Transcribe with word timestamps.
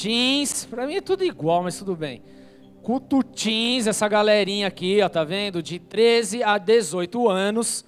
teens, 0.00 0.64
pra 0.64 0.86
mim 0.86 0.96
é 0.96 1.00
tudo 1.00 1.24
igual, 1.24 1.62
mas 1.62 1.78
tudo 1.78 1.94
bem. 1.94 2.22
Culto 2.82 3.22
teens, 3.22 3.86
essa 3.86 4.08
galerinha 4.08 4.66
aqui, 4.66 5.00
ó, 5.02 5.08
tá 5.08 5.22
vendo? 5.22 5.62
De 5.62 5.78
13 5.78 6.42
a 6.42 6.56
18 6.56 7.28
anos, 7.28 7.84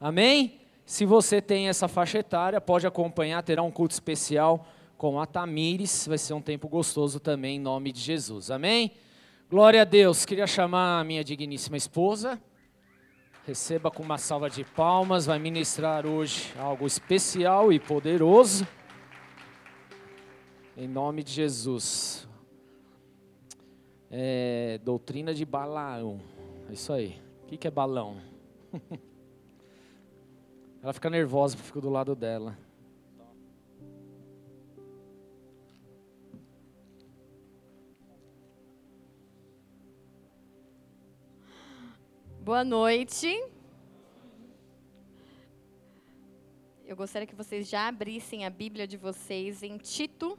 amém? 0.00 0.60
Se 0.84 1.04
você 1.04 1.42
tem 1.42 1.68
essa 1.68 1.88
faixa 1.88 2.18
etária, 2.18 2.60
pode 2.60 2.86
acompanhar, 2.86 3.42
terá 3.42 3.62
um 3.62 3.72
culto 3.72 3.92
especial 3.92 4.68
com 4.96 5.20
a 5.20 5.26
Tamires, 5.26 6.06
vai 6.06 6.16
ser 6.16 6.32
um 6.32 6.40
tempo 6.40 6.68
gostoso 6.68 7.18
também, 7.18 7.56
em 7.56 7.60
nome 7.60 7.90
de 7.90 8.00
Jesus, 8.00 8.50
amém? 8.50 8.92
Glória 9.50 9.82
a 9.82 9.84
Deus, 9.84 10.24
queria 10.24 10.46
chamar 10.46 11.00
a 11.00 11.04
minha 11.04 11.24
digníssima 11.24 11.76
esposa, 11.76 12.40
receba 13.46 13.90
com 13.90 14.02
uma 14.02 14.16
salva 14.16 14.48
de 14.48 14.64
palmas, 14.64 15.26
vai 15.26 15.38
ministrar 15.38 16.06
hoje 16.06 16.52
algo 16.58 16.86
especial 16.86 17.72
e 17.72 17.80
poderoso, 17.80 18.66
em 20.76 20.86
nome 20.86 21.22
de 21.22 21.32
Jesus. 21.32 22.28
É, 24.10 24.78
doutrina 24.84 25.34
de 25.34 25.44
Balaão, 25.44 26.20
é 26.68 26.74
isso 26.74 26.92
aí, 26.92 27.20
o 27.42 27.46
que, 27.46 27.56
que 27.56 27.66
é 27.66 27.70
balão? 27.70 28.20
Ela 30.82 30.92
fica 30.92 31.10
nervosa 31.10 31.56
porque 31.56 31.66
fico 31.66 31.80
do 31.80 31.88
lado 31.90 32.14
dela. 32.14 32.56
Boa 42.40 42.62
noite. 42.62 43.44
Eu 46.84 46.94
gostaria 46.94 47.26
que 47.26 47.34
vocês 47.34 47.68
já 47.68 47.88
abrissem 47.88 48.46
a 48.46 48.50
Bíblia 48.50 48.86
de 48.86 48.96
vocês 48.96 49.64
em 49.64 49.76
Tito. 49.78 50.38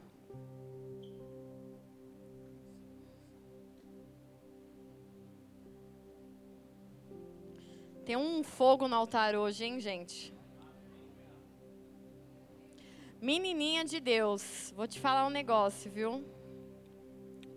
Tem 8.08 8.16
um 8.16 8.42
fogo 8.42 8.88
no 8.88 8.96
altar 8.96 9.36
hoje, 9.36 9.66
hein, 9.66 9.82
gente? 9.82 10.34
Menininha 13.20 13.84
de 13.84 14.00
Deus, 14.00 14.72
vou 14.78 14.88
te 14.88 14.98
falar 14.98 15.28
um 15.28 15.30
negócio, 15.30 15.92
viu? 15.92 16.24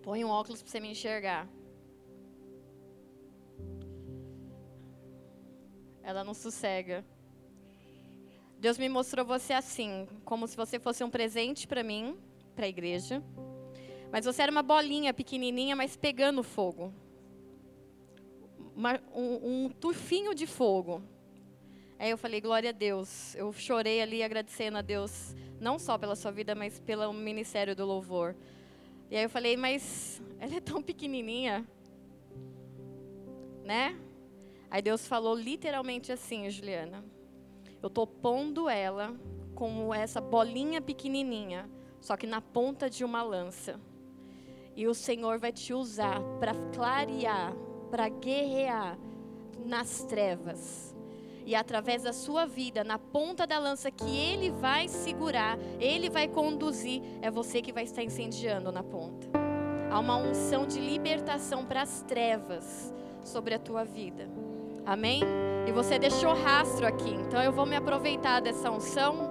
Põe 0.03 0.25
um 0.25 0.27
óculos 0.27 0.61
para 0.61 0.69
você 0.69 0.81
me 0.81 0.91
enxergar. 0.91 1.47
Ela 6.03 6.21
não 6.21 6.33
sossega. 6.33 7.05
Deus 8.59 8.77
me 8.77 8.89
mostrou 8.89 9.25
você 9.25 9.53
assim, 9.53 10.05
como 10.25 10.49
se 10.49 10.57
você 10.57 10.77
fosse 10.77 11.01
um 11.01 11.09
presente 11.09 11.65
para 11.65 11.81
mim, 11.81 12.19
para 12.57 12.65
a 12.65 12.69
igreja. 12.69 13.23
Mas 14.11 14.25
você 14.25 14.41
era 14.41 14.51
uma 14.51 14.61
bolinha 14.61 15.13
pequenininha, 15.13 15.77
mas 15.77 15.95
pegando 15.95 16.43
fogo. 16.43 16.93
Uma, 18.75 18.99
um, 19.13 19.65
um 19.65 19.69
tufinho 19.69 20.33
de 20.33 20.47
fogo. 20.47 21.01
Aí 21.99 22.09
eu 22.09 22.17
falei, 22.17 22.41
glória 22.41 22.69
a 22.69 22.73
Deus. 22.73 23.35
Eu 23.35 23.53
chorei 23.53 24.01
ali 24.01 24.23
agradecendo 24.23 24.77
a 24.77 24.81
Deus, 24.81 25.35
não 25.59 25.77
só 25.77 25.97
pela 25.97 26.15
sua 26.15 26.31
vida, 26.31 26.55
mas 26.55 26.79
pelo 26.79 27.13
ministério 27.13 27.75
do 27.75 27.85
louvor. 27.85 28.35
E 29.09 29.17
aí 29.17 29.23
eu 29.23 29.29
falei, 29.29 29.55
mas 29.55 30.21
ela 30.39 30.55
é 30.55 30.59
tão 30.59 30.81
pequenininha, 30.81 31.67
né? 33.63 33.99
Aí 34.69 34.81
Deus 34.81 35.05
falou 35.05 35.35
literalmente 35.35 36.11
assim, 36.11 36.49
Juliana. 36.49 37.03
Eu 37.83 37.89
tô 37.89 38.07
pondo 38.07 38.69
ela 38.69 39.13
como 39.53 39.93
essa 39.93 40.21
bolinha 40.21 40.81
pequenininha, 40.81 41.69
só 41.99 42.15
que 42.17 42.25
na 42.25 42.41
ponta 42.41 42.89
de 42.89 43.03
uma 43.03 43.21
lança. 43.21 43.79
E 44.75 44.87
o 44.87 44.93
Senhor 44.93 45.37
vai 45.37 45.51
te 45.51 45.73
usar 45.73 46.21
para 46.39 46.53
clarear, 46.73 47.53
para 47.91 48.07
guerrear 48.07 48.97
nas 49.65 50.03
trevas. 50.05 50.95
E 51.45 51.53
através 51.53 52.03
da 52.03 52.13
sua 52.13 52.45
vida, 52.45 52.83
na 52.83 52.97
ponta 52.97 53.45
da 53.45 53.59
lança 53.59 53.91
que 53.91 54.17
Ele 54.17 54.49
vai 54.49 54.87
segurar, 54.87 55.59
Ele 55.79 56.09
vai 56.09 56.27
conduzir, 56.27 57.01
é 57.21 57.29
você 57.29 57.61
que 57.61 57.73
vai 57.73 57.83
estar 57.83 58.01
incendiando 58.01 58.71
na 58.71 58.81
ponta. 58.81 59.27
Há 59.91 59.99
uma 59.99 60.15
unção 60.15 60.65
de 60.65 60.79
libertação 60.79 61.65
para 61.65 61.81
as 61.81 62.01
trevas 62.03 62.93
sobre 63.23 63.53
a 63.53 63.59
tua 63.59 63.83
vida. 63.83 64.29
Amém? 64.85 65.21
E 65.67 65.71
você 65.71 65.99
deixou 65.99 66.33
rastro 66.33 66.87
aqui. 66.87 67.09
Então 67.09 67.41
eu 67.43 67.51
vou 67.51 67.65
me 67.65 67.75
aproveitar 67.75 68.39
dessa 68.39 68.71
unção, 68.71 69.29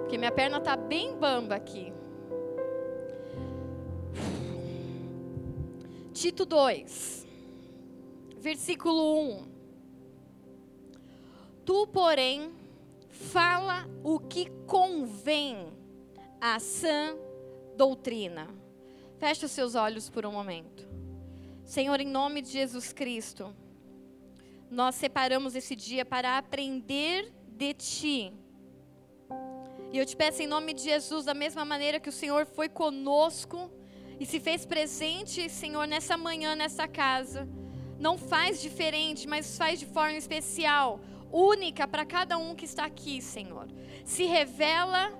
porque 0.00 0.16
minha 0.16 0.30
perna 0.30 0.58
está 0.58 0.76
bem 0.76 1.16
bamba 1.16 1.56
aqui. 1.56 1.92
Tito 6.12 6.44
2, 6.44 7.21
versículo 8.42 9.20
1. 9.20 9.44
Tu, 11.64 11.86
porém, 11.86 12.52
fala 13.08 13.88
o 14.02 14.18
que 14.18 14.50
convém 14.66 15.72
à 16.40 16.58
sã 16.58 17.16
doutrina. 17.76 18.48
Feche 19.16 19.46
os 19.46 19.52
seus 19.52 19.76
olhos 19.76 20.10
por 20.10 20.26
um 20.26 20.32
momento. 20.32 20.88
Senhor, 21.64 22.00
em 22.00 22.08
nome 22.08 22.42
de 22.42 22.50
Jesus 22.50 22.92
Cristo, 22.92 23.54
nós 24.68 24.96
separamos 24.96 25.54
esse 25.54 25.76
dia 25.76 26.04
para 26.04 26.36
aprender 26.36 27.32
de 27.46 27.72
Ti. 27.74 28.32
E 29.92 29.98
eu 29.98 30.04
te 30.04 30.16
peço 30.16 30.42
em 30.42 30.48
nome 30.48 30.72
de 30.72 30.82
Jesus, 30.82 31.26
da 31.26 31.34
mesma 31.34 31.64
maneira 31.64 32.00
que 32.00 32.08
o 32.08 32.12
Senhor 32.12 32.44
foi 32.44 32.68
conosco 32.68 33.70
e 34.18 34.26
se 34.26 34.40
fez 34.40 34.66
presente, 34.66 35.48
Senhor, 35.48 35.86
nessa 35.86 36.16
manhã, 36.16 36.56
nessa 36.56 36.88
casa. 36.88 37.48
Não 38.02 38.18
faz 38.18 38.60
diferente, 38.60 39.28
mas 39.28 39.56
faz 39.56 39.78
de 39.78 39.86
forma 39.86 40.18
especial, 40.18 40.98
única 41.30 41.86
para 41.86 42.04
cada 42.04 42.36
um 42.36 42.52
que 42.52 42.64
está 42.64 42.84
aqui, 42.84 43.22
Senhor. 43.22 43.68
Se 44.04 44.24
revela 44.24 45.16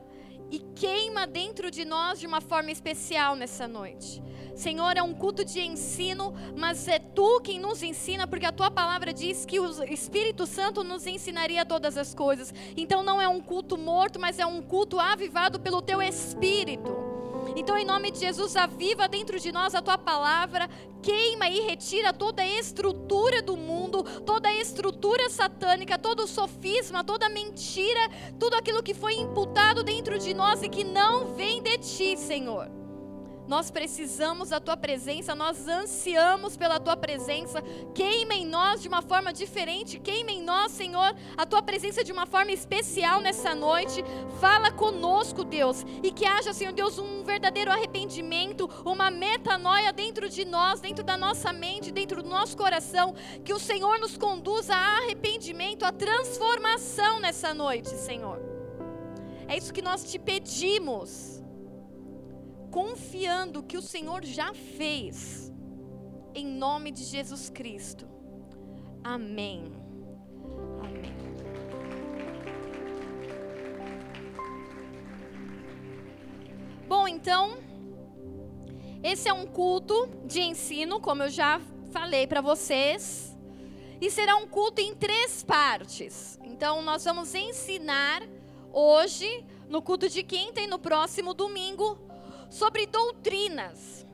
e 0.51 0.59
queima 0.59 1.25
dentro 1.25 1.71
de 1.71 1.85
nós 1.85 2.19
de 2.19 2.27
uma 2.27 2.41
forma 2.41 2.73
especial 2.73 3.37
nessa 3.37 3.69
noite. 3.69 4.21
Senhor, 4.57 4.97
é 4.97 5.03
um 5.03 5.15
culto 5.15 5.45
de 5.45 5.61
ensino, 5.61 6.35
mas 6.57 6.89
é 6.89 6.99
tu 6.99 7.41
quem 7.41 7.61
nos 7.61 7.85
ensina, 7.85 8.27
porque 8.27 8.47
a 8.47 8.53
tua 8.53 8.69
palavra 8.69 9.13
diz 9.13 9.47
que 9.47 9.61
o 9.61 9.85
Espírito 9.85 10.45
Santo 10.45 10.83
nos 10.83 11.07
ensinaria 11.07 11.65
todas 11.65 11.97
as 11.97 12.13
coisas. 12.13 12.53
Então 12.77 13.05
não 13.05 13.23
é 13.23 13.29
um 13.29 13.41
culto 13.41 13.79
morto, 13.79 14.19
mas 14.19 14.41
é 14.41 14.45
um 14.45 14.61
culto 14.61 14.99
avivado 14.99 15.61
pelo 15.61 15.81
teu 15.83 16.03
Espírito. 16.03 17.12
Então, 17.55 17.77
em 17.77 17.85
nome 17.85 18.11
de 18.11 18.19
Jesus, 18.19 18.57
aviva 18.57 19.09
dentro 19.09 19.39
de 19.39 19.53
nós 19.53 19.75
a 19.75 19.83
tua 19.83 19.99
palavra, 19.99 20.69
queima 21.03 21.49
e 21.49 21.61
retira 21.61 22.13
toda 22.13 22.43
a 22.43 22.47
estrutura 22.47 23.43
do 23.43 23.57
mundo, 23.57 24.03
toda 24.25 24.49
a 24.49 24.55
estrutura 24.55 25.29
satânica, 25.29 25.99
todo 25.99 26.25
o 26.25 26.29
sofisma, 26.29 27.05
toda 27.05 27.27
a 27.27 27.31
mentira, 27.31 28.01
tudo 28.39 28.55
aquilo 28.55 28.83
que 28.83 28.95
foi 28.95 29.15
imputado 29.15 29.83
dentro 29.83 30.19
de 30.19 30.33
nós 30.33 30.63
e 30.63 30.69
que 30.69 30.85
não 30.85 31.35
vem 31.35 31.63
de 31.63 31.79
ti, 31.79 32.17
Senhor. 32.17 32.82
Nós 33.47 33.71
precisamos 33.71 34.51
da 34.51 34.61
tua 34.61 34.77
presença, 34.77 35.35
nós 35.35 35.67
ansiamos 35.67 36.57
pela 36.57 36.79
tua 36.79 36.97
presença. 36.97 37.61
Queima 37.95 38.35
em 38.35 38.47
nós 38.47 38.81
de 38.81 38.89
uma 38.89 39.03
forma 39.03 39.33
diferente, 39.33 39.99
queima 39.99 40.31
em 40.31 40.43
nós, 40.43 40.73
Senhor, 40.73 41.15
a 41.37 41.45
tua 41.45 41.61
presença 41.61 42.05
de 42.05 42.13
uma 42.13 42.25
forma 42.25 42.53
especial 42.53 43.21
nessa 43.21 43.55
noite. 43.55 44.05
Fala 44.41 44.71
conosco, 44.71 45.45
Deus, 45.45 45.85
e 46.03 46.13
que 46.13 46.25
haja, 46.25 46.53
Senhor 46.53 46.73
Deus, 46.73 46.99
um 46.99 47.25
verdadeiro 47.25 47.71
arrependimento, 47.71 48.71
uma 48.85 49.11
metanoia 49.11 49.93
dentro 49.93 50.29
de 50.29 50.45
nós, 50.45 50.81
dentro 50.81 51.05
da 51.05 51.17
nossa 51.17 51.53
mente, 51.53 51.91
dentro 51.91 52.23
do 52.23 52.29
nosso 52.29 52.57
coração. 52.57 53.15
Que 53.45 53.53
o 53.53 53.59
Senhor 53.59 53.99
nos 53.99 54.17
conduza 54.17 54.75
a 54.75 54.99
arrependimento, 54.99 55.85
a 55.85 55.93
transformação 55.93 57.19
nessa 57.19 57.53
noite, 57.53 57.89
Senhor. 57.91 58.41
É 59.49 59.57
isso 59.57 59.73
que 59.73 59.83
nós 59.83 60.05
te 60.05 60.19
pedimos 60.19 61.32
confiando 62.73 63.63
que 63.63 63.77
o 63.77 63.83
Senhor 63.83 64.25
já 64.25 64.55
fez, 64.55 65.53
em 66.35 66.47
nome 66.47 66.91
de 66.91 67.05
Jesus 67.05 67.51
Cristo. 67.51 68.09
Amém. 69.05 69.71
Amém. 70.81 71.13
Bom, 76.89 77.07
então, 77.07 77.59
esse 79.03 79.29
é 79.29 79.35
um 79.35 79.47
culto 79.47 80.09
de 80.25 80.41
ensino, 80.41 80.99
como 80.99 81.25
eu 81.25 81.29
já 81.29 81.61
falei 81.91 82.27
para 82.27 82.41
vocês, 82.41 83.37
e 84.01 84.11
será 84.11 84.37
um 84.37 84.49
culto 84.49 84.81
em 84.81 84.95
três 84.95 85.45
partes. 85.45 86.41
Então, 86.43 86.81
nós 86.81 87.05
vamos 87.05 87.35
ensinar 87.35 88.23
hoje, 88.73 89.45
no 89.69 89.83
culto 89.83 90.09
de 90.09 90.23
quinta 90.23 90.63
e 90.63 90.67
no 90.67 90.79
próximo 90.79 91.35
domingo, 91.35 92.11
sobre 92.53 92.87
doutrinas. 92.87 94.07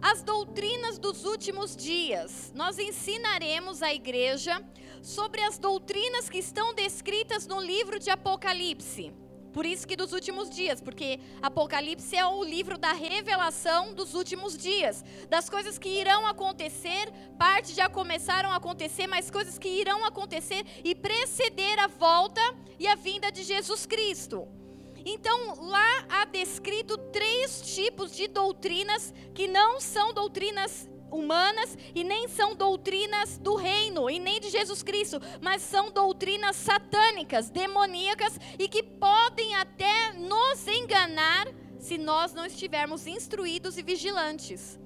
As 0.00 0.22
doutrinas 0.22 0.98
dos 0.98 1.26
últimos 1.26 1.76
dias. 1.76 2.50
Nós 2.54 2.78
ensinaremos 2.78 3.82
à 3.82 3.92
igreja 3.92 4.58
sobre 5.02 5.42
as 5.42 5.58
doutrinas 5.58 6.30
que 6.30 6.38
estão 6.38 6.72
descritas 6.74 7.46
no 7.46 7.60
livro 7.60 7.98
de 7.98 8.08
Apocalipse. 8.08 9.12
Por 9.52 9.66
isso 9.66 9.86
que 9.86 9.96
dos 9.96 10.14
últimos 10.14 10.48
dias, 10.48 10.80
porque 10.80 11.20
Apocalipse 11.42 12.16
é 12.16 12.26
o 12.26 12.42
livro 12.42 12.78
da 12.78 12.92
revelação 12.92 13.92
dos 13.92 14.14
últimos 14.14 14.56
dias, 14.56 15.04
das 15.28 15.50
coisas 15.50 15.78
que 15.78 15.90
irão 15.90 16.26
acontecer, 16.26 17.12
parte 17.38 17.74
já 17.74 17.88
começaram 17.88 18.50
a 18.50 18.56
acontecer, 18.56 19.06
mas 19.06 19.30
coisas 19.30 19.58
que 19.58 19.68
irão 19.68 20.06
acontecer 20.06 20.64
e 20.82 20.94
preceder 20.94 21.78
a 21.78 21.86
volta 21.86 22.40
e 22.78 22.88
a 22.88 22.94
vinda 22.94 23.30
de 23.30 23.44
Jesus 23.44 23.84
Cristo. 23.84 24.63
Então, 25.04 25.54
lá 25.60 26.06
há 26.08 26.24
descrito 26.24 26.96
três 27.12 27.60
tipos 27.74 28.14
de 28.14 28.26
doutrinas 28.26 29.12
que 29.34 29.46
não 29.46 29.80
são 29.80 30.14
doutrinas 30.14 30.88
humanas 31.10 31.76
e 31.94 32.02
nem 32.02 32.26
são 32.26 32.56
doutrinas 32.56 33.38
do 33.38 33.54
reino 33.54 34.10
e 34.10 34.18
nem 34.18 34.40
de 34.40 34.50
Jesus 34.50 34.82
Cristo, 34.82 35.20
mas 35.40 35.62
são 35.62 35.90
doutrinas 35.90 36.56
satânicas, 36.56 37.50
demoníacas 37.50 38.38
e 38.58 38.68
que 38.68 38.82
podem 38.82 39.54
até 39.54 40.12
nos 40.14 40.66
enganar 40.66 41.46
se 41.78 41.98
nós 41.98 42.32
não 42.32 42.46
estivermos 42.46 43.06
instruídos 43.06 43.76
e 43.76 43.82
vigilantes. 43.82 44.78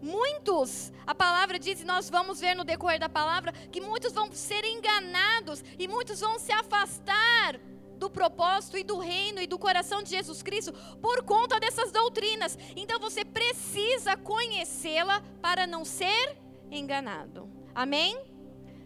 Muitos, 0.00 0.92
a 1.06 1.14
palavra 1.14 1.58
diz, 1.58 1.80
e 1.80 1.84
nós 1.84 2.08
vamos 2.08 2.38
ver 2.38 2.54
no 2.54 2.64
decorrer 2.64 3.00
da 3.00 3.08
palavra, 3.08 3.52
que 3.52 3.80
muitos 3.80 4.12
vão 4.12 4.30
ser 4.32 4.64
enganados 4.64 5.64
e 5.78 5.88
muitos 5.88 6.20
vão 6.20 6.38
se 6.38 6.52
afastar 6.52 7.58
do 7.96 8.10
propósito 8.10 8.76
e 8.76 8.84
do 8.84 8.98
reino 8.98 9.40
e 9.40 9.46
do 9.46 9.58
coração 9.58 10.02
de 10.02 10.10
Jesus 10.10 10.42
Cristo 10.42 10.72
por 11.00 11.22
conta 11.22 11.58
dessas 11.58 11.90
doutrinas. 11.90 12.58
Então 12.76 12.98
você 13.00 13.24
precisa 13.24 14.16
conhecê-la 14.16 15.22
para 15.40 15.66
não 15.66 15.84
ser 15.84 16.36
enganado. 16.70 17.48
Amém? 17.74 18.18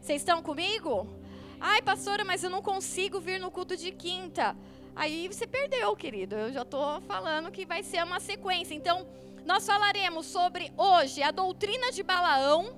Vocês 0.01 0.23
estão 0.23 0.43
comigo? 0.43 1.07
Ai, 1.61 1.83
pastora, 1.83 2.25
mas 2.25 2.43
eu 2.45 2.51
não 2.51 2.63
consigo 2.63 3.21
vir 3.21 3.41
no 3.41 3.51
culto 3.51 3.77
de 3.77 3.91
quinta. 3.91 4.57
Aí 4.95 5.29
você 5.29 5.47
perdeu, 5.47 5.95
querido. 5.97 6.35
Eu 6.37 6.53
já 6.53 6.63
estou 6.63 7.01
falando 7.03 7.51
que 7.51 7.67
vai 7.67 7.83
ser 7.83 8.03
uma 8.05 8.21
sequência. 8.21 8.75
Então, 8.75 9.07
nós 9.45 9.67
falaremos 9.67 10.27
sobre 10.27 10.73
hoje 10.77 11.23
a 11.23 11.31
doutrina 11.31 11.91
de 11.93 12.03
Balaão. 12.03 12.77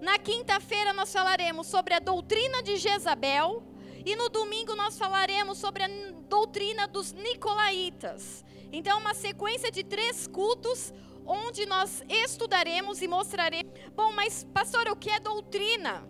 Na 0.00 0.18
quinta-feira, 0.18 0.92
nós 0.92 1.12
falaremos 1.12 1.66
sobre 1.66 1.94
a 1.94 1.98
doutrina 1.98 2.62
de 2.62 2.76
Jezabel. 2.76 3.62
E 4.04 4.16
no 4.16 4.28
domingo 4.28 4.74
nós 4.74 4.98
falaremos 4.98 5.58
sobre 5.58 5.82
a 5.82 5.88
doutrina 6.28 6.86
dos 6.88 7.12
nicolaítas. 7.12 8.44
Então, 8.72 8.98
uma 8.98 9.14
sequência 9.14 9.70
de 9.70 9.82
três 9.84 10.26
cultos 10.26 10.92
onde 11.26 11.66
nós 11.66 12.02
estudaremos 12.08 13.02
e 13.02 13.08
mostraremos. 13.08 13.72
Bom, 13.94 14.12
mas 14.12 14.44
pastor, 14.52 14.88
o 14.88 14.96
que 14.96 15.10
é 15.10 15.20
doutrina? 15.20 16.08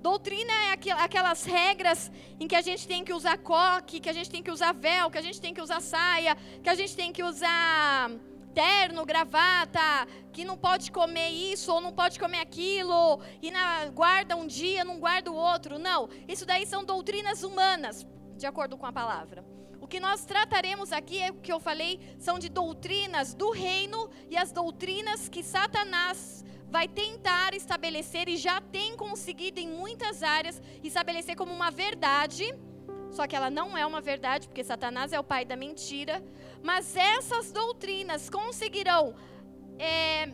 Doutrina 0.00 0.52
é 0.64 0.72
aquelas 0.98 1.44
regras 1.44 2.10
em 2.38 2.48
que 2.48 2.56
a 2.56 2.62
gente 2.62 2.88
tem 2.88 3.04
que 3.04 3.12
usar 3.12 3.36
coque, 3.36 4.00
que 4.00 4.08
a 4.08 4.12
gente 4.14 4.30
tem 4.30 4.42
que 4.42 4.50
usar 4.50 4.72
véu, 4.72 5.10
que 5.10 5.18
a 5.18 5.22
gente 5.22 5.40
tem 5.40 5.52
que 5.52 5.60
usar 5.60 5.80
saia, 5.80 6.36
que 6.62 6.70
a 6.70 6.74
gente 6.74 6.96
tem 6.96 7.12
que 7.12 7.22
usar 7.22 8.10
terno, 8.54 9.04
gravata, 9.04 10.06
que 10.32 10.44
não 10.44 10.56
pode 10.56 10.90
comer 10.90 11.28
isso 11.28 11.72
ou 11.72 11.80
não 11.80 11.92
pode 11.92 12.18
comer 12.18 12.38
aquilo, 12.38 13.20
e 13.42 13.50
na, 13.50 13.86
guarda 13.86 14.36
um 14.36 14.46
dia, 14.46 14.84
não 14.84 14.98
guarda 14.98 15.30
o 15.30 15.34
outro. 15.34 15.78
Não, 15.78 16.08
isso 16.28 16.44
daí 16.44 16.66
são 16.66 16.84
doutrinas 16.84 17.42
humanas, 17.42 18.06
de 18.36 18.46
acordo 18.46 18.76
com 18.76 18.86
a 18.86 18.92
palavra. 18.92 19.44
O 19.80 19.86
que 19.86 19.98
nós 19.98 20.24
trataremos 20.24 20.92
aqui, 20.92 21.18
é 21.20 21.30
o 21.30 21.34
que 21.34 21.52
eu 21.52 21.58
falei, 21.58 21.98
são 22.18 22.38
de 22.38 22.48
doutrinas 22.48 23.34
do 23.34 23.50
reino 23.50 24.10
e 24.28 24.36
as 24.36 24.52
doutrinas 24.52 25.28
que 25.28 25.42
Satanás 25.42 26.44
vai 26.68 26.86
tentar 26.86 27.54
estabelecer 27.54 28.28
e 28.28 28.36
já 28.36 28.60
tem 28.60 28.96
conseguido 28.96 29.58
em 29.58 29.68
muitas 29.68 30.22
áreas 30.22 30.62
estabelecer 30.84 31.34
como 31.34 31.52
uma 31.52 31.70
verdade 31.70 32.54
só 33.10 33.26
que 33.26 33.34
ela 33.34 33.50
não 33.50 33.76
é 33.76 33.84
uma 33.84 34.00
verdade, 34.00 34.46
porque 34.46 34.62
Satanás 34.62 35.12
é 35.12 35.18
o 35.18 35.24
pai 35.24 35.44
da 35.44 35.56
mentira. 35.56 36.22
Mas 36.62 36.96
essas 36.96 37.50
doutrinas 37.52 38.28
conseguirão 38.28 39.14
é, 39.78 40.32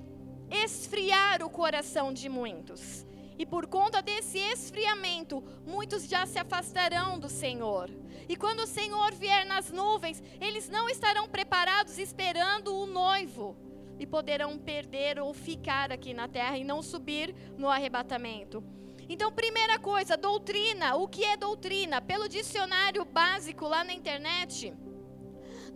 esfriar 0.50 1.43
o 1.43 1.50
coração 1.50 2.12
de 2.12 2.28
muitos. 2.28 3.06
E 3.38 3.44
por 3.44 3.67
conta 3.67 4.00
desse 4.00 4.38
esfriamento, 4.38 5.43
muitos 5.67 6.08
já 6.08 6.25
se 6.25 6.38
afastarão 6.38 7.19
do 7.19 7.28
Senhor. 7.28 7.90
E 8.28 8.34
quando 8.34 8.61
o 8.61 8.67
Senhor 8.67 9.12
vier 9.12 9.44
nas 9.46 9.70
nuvens, 9.70 10.23
eles 10.40 10.69
não 10.69 10.88
estarão 10.88 11.28
preparados 11.28 11.99
esperando 11.99 12.75
o 12.75 12.87
noivo. 12.87 13.56
E 13.99 14.06
poderão 14.06 14.58
perder 14.58 15.19
ou 15.19 15.32
ficar 15.32 15.93
aqui 15.93 16.12
na 16.12 16.28
terra 16.28 16.58
e 16.58 16.64
não 16.64 16.82
subir 16.82 17.34
no 17.56 17.69
arrebatamento. 17.69 18.62
Então, 19.08 19.31
primeira 19.31 19.78
coisa, 19.78 20.17
doutrina. 20.17 20.96
O 20.96 21.06
que 21.06 21.25
é 21.25 21.37
doutrina? 21.37 22.00
Pelo 22.00 22.28
dicionário 22.28 23.05
básico 23.05 23.69
lá 23.69 23.84
na 23.84 23.93
internet, 23.93 24.75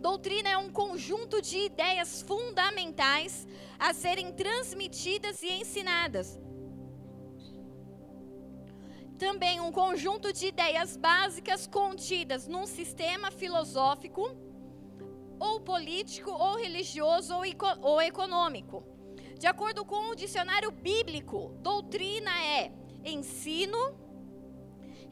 doutrina 0.01 0.49
é 0.49 0.57
um 0.57 0.69
conjunto 0.69 1.41
de 1.41 1.57
ideias 1.59 2.23
fundamentais 2.23 3.47
a 3.77 3.93
serem 3.93 4.33
transmitidas 4.33 5.43
e 5.43 5.49
ensinadas. 5.61 6.39
Também 9.19 9.61
um 9.61 9.71
conjunto 9.71 10.33
de 10.33 10.47
ideias 10.47 10.97
básicas 10.97 11.67
contidas 11.67 12.47
num 12.47 12.65
sistema 12.65 13.29
filosófico, 13.29 14.35
ou 15.39 15.59
político, 15.59 16.31
ou 16.31 16.57
religioso, 16.57 17.35
ou, 17.35 17.43
ou 17.81 18.01
econômico. 18.01 18.83
De 19.37 19.45
acordo 19.45 19.85
com 19.85 20.09
o 20.09 20.15
dicionário 20.15 20.71
bíblico, 20.71 21.55
doutrina 21.61 22.31
é 22.43 22.71
ensino, 23.05 23.95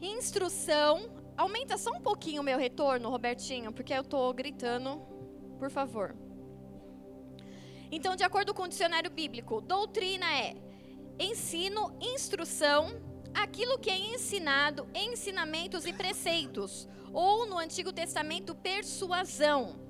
instrução. 0.00 1.19
Aumenta 1.40 1.78
só 1.78 1.90
um 1.92 2.02
pouquinho 2.02 2.42
o 2.42 2.44
meu 2.44 2.58
retorno, 2.58 3.08
Robertinho, 3.08 3.72
porque 3.72 3.94
eu 3.94 4.02
estou 4.02 4.30
gritando, 4.34 5.00
por 5.58 5.70
favor. 5.70 6.14
Então, 7.90 8.14
de 8.14 8.22
acordo 8.22 8.52
com 8.52 8.64
o 8.64 8.68
dicionário 8.68 9.10
bíblico, 9.10 9.58
doutrina 9.62 10.30
é 10.30 10.54
ensino, 11.18 11.96
instrução, 11.98 12.90
aquilo 13.32 13.78
que 13.78 13.88
é 13.88 13.98
ensinado, 13.98 14.86
ensinamentos 14.94 15.86
e 15.86 15.94
preceitos, 15.94 16.86
ou 17.10 17.46
no 17.46 17.56
Antigo 17.56 17.90
Testamento, 17.90 18.54
persuasão. 18.54 19.80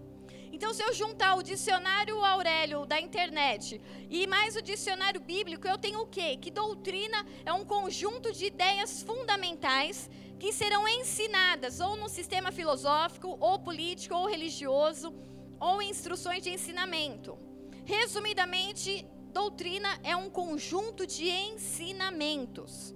Então, 0.53 0.73
se 0.73 0.85
eu 0.85 0.93
juntar 0.93 1.35
o 1.35 1.43
dicionário 1.43 2.25
Aurélio 2.25 2.87
da 2.87 3.01
internet 3.01 3.81
e 4.09 4.25
mais 4.25 4.55
o 4.55 4.63
dicionário 4.63 5.21
bíblico, 5.21 5.67
eu 5.67 5.79
tenho 5.79 6.01
o 6.03 6.07
quê? 6.07 6.37
Que 6.37 6.53
doutrina 6.53 7.27
é 7.45 7.53
um 7.53 7.65
conjunto 7.65 8.33
de 8.33 8.47
ideias 8.47 9.03
fundamentais 9.03 10.09
que 10.41 10.53
serão 10.55 10.89
ensinadas 10.89 11.81
ou 11.81 11.97
no 11.97 12.09
sistema 12.09 12.51
filosófico, 12.51 13.37
ou 13.39 13.59
político, 13.59 14.15
ou 14.15 14.27
religioso, 14.27 15.15
ou 15.61 15.83
instruções 15.83 16.43
de 16.43 16.49
ensinamento. 16.49 17.39
Resumidamente, 17.85 19.07
doutrina 19.35 20.01
é 20.03 20.17
um 20.17 20.31
conjunto 20.31 21.07
de 21.07 21.29
ensinamentos. 21.29 22.95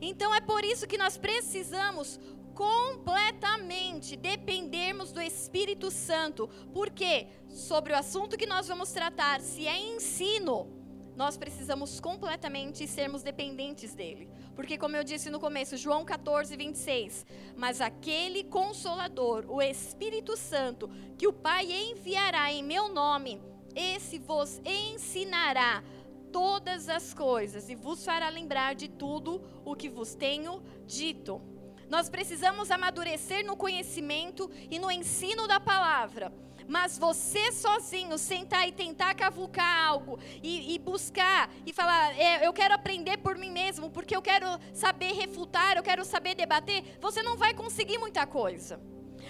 Então 0.00 0.34
é 0.34 0.40
por 0.40 0.64
isso 0.64 0.86
que 0.86 0.96
nós 0.96 1.18
precisamos 1.18 2.18
completamente 2.54 4.16
dependermos 4.16 5.12
do 5.12 5.20
Espírito 5.20 5.90
Santo. 5.90 6.48
Porque 6.72 7.26
sobre 7.50 7.92
o 7.92 7.96
assunto 7.96 8.38
que 8.38 8.46
nós 8.46 8.68
vamos 8.68 8.90
tratar, 8.90 9.42
se 9.42 9.66
é 9.66 9.78
ensino, 9.78 10.80
nós 11.14 11.36
precisamos 11.36 12.00
completamente 12.00 12.86
sermos 12.86 13.22
dependentes 13.22 13.94
dele. 13.94 14.30
Porque, 14.54 14.76
como 14.76 14.96
eu 14.96 15.04
disse 15.04 15.30
no 15.30 15.40
começo, 15.40 15.76
João 15.76 16.04
14, 16.04 16.56
26. 16.56 17.26
Mas 17.56 17.80
aquele 17.80 18.44
consolador, 18.44 19.44
o 19.48 19.62
Espírito 19.62 20.36
Santo, 20.36 20.90
que 21.16 21.26
o 21.26 21.32
Pai 21.32 21.70
enviará 21.70 22.52
em 22.52 22.62
meu 22.62 22.88
nome, 22.88 23.40
esse 23.74 24.18
vos 24.18 24.60
ensinará 24.64 25.82
todas 26.32 26.88
as 26.88 27.12
coisas 27.12 27.68
e 27.68 27.74
vos 27.74 28.04
fará 28.04 28.28
lembrar 28.28 28.74
de 28.74 28.88
tudo 28.88 29.42
o 29.64 29.74
que 29.74 29.88
vos 29.88 30.14
tenho 30.14 30.62
dito. 30.86 31.40
Nós 31.88 32.08
precisamos 32.08 32.70
amadurecer 32.70 33.44
no 33.44 33.56
conhecimento 33.56 34.48
e 34.70 34.78
no 34.78 34.90
ensino 34.90 35.48
da 35.48 35.58
palavra. 35.58 36.32
Mas 36.70 36.96
você 36.96 37.50
sozinho 37.50 38.16
sentar 38.16 38.68
e 38.68 38.70
tentar 38.70 39.12
cavucar 39.16 39.88
algo 39.88 40.20
e, 40.40 40.72
e 40.72 40.78
buscar 40.78 41.50
e 41.66 41.72
falar, 41.72 42.16
é, 42.16 42.46
eu 42.46 42.52
quero 42.52 42.72
aprender 42.72 43.16
por 43.16 43.36
mim 43.36 43.50
mesmo, 43.50 43.90
porque 43.90 44.14
eu 44.14 44.22
quero 44.22 44.46
saber 44.72 45.12
refutar, 45.14 45.76
eu 45.76 45.82
quero 45.82 46.04
saber 46.04 46.36
debater, 46.36 46.96
você 47.00 47.24
não 47.24 47.36
vai 47.36 47.54
conseguir 47.54 47.98
muita 47.98 48.24
coisa. 48.24 48.80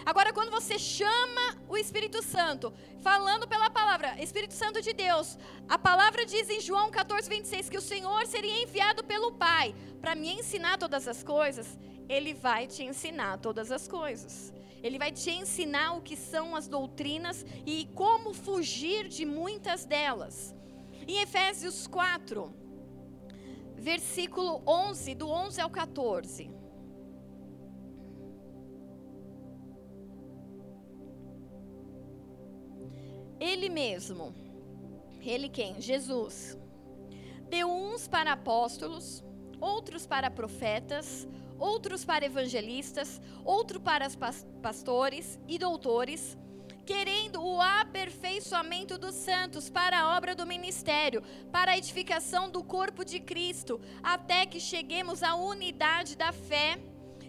Agora, 0.04 0.34
quando 0.34 0.50
você 0.50 0.78
chama 0.78 1.56
o 1.66 1.78
Espírito 1.78 2.22
Santo, 2.22 2.74
falando 3.00 3.48
pela 3.48 3.70
palavra, 3.70 4.22
Espírito 4.22 4.52
Santo 4.52 4.82
de 4.82 4.92
Deus, 4.92 5.38
a 5.66 5.78
palavra 5.78 6.26
diz 6.26 6.50
em 6.50 6.60
João 6.60 6.90
14, 6.90 7.26
26 7.26 7.70
que 7.70 7.78
o 7.78 7.80
Senhor 7.80 8.26
seria 8.26 8.62
enviado 8.62 9.02
pelo 9.02 9.32
Pai 9.32 9.74
para 9.98 10.14
me 10.14 10.30
ensinar 10.30 10.76
todas 10.76 11.08
as 11.08 11.22
coisas. 11.22 11.78
Ele 12.06 12.34
vai 12.34 12.66
te 12.66 12.82
ensinar 12.82 13.38
todas 13.38 13.72
as 13.72 13.88
coisas. 13.88 14.52
Ele 14.82 14.98
vai 14.98 15.12
te 15.12 15.30
ensinar 15.30 15.96
o 15.96 16.02
que 16.02 16.16
são 16.16 16.56
as 16.56 16.66
doutrinas 16.66 17.44
e 17.66 17.88
como 17.94 18.32
fugir 18.32 19.08
de 19.08 19.24
muitas 19.24 19.84
delas. 19.84 20.54
Em 21.06 21.20
Efésios 21.20 21.86
4, 21.86 22.54
versículo 23.76 24.62
11, 24.66 25.14
do 25.14 25.28
11 25.28 25.60
ao 25.60 25.70
14. 25.70 26.60
ele 33.40 33.70
mesmo, 33.70 34.34
ele 35.22 35.48
quem? 35.48 35.80
Jesus, 35.80 36.58
deu 37.48 37.68
uns 37.68 38.06
para 38.06 38.32
apóstolos, 38.32 39.24
outros 39.58 40.06
para 40.06 40.30
profetas, 40.30 41.26
outros 41.60 42.04
para 42.04 42.24
evangelistas, 42.24 43.20
outro 43.44 43.78
para 43.78 44.08
pastores 44.62 45.38
e 45.46 45.58
doutores, 45.58 46.36
querendo 46.86 47.40
o 47.40 47.60
aperfeiçoamento 47.60 48.98
dos 48.98 49.14
santos 49.14 49.70
para 49.70 50.00
a 50.00 50.16
obra 50.16 50.34
do 50.34 50.46
ministério, 50.46 51.22
para 51.52 51.72
a 51.72 51.78
edificação 51.78 52.50
do 52.50 52.64
corpo 52.64 53.04
de 53.04 53.20
Cristo, 53.20 53.80
até 54.02 54.46
que 54.46 54.58
cheguemos 54.58 55.22
à 55.22 55.34
unidade 55.34 56.16
da 56.16 56.32
fé 56.32 56.78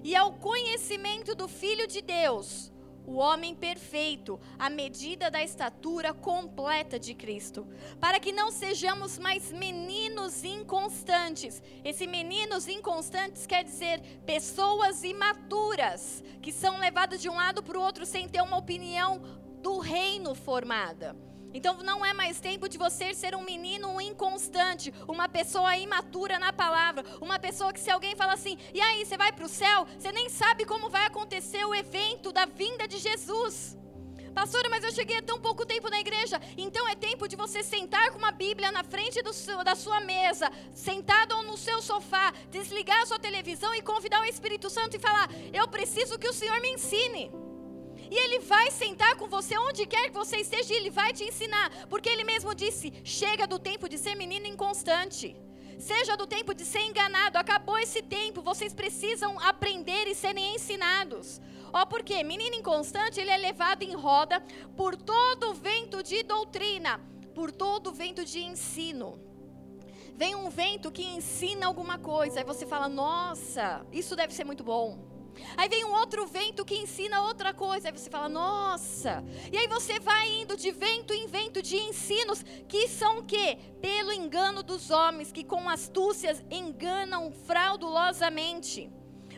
e 0.03 0.15
ao 0.15 0.33
conhecimento 0.33 1.35
do 1.35 1.47
Filho 1.47 1.85
de 1.85 2.01
Deus 2.01 2.71
o 3.05 3.17
homem 3.17 3.55
perfeito, 3.55 4.39
à 4.57 4.69
medida 4.69 5.29
da 5.29 5.43
estatura 5.43 6.13
completa 6.13 6.99
de 6.99 7.13
Cristo, 7.13 7.67
para 7.99 8.19
que 8.19 8.31
não 8.31 8.51
sejamos 8.51 9.17
mais 9.17 9.51
meninos 9.51 10.43
inconstantes. 10.43 11.61
Esse 11.83 12.07
meninos 12.07 12.67
inconstantes 12.67 13.45
quer 13.45 13.63
dizer 13.63 14.01
pessoas 14.25 15.03
imaturas, 15.03 16.23
que 16.41 16.51
são 16.51 16.79
levadas 16.79 17.21
de 17.21 17.29
um 17.29 17.35
lado 17.35 17.63
para 17.63 17.77
o 17.77 17.81
outro 17.81 18.05
sem 18.05 18.27
ter 18.27 18.41
uma 18.41 18.57
opinião 18.57 19.21
do 19.61 19.79
reino 19.79 20.33
formada. 20.33 21.15
Então 21.53 21.77
não 21.83 22.05
é 22.05 22.13
mais 22.13 22.39
tempo 22.39 22.69
de 22.69 22.77
você 22.77 23.13
ser 23.13 23.35
um 23.35 23.43
menino 23.43 23.99
inconstante, 23.99 24.93
uma 25.07 25.27
pessoa 25.27 25.75
imatura 25.77 26.39
na 26.39 26.53
palavra, 26.53 27.03
uma 27.19 27.39
pessoa 27.39 27.73
que 27.73 27.79
se 27.79 27.91
alguém 27.91 28.15
fala 28.15 28.33
assim, 28.33 28.57
e 28.73 28.81
aí, 28.81 29.05
você 29.05 29.17
vai 29.17 29.31
para 29.31 29.45
o 29.45 29.49
céu? 29.49 29.85
Você 29.97 30.11
nem 30.11 30.29
sabe 30.29 30.65
como 30.65 30.89
vai 30.89 31.05
acontecer 31.05 31.65
o 31.65 31.75
evento 31.75 32.31
da 32.31 32.45
vinda 32.45 32.87
de 32.87 32.97
Jesus. 32.97 33.77
Pastora, 34.33 34.69
mas 34.69 34.83
eu 34.83 34.91
cheguei 34.91 35.17
há 35.17 35.21
tão 35.21 35.39
pouco 35.39 35.65
tempo 35.65 35.89
na 35.89 35.99
igreja. 35.99 36.39
Então 36.57 36.87
é 36.87 36.95
tempo 36.95 37.27
de 37.27 37.35
você 37.35 37.61
sentar 37.61 38.11
com 38.11 38.17
uma 38.17 38.31
Bíblia 38.31 38.71
na 38.71 38.83
frente 38.83 39.19
seu, 39.33 39.63
da 39.63 39.75
sua 39.75 39.99
mesa, 39.99 40.49
sentado 40.73 41.41
no 41.43 41.57
seu 41.57 41.81
sofá, 41.81 42.31
desligar 42.49 43.01
a 43.01 43.05
sua 43.05 43.19
televisão 43.19 43.75
e 43.75 43.81
convidar 43.81 44.21
o 44.21 44.25
Espírito 44.25 44.69
Santo 44.69 44.95
e 44.95 44.99
falar: 44.99 45.29
Eu 45.51 45.67
preciso 45.67 46.17
que 46.17 46.29
o 46.29 46.33
Senhor 46.33 46.59
me 46.61 46.71
ensine. 46.71 47.40
E 48.11 48.15
Ele 48.23 48.39
vai 48.39 48.69
sentar 48.69 49.15
com 49.15 49.27
você 49.35 49.57
onde 49.57 49.85
quer 49.85 50.09
que 50.09 50.21
você 50.23 50.37
esteja 50.45 50.73
e 50.73 50.77
Ele 50.77 50.89
vai 50.89 51.13
te 51.13 51.23
ensinar. 51.23 51.87
Porque 51.87 52.09
Ele 52.09 52.25
mesmo 52.25 52.53
disse: 52.53 52.91
chega 53.05 53.47
do 53.47 53.57
tempo 53.57 53.87
de 53.87 53.97
ser 53.97 54.15
menino 54.15 54.45
inconstante. 54.45 55.33
Seja 55.79 56.17
do 56.17 56.27
tempo 56.27 56.53
de 56.53 56.65
ser 56.65 56.81
enganado. 56.81 57.37
Acabou 57.37 57.77
esse 57.79 58.01
tempo. 58.01 58.41
Vocês 58.41 58.73
precisam 58.73 59.39
aprender 59.39 60.07
e 60.07 60.13
serem 60.13 60.55
ensinados. 60.55 61.39
Ó, 61.73 61.85
por 61.85 62.03
quê? 62.03 62.21
Menino 62.21 62.55
inconstante, 62.57 63.21
ele 63.21 63.31
é 63.31 63.37
levado 63.37 63.81
em 63.83 63.95
roda 63.95 64.43
por 64.75 64.95
todo 64.97 65.53
vento 65.53 66.03
de 66.03 66.21
doutrina, 66.21 66.99
por 67.33 67.49
todo 67.49 67.93
vento 67.93 68.25
de 68.25 68.39
ensino. 68.43 69.19
Vem 70.17 70.35
um 70.35 70.49
vento 70.49 70.91
que 70.91 71.03
ensina 71.03 71.65
alguma 71.65 71.97
coisa, 71.97 72.39
aí 72.39 72.43
você 72.43 72.65
fala: 72.65 72.89
"Nossa, 72.89 73.85
isso 73.91 74.17
deve 74.17 74.33
ser 74.33 74.43
muito 74.43 74.65
bom". 74.65 75.10
Aí 75.57 75.69
vem 75.69 75.85
um 75.85 75.93
outro 75.93 76.25
vento 76.25 76.65
que 76.65 76.75
ensina 76.75 77.21
outra 77.23 77.53
coisa. 77.53 77.89
Aí 77.89 77.97
você 77.97 78.09
fala, 78.09 78.29
nossa. 78.29 79.23
E 79.51 79.57
aí 79.57 79.67
você 79.67 79.99
vai 79.99 80.29
indo 80.41 80.55
de 80.55 80.71
vento 80.71 81.13
em 81.13 81.27
vento 81.27 81.61
de 81.61 81.77
ensinos 81.77 82.43
que 82.67 82.87
são 82.87 83.19
o 83.19 83.23
quê? 83.23 83.57
Pelo 83.81 84.11
engano 84.11 84.63
dos 84.63 84.89
homens, 84.89 85.31
que 85.31 85.43
com 85.43 85.69
astúcias 85.69 86.43
enganam 86.49 87.31
fraudulosamente. 87.31 88.89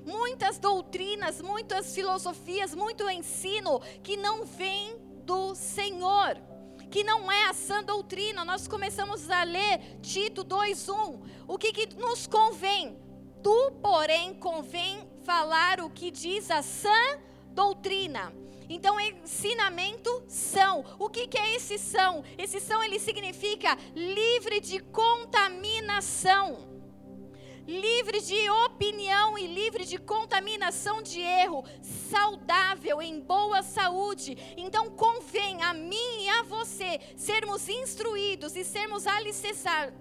Muitas 0.05 0.59
doutrinas, 0.59 1.41
muitas 1.41 1.93
filosofias, 1.95 2.75
muito 2.75 3.09
ensino 3.09 3.79
que 4.01 4.17
não 4.17 4.45
vem 4.45 4.97
do 5.25 5.55
Senhor 5.55 6.37
que 6.93 7.03
não 7.03 7.31
é 7.31 7.45
a 7.45 7.53
sã 7.53 7.83
doutrina. 7.83 8.45
Nós 8.45 8.67
começamos 8.67 9.27
a 9.27 9.43
ler 9.43 9.97
Tito 10.03 10.43
2:1. 10.43 11.19
O 11.47 11.57
que, 11.57 11.73
que 11.73 11.95
nos 11.95 12.27
convém? 12.27 12.95
Tu, 13.41 13.71
porém, 13.81 14.35
convém 14.35 15.09
falar 15.23 15.79
o 15.79 15.89
que 15.89 16.11
diz 16.11 16.51
a 16.51 16.61
sã 16.61 17.19
doutrina. 17.51 18.33
Então, 18.69 18.99
ensinamento 18.99 20.23
são. 20.27 20.83
O 20.97 21.09
que, 21.09 21.27
que 21.27 21.37
é 21.37 21.55
esse 21.55 21.77
são? 21.77 22.23
Esse 22.37 22.59
são 22.59 22.83
ele 22.83 22.99
significa 22.99 23.77
livre 23.95 24.59
de 24.59 24.79
contaminação. 24.79 26.71
Livre 27.65 28.19
de 28.19 28.49
opinião 28.49 29.37
e 29.37 29.47
livre 29.47 29.85
de 29.85 29.97
contaminação 29.97 31.01
de 31.01 31.21
erro, 31.21 31.63
saudável, 31.81 33.01
em 33.01 33.21
boa 33.21 33.63
saúde. 33.63 34.37
Então 34.57 34.89
convém 34.89 35.63
a 35.63 35.73
mim 35.73 36.23
e 36.25 36.29
a 36.29 36.43
você 36.43 36.99
sermos 37.15 37.69
instruídos 37.69 38.57
e 38.57 38.65
sermos 38.65 39.05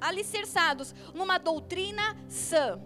alicerçados 0.01 0.93
numa 1.15 1.39
doutrina 1.39 2.17
sã 2.29 2.81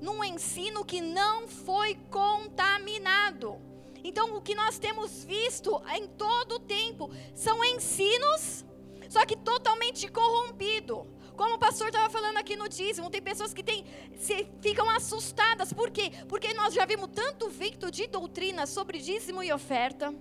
num 0.00 0.22
ensino 0.24 0.84
que 0.84 1.00
não 1.00 1.46
foi 1.46 1.94
contaminado. 2.10 3.60
Então, 4.02 4.34
o 4.36 4.40
que 4.40 4.54
nós 4.54 4.78
temos 4.78 5.24
visto 5.24 5.70
em 5.94 6.06
todo 6.06 6.56
o 6.56 6.60
tempo 6.60 7.10
são 7.34 7.62
ensinos, 7.64 8.64
só 9.08 9.26
que 9.26 9.36
totalmente 9.36 10.08
corrompido. 10.08 11.06
Como 11.36 11.54
o 11.54 11.58
pastor 11.58 11.88
estava 11.88 12.10
falando 12.10 12.36
aqui 12.36 12.56
no 12.56 12.68
dízimo, 12.68 13.10
tem 13.10 13.22
pessoas 13.22 13.54
que 13.54 13.62
tem, 13.62 13.84
se, 14.16 14.46
ficam 14.60 14.88
assustadas. 14.90 15.72
Por 15.72 15.90
quê? 15.90 16.12
Porque 16.28 16.52
nós 16.54 16.74
já 16.74 16.84
vimos 16.84 17.08
tanto 17.14 17.48
vento 17.48 17.90
de 17.90 18.06
doutrina 18.06 18.66
sobre 18.66 18.98
dízimo 18.98 19.42
e 19.42 19.52
oferta. 19.52 20.14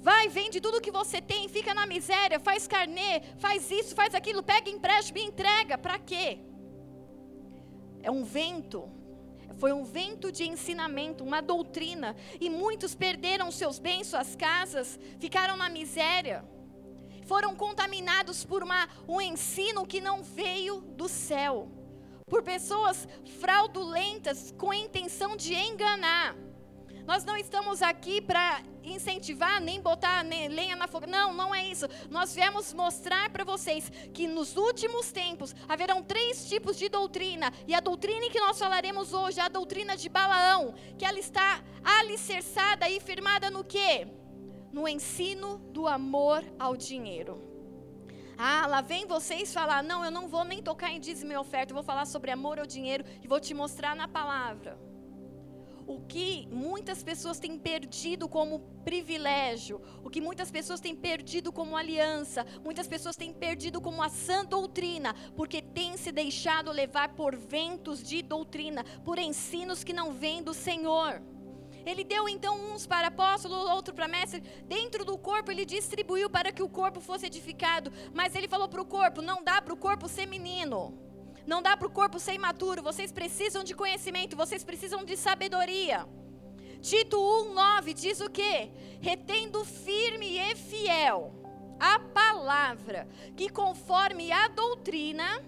Vai, 0.00 0.28
vende 0.28 0.60
tudo 0.60 0.80
que 0.80 0.90
você 0.90 1.20
tem, 1.20 1.48
fica 1.48 1.74
na 1.74 1.86
miséria, 1.86 2.38
faz 2.38 2.66
carnê, 2.66 3.22
faz 3.38 3.70
isso, 3.70 3.94
faz 3.94 4.14
aquilo, 4.14 4.42
pega 4.42 4.70
empréstimo 4.70 5.18
e 5.18 5.24
entrega. 5.24 5.76
Para 5.76 5.98
quê? 5.98 6.38
É 8.02 8.10
um 8.10 8.24
vento. 8.24 8.88
Foi 9.56 9.72
um 9.72 9.84
vento 9.84 10.30
de 10.30 10.44
ensinamento, 10.48 11.24
uma 11.24 11.40
doutrina. 11.40 12.14
E 12.40 12.48
muitos 12.48 12.94
perderam 12.94 13.50
seus 13.50 13.78
bens, 13.78 14.06
suas 14.06 14.36
casas, 14.36 14.98
ficaram 15.18 15.56
na 15.56 15.68
miséria. 15.68 16.44
Foram 17.26 17.54
contaminados 17.54 18.44
por 18.44 18.62
uma, 18.62 18.88
um 19.06 19.20
ensino 19.20 19.86
que 19.86 20.00
não 20.00 20.22
veio 20.22 20.80
do 20.80 21.08
céu. 21.08 21.68
Por 22.26 22.42
pessoas 22.42 23.08
fraudulentas 23.40 24.54
com 24.56 24.70
a 24.70 24.76
intenção 24.76 25.36
de 25.36 25.54
enganar. 25.54 26.36
Nós 27.06 27.24
não 27.24 27.36
estamos 27.36 27.80
aqui 27.82 28.20
para 28.20 28.62
incentivar 28.92 29.60
nem 29.60 29.80
botar 29.80 30.22
lenha 30.22 30.76
na 30.76 30.88
fogueira. 30.88 31.16
Não, 31.16 31.32
não 31.32 31.54
é 31.54 31.66
isso. 31.66 31.86
Nós 32.10 32.34
viemos 32.34 32.72
mostrar 32.72 33.30
para 33.30 33.44
vocês 33.44 33.90
que 34.12 34.26
nos 34.26 34.56
últimos 34.56 35.12
tempos 35.12 35.54
haverão 35.68 36.02
três 36.02 36.48
tipos 36.48 36.76
de 36.76 36.88
doutrina. 36.88 37.52
E 37.66 37.74
a 37.74 37.80
doutrina 37.80 38.30
que 38.30 38.40
nós 38.40 38.58
falaremos 38.58 39.12
hoje 39.12 39.40
é 39.40 39.42
a 39.42 39.48
doutrina 39.48 39.96
de 39.96 40.08
Balaão, 40.08 40.74
que 40.98 41.04
ela 41.04 41.18
está 41.18 41.62
alicerçada 41.82 42.88
e 42.88 43.00
firmada 43.00 43.50
no 43.50 43.64
quê? 43.64 44.06
No 44.72 44.86
ensino 44.86 45.58
do 45.72 45.86
amor 45.86 46.44
ao 46.58 46.76
dinheiro. 46.76 47.42
Ah, 48.36 48.66
lá 48.66 48.80
vem 48.80 49.06
vocês 49.06 49.52
falar: 49.52 49.82
não, 49.82 50.04
eu 50.04 50.10
não 50.10 50.28
vou 50.28 50.44
nem 50.44 50.62
tocar 50.62 50.92
em 50.92 51.00
dízimo 51.00 51.32
e 51.32 51.36
oferta, 51.36 51.72
eu 51.72 51.74
vou 51.74 51.82
falar 51.84 52.06
sobre 52.06 52.30
amor 52.30 52.58
ao 52.58 52.66
dinheiro 52.66 53.04
e 53.22 53.26
vou 53.26 53.40
te 53.40 53.52
mostrar 53.52 53.96
na 53.96 54.06
palavra 54.06 54.87
o 55.88 55.98
que 56.02 56.46
muitas 56.52 57.02
pessoas 57.02 57.40
têm 57.40 57.58
perdido 57.58 58.28
como 58.28 58.60
privilégio, 58.84 59.80
o 60.04 60.10
que 60.10 60.20
muitas 60.20 60.50
pessoas 60.50 60.80
têm 60.80 60.94
perdido 60.94 61.50
como 61.50 61.78
aliança, 61.78 62.46
muitas 62.62 62.86
pessoas 62.86 63.16
têm 63.16 63.32
perdido 63.32 63.80
como 63.80 64.02
a 64.02 64.10
sã 64.10 64.44
doutrina, 64.44 65.14
porque 65.34 65.62
têm 65.62 65.96
se 65.96 66.12
deixado 66.12 66.70
levar 66.70 67.14
por 67.14 67.34
ventos 67.34 68.02
de 68.02 68.20
doutrina, 68.20 68.84
por 69.02 69.18
ensinos 69.18 69.82
que 69.82 69.94
não 69.94 70.12
vêm 70.12 70.42
do 70.42 70.52
Senhor. 70.52 71.22
Ele 71.86 72.04
deu 72.04 72.28
então 72.28 72.54
uns 72.74 72.86
para 72.86 73.08
apóstolo, 73.08 73.54
outro 73.54 73.94
para 73.94 74.06
mestre. 74.06 74.42
Dentro 74.66 75.06
do 75.06 75.16
corpo 75.16 75.50
ele 75.50 75.64
distribuiu 75.64 76.28
para 76.28 76.52
que 76.52 76.62
o 76.62 76.68
corpo 76.68 77.00
fosse 77.00 77.24
edificado. 77.24 77.90
Mas 78.12 78.34
ele 78.34 78.46
falou 78.46 78.68
para 78.68 78.82
o 78.82 78.84
corpo: 78.84 79.22
não 79.22 79.42
dá 79.42 79.62
para 79.62 79.72
o 79.72 79.76
corpo 79.76 80.06
ser 80.06 80.26
menino. 80.26 81.07
Não 81.48 81.62
dá 81.62 81.74
para 81.78 81.88
o 81.88 81.90
corpo 81.90 82.20
ser 82.20 82.34
imaturo. 82.34 82.82
Vocês 82.82 83.10
precisam 83.10 83.64
de 83.64 83.74
conhecimento, 83.74 84.36
vocês 84.36 84.62
precisam 84.62 85.02
de 85.02 85.16
sabedoria. 85.16 86.06
Tito 86.82 87.16
1:9 87.16 87.94
diz 87.94 88.20
o 88.20 88.28
quê? 88.28 88.70
Retendo 89.00 89.64
firme 89.64 90.38
e 90.38 90.54
fiel 90.54 91.32
a 91.80 91.98
palavra, 91.98 93.08
que 93.34 93.48
conforme 93.48 94.30
a 94.30 94.48
doutrina, 94.48 95.42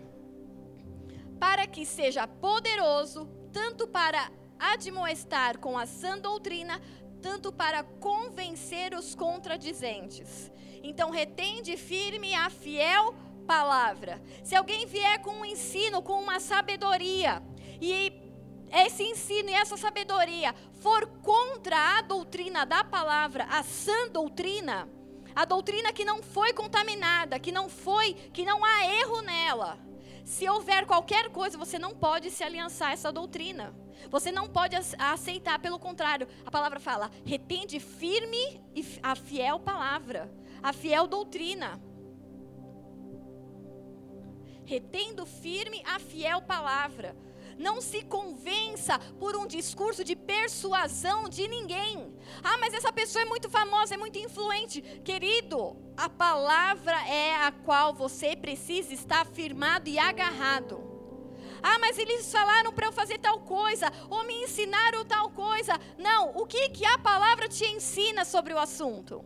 para 1.38 1.66
que 1.66 1.84
seja 1.84 2.26
poderoso 2.26 3.26
tanto 3.52 3.86
para 3.86 4.32
admoestar 4.58 5.58
com 5.58 5.76
a 5.76 5.84
sã 5.84 6.16
doutrina, 6.18 6.80
tanto 7.20 7.52
para 7.52 7.82
convencer 7.82 8.94
os 8.94 9.14
contradizentes. 9.14 10.50
Então 10.82 11.10
retende 11.10 11.76
firme 11.76 12.34
a 12.34 12.48
fiel 12.48 13.04
palavra. 13.04 13.29
Se 14.44 14.54
alguém 14.54 14.86
vier 14.86 15.20
com 15.20 15.30
um 15.30 15.44
ensino, 15.44 16.02
com 16.02 16.20
uma 16.20 16.38
sabedoria, 16.38 17.42
e 17.80 18.12
esse 18.72 19.02
ensino 19.02 19.50
e 19.50 19.54
essa 19.54 19.76
sabedoria 19.76 20.54
for 20.80 21.06
contra 21.22 21.98
a 21.98 22.02
doutrina 22.02 22.64
da 22.64 22.84
palavra, 22.84 23.44
a 23.50 23.62
sã 23.62 24.08
doutrina, 24.08 24.88
A 25.34 25.44
doutrina 25.44 25.92
que 25.92 26.04
não 26.04 26.22
foi 26.22 26.52
contaminada, 26.52 27.38
que 27.38 27.52
não 27.52 27.68
foi, 27.68 28.14
que 28.32 28.44
não 28.44 28.64
há 28.64 28.84
erro 28.84 29.22
nela. 29.22 29.78
Se 30.24 30.48
houver 30.48 30.86
qualquer 30.86 31.30
coisa, 31.30 31.56
você 31.56 31.78
não 31.78 31.94
pode 31.94 32.30
se 32.30 32.44
aliançar 32.44 32.90
a 32.90 32.92
essa 32.92 33.12
doutrina. 33.12 33.74
Você 34.10 34.32
não 34.32 34.48
pode 34.48 34.76
aceitar, 34.98 35.58
pelo 35.58 35.78
contrário, 35.78 36.26
a 36.44 36.50
palavra 36.50 36.80
fala: 36.80 37.10
retende 37.24 37.78
firme 37.80 38.60
a 39.02 39.14
fiel 39.14 39.58
palavra, 39.60 40.30
a 40.62 40.72
fiel 40.72 41.06
doutrina. 41.06 41.80
Retendo 44.70 45.26
firme 45.26 45.82
a 45.84 45.98
fiel 45.98 46.40
palavra. 46.42 47.16
Não 47.58 47.80
se 47.80 48.04
convença 48.04 49.00
por 49.18 49.36
um 49.36 49.44
discurso 49.44 50.04
de 50.04 50.14
persuasão 50.14 51.28
de 51.28 51.48
ninguém. 51.48 52.16
Ah, 52.40 52.56
mas 52.58 52.72
essa 52.72 52.92
pessoa 52.92 53.22
é 53.22 53.24
muito 53.24 53.50
famosa, 53.50 53.94
é 53.94 53.96
muito 53.96 54.16
influente. 54.20 54.80
Querido, 55.02 55.76
a 55.96 56.08
palavra 56.08 56.96
é 57.08 57.34
a 57.34 57.50
qual 57.50 57.92
você 57.92 58.36
precisa 58.36 58.94
estar 58.94 59.26
firmado 59.26 59.88
e 59.88 59.98
agarrado. 59.98 60.78
Ah, 61.60 61.80
mas 61.80 61.98
eles 61.98 62.30
falaram 62.30 62.72
para 62.72 62.86
eu 62.86 62.92
fazer 62.92 63.18
tal 63.18 63.40
coisa, 63.40 63.92
ou 64.08 64.22
me 64.22 64.44
ensinaram 64.44 65.04
tal 65.04 65.30
coisa. 65.30 65.72
Não, 65.98 66.30
o 66.36 66.46
que, 66.46 66.68
que 66.68 66.86
a 66.86 66.96
palavra 66.96 67.48
te 67.48 67.66
ensina 67.66 68.24
sobre 68.24 68.54
o 68.54 68.58
assunto? 68.58 69.24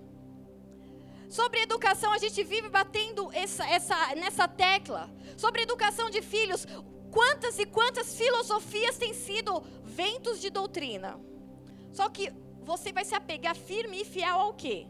Sobre 1.28 1.60
educação, 1.60 2.12
a 2.12 2.18
gente 2.18 2.42
vive 2.44 2.68
batendo 2.68 3.30
essa, 3.32 3.66
essa, 3.66 4.14
nessa 4.14 4.46
tecla. 4.46 5.10
Sobre 5.36 5.62
educação 5.62 6.10
de 6.10 6.22
filhos, 6.22 6.66
quantas 7.10 7.58
e 7.58 7.66
quantas 7.66 8.16
filosofias 8.16 8.98
têm 8.98 9.14
sido 9.14 9.62
ventos 9.84 10.40
de 10.40 10.50
doutrina. 10.50 11.18
Só 11.92 12.08
que 12.08 12.32
você 12.62 12.92
vai 12.92 13.04
se 13.04 13.14
apegar 13.14 13.56
firme 13.56 14.00
e 14.00 14.04
fiel 14.04 14.38
ao 14.40 14.54
quê? 14.54 14.86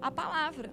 A 0.00 0.10
palavra. 0.10 0.72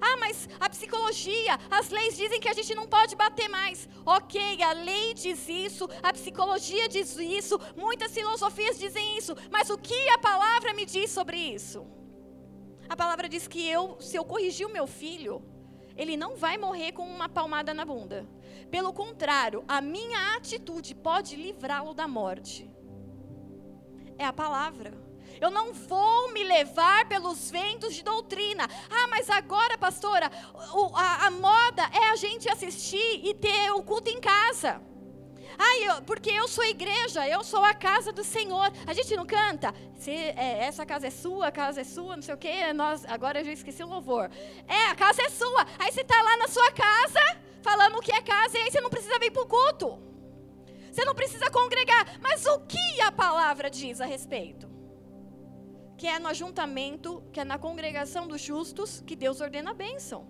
Ah, 0.00 0.16
mas 0.18 0.48
a 0.58 0.68
psicologia, 0.68 1.58
as 1.70 1.90
leis 1.90 2.16
dizem 2.16 2.40
que 2.40 2.48
a 2.48 2.52
gente 2.52 2.74
não 2.74 2.86
pode 2.86 3.14
bater 3.14 3.48
mais. 3.48 3.88
Ok, 4.04 4.62
a 4.62 4.72
lei 4.72 5.14
diz 5.14 5.48
isso, 5.48 5.88
a 6.02 6.12
psicologia 6.12 6.88
diz 6.88 7.16
isso, 7.16 7.58
muitas 7.76 8.12
filosofias 8.12 8.78
dizem 8.78 9.16
isso, 9.16 9.34
mas 9.50 9.70
o 9.70 9.78
que 9.78 10.08
a 10.10 10.18
palavra 10.18 10.74
me 10.74 10.84
diz 10.84 11.10
sobre 11.10 11.36
isso? 11.36 11.86
A 12.88 12.96
palavra 12.96 13.28
diz 13.28 13.48
que 13.48 13.68
eu, 13.68 14.00
se 14.00 14.16
eu 14.16 14.24
corrigir 14.24 14.66
o 14.66 14.72
meu 14.72 14.86
filho, 14.86 15.42
ele 15.96 16.16
não 16.16 16.36
vai 16.36 16.56
morrer 16.58 16.92
com 16.92 17.06
uma 17.06 17.28
palmada 17.28 17.72
na 17.72 17.84
bunda. 17.84 18.28
Pelo 18.70 18.92
contrário, 18.92 19.64
a 19.66 19.80
minha 19.80 20.36
atitude 20.36 20.94
pode 20.94 21.36
livrá-lo 21.36 21.94
da 21.94 22.06
morte. 22.06 22.70
É 24.18 24.24
a 24.24 24.32
palavra. 24.32 25.06
Eu 25.40 25.50
não 25.50 25.72
vou 25.72 26.32
me 26.32 26.42
levar 26.42 27.06
pelos 27.08 27.50
ventos 27.50 27.94
de 27.94 28.02
doutrina. 28.02 28.68
Ah, 28.88 29.06
mas 29.08 29.28
agora, 29.28 29.76
pastora, 29.76 30.30
a, 30.94 31.26
a 31.26 31.30
moda 31.30 31.82
é 31.92 32.10
a 32.10 32.16
gente 32.16 32.48
assistir 32.48 33.20
e 33.24 33.34
ter 33.34 33.70
o 33.72 33.82
culto 33.82 34.08
em 34.08 34.20
casa. 34.20 34.80
Ah, 35.58 35.78
eu, 35.78 36.02
porque 36.02 36.30
eu 36.30 36.46
sou 36.48 36.64
igreja, 36.64 37.26
eu 37.28 37.42
sou 37.42 37.64
a 37.64 37.74
casa 37.74 38.12
do 38.12 38.24
Senhor. 38.24 38.72
A 38.86 38.92
gente 38.92 39.16
não 39.16 39.26
canta? 39.26 39.74
Se, 39.96 40.10
é, 40.10 40.64
essa 40.64 40.84
casa 40.84 41.06
é 41.06 41.10
sua, 41.10 41.48
a 41.48 41.52
casa 41.52 41.80
é 41.80 41.84
sua, 41.84 42.16
não 42.16 42.22
sei 42.22 42.34
o 42.34 42.38
quê. 42.38 42.72
Nós, 42.72 43.04
agora 43.06 43.40
eu 43.40 43.44
já 43.44 43.52
esqueci 43.52 43.82
o 43.82 43.88
louvor. 43.88 44.30
É, 44.66 44.86
a 44.90 44.94
casa 44.94 45.22
é 45.22 45.28
sua. 45.28 45.66
Aí 45.78 45.92
você 45.92 46.02
está 46.02 46.20
lá 46.22 46.36
na 46.36 46.48
sua 46.48 46.70
casa, 46.72 47.20
falando 47.62 48.00
que 48.00 48.12
é 48.12 48.20
casa, 48.20 48.58
e 48.58 48.62
aí 48.62 48.70
você 48.70 48.80
não 48.80 48.90
precisa 48.90 49.18
vir 49.18 49.30
para 49.30 49.42
o 49.42 49.46
culto. 49.46 49.98
Você 50.90 51.04
não 51.04 51.14
precisa 51.14 51.50
congregar. 51.50 52.18
Mas 52.20 52.46
o 52.46 52.60
que 52.60 53.00
a 53.00 53.12
palavra 53.12 53.70
diz 53.70 54.00
a 54.00 54.06
respeito? 54.06 54.76
que 55.96 56.06
é 56.06 56.18
no 56.18 56.28
ajuntamento, 56.28 57.22
que 57.32 57.40
é 57.40 57.44
na 57.44 57.58
congregação 57.58 58.28
dos 58.28 58.40
justos, 58.40 59.02
que 59.06 59.16
Deus 59.16 59.40
ordena 59.40 59.70
a 59.70 59.74
bênção. 59.74 60.28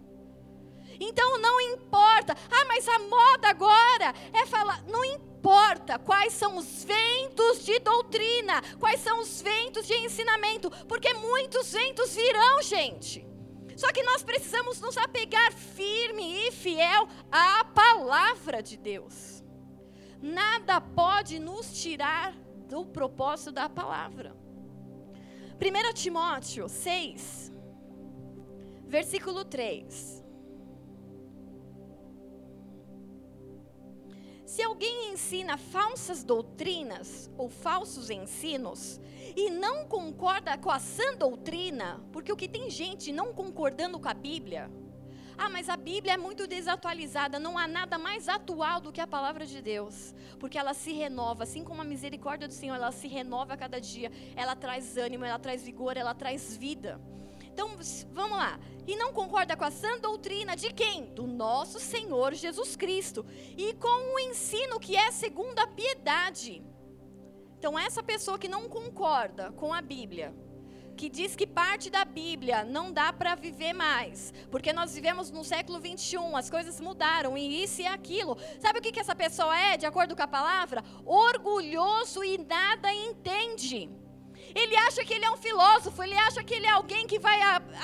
Então 1.01 1.39
não 1.39 1.61
importa, 1.61 2.35
ah, 2.35 2.65
mas 2.67 2.89
a 2.89 2.99
moda 2.99 3.49
agora 3.49 4.15
é 4.33 4.47
falar, 4.47 4.83
não 4.85 5.05
importa 5.05 5.99
quais 5.99 6.33
são 6.33 6.57
os 6.57 6.85
ventos 6.85 7.65
de 7.65 7.79
doutrina, 7.79 8.63
quais 8.79 9.01
são 9.01 9.21
os 9.21 9.41
ventos 9.41 9.87
de 9.87 9.95
ensinamento, 9.95 10.71
porque 10.87 11.13
muitos 11.15 11.73
ventos 11.73 12.15
virão, 12.15 12.63
gente. 12.63 13.27
Só 13.77 13.93
que 13.93 14.03
nós 14.03 14.23
precisamos 14.23 14.81
nos 14.81 14.97
apegar 14.97 15.53
firme 15.53 16.49
e 16.49 16.53
fiel 16.53 17.07
à 17.31 17.63
palavra 17.65 18.63
de 18.63 18.77
Deus. 18.77 19.45
Nada 20.21 20.81
pode 20.81 21.39
nos 21.39 21.81
tirar 21.81 22.33
do 22.67 22.87
propósito 22.87 23.53
da 23.53 23.69
palavra. 23.69 24.35
1 25.61 25.95
Timóteo 25.95 26.69
6, 26.69 27.53
versículo 28.87 29.45
3. 29.45 30.26
Se 34.57 34.63
alguém 34.63 35.13
ensina 35.13 35.59
falsas 35.59 36.25
doutrinas 36.25 37.31
ou 37.37 37.47
falsos 37.47 38.09
ensinos 38.09 38.99
e 39.37 39.51
não 39.51 39.85
concorda 39.85 40.57
com 40.57 40.71
a 40.71 40.79
sã 40.79 41.15
doutrina, 41.15 42.03
porque 42.11 42.33
o 42.33 42.37
que 42.37 42.49
tem 42.49 42.71
gente 42.71 43.13
não 43.13 43.35
concordando 43.35 44.01
com 44.01 44.09
a 44.09 44.15
Bíblia, 44.15 44.71
ah, 45.37 45.51
mas 45.51 45.69
a 45.69 45.77
Bíblia 45.77 46.15
é 46.15 46.17
muito 46.17 46.47
desatualizada, 46.47 47.39
não 47.39 47.59
há 47.59 47.69
nada 47.69 47.99
mais 47.99 48.31
atual 48.31 48.81
do 48.81 48.91
que 48.91 49.01
a 49.03 49.07
palavra 49.07 49.45
de 49.45 49.61
Deus, 49.61 50.15
porque 50.41 50.57
ela 50.57 50.73
se 50.73 50.91
renova, 50.91 51.43
assim 51.43 51.63
como 51.63 51.83
a 51.83 51.85
misericórdia 51.85 52.49
do 52.49 52.55
Senhor, 52.55 52.77
ela 52.77 52.93
se 52.93 53.09
renova 53.09 53.53
a 53.53 53.57
cada 53.59 53.79
dia, 53.79 54.11
ela 54.35 54.57
traz 54.57 54.97
ânimo, 54.97 55.27
ela 55.27 55.39
traz 55.39 55.65
vigor, 55.65 55.99
ela 55.99 56.15
traz 56.15 56.57
vida. 56.57 56.99
Então, 57.57 57.71
vamos 58.13 58.37
lá. 58.37 58.61
E 58.87 58.95
não 58.97 59.15
concorda 59.15 59.57
com 59.57 59.65
a 59.65 59.71
sã 59.71 59.99
doutrina 59.99 60.55
de 60.55 60.75
quem? 60.75 61.07
Do 61.07 61.27
nosso 61.27 61.81
Senhor 61.81 62.35
Jesus 62.35 62.77
Cristo. 62.77 63.25
E 63.57 63.73
com 63.73 64.15
o 64.15 64.19
ensino 64.19 64.79
que 64.79 64.95
é 64.95 65.11
segundo 65.11 65.59
a 65.59 65.67
piedade. 65.67 66.63
Então, 67.59 67.79
essa 67.79 68.03
pessoa 68.03 68.39
que 68.39 68.47
não 68.47 68.69
concorda 68.69 69.53
com 69.53 69.73
a 69.73 69.81
Bíblia, 69.81 70.35
que 70.99 71.09
diz 71.09 71.35
que 71.35 71.47
parte 71.47 71.89
da 71.89 72.05
Bíblia 72.05 72.63
não 72.63 72.93
dá 72.93 73.11
para 73.11 73.35
viver 73.35 73.73
mais, 73.73 74.35
porque 74.51 74.71
nós 74.71 74.95
vivemos 74.95 75.31
no 75.31 75.43
século 75.43 75.81
21, 75.81 76.37
as 76.37 76.51
coisas 76.51 76.79
mudaram 76.79 77.39
e 77.39 77.63
isso 77.65 77.81
e 77.81 77.87
aquilo. 77.87 78.37
Sabe 78.61 78.81
o 78.81 78.83
que, 78.83 78.93
que 78.93 79.01
essa 79.01 79.17
pessoa 79.17 79.59
é, 79.59 79.79
de 79.79 79.87
acordo 79.87 80.15
com 80.15 80.23
a 80.23 80.29
palavra? 80.29 80.85
Orgulhoso 81.07 82.23
e 82.23 82.37
nada 82.37 82.93
entende. 82.93 83.89
Ele 84.57 84.75
acha 84.89 85.05
que 85.05 85.13
ele 85.13 85.27
é 85.27 85.31
um 85.31 85.37
filósofo, 85.37 86.03
ele 86.03 86.17
acha 86.17 86.43
que 86.43 86.55
ele 86.55 86.67
é 86.67 86.71
alguém 86.71 87.07
que 87.07 87.19
vai 87.19 87.39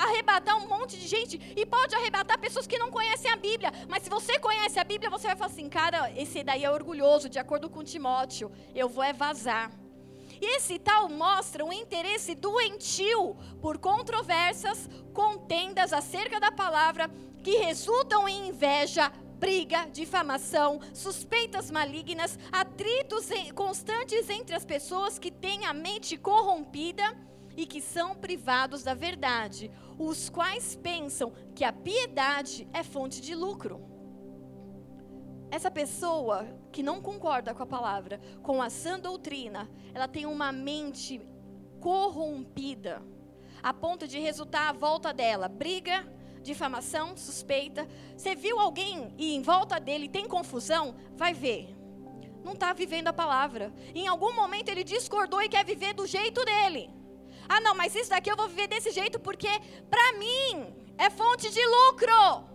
arrebatar 0.07 0.57
um 0.57 0.67
monte 0.67 0.97
de 0.97 1.07
gente 1.07 1.39
e 1.55 1.63
pode 1.67 1.93
arrebatar 1.93 2.39
pessoas 2.39 2.65
que 2.65 2.79
não 2.79 2.89
conhecem 2.89 3.29
a 3.31 3.35
Bíblia. 3.35 3.71
Mas 3.87 4.01
se 4.01 4.09
você 4.09 4.39
conhece 4.39 4.79
a 4.79 4.83
Bíblia, 4.83 5.07
você 5.15 5.27
vai 5.27 5.35
falar 5.35 5.51
assim: 5.51 5.69
cara, 5.69 6.11
esse 6.23 6.43
daí 6.43 6.63
é 6.63 6.71
orgulhoso, 6.71 7.29
de 7.29 7.37
acordo 7.37 7.69
com 7.69 7.83
Timóteo, 7.83 8.51
eu 8.73 8.89
vou 8.89 9.03
é 9.03 9.13
vazar. 9.13 9.71
Esse 10.41 10.79
tal 10.79 11.07
mostra 11.09 11.63
um 11.63 11.71
interesse 11.71 12.33
doentio 12.33 13.35
por 13.61 13.77
controvérsias, 13.77 14.89
contendas 15.13 15.93
acerca 15.93 16.39
da 16.39 16.51
palavra, 16.51 17.07
que 17.43 17.57
resultam 17.57 18.27
em 18.27 18.47
inveja, 18.47 19.11
briga, 19.39 19.85
difamação, 19.85 20.79
suspeitas 20.93 21.69
malignas, 21.69 22.37
atritos 22.51 23.29
constantes 23.53 24.29
entre 24.29 24.55
as 24.55 24.65
pessoas 24.65 25.19
que 25.19 25.31
têm 25.31 25.65
a 25.65 25.73
mente 25.73 26.17
corrompida 26.17 27.03
e 27.55 27.65
que 27.65 27.81
são 27.81 28.15
privados 28.15 28.83
da 28.83 28.93
verdade, 28.93 29.71
os 29.97 30.29
quais 30.29 30.75
pensam 30.75 31.31
que 31.53 31.63
a 31.63 31.71
piedade 31.71 32.67
é 32.73 32.83
fonte 32.83 33.21
de 33.21 33.35
lucro. 33.35 33.81
Essa 35.51 35.69
pessoa 35.69 36.47
que 36.71 36.81
não 36.81 36.99
concorda 36.99 37.53
com 37.53 37.61
a 37.61 37.67
palavra, 37.67 38.19
com 38.41 38.59
a 38.61 38.71
sã 38.71 38.99
doutrina, 38.99 39.69
ela 39.93 40.07
tem 40.07 40.25
uma 40.25 40.51
mente 40.51 41.21
corrompida, 41.79 43.03
a 43.61 43.71
ponto 43.71 44.07
de 44.07 44.17
resultar 44.17 44.69
à 44.69 44.73
volta 44.73 45.13
dela 45.13 45.47
briga, 45.47 46.11
difamação, 46.43 47.17
suspeita. 47.17 47.87
Você 48.15 48.35
viu 48.35 48.59
alguém 48.59 49.13
e 49.17 49.33
em 49.33 49.41
volta 49.41 49.79
dele 49.79 50.07
tem 50.07 50.27
confusão? 50.27 50.95
Vai 51.15 51.33
ver. 51.33 51.75
Não 52.43 52.53
está 52.53 52.73
vivendo 52.73 53.07
a 53.07 53.13
palavra. 53.13 53.73
Em 53.95 54.07
algum 54.07 54.33
momento 54.33 54.69
ele 54.69 54.83
discordou 54.83 55.41
e 55.41 55.49
quer 55.49 55.65
viver 55.65 55.93
do 55.93 56.05
jeito 56.05 56.43
dele. 56.45 56.89
Ah, 57.47 57.61
não, 57.61 57.73
mas 57.73 57.95
isso 57.95 58.09
daqui 58.09 58.29
eu 58.29 58.35
vou 58.35 58.47
viver 58.47 58.67
desse 58.67 58.91
jeito 58.91 59.19
porque, 59.19 59.49
para 59.89 60.13
mim, 60.13 60.73
é 60.97 61.09
fonte 61.09 61.49
de 61.49 61.65
lucro. 61.65 62.53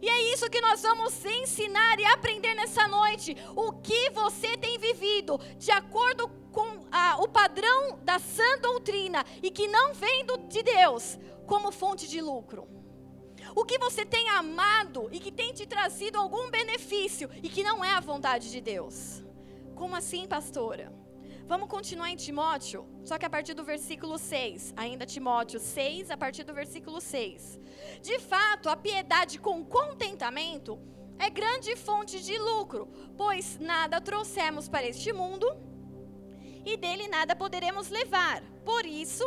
E 0.00 0.08
é 0.08 0.32
isso 0.32 0.50
que 0.50 0.60
nós 0.60 0.82
vamos 0.82 1.24
ensinar 1.24 1.98
e 2.00 2.04
aprender 2.04 2.54
nessa 2.54 2.88
noite. 2.88 3.36
O 3.54 3.72
que 3.72 4.10
você 4.10 4.56
tem 4.56 4.76
vivido 4.76 5.38
de 5.56 5.70
acordo 5.70 6.28
com 6.50 6.86
a, 6.90 7.22
o 7.22 7.28
padrão 7.28 8.00
da 8.02 8.18
sã 8.18 8.58
doutrina 8.60 9.24
e 9.42 9.50
que 9.50 9.68
não 9.68 9.94
vem 9.94 10.26
do, 10.26 10.38
de 10.48 10.62
Deus 10.62 11.18
como 11.52 11.70
fonte 11.70 12.08
de 12.08 12.18
lucro. 12.18 12.66
O 13.54 13.62
que 13.62 13.78
você 13.78 14.06
tem 14.06 14.26
amado 14.30 15.10
e 15.12 15.20
que 15.20 15.30
tem 15.30 15.52
te 15.52 15.66
trazido 15.66 16.16
algum 16.16 16.50
benefício 16.50 17.28
e 17.42 17.48
que 17.50 17.62
não 17.62 17.84
é 17.84 17.90
a 17.90 18.00
vontade 18.00 18.50
de 18.50 18.58
Deus. 18.58 19.22
Como 19.74 19.94
assim, 19.94 20.26
pastora? 20.26 20.90
Vamos 21.46 21.68
continuar 21.68 22.08
em 22.10 22.16
Timóteo, 22.16 22.86
só 23.04 23.18
que 23.18 23.26
a 23.26 23.28
partir 23.28 23.52
do 23.52 23.62
versículo 23.64 24.16
6. 24.16 24.72
Ainda 24.78 25.04
Timóteo 25.04 25.60
6, 25.60 26.10
a 26.10 26.16
partir 26.16 26.42
do 26.42 26.54
versículo 26.54 27.02
6. 27.02 27.60
De 28.00 28.18
fato, 28.18 28.70
a 28.70 28.76
piedade 28.76 29.38
com 29.38 29.62
contentamento 29.62 30.80
é 31.18 31.28
grande 31.28 31.76
fonte 31.76 32.22
de 32.22 32.38
lucro, 32.38 32.88
pois 33.14 33.58
nada 33.58 34.00
trouxemos 34.00 34.70
para 34.70 34.86
este 34.86 35.12
mundo 35.12 35.46
e 36.64 36.78
dele 36.78 37.08
nada 37.08 37.36
poderemos 37.36 37.90
levar. 37.90 38.42
Por 38.64 38.86
isso, 38.86 39.26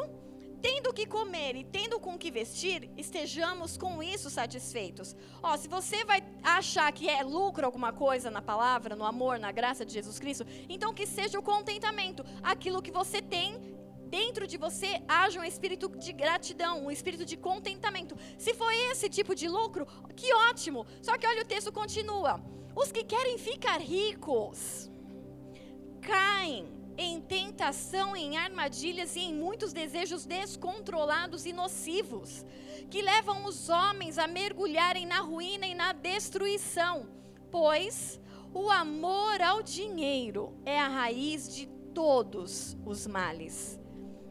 tendo 0.62 0.94
que 0.94 1.06
comer 1.06 1.56
e 1.56 1.64
tendo 1.64 2.00
com 2.00 2.18
que 2.18 2.32
vestir, 2.32 2.90
estejamos 2.98 3.78
com 3.78 4.02
isso 4.02 4.30
satisfeitos. 4.30 5.16
Ó, 5.42 5.56
se 5.58 5.68
você 5.68 6.04
vai 6.06 6.24
achar 6.44 6.92
que 6.92 7.10
é 7.10 7.24
lucro 7.24 7.66
alguma 7.66 7.92
coisa 7.92 8.32
na 8.32 8.42
palavra, 8.42 8.96
no 8.96 9.06
amor, 9.06 9.40
na 9.40 9.52
graça 9.52 9.86
de 9.86 9.94
Jesus 9.94 10.20
Cristo, 10.20 10.46
então 10.68 10.94
que 10.94 11.06
seja 11.06 11.40
o 11.40 11.44
contentamento, 11.44 12.24
aquilo 12.44 12.82
que 12.82 12.92
você 12.92 13.22
tem 13.22 13.60
dentro 14.08 14.48
de 14.48 14.58
você 14.58 15.02
haja 15.08 15.40
um 15.40 15.44
espírito 15.44 15.90
de 15.90 16.14
gratidão, 16.14 16.86
um 16.86 16.92
espírito 16.92 17.26
de 17.26 17.36
contentamento. 17.36 18.16
Se 18.38 18.54
for 18.54 18.72
esse 18.92 19.10
tipo 19.10 19.36
de 19.36 19.48
lucro, 19.48 19.86
que 20.16 20.34
ótimo. 20.34 20.86
Só 21.02 21.18
que 21.18 21.28
olha 21.28 21.42
o 21.42 21.46
texto 21.46 21.72
continua. 21.72 22.40
Os 22.76 22.92
que 22.92 23.04
querem 23.04 23.38
ficar 23.38 23.80
ricos 23.80 24.90
caem 26.02 26.75
em 26.98 27.20
tentação, 27.22 28.16
em 28.16 28.38
armadilhas 28.38 29.16
e 29.16 29.22
em 29.22 29.34
muitos 29.34 29.74
desejos 29.74 30.26
descontrolados 30.26 31.46
e 31.46 31.54
nocivos, 31.54 32.46
que 32.90 33.02
levam 33.02 33.46
os 33.46 33.70
homens 33.70 34.18
a 34.18 34.28
mergulharem 34.28 35.06
na 35.06 35.20
ruína 35.20 35.68
e 35.68 35.76
na 35.76 35.92
destruição, 35.92 37.10
pois 37.52 38.20
o 38.54 38.70
amor 38.70 39.42
ao 39.42 39.62
dinheiro 39.62 40.58
é 40.66 40.80
a 40.80 40.88
raiz 40.88 41.54
de 41.54 41.68
todos 41.94 42.78
os 42.86 43.06
males. 43.08 43.80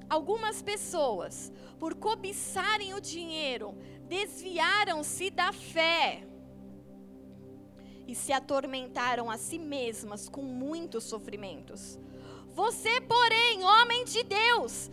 Algumas 0.08 0.62
pessoas, 0.62 1.52
por 1.78 1.94
cobiçarem 1.94 2.94
o 2.94 3.00
dinheiro, 3.00 3.74
desviaram-se 4.08 5.30
da 5.30 5.52
fé 5.52 6.26
e 8.06 8.14
se 8.14 8.32
atormentaram 8.32 9.30
a 9.30 9.36
si 9.36 9.58
mesmas 9.58 10.28
com 10.28 10.42
muitos 10.42 11.04
sofrimentos. 11.04 11.98
Você, 12.54 13.00
porém, 13.00 13.64
homem 13.64 14.04
de 14.04 14.22
Deus, 14.22 14.88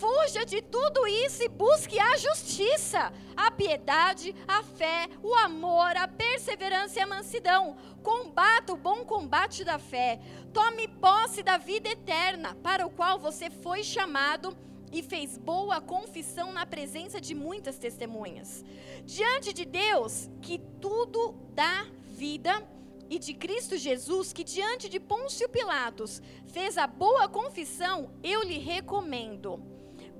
fuja 0.00 0.44
de 0.44 0.60
tudo 0.60 1.06
isso 1.06 1.44
e 1.44 1.48
busque 1.48 1.98
a 1.98 2.16
justiça, 2.16 3.12
a 3.36 3.52
piedade, 3.52 4.34
a 4.48 4.64
fé, 4.64 5.08
o 5.22 5.32
amor, 5.32 5.96
a 5.96 6.08
perseverança 6.08 6.98
e 6.98 7.02
a 7.02 7.06
mansidão. 7.06 7.76
Combata 8.02 8.72
o 8.72 8.76
bom 8.76 9.04
combate 9.04 9.62
da 9.62 9.78
fé. 9.78 10.20
Tome 10.52 10.88
posse 10.88 11.40
da 11.42 11.56
vida 11.56 11.88
eterna, 11.88 12.56
para 12.64 12.84
o 12.84 12.90
qual 12.90 13.16
você 13.18 13.48
foi 13.48 13.84
chamado 13.84 14.56
e 14.90 15.00
fez 15.00 15.38
boa 15.38 15.80
confissão 15.80 16.52
na 16.52 16.66
presença 16.66 17.20
de 17.20 17.32
muitas 17.32 17.78
testemunhas. 17.78 18.64
Diante 19.04 19.52
de 19.52 19.64
Deus, 19.64 20.28
que 20.42 20.58
tudo 20.80 21.34
dá 21.54 21.86
vida 22.06 22.60
e 23.14 23.18
de 23.18 23.32
Cristo 23.32 23.76
Jesus, 23.76 24.32
que 24.32 24.42
diante 24.42 24.88
de 24.88 24.98
Pôncio 24.98 25.48
Pilatos 25.48 26.20
fez 26.48 26.76
a 26.76 26.84
boa 26.84 27.28
confissão, 27.28 28.10
eu 28.24 28.42
lhe 28.42 28.58
recomendo. 28.58 29.62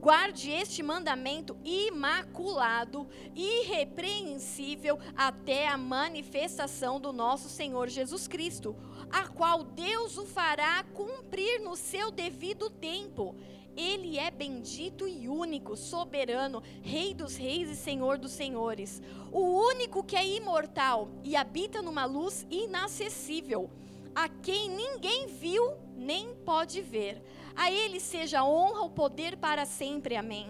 Guarde 0.00 0.50
este 0.52 0.80
mandamento 0.80 1.56
imaculado, 1.64 3.08
irrepreensível, 3.34 4.98
até 5.16 5.66
a 5.66 5.76
manifestação 5.76 7.00
do 7.00 7.12
nosso 7.12 7.48
Senhor 7.48 7.88
Jesus 7.88 8.28
Cristo, 8.28 8.76
a 9.10 9.26
qual 9.26 9.64
Deus 9.64 10.16
o 10.16 10.24
fará 10.24 10.84
cumprir 10.94 11.60
no 11.62 11.74
seu 11.74 12.12
devido 12.12 12.70
tempo. 12.70 13.34
Ele 13.76 14.18
é 14.18 14.30
bendito 14.30 15.08
e 15.08 15.28
único, 15.28 15.76
soberano, 15.76 16.62
Rei 16.82 17.12
dos 17.12 17.36
reis 17.36 17.68
e 17.68 17.76
Senhor 17.76 18.18
dos 18.18 18.32
senhores. 18.32 19.02
O 19.32 19.40
único 19.40 20.04
que 20.04 20.16
é 20.16 20.26
imortal 20.26 21.08
e 21.22 21.34
habita 21.34 21.82
numa 21.82 22.04
luz 22.04 22.46
inacessível, 22.50 23.70
a 24.14 24.28
quem 24.28 24.68
ninguém 24.68 25.26
viu 25.26 25.74
nem 25.96 26.34
pode 26.36 26.80
ver. 26.80 27.22
A 27.56 27.70
Ele 27.70 28.00
seja 28.00 28.44
honra, 28.44 28.82
o 28.82 28.90
poder 28.90 29.36
para 29.36 29.64
sempre. 29.64 30.16
Amém. 30.16 30.48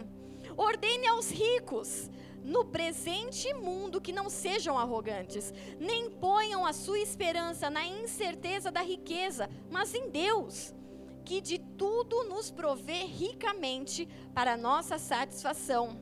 Ordene 0.56 1.06
aos 1.06 1.30
ricos 1.30 2.10
no 2.44 2.66
presente 2.66 3.54
mundo 3.54 4.02
que 4.02 4.12
não 4.12 4.28
sejam 4.28 4.78
arrogantes, 4.78 5.52
nem 5.80 6.10
ponham 6.10 6.66
a 6.66 6.74
sua 6.74 6.98
esperança 6.98 7.70
na 7.70 7.86
incerteza 7.86 8.70
da 8.70 8.82
riqueza, 8.82 9.48
mas 9.70 9.94
em 9.94 10.10
Deus 10.10 10.74
que 11.24 11.40
de 11.40 11.58
tudo 11.58 12.24
nos 12.24 12.50
provê 12.50 13.04
ricamente 13.04 14.08
para 14.34 14.56
nossa 14.56 14.98
satisfação. 14.98 16.00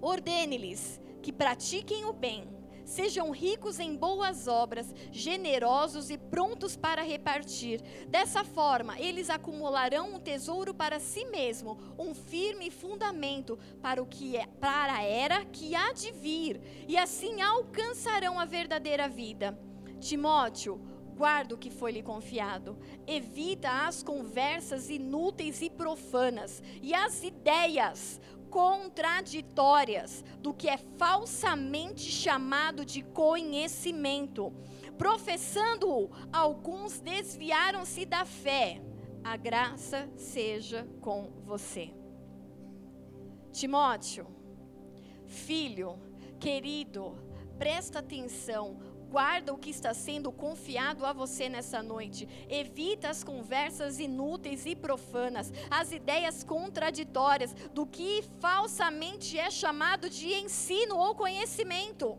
Ordene-lhes 0.00 1.00
que 1.22 1.32
pratiquem 1.32 2.04
o 2.04 2.12
bem, 2.12 2.48
sejam 2.84 3.30
ricos 3.30 3.78
em 3.78 3.94
boas 3.94 4.48
obras, 4.48 4.94
generosos 5.10 6.08
e 6.08 6.16
prontos 6.16 6.76
para 6.76 7.02
repartir. 7.02 7.82
Dessa 8.08 8.44
forma, 8.44 8.98
eles 8.98 9.28
acumularão 9.28 10.14
um 10.14 10.20
tesouro 10.20 10.72
para 10.72 10.98
si 10.98 11.24
mesmo, 11.26 11.78
um 11.98 12.14
firme 12.14 12.70
fundamento 12.70 13.58
para 13.82 14.02
o 14.02 14.06
que 14.06 14.36
é, 14.36 14.46
para 14.46 14.94
a 14.94 15.02
era 15.02 15.44
que 15.44 15.74
há 15.74 15.92
de 15.92 16.12
vir, 16.12 16.60
e 16.86 16.96
assim 16.96 17.42
alcançarão 17.42 18.38
a 18.38 18.44
verdadeira 18.44 19.08
vida. 19.08 19.58
Timóteo, 20.00 20.80
guarda 21.18 21.56
o 21.56 21.58
que 21.58 21.68
foi 21.68 21.90
lhe 21.90 22.02
confiado. 22.02 22.78
Evita 23.06 23.86
as 23.88 24.02
conversas 24.04 24.88
inúteis 24.88 25.60
e 25.60 25.68
profanas 25.68 26.62
e 26.80 26.94
as 26.94 27.24
ideias 27.24 28.20
contraditórias 28.48 30.24
do 30.38 30.54
que 30.54 30.68
é 30.68 30.78
falsamente 30.96 32.10
chamado 32.10 32.84
de 32.84 33.02
conhecimento. 33.02 34.52
Professando-o, 34.96 36.08
alguns 36.32 37.00
desviaram-se 37.00 38.06
da 38.06 38.24
fé. 38.24 38.80
A 39.24 39.36
graça 39.36 40.08
seja 40.16 40.88
com 41.00 41.30
você. 41.44 41.90
Timóteo, 43.52 44.26
filho, 45.26 45.98
querido, 46.38 47.18
presta 47.58 47.98
atenção 47.98 48.78
Guarda 49.10 49.54
o 49.54 49.58
que 49.58 49.70
está 49.70 49.94
sendo 49.94 50.30
confiado 50.30 51.06
a 51.06 51.12
você 51.14 51.48
nessa 51.48 51.82
noite. 51.82 52.28
Evita 52.48 53.08
as 53.08 53.24
conversas 53.24 53.98
inúteis 53.98 54.66
e 54.66 54.76
profanas, 54.76 55.50
as 55.70 55.92
ideias 55.92 56.44
contraditórias 56.44 57.54
do 57.72 57.86
que 57.86 58.22
falsamente 58.38 59.38
é 59.38 59.50
chamado 59.50 60.10
de 60.10 60.34
ensino 60.34 60.96
ou 60.96 61.14
conhecimento. 61.14 62.18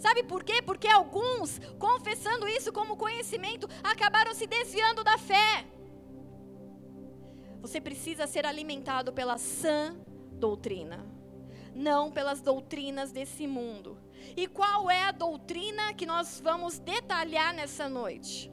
Sabe 0.00 0.24
por 0.24 0.42
quê? 0.42 0.60
Porque 0.60 0.88
alguns, 0.88 1.60
confessando 1.78 2.48
isso 2.48 2.72
como 2.72 2.96
conhecimento, 2.96 3.68
acabaram 3.82 4.34
se 4.34 4.46
desviando 4.46 5.04
da 5.04 5.16
fé. 5.16 5.64
Você 7.60 7.80
precisa 7.80 8.26
ser 8.26 8.44
alimentado 8.44 9.12
pela 9.12 9.38
sã 9.38 9.96
doutrina, 10.32 11.06
não 11.74 12.10
pelas 12.10 12.40
doutrinas 12.40 13.12
desse 13.12 13.46
mundo. 13.46 14.03
E 14.36 14.46
qual 14.46 14.90
é 14.90 15.02
a 15.02 15.12
doutrina 15.12 15.94
que 15.94 16.06
nós 16.06 16.40
vamos 16.42 16.78
detalhar 16.78 17.54
nessa 17.54 17.88
noite? 17.88 18.50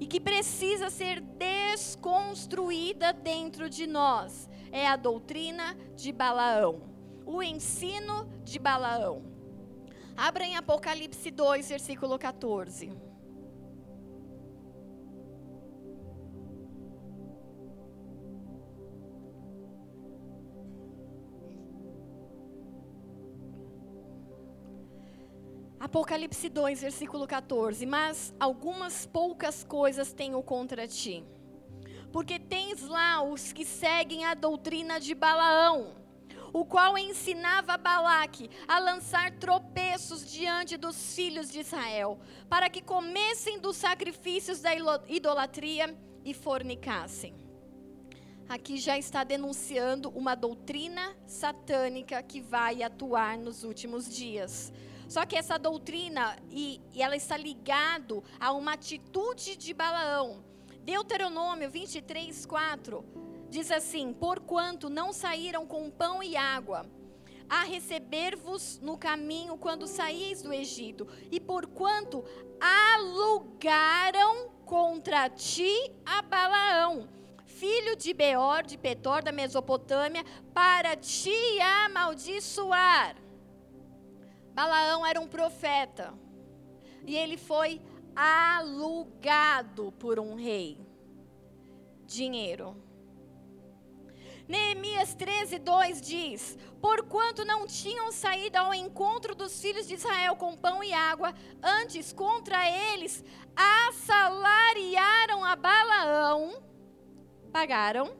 E 0.00 0.06
que 0.06 0.20
precisa 0.20 0.90
ser 0.90 1.20
desconstruída 1.20 3.12
dentro 3.12 3.68
de 3.68 3.86
nós? 3.86 4.48
É 4.70 4.86
a 4.86 4.96
doutrina 4.96 5.76
de 5.96 6.12
Balaão, 6.12 6.82
o 7.26 7.42
ensino 7.42 8.28
de 8.44 8.58
Balaão. 8.58 9.24
Abra 10.16 10.44
em 10.44 10.56
Apocalipse 10.56 11.30
2, 11.30 11.68
versículo 11.68 12.18
14. 12.18 13.07
Apocalipse 25.80 26.48
2, 26.48 26.80
versículo 26.80 27.26
14. 27.26 27.86
Mas 27.86 28.34
algumas 28.38 29.06
poucas 29.06 29.62
coisas 29.62 30.12
tenho 30.12 30.42
contra 30.42 30.88
ti. 30.88 31.24
Porque 32.12 32.38
tens 32.38 32.82
lá 32.82 33.22
os 33.22 33.52
que 33.52 33.64
seguem 33.64 34.24
a 34.24 34.34
doutrina 34.34 34.98
de 34.98 35.14
Balaão, 35.14 35.94
o 36.52 36.64
qual 36.64 36.96
ensinava 36.96 37.76
Balaque 37.76 38.50
a 38.66 38.78
lançar 38.78 39.32
tropeços 39.32 40.26
diante 40.26 40.76
dos 40.76 41.14
filhos 41.14 41.50
de 41.50 41.60
Israel, 41.60 42.18
para 42.48 42.70
que 42.70 42.82
comessem 42.82 43.60
dos 43.60 43.76
sacrifícios 43.76 44.60
da 44.60 44.70
idolatria 45.06 45.94
e 46.24 46.32
fornicassem. 46.32 47.34
Aqui 48.48 48.78
já 48.78 48.96
está 48.96 49.22
denunciando 49.24 50.08
uma 50.08 50.34
doutrina 50.34 51.14
satânica 51.26 52.22
que 52.22 52.40
vai 52.40 52.82
atuar 52.82 53.36
nos 53.36 53.62
últimos 53.62 54.08
dias. 54.08 54.72
Só 55.08 55.24
que 55.24 55.36
essa 55.36 55.58
doutrina, 55.58 56.36
e, 56.50 56.80
e 56.92 57.02
ela 57.02 57.16
está 57.16 57.36
ligado 57.36 58.22
a 58.38 58.52
uma 58.52 58.74
atitude 58.74 59.56
de 59.56 59.72
Balaão, 59.72 60.44
Deuteronômio 60.82 61.70
23, 61.70 62.46
4 62.46 63.04
diz 63.48 63.70
assim: 63.70 64.12
Porquanto 64.12 64.88
não 64.88 65.12
saíram 65.12 65.66
com 65.66 65.90
pão 65.90 66.22
e 66.22 66.36
água, 66.36 66.86
a 67.48 67.64
receber-vos 67.64 68.78
no 68.80 68.96
caminho 68.96 69.56
quando 69.56 69.86
saíis 69.86 70.42
do 70.42 70.52
Egito, 70.52 71.08
e 71.30 71.40
porquanto 71.40 72.24
alugaram 72.60 74.50
contra 74.64 75.28
ti 75.30 75.74
a 76.04 76.20
Balaão, 76.20 77.08
filho 77.46 77.96
de 77.96 78.12
Beor, 78.12 78.62
de 78.62 78.76
Petor, 78.76 79.22
da 79.22 79.32
Mesopotâmia, 79.32 80.24
para 80.52 80.96
te 80.96 81.60
amaldiçoar. 81.60 83.27
Balaão 84.58 85.06
era 85.06 85.20
um 85.20 85.28
profeta, 85.28 86.12
e 87.06 87.14
ele 87.14 87.36
foi 87.36 87.80
alugado 88.16 89.92
por 90.00 90.18
um 90.18 90.34
rei. 90.34 90.84
Dinheiro. 92.04 92.76
Neemias 94.48 95.14
13, 95.14 95.60
2 95.60 96.00
diz: 96.00 96.58
Porquanto 96.80 97.44
não 97.44 97.68
tinham 97.68 98.10
saído 98.10 98.58
ao 98.58 98.74
encontro 98.74 99.32
dos 99.32 99.60
filhos 99.60 99.86
de 99.86 99.94
Israel 99.94 100.34
com 100.34 100.56
pão 100.56 100.82
e 100.82 100.92
água, 100.92 101.32
antes 101.62 102.12
contra 102.12 102.68
eles 102.68 103.24
assalariaram 103.54 105.44
a 105.44 105.54
Balaão, 105.54 106.60
pagaram, 107.52 108.16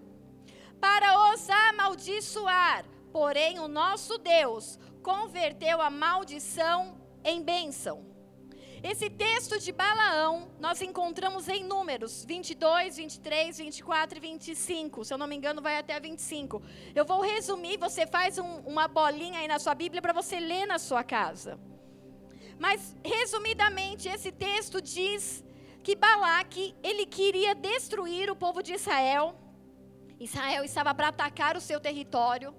para 0.80 1.32
os 1.32 1.50
amaldiçoar. 1.50 2.84
Porém, 3.10 3.58
o 3.58 3.66
nosso 3.66 4.18
Deus 4.18 4.78
converteu 4.98 5.80
a 5.80 5.90
maldição 5.90 7.00
em 7.24 7.42
bênção. 7.42 8.06
Esse 8.82 9.10
texto 9.10 9.58
de 9.58 9.72
Balaão 9.72 10.52
nós 10.60 10.80
encontramos 10.80 11.48
em 11.48 11.64
Números 11.64 12.24
22, 12.24 12.96
23, 12.96 13.58
24 13.58 14.18
e 14.18 14.20
25. 14.20 15.04
Se 15.04 15.12
eu 15.12 15.18
não 15.18 15.26
me 15.26 15.34
engano, 15.34 15.60
vai 15.60 15.78
até 15.78 15.98
25. 15.98 16.62
Eu 16.94 17.04
vou 17.04 17.20
resumir, 17.20 17.76
você 17.76 18.06
faz 18.06 18.38
um, 18.38 18.58
uma 18.60 18.86
bolinha 18.86 19.40
aí 19.40 19.48
na 19.48 19.58
sua 19.58 19.74
Bíblia 19.74 20.00
para 20.00 20.12
você 20.12 20.38
ler 20.38 20.64
na 20.66 20.78
sua 20.78 21.02
casa. 21.02 21.58
Mas, 22.58 22.96
resumidamente, 23.04 24.08
esse 24.08 24.30
texto 24.30 24.80
diz 24.80 25.44
que 25.82 25.96
Balaque, 25.96 26.74
ele 26.82 27.04
queria 27.06 27.54
destruir 27.54 28.30
o 28.30 28.36
povo 28.36 28.62
de 28.62 28.74
Israel. 28.74 29.34
Israel 30.20 30.64
estava 30.64 30.94
para 30.94 31.08
atacar 31.08 31.56
o 31.56 31.60
seu 31.60 31.80
território. 31.80 32.54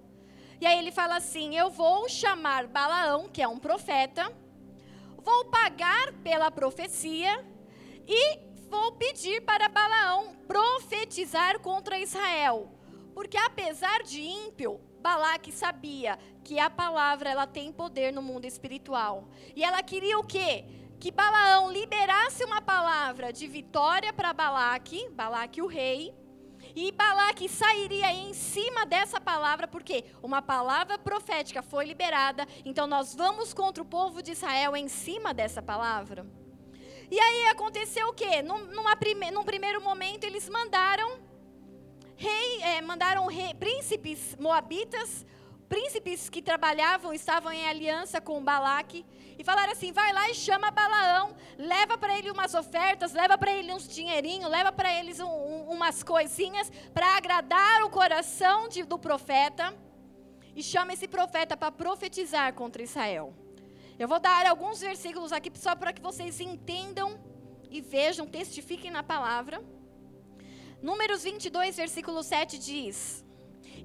E 0.61 0.65
aí 0.65 0.77
ele 0.77 0.91
fala 0.91 1.17
assim: 1.17 1.55
Eu 1.55 1.69
vou 1.69 2.07
chamar 2.09 2.67
Balaão, 2.67 3.29
que 3.29 3.41
é 3.41 3.47
um 3.47 3.59
profeta 3.59 4.31
vou 5.29 5.45
pagar 5.45 6.11
pela 6.23 6.49
profecia 6.49 7.45
e 8.07 8.39
vou 8.69 8.93
pedir 8.93 9.41
para 9.41 9.69
Balaão 9.69 10.35
profetizar 10.47 11.59
contra 11.59 11.99
Israel. 11.99 12.71
Porque 13.13 13.37
apesar 13.37 14.01
de 14.03 14.21
ímpio, 14.21 14.79
Balaque 15.01 15.51
sabia 15.51 16.17
que 16.43 16.59
a 16.59 16.69
palavra 16.69 17.29
ela 17.29 17.45
tem 17.45 17.71
poder 17.71 18.11
no 18.11 18.21
mundo 18.21 18.45
espiritual. 18.45 19.29
E 19.55 19.63
ela 19.63 19.83
queria 19.83 20.17
o 20.17 20.23
quê? 20.23 20.65
Que 20.99 21.11
Balaão 21.11 21.71
liberasse 21.71 22.43
uma 22.43 22.61
palavra 22.61 23.31
de 23.31 23.45
vitória 23.47 24.11
para 24.11 24.33
Balaque, 24.33 25.09
Balaque 25.11 25.61
o 25.61 25.67
rei, 25.67 26.13
e 26.87 26.93
Balaque 26.93 27.49
sairia 27.49 28.09
em 28.13 28.33
cima 28.33 28.85
dessa 28.85 29.19
palavra, 29.19 29.67
porque 29.67 30.05
uma 30.23 30.41
palavra 30.41 30.97
profética 30.97 31.61
foi 31.61 31.85
liberada, 31.85 32.47
então 32.63 32.87
nós 32.87 33.13
vamos 33.13 33.53
contra 33.53 33.83
o 33.83 33.85
povo 33.85 34.23
de 34.23 34.31
Israel 34.31 34.77
em 34.77 34.87
cima 34.87 35.33
dessa 35.33 35.61
palavra. 35.61 36.25
E 37.11 37.19
aí 37.19 37.47
aconteceu 37.47 38.07
o 38.07 38.13
quê? 38.13 38.41
Num, 38.41 38.59
numa 38.67 38.95
prime, 38.95 39.29
num 39.29 39.43
primeiro 39.43 39.81
momento 39.81 40.23
eles 40.23 40.47
mandaram 40.47 41.19
rei, 42.15 42.61
é, 42.61 42.81
mandaram 42.81 43.27
rei, 43.27 43.53
príncipes 43.53 44.37
moabitas 44.39 45.25
príncipes 45.69 46.29
que 46.29 46.41
trabalhavam, 46.41 47.13
estavam 47.13 47.51
em 47.51 47.65
aliança 47.67 48.19
com 48.19 48.43
Balaque, 48.43 49.05
e 49.37 49.43
falaram 49.43 49.71
assim: 49.71 49.93
vai 49.93 50.11
lá 50.11 50.27
e 50.29 50.33
chama 50.33 50.71
Balaão, 50.71 51.35
leva 51.57 51.97
para 51.97 52.17
ele 52.17 52.31
umas 52.31 52.53
ofertas, 52.55 53.13
leva 53.13 53.37
para 53.37 53.51
ele 53.53 53.71
uns 53.71 53.87
dinheirinhos, 53.87 54.49
leva 54.49 54.71
para 54.71 54.91
eles 54.99 55.19
um, 55.19 55.27
um, 55.27 55.69
umas 55.69 56.01
coisinhas 56.03 56.71
para 56.93 57.15
agradar 57.15 57.83
o 57.83 57.89
coração 57.89 58.67
de, 58.67 58.83
do 58.83 58.97
profeta, 58.97 59.73
e 60.55 60.63
chama 60.63 60.93
esse 60.93 61.07
profeta 61.07 61.55
para 61.55 61.71
profetizar 61.71 62.53
contra 62.53 62.81
Israel. 62.81 63.33
Eu 63.97 64.07
vou 64.07 64.19
dar 64.19 64.45
alguns 64.47 64.81
versículos 64.81 65.31
aqui 65.31 65.51
só 65.55 65.75
para 65.75 65.93
que 65.93 66.01
vocês 66.01 66.39
entendam 66.39 67.19
e 67.69 67.79
vejam, 67.79 68.25
testifiquem 68.25 68.89
na 68.89 69.03
palavra. 69.03 69.61
Números 70.81 71.23
22, 71.23 71.77
versículo 71.77 72.23
7 72.23 72.57
diz: 72.57 73.23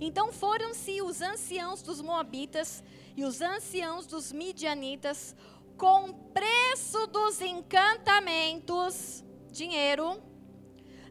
então 0.01 0.33
foram-se 0.33 1.01
os 1.03 1.21
anciãos 1.21 1.83
dos 1.83 2.01
Moabitas 2.01 2.83
e 3.17 3.25
os 3.25 3.41
anciãos 3.41 4.07
dos 4.07 4.33
Midianitas, 4.33 5.35
com 5.77 6.13
preço 6.33 7.07
dos 7.09 7.41
encantamentos, 7.41 9.25
dinheiro, 9.51 10.23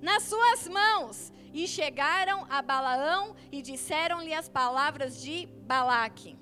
nas 0.02 0.24
suas 0.24 0.68
mãos, 0.68 1.32
e 1.54 1.68
chegaram 1.68 2.46
a 2.50 2.62
Balaão 2.62 3.36
e 3.52 3.62
disseram-lhe 3.62 4.34
as 4.34 4.50
palavras 4.50 5.22
de 5.22 5.46
Balaque. 5.46 6.38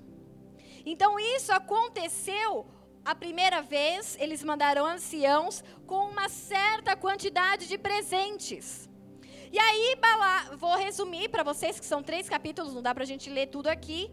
Então 0.85 1.19
isso 1.19 1.51
aconteceu 1.51 2.65
a 3.03 3.15
primeira 3.15 3.61
vez, 3.61 4.15
eles 4.19 4.43
mandaram 4.43 4.85
anciãos 4.85 5.63
com 5.87 6.09
uma 6.09 6.29
certa 6.29 6.95
quantidade 6.95 7.67
de 7.67 7.77
presentes. 7.77 8.87
E 9.51 9.59
aí, 9.59 9.97
Bala, 9.99 10.55
vou 10.55 10.77
resumir 10.77 11.27
para 11.27 11.43
vocês, 11.43 11.77
que 11.77 11.85
são 11.85 12.01
três 12.01 12.29
capítulos, 12.29 12.73
não 12.73 12.81
dá 12.81 12.93
para 12.93 13.03
a 13.03 13.07
gente 13.07 13.29
ler 13.29 13.47
tudo 13.47 13.67
aqui. 13.67 14.09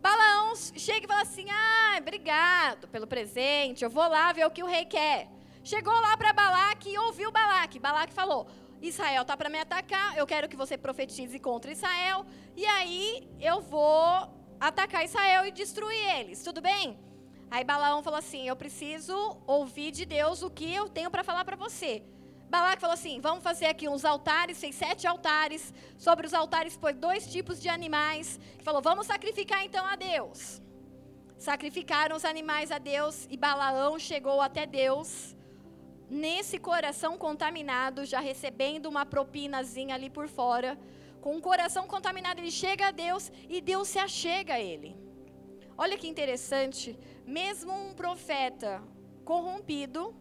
Balaão 0.00 0.56
chega 0.56 1.04
e 1.04 1.08
fala 1.08 1.20
assim: 1.20 1.46
ah, 1.50 1.96
obrigado 1.98 2.88
pelo 2.88 3.06
presente, 3.06 3.84
eu 3.84 3.90
vou 3.90 4.08
lá 4.08 4.32
ver 4.32 4.46
o 4.46 4.50
que 4.50 4.62
o 4.62 4.66
rei 4.66 4.86
quer. 4.86 5.28
Chegou 5.62 5.92
lá 5.92 6.16
para 6.16 6.32
Balaque 6.32 6.88
e 6.88 6.98
ouviu 6.98 7.30
Balaque. 7.30 7.78
Balaque 7.78 8.14
falou: 8.14 8.46
Israel 8.80 9.26
tá 9.26 9.36
para 9.36 9.50
me 9.50 9.58
atacar, 9.58 10.16
eu 10.16 10.26
quero 10.26 10.48
que 10.48 10.56
você 10.56 10.78
profetize 10.78 11.38
contra 11.38 11.70
Israel, 11.70 12.24
e 12.56 12.64
aí 12.64 13.28
eu 13.38 13.60
vou 13.60 14.34
atacar 14.58 15.04
Israel 15.04 15.44
e 15.44 15.52
destruir 15.52 16.18
eles, 16.18 16.42
tudo 16.42 16.62
bem? 16.62 16.98
Aí 17.50 17.62
Balaão 17.62 18.02
falou 18.02 18.18
assim: 18.18 18.48
Eu 18.48 18.56
preciso 18.56 19.36
ouvir 19.46 19.90
de 19.90 20.06
Deus 20.06 20.42
o 20.42 20.48
que 20.48 20.72
eu 20.72 20.88
tenho 20.88 21.10
para 21.10 21.22
falar 21.22 21.44
para 21.44 21.56
você. 21.56 22.02
Balaque 22.48 22.80
falou 22.80 22.94
assim: 22.94 23.20
vamos 23.20 23.42
fazer 23.42 23.66
aqui 23.66 23.88
uns 23.88 24.04
altares, 24.04 24.60
fez 24.60 24.74
sete 24.74 25.06
altares. 25.06 25.74
Sobre 25.98 26.26
os 26.26 26.34
altares 26.34 26.76
pôs 26.76 26.96
dois 26.96 27.26
tipos 27.26 27.60
de 27.60 27.68
animais. 27.68 28.38
Falou: 28.62 28.80
vamos 28.80 29.06
sacrificar 29.06 29.64
então 29.64 29.84
a 29.84 29.96
Deus. 29.96 30.62
Sacrificaram 31.38 32.16
os 32.16 32.24
animais 32.24 32.70
a 32.72 32.78
Deus 32.78 33.26
e 33.30 33.36
Balaão 33.36 33.98
chegou 33.98 34.40
até 34.40 34.64
Deus 34.64 35.36
nesse 36.08 36.58
coração 36.58 37.18
contaminado, 37.18 38.04
já 38.04 38.20
recebendo 38.20 38.86
uma 38.86 39.04
propinazinha 39.04 39.94
ali 39.94 40.08
por 40.08 40.28
fora. 40.28 40.78
Com 41.20 41.36
o 41.36 41.42
coração 41.42 41.86
contaminado, 41.88 42.40
ele 42.40 42.50
chega 42.50 42.88
a 42.88 42.90
Deus 42.90 43.32
e 43.48 43.60
Deus 43.60 43.88
se 43.88 43.98
achega 43.98 44.54
a 44.54 44.60
ele. 44.60 44.96
Olha 45.76 45.98
que 45.98 46.08
interessante, 46.08 46.98
mesmo 47.26 47.72
um 47.72 47.92
profeta 47.92 48.82
corrompido, 49.24 50.14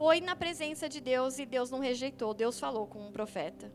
foi 0.00 0.18
na 0.22 0.34
presença 0.34 0.88
de 0.88 0.98
Deus 0.98 1.38
e 1.38 1.44
Deus 1.44 1.70
não 1.70 1.78
rejeitou. 1.78 2.32
Deus 2.32 2.58
falou 2.58 2.86
com 2.86 3.00
um 3.06 3.12
profeta. 3.12 3.70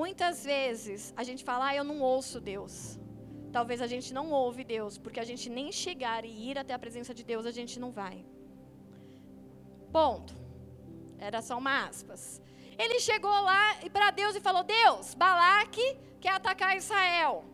Muitas 0.00 0.42
vezes 0.42 1.12
a 1.14 1.22
gente 1.22 1.44
fala, 1.44 1.66
ah, 1.66 1.74
eu 1.76 1.84
não 1.84 2.00
ouço 2.00 2.40
Deus. 2.40 2.98
Talvez 3.52 3.82
a 3.82 3.86
gente 3.86 4.14
não 4.14 4.30
ouve 4.30 4.64
Deus, 4.64 4.96
porque 4.96 5.20
a 5.20 5.28
gente 5.30 5.50
nem 5.50 5.70
chegar 5.70 6.24
e 6.24 6.30
ir 6.48 6.56
até 6.56 6.72
a 6.72 6.78
presença 6.78 7.12
de 7.12 7.22
Deus, 7.22 7.44
a 7.44 7.50
gente 7.50 7.78
não 7.78 7.90
vai. 7.90 8.24
Ponto. 9.92 10.34
Era 11.18 11.42
só 11.42 11.58
uma 11.58 11.84
aspas. 11.86 12.40
Ele 12.78 12.98
chegou 12.98 13.38
lá 13.50 13.76
para 13.92 14.10
Deus 14.12 14.36
e 14.36 14.40
falou: 14.40 14.64
Deus, 14.64 15.12
Balaque 15.12 15.98
quer 16.18 16.30
atacar 16.30 16.78
Israel. 16.78 17.44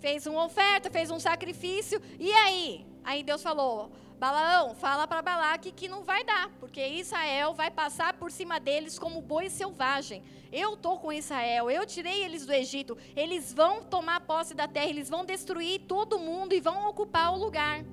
Fez 0.00 0.26
uma 0.26 0.44
oferta, 0.44 0.90
fez 0.90 1.10
um 1.10 1.18
sacrifício. 1.18 1.98
E 2.20 2.30
aí? 2.30 2.86
Aí 3.02 3.22
Deus 3.22 3.42
falou: 3.42 3.90
Balaão, 4.22 4.72
fala 4.76 5.04
para 5.04 5.20
Balaque 5.20 5.72
que 5.72 5.88
não 5.88 6.04
vai 6.04 6.22
dar, 6.22 6.48
porque 6.60 6.80
Israel 6.86 7.54
vai 7.54 7.72
passar 7.72 8.14
por 8.14 8.30
cima 8.30 8.60
deles 8.60 8.96
como 8.96 9.20
boi 9.20 9.50
selvagem. 9.50 10.22
Eu 10.52 10.74
estou 10.74 10.96
com 11.00 11.12
Israel, 11.12 11.68
eu 11.68 11.84
tirei 11.84 12.22
eles 12.22 12.46
do 12.46 12.52
Egito, 12.52 12.96
eles 13.16 13.52
vão 13.52 13.82
tomar 13.82 14.20
posse 14.20 14.54
da 14.54 14.68
terra, 14.68 14.86
eles 14.86 15.10
vão 15.10 15.24
destruir 15.24 15.80
todo 15.88 16.20
mundo 16.20 16.52
e 16.52 16.60
vão 16.60 16.88
ocupar 16.88 17.32
o 17.32 17.36
lugar. 17.36 17.84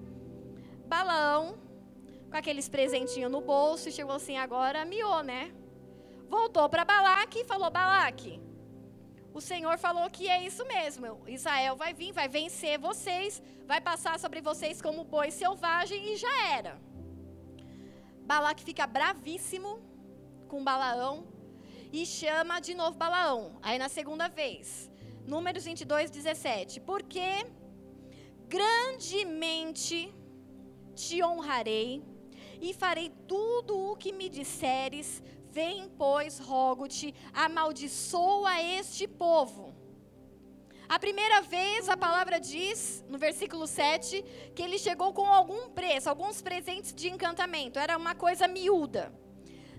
Balaão, 0.85 1.57
com 2.29 2.37
aqueles 2.37 2.69
presentinhos 2.69 3.31
no 3.31 3.41
bolso, 3.41 3.91
chegou 3.91 4.13
assim: 4.13 4.37
agora 4.37 4.85
miou, 4.85 5.23
né? 5.23 5.51
Voltou 6.27 6.69
para 6.69 6.85
Balaque 6.85 7.39
e 7.39 7.45
falou: 7.45 7.71
Balaque, 7.71 8.39
o 9.33 9.41
Senhor 9.41 9.77
falou 9.77 10.09
que 10.09 10.27
é 10.27 10.43
isso 10.43 10.65
mesmo. 10.65 11.23
Israel 11.27 11.75
vai 11.75 11.93
vir, 11.93 12.11
vai 12.11 12.27
vencer 12.27 12.79
vocês, 12.79 13.41
vai 13.65 13.79
passar 13.79 14.19
sobre 14.19 14.41
vocês 14.41 14.81
como 14.81 15.03
boi 15.03 15.31
selvagem 15.31 16.13
e 16.13 16.15
já 16.17 16.47
era. 16.57 16.79
Balaque 18.25 18.63
fica 18.63 18.85
bravíssimo 18.85 19.79
com 20.47 20.63
Balaão. 20.63 21.27
e 21.91 22.05
chama 22.05 22.59
de 22.59 22.73
novo 22.75 22.95
Balaão. 22.97 23.57
Aí 23.63 23.79
na 23.79 23.89
segunda 23.89 24.27
vez, 24.27 24.89
Números 25.25 25.63
22, 25.65 26.09
17. 26.09 26.79
Porque 26.81 27.45
grandemente 28.47 30.13
te 30.95 31.23
honrarei 31.23 32.03
e 32.59 32.73
farei 32.73 33.11
tudo 33.27 33.77
o 33.77 33.95
que 33.95 34.11
me 34.11 34.27
disseres. 34.27 35.21
Vem, 35.59 35.89
pois, 35.97 36.39
rogo-te, 36.39 37.13
amaldiçoa 37.33 38.61
este 38.61 39.05
povo. 39.05 39.63
A 40.87 40.97
primeira 40.97 41.41
vez 41.41 41.89
a 41.89 41.97
palavra 41.97 42.39
diz, 42.39 43.03
no 43.09 43.17
versículo 43.17 43.67
7, 43.67 44.23
que 44.55 44.63
ele 44.63 44.77
chegou 44.77 45.11
com 45.11 45.27
algum 45.39 45.63
preço, 45.79 46.07
alguns 46.09 46.41
presentes 46.41 46.93
de 46.93 47.09
encantamento. 47.09 47.77
Era 47.77 47.97
uma 47.97 48.15
coisa 48.15 48.47
miúda. 48.47 49.11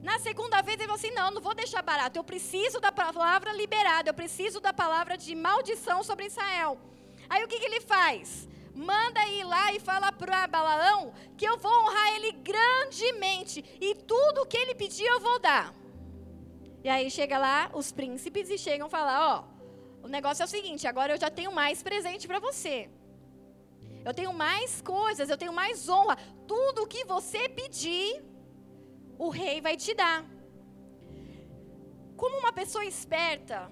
Na 0.02 0.18
segunda 0.18 0.60
vez 0.60 0.76
ele 0.76 0.88
falou 0.88 1.00
assim: 1.00 1.14
não, 1.20 1.30
não 1.30 1.40
vou 1.40 1.54
deixar 1.54 1.80
barato. 1.80 2.18
Eu 2.18 2.24
preciso 2.24 2.78
da 2.78 2.92
palavra 2.92 3.50
liberada. 3.54 4.10
Eu 4.10 4.14
preciso 4.22 4.60
da 4.60 4.74
palavra 4.74 5.16
de 5.16 5.34
maldição 5.34 6.04
sobre 6.04 6.26
Israel. 6.26 6.78
Aí 7.26 7.42
o 7.42 7.48
que, 7.48 7.58
que 7.58 7.64
ele 7.70 7.80
faz? 7.80 8.46
Manda 8.88 9.22
ir 9.26 9.44
lá 9.44 9.72
e 9.74 9.78
fala 9.78 10.10
para 10.10 10.46
Balaão 10.46 11.12
que 11.36 11.44
eu 11.44 11.56
vou 11.58 11.70
honrar 11.80 12.14
ele 12.14 12.32
grandemente. 12.32 13.58
E 13.78 13.94
tudo 13.94 14.46
que 14.46 14.56
ele 14.56 14.74
pedir 14.74 15.04
eu 15.04 15.20
vou 15.20 15.38
dar. 15.38 15.74
E 16.82 16.88
aí 16.88 17.10
chega 17.10 17.36
lá 17.36 17.70
os 17.74 17.92
príncipes 17.92 18.48
e 18.48 18.56
chegam 18.56 18.88
falar: 18.88 19.18
ó, 19.32 19.44
o 20.06 20.08
negócio 20.08 20.42
é 20.42 20.46
o 20.46 20.54
seguinte, 20.56 20.86
agora 20.86 21.12
eu 21.12 21.20
já 21.20 21.30
tenho 21.38 21.52
mais 21.52 21.82
presente 21.82 22.26
para 22.26 22.40
você. 22.40 22.88
Eu 24.02 24.14
tenho 24.14 24.32
mais 24.32 24.80
coisas, 24.80 25.28
eu 25.28 25.36
tenho 25.36 25.52
mais 25.52 25.86
honra. 25.86 26.16
Tudo 26.46 26.86
que 26.86 27.04
você 27.04 27.50
pedir, 27.50 28.24
o 29.18 29.28
rei 29.28 29.60
vai 29.60 29.76
te 29.76 29.92
dar. 29.92 30.24
Como 32.16 32.38
uma 32.38 32.52
pessoa 32.60 32.84
esperta 32.86 33.70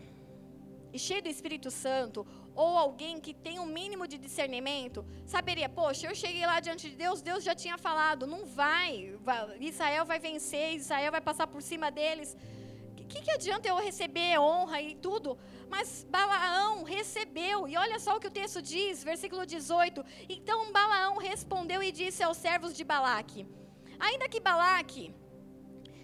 e 0.92 0.98
cheia 0.98 1.22
do 1.22 1.30
Espírito 1.36 1.70
Santo, 1.70 2.26
ou 2.58 2.76
alguém 2.76 3.20
que 3.20 3.32
tem 3.32 3.60
um 3.60 3.66
mínimo 3.66 4.04
de 4.12 4.18
discernimento, 4.18 5.06
saberia, 5.24 5.68
poxa, 5.68 6.08
eu 6.08 6.14
cheguei 6.22 6.44
lá 6.44 6.58
diante 6.58 6.90
de 6.90 6.96
Deus, 6.96 7.22
Deus 7.22 7.44
já 7.44 7.54
tinha 7.54 7.78
falado, 7.78 8.26
não 8.26 8.44
vai, 8.44 9.16
Israel 9.60 10.04
vai 10.04 10.18
vencer, 10.18 10.74
Israel 10.74 11.12
vai 11.12 11.20
passar 11.20 11.46
por 11.46 11.62
cima 11.62 11.88
deles. 11.88 12.36
O 13.00 13.04
que, 13.10 13.22
que 13.22 13.30
adianta 13.30 13.68
eu 13.68 13.76
receber 13.76 14.40
honra 14.40 14.82
e 14.82 14.96
tudo? 14.96 15.38
Mas 15.70 16.04
Balaão 16.10 16.82
recebeu, 16.82 17.68
e 17.68 17.76
olha 17.76 18.00
só 18.00 18.16
o 18.16 18.20
que 18.20 18.26
o 18.26 18.36
texto 18.40 18.60
diz, 18.60 19.04
versículo 19.04 19.46
18. 19.46 20.04
Então 20.28 20.72
Balaão 20.72 21.16
respondeu 21.16 21.80
e 21.80 21.92
disse 21.92 22.24
aos 22.24 22.38
servos 22.38 22.76
de 22.76 22.82
Balaque: 22.82 23.46
Ainda 24.00 24.28
que 24.28 24.40
Balaque 24.40 25.14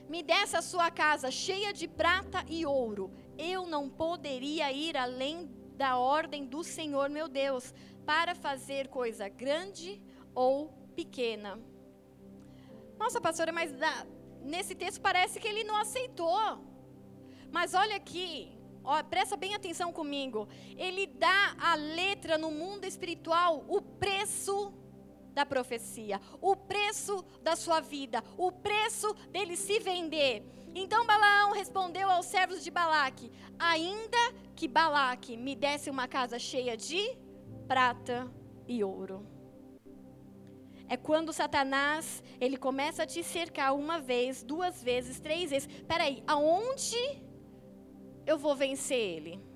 me 0.08 0.22
desse 0.22 0.56
a 0.56 0.62
sua 0.62 0.88
casa 0.88 1.32
cheia 1.32 1.72
de 1.72 1.88
prata 1.88 2.44
e 2.48 2.64
ouro, 2.64 3.10
eu 3.36 3.66
não 3.66 3.90
poderia 3.90 4.70
ir 4.70 4.96
além 4.96 5.50
da 5.74 5.98
ordem 5.98 6.46
do 6.46 6.62
Senhor 6.62 7.10
meu 7.10 7.28
Deus, 7.28 7.74
para 8.04 8.34
fazer 8.34 8.88
coisa 8.88 9.28
grande 9.28 10.02
ou 10.34 10.68
pequena. 10.94 11.58
Nossa, 12.98 13.20
pastora, 13.20 13.52
mas 13.52 13.72
da, 13.72 14.06
nesse 14.42 14.74
texto 14.74 15.00
parece 15.00 15.40
que 15.40 15.48
ele 15.48 15.64
não 15.64 15.76
aceitou. 15.76 16.60
Mas 17.50 17.74
olha 17.74 17.96
aqui, 17.96 18.52
ó, 18.82 19.02
presta 19.02 19.36
bem 19.36 19.54
atenção 19.54 19.92
comigo. 19.92 20.48
Ele 20.76 21.06
dá 21.06 21.56
a 21.58 21.74
letra 21.74 22.38
no 22.38 22.50
mundo 22.50 22.84
espiritual 22.84 23.64
o 23.68 23.80
preço 23.80 24.72
da 25.32 25.44
profecia, 25.44 26.20
o 26.40 26.54
preço 26.54 27.24
da 27.42 27.56
sua 27.56 27.80
vida, 27.80 28.22
o 28.38 28.52
preço 28.52 29.12
dele 29.30 29.56
se 29.56 29.80
vender. 29.80 30.44
Então 30.74 31.06
Balaão 31.06 31.52
respondeu 31.52 32.10
aos 32.10 32.26
servos 32.26 32.62
de 32.62 32.70
Balaque: 32.70 33.30
Ainda 33.58 34.34
que 34.54 34.68
Balaque 34.68 35.36
me 35.36 35.54
desse 35.54 35.90
uma 35.90 36.06
casa 36.06 36.38
cheia 36.38 36.76
de 36.76 37.16
prata 37.66 38.30
e 38.66 38.82
ouro. 38.84 39.26
É 40.88 40.96
quando 40.96 41.32
Satanás, 41.32 42.22
ele 42.40 42.56
começa 42.56 43.04
a 43.04 43.06
te 43.06 43.22
cercar 43.22 43.74
uma 43.74 43.98
vez, 43.98 44.42
duas 44.42 44.82
vezes, 44.82 45.18
três 45.18 45.50
vezes. 45.50 45.68
Peraí, 45.88 46.22
aonde 46.26 46.98
eu 48.26 48.38
vou 48.38 48.54
vencer 48.54 48.98
ele? 48.98 49.54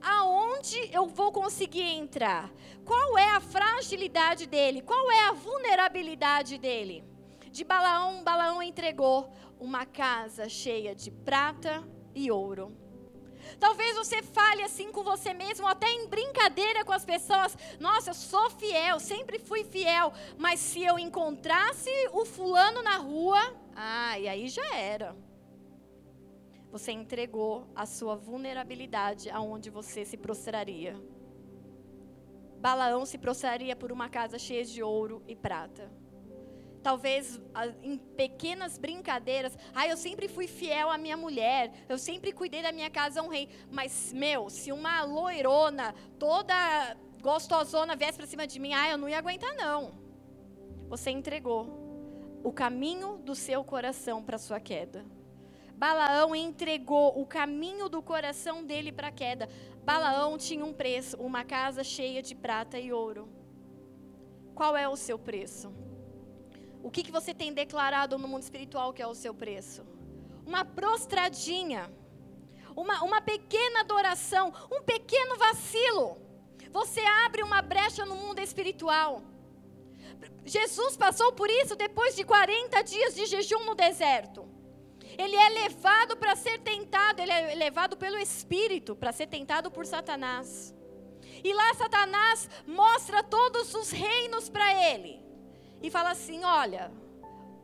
aonde 0.00 0.88
eu 0.92 1.06
vou 1.06 1.32
conseguir 1.32 1.82
entrar? 1.82 2.52
Qual 2.84 3.18
é 3.18 3.30
a 3.30 3.40
fragilidade 3.40 4.46
dele? 4.46 4.82
Qual 4.82 5.10
é 5.10 5.28
a 5.28 5.32
vulnerabilidade 5.32 6.58
dele? 6.58 7.04
De 7.50 7.64
Balaão, 7.64 8.22
Balaão 8.22 8.62
entregou 8.62 9.30
uma 9.58 9.86
casa 9.86 10.48
cheia 10.48 10.94
de 10.94 11.10
prata 11.10 11.82
e 12.14 12.30
ouro. 12.30 12.85
Talvez 13.58 13.96
você 13.96 14.22
fale 14.22 14.62
assim 14.62 14.90
com 14.92 15.02
você 15.02 15.32
mesmo, 15.32 15.66
até 15.66 15.90
em 15.90 16.08
brincadeira 16.08 16.84
com 16.84 16.92
as 16.92 17.04
pessoas. 17.04 17.56
Nossa, 17.80 18.10
eu 18.10 18.14
sou 18.14 18.50
fiel, 18.50 18.98
sempre 18.98 19.38
fui 19.38 19.64
fiel. 19.64 20.12
Mas 20.38 20.60
se 20.60 20.82
eu 20.82 20.98
encontrasse 20.98 21.90
o 22.12 22.24
fulano 22.24 22.82
na 22.82 22.96
rua, 22.96 23.38
ah, 23.74 24.18
e 24.18 24.28
aí 24.28 24.48
já 24.48 24.74
era. 24.74 25.16
Você 26.70 26.92
entregou 26.92 27.66
a 27.74 27.86
sua 27.86 28.16
vulnerabilidade 28.16 29.30
aonde 29.30 29.70
você 29.70 30.04
se 30.04 30.16
prostraria. 30.16 31.00
Balaão 32.58 33.06
se 33.06 33.18
prostraria 33.18 33.76
por 33.76 33.92
uma 33.92 34.08
casa 34.08 34.38
cheia 34.38 34.64
de 34.64 34.82
ouro 34.82 35.22
e 35.26 35.36
prata. 35.36 35.90
Talvez 36.86 37.40
em 37.82 37.98
pequenas 37.98 38.78
brincadeiras, 38.78 39.58
ah, 39.74 39.88
eu 39.88 39.96
sempre 39.96 40.28
fui 40.28 40.46
fiel 40.46 40.88
à 40.88 40.96
minha 40.96 41.16
mulher, 41.16 41.72
eu 41.88 41.98
sempre 41.98 42.30
cuidei 42.30 42.62
da 42.62 42.70
minha 42.70 42.88
casa, 42.88 43.20
um 43.20 43.26
rei. 43.26 43.48
Mas, 43.68 44.12
meu, 44.12 44.48
se 44.48 44.70
uma 44.70 45.02
loirona, 45.02 45.92
toda 46.16 46.54
gostosona, 47.20 47.96
viesse 47.96 48.16
para 48.16 48.26
cima 48.28 48.46
de 48.46 48.60
mim, 48.60 48.72
ah, 48.72 48.88
eu 48.88 48.96
não 48.96 49.08
ia 49.08 49.18
aguentar, 49.18 49.52
não. 49.56 49.94
Você 50.88 51.10
entregou 51.10 52.40
o 52.44 52.52
caminho 52.52 53.16
do 53.16 53.34
seu 53.34 53.64
coração 53.64 54.22
para 54.22 54.38
sua 54.38 54.60
queda. 54.60 55.04
Balaão 55.74 56.36
entregou 56.36 57.20
o 57.20 57.26
caminho 57.26 57.88
do 57.88 58.00
coração 58.00 58.64
dele 58.64 58.92
para 58.92 59.08
a 59.08 59.12
queda. 59.12 59.48
Balaão 59.84 60.38
tinha 60.38 60.64
um 60.64 60.72
preço, 60.72 61.16
uma 61.16 61.42
casa 61.42 61.82
cheia 61.82 62.22
de 62.22 62.36
prata 62.36 62.78
e 62.78 62.92
ouro. 62.92 63.28
Qual 64.54 64.76
é 64.76 64.88
o 64.88 64.94
seu 64.94 65.18
preço? 65.18 65.85
O 66.86 66.90
que, 66.94 67.02
que 67.02 67.10
você 67.10 67.34
tem 67.34 67.52
declarado 67.52 68.16
no 68.16 68.28
mundo 68.28 68.44
espiritual 68.44 68.92
que 68.92 69.02
é 69.02 69.06
o 69.08 69.12
seu 69.22 69.34
preço? 69.34 69.84
Uma 70.46 70.64
prostradinha, 70.64 71.92
uma, 72.76 73.02
uma 73.02 73.20
pequena 73.20 73.80
adoração, 73.80 74.52
um 74.70 74.80
pequeno 74.84 75.36
vacilo. 75.36 76.16
Você 76.70 77.00
abre 77.24 77.42
uma 77.42 77.60
brecha 77.60 78.06
no 78.06 78.14
mundo 78.14 78.38
espiritual. 78.38 79.20
Jesus 80.44 80.96
passou 80.96 81.32
por 81.32 81.50
isso 81.50 81.74
depois 81.74 82.14
de 82.14 82.22
40 82.22 82.80
dias 82.82 83.16
de 83.16 83.26
jejum 83.26 83.64
no 83.64 83.74
deserto. 83.74 84.48
Ele 85.18 85.34
é 85.34 85.48
levado 85.48 86.16
para 86.16 86.36
ser 86.36 86.60
tentado, 86.60 87.20
ele 87.20 87.32
é 87.32 87.56
levado 87.56 87.96
pelo 87.96 88.16
Espírito 88.16 88.94
para 88.94 89.10
ser 89.10 89.26
tentado 89.26 89.72
por 89.72 89.86
Satanás. 89.86 90.72
E 91.42 91.52
lá 91.52 91.74
Satanás 91.74 92.48
mostra 92.64 93.24
todos 93.24 93.74
os 93.74 93.90
reinos 93.90 94.48
para 94.48 94.72
ele. 94.92 95.25
E 95.86 95.90
fala 95.96 96.10
assim: 96.10 96.42
olha, 96.42 96.84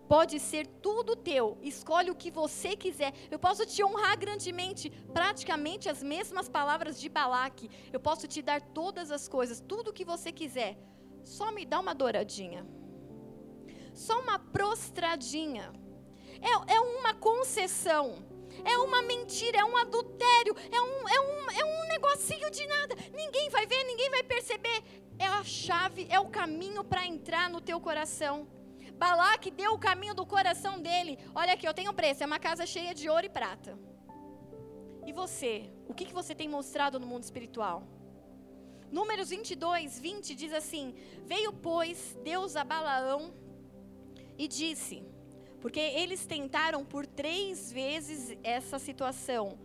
pode 0.08 0.38
ser 0.38 0.64
tudo 0.86 1.16
teu, 1.16 1.58
escolhe 1.60 2.08
o 2.10 2.14
que 2.22 2.30
você 2.30 2.76
quiser. 2.76 3.12
Eu 3.28 3.38
posso 3.46 3.66
te 3.66 3.82
honrar 3.86 4.16
grandemente, 4.24 4.84
praticamente 5.12 5.88
as 5.88 6.00
mesmas 6.14 6.48
palavras 6.48 7.00
de 7.00 7.08
Balaque. 7.08 7.68
Eu 7.92 7.98
posso 7.98 8.28
te 8.28 8.40
dar 8.40 8.60
todas 8.60 9.10
as 9.10 9.26
coisas, 9.26 9.60
tudo 9.72 9.88
o 9.88 9.92
que 9.92 10.04
você 10.04 10.30
quiser. 10.30 10.78
Só 11.24 11.50
me 11.50 11.64
dá 11.66 11.80
uma 11.80 11.96
douradinha. 12.02 12.64
Só 13.92 14.20
uma 14.20 14.38
prostradinha 14.38 15.72
é, 16.40 16.74
é 16.76 16.80
uma 16.80 17.12
concessão. 17.14 18.04
É 18.64 18.76
uma 18.78 19.02
mentira, 19.02 19.58
é 19.58 19.64
um 19.64 19.76
adultério, 19.76 20.54
é 20.70 20.80
um, 20.80 21.08
é, 21.08 21.20
um, 21.20 21.50
é 21.50 21.64
um 21.64 21.88
negocinho 21.88 22.50
de 22.50 22.66
nada. 22.66 22.94
Ninguém 23.12 23.48
vai 23.50 23.66
ver, 23.66 23.84
ninguém 23.84 24.10
vai 24.10 24.22
perceber. 24.22 24.82
É 25.18 25.26
a 25.26 25.44
chave, 25.44 26.06
é 26.10 26.18
o 26.18 26.28
caminho 26.28 26.84
para 26.84 27.06
entrar 27.06 27.48
no 27.50 27.60
teu 27.60 27.80
coração. 27.80 28.46
Balaque 28.94 29.50
deu 29.50 29.72
o 29.72 29.78
caminho 29.78 30.14
do 30.14 30.24
coração 30.24 30.80
dele. 30.80 31.18
Olha 31.34 31.54
aqui, 31.54 31.66
eu 31.66 31.74
tenho 31.74 31.92
preço, 31.92 32.22
é 32.22 32.26
uma 32.26 32.38
casa 32.38 32.64
cheia 32.66 32.94
de 32.94 33.08
ouro 33.08 33.26
e 33.26 33.28
prata. 33.28 33.78
E 35.06 35.12
você? 35.12 35.70
O 35.88 35.94
que, 35.94 36.04
que 36.04 36.12
você 36.12 36.34
tem 36.34 36.48
mostrado 36.48 37.00
no 37.00 37.06
mundo 37.06 37.24
espiritual? 37.24 37.82
Números 38.90 39.30
22, 39.30 39.98
20 39.98 40.34
diz 40.34 40.52
assim: 40.52 40.94
Veio, 41.24 41.52
pois, 41.52 42.16
Deus 42.22 42.54
a 42.54 42.62
Balaão 42.62 43.34
e 44.38 44.46
disse: 44.46 45.02
porque 45.62 45.78
eles 45.78 46.26
tentaram 46.26 46.84
por 46.84 47.06
três 47.06 47.72
vezes 47.72 48.36
essa 48.42 48.80
situação. 48.80 49.56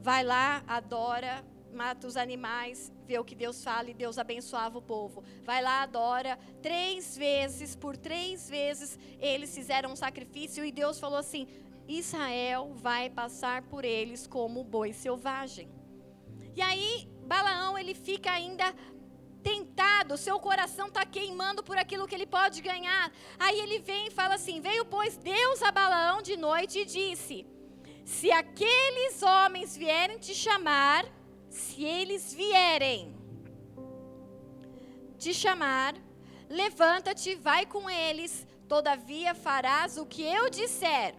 Vai 0.00 0.22
lá, 0.22 0.62
adora, 0.68 1.44
mata 1.74 2.06
os 2.06 2.16
animais, 2.16 2.92
ver 3.06 3.18
o 3.18 3.24
que 3.24 3.34
Deus 3.34 3.62
fala 3.64 3.90
e 3.90 3.94
Deus 3.94 4.18
abençoava 4.18 4.78
o 4.78 4.82
povo. 4.82 5.24
Vai 5.42 5.60
lá, 5.60 5.82
adora. 5.82 6.38
Três 6.62 7.16
vezes, 7.16 7.74
por 7.74 7.96
três 7.96 8.48
vezes, 8.48 8.96
eles 9.18 9.52
fizeram 9.52 9.90
um 9.90 9.96
sacrifício 9.96 10.64
e 10.64 10.70
Deus 10.70 11.00
falou 11.00 11.18
assim: 11.18 11.48
Israel 11.88 12.72
vai 12.76 13.10
passar 13.10 13.62
por 13.62 13.84
eles 13.84 14.28
como 14.28 14.62
boi 14.62 14.92
selvagem. 14.92 15.68
E 16.54 16.62
aí, 16.62 17.08
Balaão, 17.26 17.76
ele 17.76 17.94
fica 17.94 18.30
ainda 18.30 18.72
seu 20.16 20.38
coração 20.38 20.88
está 20.88 21.04
queimando 21.04 21.62
por 21.62 21.76
aquilo 21.76 22.06
que 22.06 22.14
ele 22.14 22.26
pode 22.26 22.60
ganhar. 22.60 23.12
Aí 23.38 23.58
ele 23.60 23.78
vem 23.78 24.08
e 24.08 24.10
fala 24.10 24.34
assim: 24.34 24.60
Veio, 24.60 24.84
pois, 24.84 25.16
Deus 25.16 25.62
a 25.62 25.70
Balaão 25.70 26.22
de 26.22 26.36
noite 26.36 26.80
e 26.80 26.84
disse: 26.84 27.46
Se 28.04 28.30
aqueles 28.30 29.22
homens 29.22 29.76
vierem 29.76 30.18
te 30.18 30.34
chamar, 30.34 31.04
se 31.48 31.84
eles 31.84 32.32
vierem 32.32 33.14
te 35.18 35.32
chamar, 35.32 35.94
levanta-te, 36.48 37.34
vai 37.34 37.64
com 37.64 37.88
eles, 37.88 38.46
todavia 38.68 39.34
farás 39.34 39.98
o 39.98 40.06
que 40.06 40.22
eu 40.22 40.50
disser. 40.50 41.14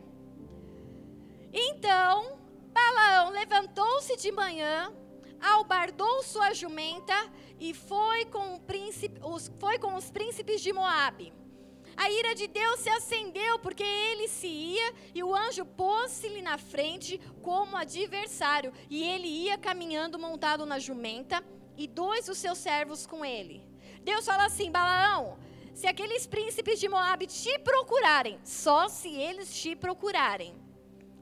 Então, 1.53 2.39
Balaão 2.73 3.29
levantou-se 3.29 4.17
de 4.17 4.31
manhã, 4.31 4.91
albardou 5.39 6.23
sua 6.23 6.53
jumenta 6.53 7.13
e 7.67 7.73
foi 7.73 8.25
com, 8.25 8.59
príncipe, 8.59 9.17
os, 9.23 9.49
foi 9.57 9.79
com 9.79 9.95
os 9.95 10.11
príncipes 10.11 10.59
de 10.59 10.73
Moabe. 10.73 11.31
A 11.95 12.11
ira 12.11 12.35
de 12.35 12.45
Deus 12.45 12.81
se 12.81 12.89
acendeu 12.89 13.57
porque 13.59 13.83
ele 13.83 14.27
se 14.27 14.47
ia 14.47 14.93
e 15.15 15.23
o 15.23 15.33
anjo 15.33 15.63
pôs-se-lhe 15.63 16.41
na 16.41 16.57
frente 16.57 17.21
como 17.41 17.77
adversário. 17.77 18.73
E 18.89 19.01
ele 19.01 19.29
ia 19.45 19.57
caminhando 19.57 20.19
montado 20.19 20.65
na 20.65 20.77
jumenta 20.77 21.41
e 21.77 21.87
dois 21.87 22.25
dos 22.25 22.37
seus 22.37 22.57
servos 22.57 23.07
com 23.07 23.23
ele. 23.23 23.65
Deus 24.03 24.25
fala 24.25 24.45
assim: 24.47 24.69
Balaão, 24.69 25.39
se 25.73 25.87
aqueles 25.87 26.27
príncipes 26.27 26.81
de 26.81 26.89
Moabe 26.89 27.27
te 27.27 27.57
procurarem, 27.59 28.39
só 28.43 28.89
se 28.89 29.07
eles 29.07 29.55
te 29.55 29.73
procurarem, 29.73 30.53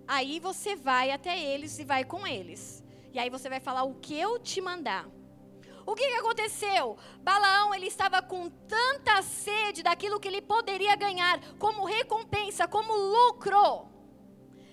aí 0.08 0.39
você 0.39 0.76
vai 0.76 1.12
até 1.12 1.39
eles 1.39 1.78
e 1.78 1.86
vai 1.86 2.04
com 2.04 2.26
eles. 2.26 2.84
E 3.14 3.20
aí 3.20 3.30
você 3.30 3.48
vai 3.48 3.60
falar 3.60 3.84
o 3.84 3.94
que 3.94 4.20
eu 4.20 4.39
te 4.39 4.60
mandar. 4.60 5.20
O 5.86 5.96
que, 5.96 6.08
que 6.08 6.16
aconteceu? 6.16 6.98
Balaão 7.22 7.74
ele 7.74 7.88
estava 7.88 8.22
com 8.22 8.50
tanta 8.50 9.22
sede 9.22 9.84
daquilo 9.84 10.20
que 10.20 10.28
ele 10.28 10.42
poderia 10.42 10.96
ganhar 10.96 11.40
como 11.58 11.86
recompensa, 11.86 12.68
como 12.68 12.94
lucro, 12.94 13.88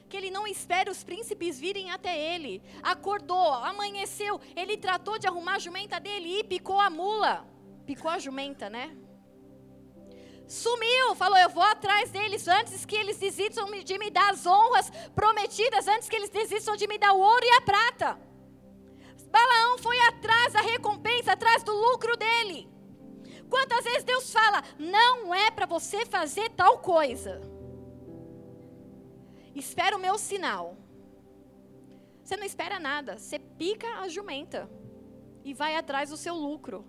que 0.09 0.17
ele 0.17 0.31
não 0.31 0.47
espera 0.47 0.91
os 0.91 1.05
príncipes 1.05 1.59
virem 1.59 1.91
até 1.91 2.19
ele. 2.35 2.63
Acordou, 2.83 3.53
amanheceu, 3.55 4.41
ele 4.57 4.77
tratou 4.77 5.19
de 5.19 5.27
arrumar 5.27 5.57
a 5.57 5.59
jumenta 5.59 5.99
dele 5.99 6.41
e 6.41 6.45
picou 6.45 6.81
a 6.81 6.91
mula. 6.91 7.47
Picou 7.87 8.11
a 8.11 8.19
jumenta, 8.19 8.69
né? 8.69 8.97
Sumiu, 10.47 11.15
falou: 11.15 11.37
Eu 11.39 11.51
vou 11.51 11.63
atrás 11.63 12.11
deles 12.11 12.49
antes 12.49 12.87
que 12.87 12.97
eles 12.97 13.19
desistam 13.19 13.71
de 13.71 13.99
me 13.99 14.11
dar 14.11 14.31
as 14.33 14.47
honras 14.47 14.91
prometidas, 15.15 15.87
antes 15.87 16.09
que 16.09 16.17
eles 16.17 16.31
desistam 16.31 16.75
de 16.75 16.87
me 16.87 16.99
dar 16.99 17.13
o 17.13 17.21
ouro 17.21 17.45
e 17.45 17.51
a 17.51 17.61
prata. 17.61 18.19
Balaão 19.31 19.79
foi 19.79 19.99
atrás 20.01 20.53
da 20.53 20.61
recompensa, 20.61 21.33
atrás 21.33 21.63
do 21.63 21.73
lucro 21.73 22.17
dele. 22.17 22.69
Quantas 23.49 23.85
vezes 23.85 24.05
Deus 24.05 24.33
fala, 24.33 24.63
não 24.79 25.35
é 25.35 25.51
para 25.51 25.67
você 25.67 26.05
fazer 26.05 26.51
tal 26.51 26.79
coisa. 26.79 27.41
Espera 29.55 29.97
o 29.97 30.01
meu 30.01 30.19
sinal. 30.19 30.77
Você 32.23 32.37
não 32.37 32.45
espera 32.45 32.79
nada, 32.79 33.19
você 33.19 33.39
pica 33.39 33.89
a 34.01 34.09
jumenta 34.09 34.69
e 35.45 35.55
vai 35.55 35.77
atrás 35.77 36.11
do 36.11 36.17
seu 36.17 36.35
lucro. 36.35 36.85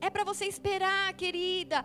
É 0.00 0.10
para 0.10 0.22
você 0.22 0.44
esperar, 0.44 1.12
querida. 1.14 1.84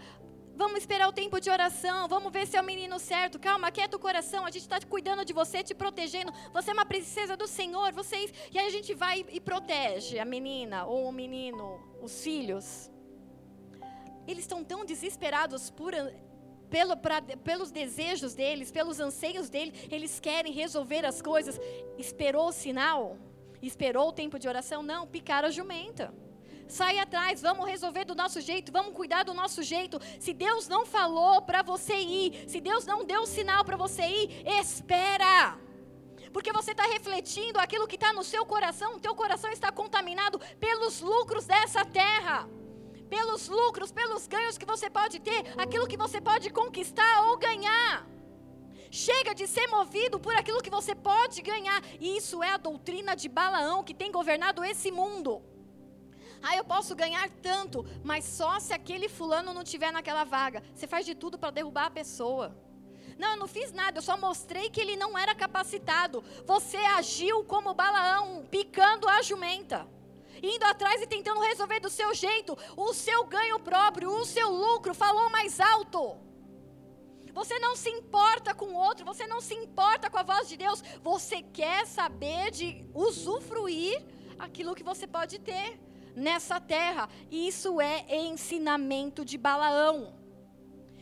Vamos 0.55 0.79
esperar 0.79 1.07
o 1.09 1.11
tempo 1.11 1.39
de 1.39 1.49
oração. 1.49 2.07
Vamos 2.07 2.31
ver 2.31 2.45
se 2.45 2.55
é 2.55 2.61
o 2.61 2.63
menino 2.63 2.99
certo. 2.99 3.39
Calma, 3.39 3.71
quieta 3.71 3.97
o 3.97 3.99
coração. 3.99 4.45
A 4.45 4.51
gente 4.51 4.61
está 4.61 4.79
cuidando 4.81 5.25
de 5.25 5.33
você, 5.33 5.63
te 5.63 5.73
protegendo. 5.73 6.31
Você 6.51 6.69
é 6.69 6.73
uma 6.73 6.85
princesa 6.85 7.35
do 7.35 7.47
Senhor. 7.47 7.91
Vocês... 7.91 8.31
E 8.51 8.59
aí 8.59 8.67
a 8.67 8.69
gente 8.69 8.93
vai 8.93 9.25
e 9.31 9.39
protege 9.39 10.19
a 10.19 10.25
menina 10.25 10.85
ou 10.85 11.07
o 11.07 11.11
menino, 11.11 11.79
os 12.01 12.23
filhos. 12.23 12.91
Eles 14.27 14.43
estão 14.43 14.63
tão 14.63 14.85
desesperados 14.85 15.71
por, 15.71 15.93
pelo, 16.69 16.95
pra, 16.97 17.19
pelos 17.21 17.71
desejos 17.71 18.35
deles, 18.35 18.71
pelos 18.71 18.99
anseios 18.99 19.49
deles. 19.49 19.73
Eles 19.89 20.19
querem 20.19 20.53
resolver 20.53 21.03
as 21.03 21.19
coisas. 21.19 21.59
Esperou 21.97 22.49
o 22.49 22.53
sinal? 22.53 23.17
Esperou 23.59 24.09
o 24.09 24.13
tempo 24.13 24.37
de 24.37 24.47
oração? 24.47 24.83
Não, 24.83 25.07
picaram 25.07 25.47
a 25.47 25.51
jumenta. 25.51 26.13
Sai 26.67 26.97
atrás, 26.99 27.41
vamos 27.41 27.67
resolver 27.67 28.05
do 28.05 28.15
nosso 28.15 28.41
jeito, 28.41 28.71
vamos 28.71 28.93
cuidar 28.93 29.23
do 29.23 29.33
nosso 29.33 29.61
jeito. 29.61 29.99
Se 30.19 30.33
Deus 30.33 30.67
não 30.67 30.85
falou 30.85 31.41
para 31.41 31.61
você 31.61 31.95
ir, 31.95 32.45
se 32.47 32.59
Deus 32.59 32.85
não 32.85 33.05
deu 33.05 33.25
sinal 33.25 33.63
para 33.63 33.77
você 33.77 34.03
ir, 34.03 34.47
espera. 34.59 35.57
Porque 36.31 36.51
você 36.51 36.71
está 36.71 36.83
refletindo 36.83 37.59
aquilo 37.59 37.87
que 37.87 37.95
está 37.95 38.11
no 38.11 38.23
seu 38.23 38.45
coração, 38.45 38.95
o 38.95 38.99
teu 38.99 39.13
coração 39.13 39.51
está 39.51 39.71
contaminado 39.71 40.39
pelos 40.59 41.01
lucros 41.01 41.45
dessa 41.45 41.85
terra 41.85 42.49
pelos 43.13 43.47
lucros, 43.47 43.91
pelos 43.91 44.25
ganhos 44.25 44.57
que 44.57 44.65
você 44.65 44.89
pode 44.89 45.19
ter, 45.19 45.53
aquilo 45.55 45.87
que 45.87 45.95
você 45.95 46.19
pode 46.19 46.49
conquistar 46.49 47.27
ou 47.27 47.37
ganhar. 47.37 48.07
Chega 48.89 49.33
de 49.33 49.45
ser 49.47 49.67
movido 49.67 50.19
por 50.19 50.35
aquilo 50.35 50.61
que 50.61 50.69
você 50.69 50.93
pode 50.95 51.41
ganhar. 51.41 51.79
E 51.99 52.17
isso 52.17 52.41
é 52.43 52.49
a 52.51 52.57
doutrina 52.57 53.15
de 53.15 53.27
Balaão 53.27 53.83
que 53.83 53.93
tem 53.93 54.11
governado 54.11 54.63
esse 54.63 54.91
mundo. 54.91 55.43
Ah, 56.45 56.57
eu 56.57 56.65
posso 56.65 56.93
ganhar 56.93 57.29
tanto, 57.41 57.85
mas 58.03 58.25
só 58.25 58.59
se 58.59 58.73
aquele 58.73 59.07
fulano 59.07 59.53
não 59.53 59.63
tiver 59.63 59.91
naquela 59.93 60.25
vaga. 60.25 60.61
Você 60.75 60.85
faz 60.85 61.05
de 61.05 61.15
tudo 61.15 61.39
para 61.39 61.51
derrubar 61.51 61.85
a 61.85 61.91
pessoa. 61.91 62.53
Não, 63.17 63.31
eu 63.31 63.37
não 63.37 63.47
fiz 63.47 63.71
nada, 63.71 63.99
eu 63.99 64.01
só 64.01 64.17
mostrei 64.17 64.69
que 64.69 64.81
ele 64.81 64.97
não 64.97 65.17
era 65.17 65.33
capacitado. 65.33 66.21
Você 66.45 66.75
agiu 66.77 67.45
como 67.45 67.73
Balaão, 67.73 68.45
picando 68.51 69.07
a 69.07 69.21
jumenta. 69.21 69.87
Indo 70.41 70.65
atrás 70.65 71.01
e 71.01 71.07
tentando 71.07 71.39
resolver 71.39 71.79
do 71.79 71.89
seu 71.89 72.13
jeito, 72.13 72.57
o 72.75 72.93
seu 72.93 73.23
ganho 73.25 73.57
próprio, 73.59 74.11
o 74.11 74.25
seu 74.25 74.49
lucro 74.49 74.93
falou 74.93 75.29
mais 75.29 75.61
alto. 75.61 76.17
Você 77.31 77.57
não 77.57 77.73
se 77.75 77.89
importa 77.89 78.53
com 78.53 78.65
o 78.65 78.75
outro, 78.75 79.05
você 79.05 79.25
não 79.25 79.39
se 79.39 79.53
importa 79.53 80.09
com 80.09 80.17
a 80.17 80.23
voz 80.23 80.49
de 80.49 80.57
Deus, 80.57 80.83
você 81.01 81.41
quer 81.41 81.87
saber 81.87 82.51
de 82.51 82.85
usufruir 82.93 84.03
aquilo 84.37 84.75
que 84.75 84.83
você 84.83 85.07
pode 85.07 85.39
ter 85.39 85.79
nessa 86.15 86.59
terra. 86.59 87.09
Isso 87.31 87.79
é 87.81 88.05
ensinamento 88.15 89.23
de 89.23 89.37
Balaão. 89.37 90.21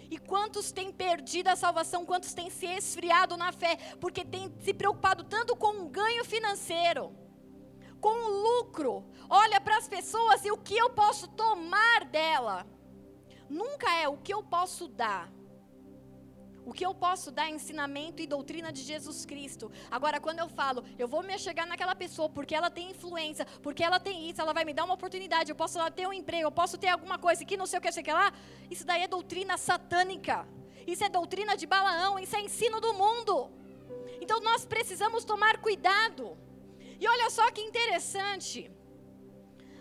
E 0.09 0.18
quantos 0.18 0.72
têm 0.72 0.91
perdido 0.91 1.47
a 1.47 1.55
salvação, 1.55 2.05
quantos 2.05 2.34
têm 2.34 2.49
se 2.49 2.66
esfriado 2.66 3.38
na 3.38 3.51
fé, 3.51 3.78
porque 3.99 4.26
têm 4.26 4.53
se 4.59 4.74
preocupado 4.74 5.24
tanto 5.24 5.55
com 5.55 5.84
o 5.84 5.89
ganho 5.89 6.26
financeiro, 6.26 7.16
com 8.01 8.09
o 8.09 8.59
lucro. 8.59 9.05
Olha 9.30 9.62
para 9.62 9.78
as 9.78 9.88
pessoas 9.88 10.43
e 10.43 10.51
o 10.51 10.57
que 10.57 10.78
eu 10.78 10.89
posso 10.89 11.30
tomar 11.30 12.03
dela. 12.05 12.68
Nunca 13.49 13.89
é 13.95 14.07
o 14.07 14.18
que 14.18 14.34
eu 14.34 14.43
posso 14.43 14.88
dar 14.88 15.32
o 16.66 16.74
que 16.74 16.86
eu 16.86 16.93
posso 16.93 17.32
dar 17.32 17.47
é 17.47 17.49
ensinamento 17.49 18.22
e 18.22 18.28
doutrina 18.28 18.72
de 18.72 18.82
Jesus 18.82 19.26
Cristo. 19.26 19.72
Agora, 19.89 20.20
quando 20.20 20.39
eu 20.39 20.47
falo, 20.47 20.84
eu 20.97 21.07
vou 21.07 21.24
me 21.24 21.38
chegar 21.38 21.66
naquela 21.66 21.95
pessoa 21.95 22.30
porque 22.30 22.53
ela 22.53 22.70
tem 22.70 22.91
influência, 22.91 23.45
porque 23.64 23.84
ela 23.84 23.99
tem 23.99 24.30
isso, 24.30 24.41
ela 24.41 24.53
vai 24.53 24.64
me 24.64 24.74
dar 24.74 24.86
uma 24.86 24.93
oportunidade, 24.93 25.51
eu 25.51 25.55
posso 25.55 25.78
lá 25.80 25.89
ter 25.89 26.07
um 26.07 26.14
emprego, 26.14 26.47
eu 26.47 26.51
posso 26.51 26.78
ter 26.78 26.89
alguma 26.89 27.18
coisa 27.18 27.43
que 27.43 27.57
não 27.57 27.66
sei 27.66 27.80
o 27.80 27.82
que, 27.82 27.91
sei 27.91 28.03
o 28.03 28.05
que 28.05 28.14
lá. 28.14 28.32
Isso 28.70 28.86
daí 28.86 29.01
é 29.03 29.07
doutrina 29.07 29.57
satânica. 29.57 30.47
Isso 30.86 31.03
é 31.03 31.09
doutrina 31.09 31.55
de 31.55 31.66
Balaão, 31.66 32.18
isso 32.20 32.36
é 32.36 32.41
ensino 32.41 32.80
do 32.80 32.93
mundo. 32.93 33.51
Então 34.20 34.39
nós 34.41 34.66
precisamos 34.66 35.24
tomar 35.24 35.57
cuidado. 35.57 36.38
E 36.99 37.07
olha 37.07 37.30
só 37.30 37.49
que 37.51 37.62
interessante. 37.62 38.72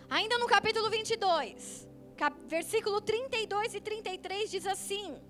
Ainda 0.09 0.37
no 0.39 0.47
capítulo 0.47 0.89
22, 0.89 1.87
cap 2.17 2.35
versículo 2.45 2.99
32 2.99 3.75
e 3.75 3.81
33 3.81 4.51
diz 4.51 4.65
assim: 4.65 5.21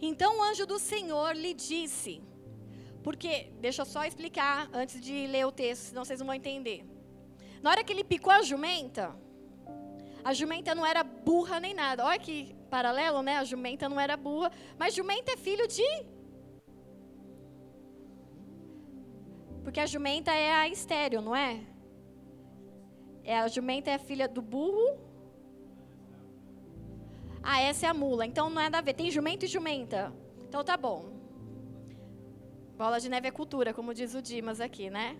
Então 0.00 0.38
o 0.38 0.42
anjo 0.42 0.66
do 0.66 0.78
Senhor 0.78 1.36
lhe 1.36 1.52
disse, 1.52 2.22
porque, 3.02 3.50
deixa 3.60 3.82
eu 3.82 3.86
só 3.86 4.04
explicar 4.04 4.68
antes 4.72 5.00
de 5.00 5.26
ler 5.26 5.46
o 5.46 5.52
texto, 5.52 5.82
senão 5.82 6.04
vocês 6.04 6.20
não 6.20 6.26
vão 6.26 6.34
entender. 6.34 6.84
Na 7.62 7.70
hora 7.70 7.84
que 7.84 7.92
ele 7.92 8.04
picou 8.04 8.32
a 8.32 8.42
jumenta, 8.42 9.14
a 10.24 10.32
jumenta 10.32 10.74
não 10.74 10.84
era 10.84 11.02
burra 11.02 11.60
nem 11.60 11.74
nada. 11.74 12.04
Olha 12.04 12.18
que 12.18 12.54
paralelo, 12.70 13.22
né? 13.22 13.36
A 13.36 13.44
jumenta 13.44 13.88
não 13.88 13.98
era 13.98 14.16
burra, 14.16 14.50
mas 14.78 14.94
jumenta 14.94 15.32
é 15.32 15.36
filho 15.36 15.66
de. 15.66 15.88
Porque 19.62 19.80
a 19.80 19.86
jumenta 19.86 20.32
é 20.32 20.52
a 20.52 20.68
estéreo, 20.68 21.20
não 21.20 21.34
é? 21.34 21.60
É 23.22 23.38
a 23.38 23.48
jumenta 23.48 23.90
é 23.90 23.94
a 23.94 23.98
filha 23.98 24.26
do 24.26 24.40
burro 24.40 25.09
ah, 27.42 27.60
essa 27.60 27.86
é 27.86 27.88
a 27.88 27.94
mula. 27.94 28.26
Então 28.26 28.50
não 28.50 28.60
é 28.60 28.64
nada 28.64 28.78
a 28.78 28.80
ver. 28.80 28.94
Tem 28.94 29.10
jumento 29.10 29.44
e 29.44 29.48
jumenta. 29.48 30.12
Então 30.48 30.62
tá 30.64 30.76
bom. 30.76 31.12
Bola 32.76 32.98
de 32.98 33.08
neve 33.08 33.28
é 33.28 33.30
cultura, 33.30 33.74
como 33.74 33.92
diz 33.92 34.14
o 34.14 34.22
Dimas 34.22 34.60
aqui, 34.60 34.88
né? 34.88 35.16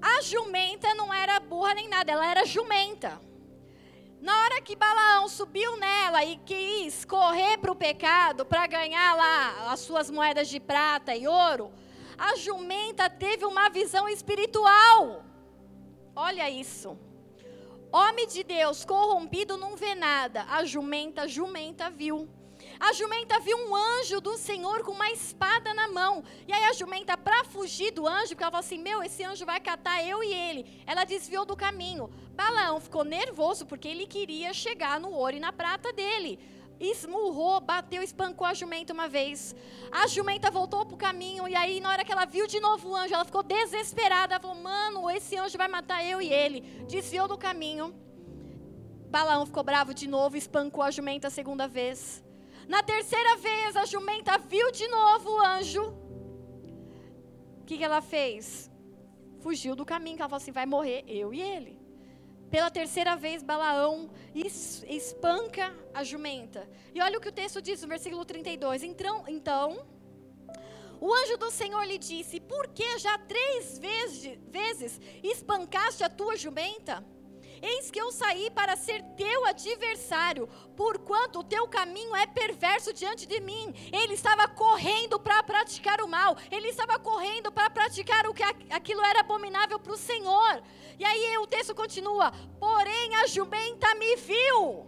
A 0.00 0.20
jumenta 0.20 0.94
não 0.94 1.12
era 1.12 1.40
burra 1.40 1.74
nem 1.74 1.88
nada, 1.88 2.12
ela 2.12 2.30
era 2.30 2.44
jumenta. 2.44 3.20
Na 4.20 4.36
hora 4.42 4.60
que 4.60 4.76
Balaão 4.76 5.28
subiu 5.28 5.76
nela 5.76 6.24
e 6.24 6.36
quis 6.38 7.04
correr 7.04 7.56
para 7.58 7.72
o 7.72 7.76
pecado, 7.76 8.44
para 8.44 8.66
ganhar 8.66 9.16
lá 9.16 9.72
as 9.72 9.80
suas 9.80 10.10
moedas 10.10 10.48
de 10.48 10.60
prata 10.60 11.14
e 11.14 11.26
ouro, 11.26 11.72
a 12.16 12.36
jumenta 12.36 13.08
teve 13.08 13.44
uma 13.44 13.68
visão 13.68 14.08
espiritual. 14.08 15.24
Olha 16.14 16.50
isso. 16.50 16.98
Homem 17.90 18.26
de 18.26 18.44
Deus 18.44 18.84
corrompido 18.84 19.56
não 19.56 19.74
vê 19.74 19.94
nada. 19.94 20.44
A 20.48 20.64
jumenta, 20.64 21.26
jumenta 21.26 21.88
viu. 21.88 22.28
A 22.78 22.92
jumenta 22.92 23.40
viu 23.40 23.56
um 23.56 23.74
anjo 23.74 24.20
do 24.20 24.36
Senhor 24.36 24.82
com 24.82 24.92
uma 24.92 25.10
espada 25.10 25.72
na 25.72 25.88
mão. 25.88 26.22
E 26.46 26.52
aí 26.52 26.64
a 26.64 26.72
jumenta, 26.74 27.16
para 27.16 27.44
fugir 27.44 27.90
do 27.90 28.06
anjo, 28.06 28.28
porque 28.28 28.42
ela 28.42 28.50
falou 28.50 28.64
assim: 28.64 28.78
Meu, 28.78 29.02
esse 29.02 29.24
anjo 29.24 29.46
vai 29.46 29.58
catar 29.58 30.04
eu 30.04 30.22
e 30.22 30.32
ele. 30.32 30.82
Ela 30.86 31.04
desviou 31.04 31.46
do 31.46 31.56
caminho. 31.56 32.10
Balaão 32.34 32.78
ficou 32.78 33.04
nervoso 33.04 33.64
porque 33.64 33.88
ele 33.88 34.06
queria 34.06 34.52
chegar 34.52 35.00
no 35.00 35.10
ouro 35.10 35.36
e 35.36 35.40
na 35.40 35.52
prata 35.52 35.92
dele. 35.92 36.38
Esmurrou, 36.80 37.60
bateu, 37.60 38.02
espancou 38.02 38.46
a 38.46 38.54
jumenta 38.54 38.92
uma 38.92 39.08
vez. 39.08 39.54
A 39.90 40.06
jumenta 40.06 40.50
voltou 40.50 40.86
para 40.86 40.94
o 40.94 40.98
caminho. 40.98 41.48
E 41.48 41.54
aí, 41.54 41.80
na 41.80 41.90
hora 41.90 42.04
que 42.04 42.12
ela 42.12 42.24
viu 42.24 42.46
de 42.46 42.60
novo 42.60 42.90
o 42.90 42.96
anjo, 42.96 43.14
ela 43.14 43.24
ficou 43.24 43.42
desesperada. 43.42 44.34
Ela 44.34 44.40
falou: 44.40 44.56
Mano, 44.56 45.10
esse 45.10 45.36
anjo 45.36 45.58
vai 45.58 45.68
matar 45.68 46.04
eu 46.04 46.22
e 46.22 46.32
ele. 46.32 46.60
Desviou 46.86 47.26
do 47.26 47.36
caminho. 47.36 47.94
Balaão 49.10 49.46
ficou 49.46 49.64
bravo 49.64 49.92
de 49.94 50.06
novo, 50.06 50.36
espancou 50.36 50.82
a 50.84 50.90
jumenta 50.90 51.28
a 51.28 51.30
segunda 51.30 51.66
vez. 51.66 52.22
Na 52.68 52.82
terceira 52.82 53.36
vez, 53.38 53.74
a 53.76 53.84
jumenta 53.86 54.36
viu 54.38 54.70
de 54.70 54.86
novo 54.86 55.30
o 55.30 55.40
anjo. 55.40 55.82
O 57.60 57.64
que, 57.64 57.78
que 57.78 57.84
ela 57.84 58.00
fez? 58.00 58.70
Fugiu 59.40 59.74
do 59.74 59.84
caminho, 59.84 60.18
ela 60.18 60.28
falou 60.28 60.36
assim: 60.36 60.52
vai 60.52 60.66
morrer 60.66 61.04
eu 61.08 61.32
e 61.34 61.40
ele. 61.40 61.77
Pela 62.50 62.70
terceira 62.70 63.14
vez, 63.14 63.42
Balaão 63.42 64.10
espanca 64.34 65.74
a 65.92 66.02
jumenta. 66.02 66.68
E 66.94 67.00
olha 67.00 67.18
o 67.18 67.20
que 67.20 67.28
o 67.28 67.32
texto 67.32 67.60
diz 67.60 67.82
no 67.82 67.88
versículo 67.88 68.24
32. 68.24 68.82
Então, 68.82 69.24
então 69.28 69.86
o 71.00 71.12
anjo 71.12 71.36
do 71.36 71.50
Senhor 71.50 71.84
lhe 71.84 71.98
disse: 71.98 72.40
Por 72.40 72.68
que 72.68 72.98
já 72.98 73.18
três 73.18 73.78
vezes, 73.78 74.38
vezes 74.48 75.00
espancaste 75.22 76.02
a 76.02 76.08
tua 76.08 76.36
jumenta? 76.36 77.04
Eis 77.62 77.90
que 77.90 78.00
eu 78.00 78.10
saí 78.12 78.50
para 78.50 78.76
ser 78.76 79.02
teu 79.16 79.44
adversário, 79.46 80.48
porquanto 80.76 81.40
o 81.40 81.44
teu 81.44 81.66
caminho 81.68 82.14
é 82.14 82.26
perverso 82.26 82.92
diante 82.92 83.26
de 83.26 83.40
mim. 83.40 83.74
Ele 83.92 84.14
estava 84.14 84.46
correndo 84.48 85.18
para 85.18 85.42
praticar 85.42 86.00
o 86.00 86.08
mal, 86.08 86.36
ele 86.50 86.68
estava 86.68 86.98
correndo 86.98 87.50
para 87.50 87.70
praticar 87.70 88.26
o 88.26 88.34
que 88.34 88.42
aquilo 88.42 89.04
era 89.04 89.20
abominável 89.20 89.78
para 89.78 89.92
o 89.92 89.96
Senhor. 89.96 90.62
E 90.98 91.04
aí 91.04 91.38
o 91.38 91.46
texto 91.46 91.74
continua: 91.74 92.32
porém 92.58 93.16
a 93.16 93.26
jumenta 93.26 93.94
me 93.94 94.16
viu. 94.16 94.86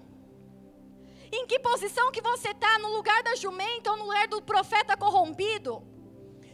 Em 1.32 1.46
que 1.46 1.60
posição 1.60 2.10
que 2.10 2.20
você 2.20 2.50
está? 2.50 2.78
No 2.80 2.92
lugar 2.92 3.22
da 3.22 3.36
jumenta 3.36 3.92
ou 3.92 3.96
no 3.98 4.04
lugar 4.04 4.26
do 4.26 4.42
profeta 4.42 4.96
corrompido? 4.96 5.89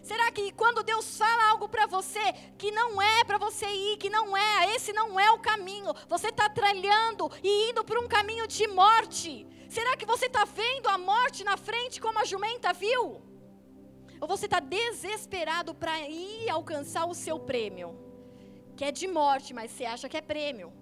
Será 0.09 0.31
que 0.31 0.53
quando 0.53 0.85
Deus 0.85 1.19
fala 1.19 1.51
algo 1.51 1.69
para 1.69 1.85
você 1.85 2.27
que 2.57 2.71
não 2.71 3.03
é 3.03 3.25
para 3.25 3.39
você 3.39 3.67
ir, 3.67 3.97
que 3.97 4.09
não 4.09 4.37
é, 4.37 4.77
esse 4.77 4.93
não 4.93 5.19
é 5.19 5.33
o 5.33 5.41
caminho, 5.41 5.93
você 6.09 6.29
está 6.29 6.49
tralhando 6.49 7.29
e 7.43 7.71
indo 7.71 7.83
para 7.83 7.99
um 7.99 8.07
caminho 8.07 8.47
de 8.47 8.69
morte? 8.69 9.45
Será 9.69 9.97
que 9.97 10.07
você 10.07 10.27
está 10.27 10.45
vendo 10.45 10.87
a 10.89 10.97
morte 10.97 11.43
na 11.43 11.57
frente 11.57 12.01
como 12.01 12.21
a 12.21 12.25
jumenta 12.25 12.73
viu? 12.73 13.21
Ou 14.21 14.29
você 14.29 14.45
está 14.45 14.61
desesperado 14.61 15.75
para 15.75 15.99
ir 16.09 16.49
alcançar 16.51 17.05
o 17.07 17.13
seu 17.25 17.41
prêmio, 17.41 17.89
que 18.77 18.85
é 18.85 18.93
de 18.93 19.09
morte, 19.09 19.53
mas 19.53 19.73
você 19.73 19.87
acha 19.87 20.09
que 20.09 20.17
é 20.17 20.21
prêmio? 20.21 20.73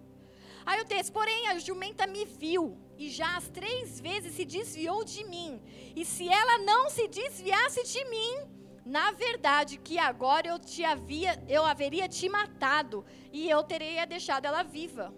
Aí 0.66 0.82
o 0.82 0.84
texto, 0.84 1.14
porém 1.14 1.48
a 1.48 1.58
jumenta 1.58 2.06
me 2.06 2.26
viu 2.26 2.76
e 2.98 3.08
já 3.08 3.38
as 3.38 3.48
três 3.48 3.98
vezes 3.98 4.34
se 4.34 4.44
desviou 4.44 5.02
de 5.02 5.24
mim. 5.24 5.62
E 5.96 6.04
se 6.04 6.28
ela 6.28 6.58
não 6.58 6.90
se 6.90 7.08
desviasse 7.08 7.82
de 7.84 8.04
mim, 8.04 8.63
na 8.84 9.12
verdade, 9.12 9.78
que 9.78 9.98
agora 9.98 10.46
eu 10.48 10.58
te 10.58 10.84
havia, 10.84 11.42
eu 11.48 11.64
haveria 11.64 12.06
te 12.06 12.28
matado 12.28 13.04
e 13.32 13.48
eu 13.48 13.62
teria 13.62 14.06
deixado 14.06 14.44
ela 14.44 14.62
viva. 14.62 15.14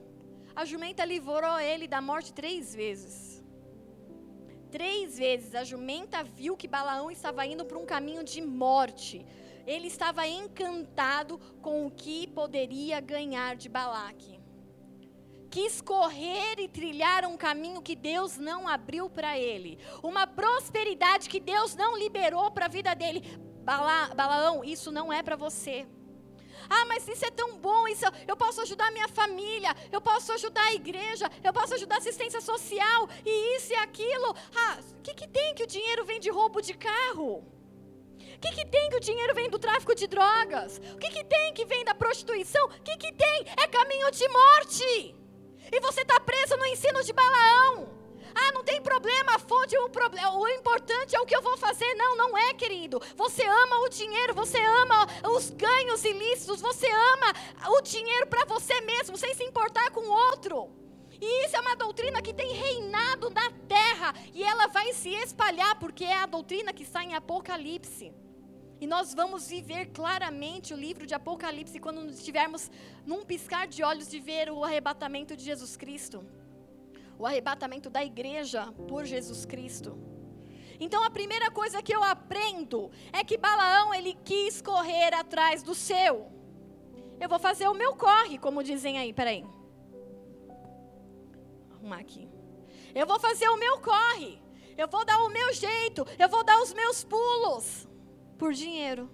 A 0.54 0.64
jumenta 0.64 1.04
livrou 1.04 1.58
ele 1.58 1.88
da 1.88 2.00
morte 2.00 2.32
três 2.32 2.74
vezes. 2.74 3.44
Três 4.70 5.18
vezes 5.18 5.54
a 5.54 5.64
jumenta 5.64 6.22
viu 6.22 6.56
que 6.56 6.68
Balaão 6.68 7.10
estava 7.10 7.44
indo 7.44 7.64
para 7.64 7.78
um 7.78 7.84
caminho 7.84 8.22
de 8.22 8.40
morte. 8.40 9.26
Ele 9.66 9.88
estava 9.88 10.26
encantado 10.28 11.38
com 11.60 11.86
o 11.86 11.90
que 11.90 12.28
poderia 12.28 13.00
ganhar 13.00 13.56
de 13.56 13.68
Balaque. 13.68 14.38
Quis 15.50 15.80
correr 15.80 16.58
e 16.58 16.68
trilhar 16.68 17.24
um 17.24 17.36
caminho 17.36 17.82
que 17.82 17.96
Deus 17.96 18.36
não 18.36 18.68
abriu 18.68 19.08
para 19.08 19.38
ele, 19.38 19.78
uma 20.02 20.26
prosperidade 20.26 21.28
que 21.28 21.40
Deus 21.40 21.74
não 21.74 21.96
liberou 21.96 22.50
para 22.50 22.66
a 22.66 22.68
vida 22.68 22.94
dele. 22.94 23.22
Bala, 23.66 24.14
Balaão, 24.14 24.62
isso 24.62 24.92
não 24.92 25.12
é 25.12 25.24
para 25.24 25.34
você. 25.34 25.84
Ah, 26.70 26.84
mas 26.86 27.08
isso 27.08 27.24
é 27.26 27.32
tão 27.32 27.58
bom, 27.58 27.88
isso 27.88 28.04
eu 28.28 28.36
posso 28.36 28.60
ajudar 28.60 28.92
minha 28.92 29.08
família, 29.08 29.74
eu 29.90 30.00
posso 30.00 30.30
ajudar 30.34 30.66
a 30.66 30.74
igreja, 30.74 31.28
eu 31.42 31.52
posso 31.52 31.74
ajudar 31.74 31.96
a 31.96 31.98
assistência 31.98 32.40
social, 32.40 33.08
e 33.24 33.56
isso 33.56 33.72
e 33.72 33.76
aquilo. 33.76 34.28
Ah, 34.54 34.78
o 34.98 35.02
que, 35.02 35.14
que 35.14 35.26
tem 35.26 35.52
que 35.56 35.64
o 35.64 35.66
dinheiro 35.66 36.04
vem 36.04 36.20
de 36.20 36.30
roubo 36.30 36.60
de 36.60 36.74
carro? 36.74 37.44
O 38.36 38.38
que, 38.38 38.52
que 38.52 38.66
tem 38.66 38.88
que 38.88 38.98
o 38.98 39.00
dinheiro 39.00 39.34
vem 39.34 39.50
do 39.50 39.58
tráfico 39.58 39.96
de 39.96 40.06
drogas? 40.06 40.80
O 40.94 40.98
que, 40.98 41.08
que 41.08 41.24
tem 41.24 41.52
que 41.52 41.64
vem 41.64 41.84
da 41.84 41.94
prostituição? 41.94 42.66
O 42.66 42.82
que, 42.86 42.96
que 42.96 43.12
tem? 43.12 43.46
É 43.60 43.66
caminho 43.66 44.12
de 44.12 44.28
morte. 44.28 45.16
E 45.72 45.80
você 45.80 46.02
está 46.02 46.20
preso 46.20 46.56
no 46.56 46.66
ensino 46.66 47.02
de 47.02 47.12
Balaão. 47.12 47.95
Ah, 48.38 48.52
não 48.52 48.62
tem 48.62 48.82
problema, 48.82 49.36
a 49.36 49.38
fonte 49.38 49.78
um 49.78 49.88
problema. 49.88 50.36
O 50.36 50.46
importante 50.48 51.16
é 51.16 51.20
o 51.20 51.24
que 51.24 51.34
eu 51.34 51.40
vou 51.40 51.56
fazer. 51.56 51.94
Não, 51.94 52.16
não 52.18 52.36
é, 52.36 52.52
querido. 52.52 53.00
Você 53.16 53.42
ama 53.42 53.78
o 53.80 53.88
dinheiro, 53.88 54.34
você 54.34 54.58
ama 54.58 55.06
os 55.34 55.48
ganhos 55.50 56.04
ilícitos, 56.04 56.60
você 56.60 56.86
ama 56.86 57.32
o 57.78 57.80
dinheiro 57.80 58.26
para 58.26 58.44
você 58.44 58.78
mesmo, 58.82 59.16
sem 59.16 59.32
se 59.34 59.42
importar 59.42 59.90
com 59.90 60.00
o 60.00 60.10
outro. 60.28 60.70
E 61.18 61.46
isso 61.46 61.56
é 61.56 61.60
uma 61.60 61.74
doutrina 61.74 62.20
que 62.20 62.34
tem 62.34 62.52
reinado 62.52 63.30
na 63.30 63.50
terra 63.66 64.14
e 64.34 64.42
ela 64.42 64.66
vai 64.66 64.92
se 64.92 65.08
espalhar 65.08 65.78
porque 65.78 66.04
é 66.04 66.18
a 66.18 66.26
doutrina 66.26 66.74
que 66.74 66.82
está 66.82 67.02
em 67.02 67.14
Apocalipse. 67.14 68.12
E 68.78 68.86
nós 68.86 69.14
vamos 69.14 69.48
viver 69.48 69.86
claramente 69.86 70.74
o 70.74 70.76
livro 70.76 71.06
de 71.06 71.14
Apocalipse 71.14 71.80
quando 71.80 72.04
estivermos 72.10 72.70
num 73.06 73.24
piscar 73.24 73.66
de 73.66 73.82
olhos 73.82 74.10
de 74.10 74.20
ver 74.20 74.50
o 74.50 74.62
arrebatamento 74.62 75.34
de 75.34 75.42
Jesus 75.42 75.74
Cristo 75.74 76.22
o 77.18 77.26
arrebatamento 77.26 77.88
da 77.88 78.04
igreja 78.04 78.72
por 78.88 79.04
Jesus 79.04 79.44
Cristo. 79.44 79.98
Então 80.78 81.02
a 81.02 81.10
primeira 81.10 81.50
coisa 81.50 81.82
que 81.82 81.94
eu 81.94 82.02
aprendo 82.02 82.90
é 83.12 83.24
que 83.24 83.38
Balaão 83.38 83.94
ele 83.94 84.14
quis 84.24 84.60
correr 84.60 85.14
atrás 85.14 85.62
do 85.62 85.74
seu. 85.74 86.30
Eu 87.18 87.28
vou 87.28 87.38
fazer 87.38 87.66
o 87.68 87.74
meu 87.74 87.96
corre, 87.96 88.38
como 88.38 88.62
dizem 88.62 88.98
aí, 88.98 89.12
peraí. 89.12 89.44
Arrumar 91.72 92.00
aqui. 92.00 92.28
Eu 92.94 93.06
vou 93.06 93.18
fazer 93.18 93.48
o 93.48 93.56
meu 93.56 93.78
corre. 93.80 94.38
Eu 94.76 94.88
vou 94.88 95.04
dar 95.04 95.18
o 95.22 95.30
meu 95.30 95.52
jeito. 95.54 96.06
Eu 96.18 96.28
vou 96.28 96.44
dar 96.44 96.60
os 96.60 96.74
meus 96.74 97.04
pulos. 97.04 97.88
Por 98.36 98.52
dinheiro. 98.52 99.10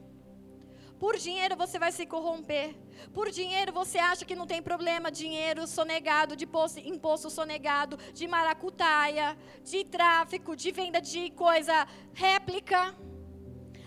Por 1.03 1.17
dinheiro 1.19 1.57
você 1.57 1.81
vai 1.81 1.91
se 1.91 2.05
corromper. 2.07 2.77
Por 3.13 3.29
dinheiro 3.39 3.73
você 3.73 3.99
acha 3.99 4.25
que 4.25 4.37
não 4.41 4.47
tem 4.47 4.63
problema. 4.63 5.11
Dinheiro 5.11 5.67
sonegado, 5.67 6.37
de 6.37 6.47
imposto 6.93 7.29
sonegado, 7.29 7.97
de 8.19 8.29
maracutaia, 8.35 9.37
de 9.65 9.81
tráfico, 9.97 10.55
de 10.55 10.71
venda 10.71 11.01
de 11.01 11.23
coisa 11.31 11.89
réplica. 12.15 12.95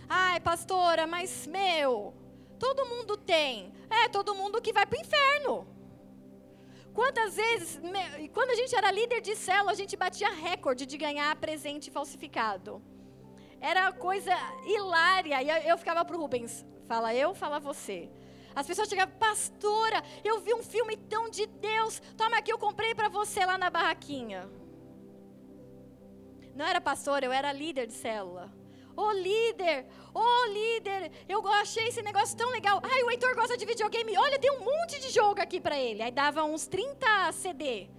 Ai, 0.09 0.41
pastora, 0.41 1.07
mas 1.07 1.47
meu, 1.47 2.13
todo 2.59 2.86
mundo 2.86 3.16
tem. 3.16 3.72
É, 3.89 4.09
todo 4.09 4.36
mundo 4.36 4.61
que 4.61 4.74
vai 4.74 4.86
para 4.86 4.99
o 4.99 5.01
inferno. 5.01 5.55
Quantas 6.93 7.38
vezes, 7.38 7.80
quando 8.34 8.49
a 8.49 8.55
gente 8.55 8.76
era 8.76 8.91
líder 8.91 9.22
de 9.22 9.38
célula, 9.38 9.72
a 9.72 9.82
gente 9.82 9.95
batia 9.95 10.32
recorde 10.32 10.86
de 10.86 10.97
ganhar 10.97 11.34
presente 11.38 11.89
falsificado. 11.89 12.82
Era 13.61 13.89
coisa 13.93 14.36
hilária. 14.68 15.41
E 15.41 15.70
eu 15.70 15.78
ficava 15.78 16.03
para 16.03 16.18
o 16.18 16.20
Rubens, 16.20 16.66
Fala 16.88 17.13
eu, 17.13 17.33
fala 17.33 17.59
você. 17.59 18.09
As 18.55 18.65
pessoas 18.65 18.88
chegam, 18.88 19.07
pastora, 19.19 20.01
eu 20.23 20.39
vi 20.39 20.53
um 20.53 20.63
filme 20.63 20.95
tão 20.95 21.29
de 21.29 21.45
Deus. 21.45 22.01
Toma 22.15 22.38
aqui, 22.38 22.51
eu 22.51 22.57
comprei 22.57 22.95
para 22.95 23.09
você 23.09 23.45
lá 23.45 23.57
na 23.57 23.69
barraquinha. 23.69 24.49
Não 26.55 26.65
era 26.65 26.79
pastora, 26.79 27.25
eu 27.25 27.33
era 27.33 27.51
líder 27.51 27.88
de 27.88 27.93
célula. 27.93 28.49
Ô 28.95 29.07
oh, 29.07 29.11
líder, 29.11 29.86
ô 30.13 30.21
oh, 30.21 30.45
líder, 30.53 31.11
eu 31.27 31.45
achei 31.55 31.89
esse 31.89 32.01
negócio 32.01 32.38
tão 32.38 32.49
legal. 32.49 32.79
Ai, 32.81 33.03
o 33.03 33.11
Heitor 33.11 33.36
gosta 33.36 33.57
de 33.57 33.65
videogame. 33.65 34.17
Olha, 34.17 34.39
tem 34.39 34.51
um 34.51 34.63
monte 34.63 35.01
de 35.01 35.09
jogo 35.09 35.41
aqui 35.41 35.59
para 35.59 35.77
ele. 35.77 36.01
Aí 36.01 36.11
dava 36.11 36.43
uns 36.43 36.65
30 36.65 37.33
CD. 37.33 37.89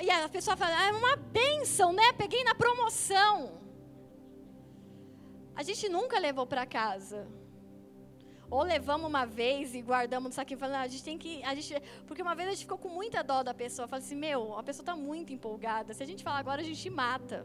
E 0.00 0.10
a 0.10 0.28
pessoa 0.28 0.56
fala, 0.56 0.78
ah, 0.78 0.86
é 0.86 0.92
uma 0.92 1.16
benção, 1.16 1.92
né? 1.92 2.12
Peguei 2.12 2.44
na 2.44 2.54
promoção 2.54 3.65
a 5.56 5.62
gente 5.62 5.88
nunca 5.88 6.18
levou 6.18 6.46
para 6.46 6.66
casa. 6.66 7.26
Ou 8.48 8.62
levamos 8.62 9.08
uma 9.08 9.24
vez 9.24 9.74
e 9.74 9.80
guardamos 9.82 10.28
no 10.28 10.34
saquinho, 10.34 10.60
falando, 10.60 10.76
ah, 10.76 10.82
a 10.82 10.86
gente 10.86 11.02
tem 11.02 11.18
que. 11.18 11.42
A 11.42 11.54
gente, 11.54 11.74
porque 12.06 12.22
uma 12.22 12.34
vez 12.34 12.48
a 12.48 12.52
gente 12.52 12.60
ficou 12.60 12.78
com 12.78 12.88
muita 12.88 13.22
dó 13.22 13.42
da 13.42 13.52
pessoa. 13.52 13.88
Falei 13.88 14.04
assim, 14.04 14.14
meu, 14.14 14.56
a 14.56 14.62
pessoa 14.62 14.82
está 14.82 14.94
muito 14.94 15.32
empolgada. 15.32 15.92
Se 15.94 16.02
a 16.02 16.06
gente 16.06 16.22
falar 16.22 16.38
agora, 16.38 16.60
a 16.60 16.64
gente 16.64 16.88
mata. 16.88 17.44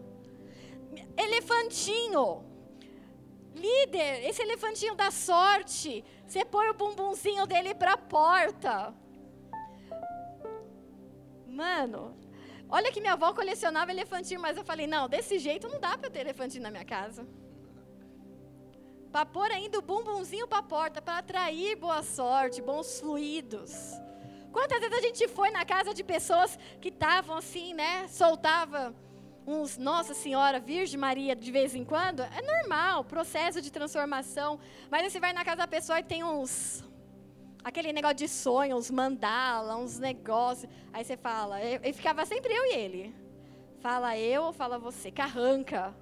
Elefantinho. 1.17 2.45
Líder, 3.55 4.25
esse 4.29 4.41
elefantinho 4.41 4.93
da 4.93 5.09
sorte. 5.09 6.03
Você 6.27 6.45
põe 6.45 6.69
o 6.69 6.73
bumbumzinho 6.73 7.47
dele 7.47 7.73
para 7.73 7.93
a 7.93 7.97
porta. 7.97 8.93
Mano, 11.47 12.15
olha 12.69 12.91
que 12.91 13.01
minha 13.01 13.13
avó 13.13 13.33
colecionava 13.33 13.91
elefantinho, 13.91 14.39
mas 14.39 14.55
eu 14.55 14.63
falei, 14.63 14.87
não, 14.87 15.09
desse 15.09 15.37
jeito 15.39 15.67
não 15.67 15.79
dá 15.79 15.97
para 15.97 16.09
ter 16.09 16.19
elefantinho 16.19 16.63
na 16.63 16.71
minha 16.71 16.85
casa. 16.85 17.27
Para 19.11 19.25
pôr 19.25 19.51
ainda 19.51 19.77
o 19.77 19.81
bumbumzinho 19.81 20.47
para 20.47 20.59
a 20.59 20.63
porta, 20.63 21.01
para 21.01 21.17
atrair 21.17 21.75
boa 21.75 22.01
sorte, 22.01 22.61
bons 22.61 22.99
fluidos. 22.99 23.73
Quantas 24.51 24.79
vezes 24.79 24.97
a 24.97 25.01
gente 25.01 25.27
foi 25.27 25.49
na 25.51 25.65
casa 25.65 25.93
de 25.93 26.03
pessoas 26.03 26.57
que 26.79 26.89
estavam 26.89 27.37
assim, 27.37 27.73
né? 27.73 28.07
Soltava 28.07 28.95
uns 29.45 29.77
Nossa 29.77 30.13
Senhora, 30.13 30.59
Virgem 30.59 30.99
Maria 30.99 31.35
de 31.35 31.51
vez 31.51 31.75
em 31.75 31.83
quando. 31.83 32.21
É 32.21 32.41
normal, 32.41 33.03
processo 33.03 33.61
de 33.61 33.71
transformação. 33.71 34.59
Mas 34.89 35.11
você 35.11 35.19
vai 35.19 35.33
na 35.33 35.43
casa 35.43 35.57
da 35.57 35.67
pessoa 35.67 35.99
e 35.99 36.03
tem 36.03 36.23
uns. 36.23 36.83
Aquele 37.63 37.93
negócio 37.93 38.17
de 38.17 38.27
sonho, 38.27 38.75
uns 38.75 38.89
mandala, 38.89 39.75
uns 39.75 39.99
negócios. 39.99 40.71
Aí 40.93 41.03
você 41.03 41.17
fala. 41.17 41.57
E 41.61 41.93
ficava 41.93 42.25
sempre 42.25 42.53
eu 42.53 42.65
e 42.65 42.75
ele. 42.75 43.15
Fala 43.81 44.17
eu 44.17 44.43
ou 44.43 44.53
fala 44.53 44.77
você? 44.77 45.11
Carranca. 45.11 45.93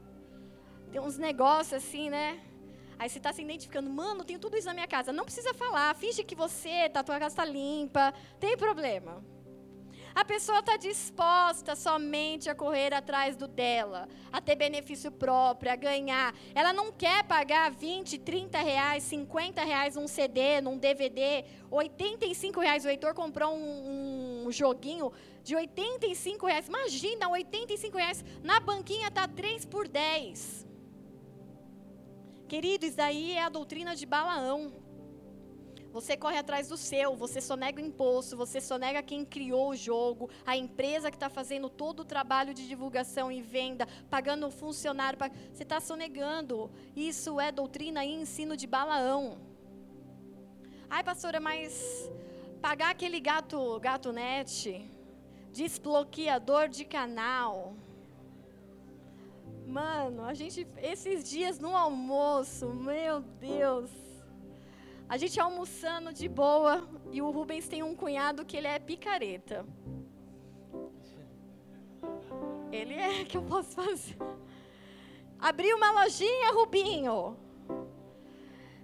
Tem 0.92 1.02
uns 1.02 1.18
negócios 1.18 1.74
assim, 1.74 2.10
né? 2.10 2.40
Aí 3.00 3.10
você 3.10 3.18
está 3.18 3.32
se 3.32 3.42
identificando, 3.42 3.90
mano, 3.90 4.26
tenho 4.26 4.40
tudo 4.40 4.58
isso 4.58 4.68
na 4.68 4.74
minha 4.74 4.88
casa. 4.88 5.14
Não 5.14 5.24
precisa 5.24 5.54
falar, 5.54 5.96
finge 5.96 6.22
que 6.22 6.36
você, 6.36 6.90
tá, 6.90 7.02
tua 7.02 7.18
casa 7.18 7.34
está 7.34 7.46
limpa, 7.46 8.14
tem 8.42 8.58
problema. 8.58 9.24
A 10.14 10.26
pessoa 10.26 10.60
está 10.60 10.76
disposta 10.76 11.78
somente 11.78 12.50
a 12.50 12.56
correr 12.56 12.94
atrás 12.94 13.38
do 13.38 13.48
dela, 13.48 14.08
a 14.32 14.42
ter 14.42 14.56
benefício 14.56 15.12
próprio, 15.12 15.72
a 15.72 15.78
ganhar. 15.78 16.36
Ela 16.54 16.74
não 16.74 16.92
quer 16.92 17.24
pagar 17.24 17.72
20, 17.72 18.18
30 18.18 18.58
reais, 18.60 19.04
50 19.04 19.64
reais 19.64 19.96
um 19.96 20.08
CD, 20.08 20.60
num 20.60 20.78
DVD, 20.78 21.46
85 21.72 22.60
reais. 22.60 22.84
O 22.84 22.90
Heitor 22.90 23.14
comprou 23.14 23.56
um, 23.56 24.48
um 24.48 24.52
joguinho 24.52 25.10
de 25.42 25.56
85 25.56 26.46
reais. 26.48 26.68
Imagina, 26.68 27.30
85 27.30 27.98
reais. 27.98 28.26
Na 28.44 28.60
banquinha 28.60 29.10
tá 29.10 29.26
3 29.26 29.64
por 29.66 29.88
10. 29.88 30.69
Querido, 32.50 32.84
isso 32.84 32.98
daí 32.98 33.34
é 33.34 33.44
a 33.44 33.48
doutrina 33.48 33.96
de 33.96 34.08
Balaão. 34.08 34.74
Você 35.92 36.18
corre 36.18 36.40
atrás 36.40 36.68
do 36.68 36.78
seu, 36.78 37.16
você 37.16 37.40
só 37.40 37.56
nega 37.56 37.80
o 37.80 37.86
imposto, 37.86 38.36
você 38.36 38.60
só 38.60 38.76
nega 38.76 39.04
quem 39.04 39.24
criou 39.24 39.70
o 39.70 39.76
jogo, 39.76 40.32
a 40.44 40.58
empresa 40.58 41.12
que 41.12 41.16
está 41.16 41.30
fazendo 41.30 41.70
todo 41.70 42.00
o 42.00 42.06
trabalho 42.06 42.52
de 42.52 42.68
divulgação 42.68 43.32
e 43.32 43.40
venda, 43.40 43.88
pagando 44.10 44.48
um 44.48 44.52
funcionário. 44.52 45.20
Você 45.54 45.62
está 45.62 45.80
sonegando. 45.80 46.72
Isso 46.96 47.40
é 47.40 47.52
doutrina 47.52 48.04
e 48.04 48.14
ensino 48.14 48.58
de 48.58 48.66
Balaão. 48.66 49.38
Ai, 50.90 51.04
pastora, 51.04 51.40
mas 51.40 52.10
pagar 52.60 52.90
aquele 52.90 53.20
gato, 53.20 53.80
gato 53.80 54.12
net, 54.12 54.90
desbloqueador 55.52 56.68
de 56.68 56.84
canal 56.84 57.76
Mano, 59.70 60.26
a 60.26 60.34
gente, 60.34 60.66
esses 60.82 61.24
dias 61.30 61.60
no 61.60 61.76
almoço, 61.76 62.74
meu 62.74 63.20
Deus. 63.20 63.92
A 65.08 65.16
gente 65.16 65.40
almoçando 65.40 66.12
de 66.12 66.28
boa 66.28 66.90
e 67.12 67.22
o 67.22 67.30
Rubens 67.30 67.68
tem 67.68 67.84
um 67.84 67.96
cunhado 67.96 68.44
que 68.44 68.58
ele 68.58 68.66
é 68.66 68.80
picareta. 68.80 69.64
Ele 72.72 72.96
é 72.96 73.26
que 73.30 73.38
eu 73.38 73.44
posso 73.44 73.74
fazer. 73.76 74.18
Abriu 75.38 75.78
uma 75.78 75.92
lojinha, 76.02 76.52
Rubinho. 76.52 77.38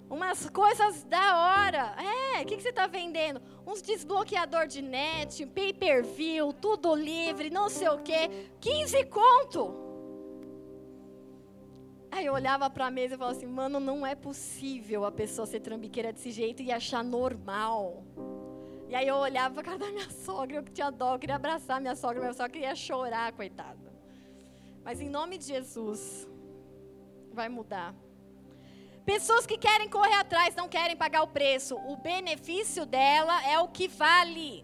Umas 0.08 0.48
coisas 0.52 1.04
da 1.06 1.36
hora. 1.36 1.96
É, 2.00 2.44
o 2.44 2.46
que, 2.46 2.58
que 2.58 2.62
você 2.62 2.70
está 2.70 2.86
vendendo? 2.86 3.42
Uns 3.66 3.82
desbloqueador 3.82 4.68
de 4.68 4.84
net, 4.84 5.48
pay-per-view, 5.48 6.54
tudo 6.54 6.94
livre, 6.94 7.50
não 7.50 7.70
sei 7.70 7.90
o 7.90 7.98
quê. 8.04 8.52
15 8.62 9.04
conto. 9.06 9.85
Aí 12.16 12.28
eu 12.28 12.34
olhava 12.34 12.70
para 12.70 12.86
a 12.86 12.90
mesa 12.90 13.16
e 13.16 13.18
falava 13.18 13.36
assim, 13.36 13.46
mano, 13.46 13.78
não 13.78 14.08
é 14.08 14.16
possível 14.16 15.04
a 15.04 15.12
pessoa 15.12 15.46
ser 15.46 15.60
trambiqueira 15.60 16.14
desse 16.14 16.32
jeito 16.32 16.64
e 16.64 16.72
achar 16.72 17.04
normal. 17.04 18.06
E 18.88 18.96
aí 18.96 19.06
eu 19.06 19.18
olhava 19.18 19.56
para 19.56 19.64
cara 19.64 19.78
da 19.78 19.92
minha 19.92 20.10
sogra, 20.10 20.56
eu 20.56 20.64
tinha 20.64 20.90
dó, 20.90 21.16
eu 21.16 21.20
queria 21.20 21.36
abraçar 21.36 21.82
minha 21.82 21.94
sogra, 21.94 22.22
minha 22.22 22.32
sogra 22.32 22.50
queria 22.50 22.74
chorar, 22.74 23.34
coitada. 23.34 23.92
Mas 24.82 25.02
em 25.02 25.10
nome 25.10 25.38
de 25.38 25.44
Jesus, 25.44 26.26
vai 27.34 27.50
mudar. 27.50 27.94
Pessoas 29.06 29.46
que 29.46 29.58
querem 29.58 29.90
correr 29.90 30.16
atrás, 30.16 30.56
não 30.56 30.70
querem 30.70 30.96
pagar 30.96 31.22
o 31.22 31.28
preço. 31.28 31.76
O 31.76 31.98
benefício 31.98 32.86
dela 32.86 33.46
é 33.46 33.60
o 33.60 33.68
que 33.68 33.90
vale 33.90 34.64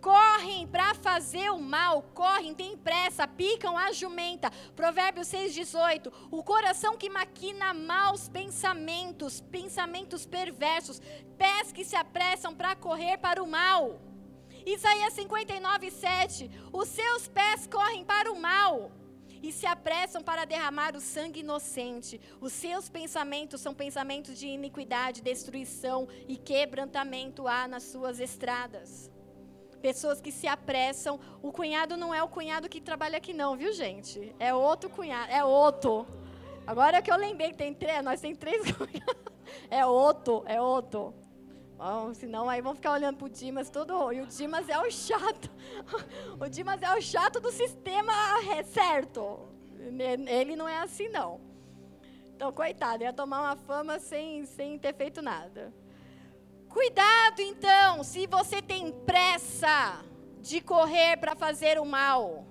correm 0.00 0.66
para 0.66 0.94
fazer 0.94 1.50
o 1.50 1.58
mal, 1.58 2.02
correm, 2.14 2.54
têm 2.54 2.76
pressa, 2.76 3.28
picam 3.28 3.76
a 3.76 3.92
jumenta. 3.92 4.50
Provérbios 4.74 5.28
6,18. 5.28 6.12
O 6.30 6.42
coração 6.42 6.96
que 6.96 7.10
maquina 7.10 7.74
maus 7.74 8.28
pensamentos, 8.28 9.40
pensamentos 9.40 10.26
perversos, 10.26 11.00
pés 11.38 11.72
que 11.72 11.84
se 11.84 11.96
apressam 11.96 12.54
para 12.54 12.74
correr 12.74 13.18
para 13.18 13.42
o 13.42 13.46
mal. 13.46 14.00
Isaías 14.66 15.12
59, 15.14 15.90
7. 15.90 16.50
Os 16.72 16.88
seus 16.88 17.28
pés 17.28 17.66
correm 17.66 18.04
para 18.04 18.32
o 18.32 18.40
mal 18.40 18.90
e 19.42 19.50
se 19.52 19.64
apressam 19.66 20.22
para 20.22 20.44
derramar 20.44 20.94
o 20.94 21.00
sangue 21.00 21.40
inocente. 21.40 22.20
Os 22.40 22.52
seus 22.52 22.88
pensamentos 22.88 23.60
são 23.60 23.74
pensamentos 23.74 24.38
de 24.38 24.46
iniquidade, 24.46 25.22
destruição 25.22 26.08
e 26.28 26.36
quebrantamento 26.36 27.48
há 27.48 27.66
nas 27.66 27.84
suas 27.84 28.20
estradas 28.20 29.10
pessoas 29.80 30.20
que 30.20 30.30
se 30.30 30.46
apressam. 30.46 31.18
O 31.42 31.50
cunhado 31.50 31.96
não 31.96 32.14
é 32.14 32.22
o 32.22 32.28
cunhado 32.28 32.68
que 32.68 32.80
trabalha 32.80 33.18
aqui, 33.18 33.32
não, 33.32 33.56
viu, 33.56 33.72
gente? 33.72 34.34
É 34.38 34.54
outro 34.54 34.88
cunhado, 34.88 35.30
é 35.30 35.44
outro. 35.44 36.06
Agora 36.66 37.02
que 37.02 37.10
eu 37.10 37.16
lembrei 37.16 37.50
que 37.50 37.56
tem 37.56 37.74
três, 37.74 38.04
nós 38.04 38.20
temos 38.20 38.38
três 38.38 38.62
cunhados. 38.72 39.30
É 39.68 39.84
outro, 39.84 40.44
é 40.46 40.60
outro. 40.60 41.12
Bom, 41.76 42.12
senão 42.12 42.48
aí 42.48 42.60
vão 42.60 42.74
ficar 42.74 42.92
olhando 42.92 43.16
pro 43.16 43.28
Dimas 43.28 43.70
todo. 43.70 44.12
E 44.12 44.20
o 44.20 44.26
Dimas 44.26 44.68
é 44.68 44.78
o 44.78 44.90
chato. 44.90 45.50
O 46.38 46.48
Dimas 46.48 46.82
é 46.82 46.94
o 46.94 47.00
chato 47.00 47.40
do 47.40 47.50
sistema 47.50 48.12
é 48.56 48.62
certo. 48.62 49.48
Ele 50.28 50.56
não 50.56 50.68
é 50.68 50.78
assim, 50.78 51.08
não. 51.08 51.40
Então, 52.36 52.52
coitado, 52.52 53.02
ia 53.02 53.12
tomar 53.12 53.40
uma 53.40 53.56
fama 53.56 53.98
sem, 53.98 54.44
sem 54.44 54.78
ter 54.78 54.94
feito 54.94 55.20
nada. 55.22 55.72
Cuidado 56.70 57.42
então, 57.42 58.04
se 58.04 58.28
você 58.28 58.62
tem 58.62 58.92
pressa 59.04 60.04
de 60.40 60.60
correr 60.60 61.16
para 61.16 61.34
fazer 61.34 61.80
o 61.80 61.84
mal, 61.84 62.46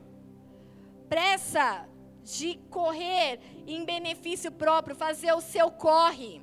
pressa 1.07 1.88
de 2.22 2.57
correr 2.70 3.39
em 3.65 3.86
benefício 3.86 4.51
próprio, 4.51 4.93
fazer 4.93 5.32
o 5.32 5.39
seu 5.39 5.72
corre. 5.72 6.41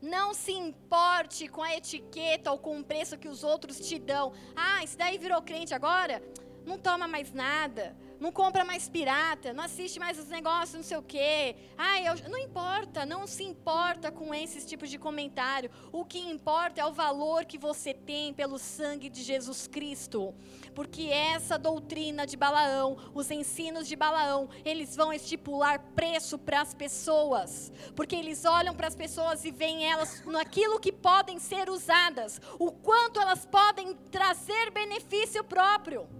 Não 0.00 0.32
se 0.32 0.52
importe 0.52 1.48
com 1.48 1.60
a 1.60 1.74
etiqueta 1.74 2.52
ou 2.52 2.58
com 2.58 2.78
o 2.78 2.84
preço 2.84 3.18
que 3.18 3.28
os 3.28 3.42
outros 3.42 3.80
te 3.80 3.98
dão. 3.98 4.32
Ah, 4.54 4.84
isso 4.84 4.96
daí 4.96 5.18
virou 5.18 5.42
crente 5.42 5.74
agora? 5.74 6.22
Não 6.64 6.78
toma 6.78 7.08
mais 7.08 7.32
nada 7.32 7.96
não 8.20 8.30
compra 8.30 8.64
mais 8.64 8.88
pirata, 8.88 9.54
não 9.54 9.64
assiste 9.64 9.98
mais 9.98 10.18
os 10.18 10.28
negócios, 10.28 10.74
não 10.74 10.82
sei 10.82 10.98
o 10.98 11.02
quê. 11.02 11.56
Ai, 11.76 12.06
eu, 12.06 12.28
não 12.28 12.38
importa, 12.38 13.06
não 13.06 13.26
se 13.26 13.42
importa 13.42 14.12
com 14.12 14.34
esses 14.34 14.66
tipos 14.66 14.90
de 14.90 14.98
comentário. 14.98 15.70
O 15.90 16.04
que 16.04 16.18
importa 16.18 16.82
é 16.82 16.84
o 16.84 16.92
valor 16.92 17.46
que 17.46 17.56
você 17.56 17.94
tem 17.94 18.34
pelo 18.34 18.58
sangue 18.58 19.08
de 19.08 19.22
Jesus 19.22 19.66
Cristo. 19.66 20.34
Porque 20.74 21.04
essa 21.04 21.58
doutrina 21.58 22.26
de 22.26 22.36
Balaão, 22.36 22.98
os 23.14 23.30
ensinos 23.30 23.88
de 23.88 23.96
Balaão, 23.96 24.50
eles 24.66 24.94
vão 24.94 25.12
estipular 25.12 25.80
preço 25.94 26.38
para 26.38 26.60
as 26.60 26.74
pessoas. 26.74 27.72
Porque 27.96 28.14
eles 28.14 28.44
olham 28.44 28.74
para 28.74 28.86
as 28.86 28.94
pessoas 28.94 29.46
e 29.46 29.50
veem 29.50 29.90
elas 29.90 30.22
naquilo 30.26 30.78
que 30.78 30.92
podem 30.92 31.38
ser 31.38 31.70
usadas, 31.70 32.40
o 32.58 32.70
quanto 32.70 33.18
elas 33.18 33.46
podem 33.46 33.94
trazer 34.10 34.70
benefício 34.70 35.42
próprio. 35.42 36.19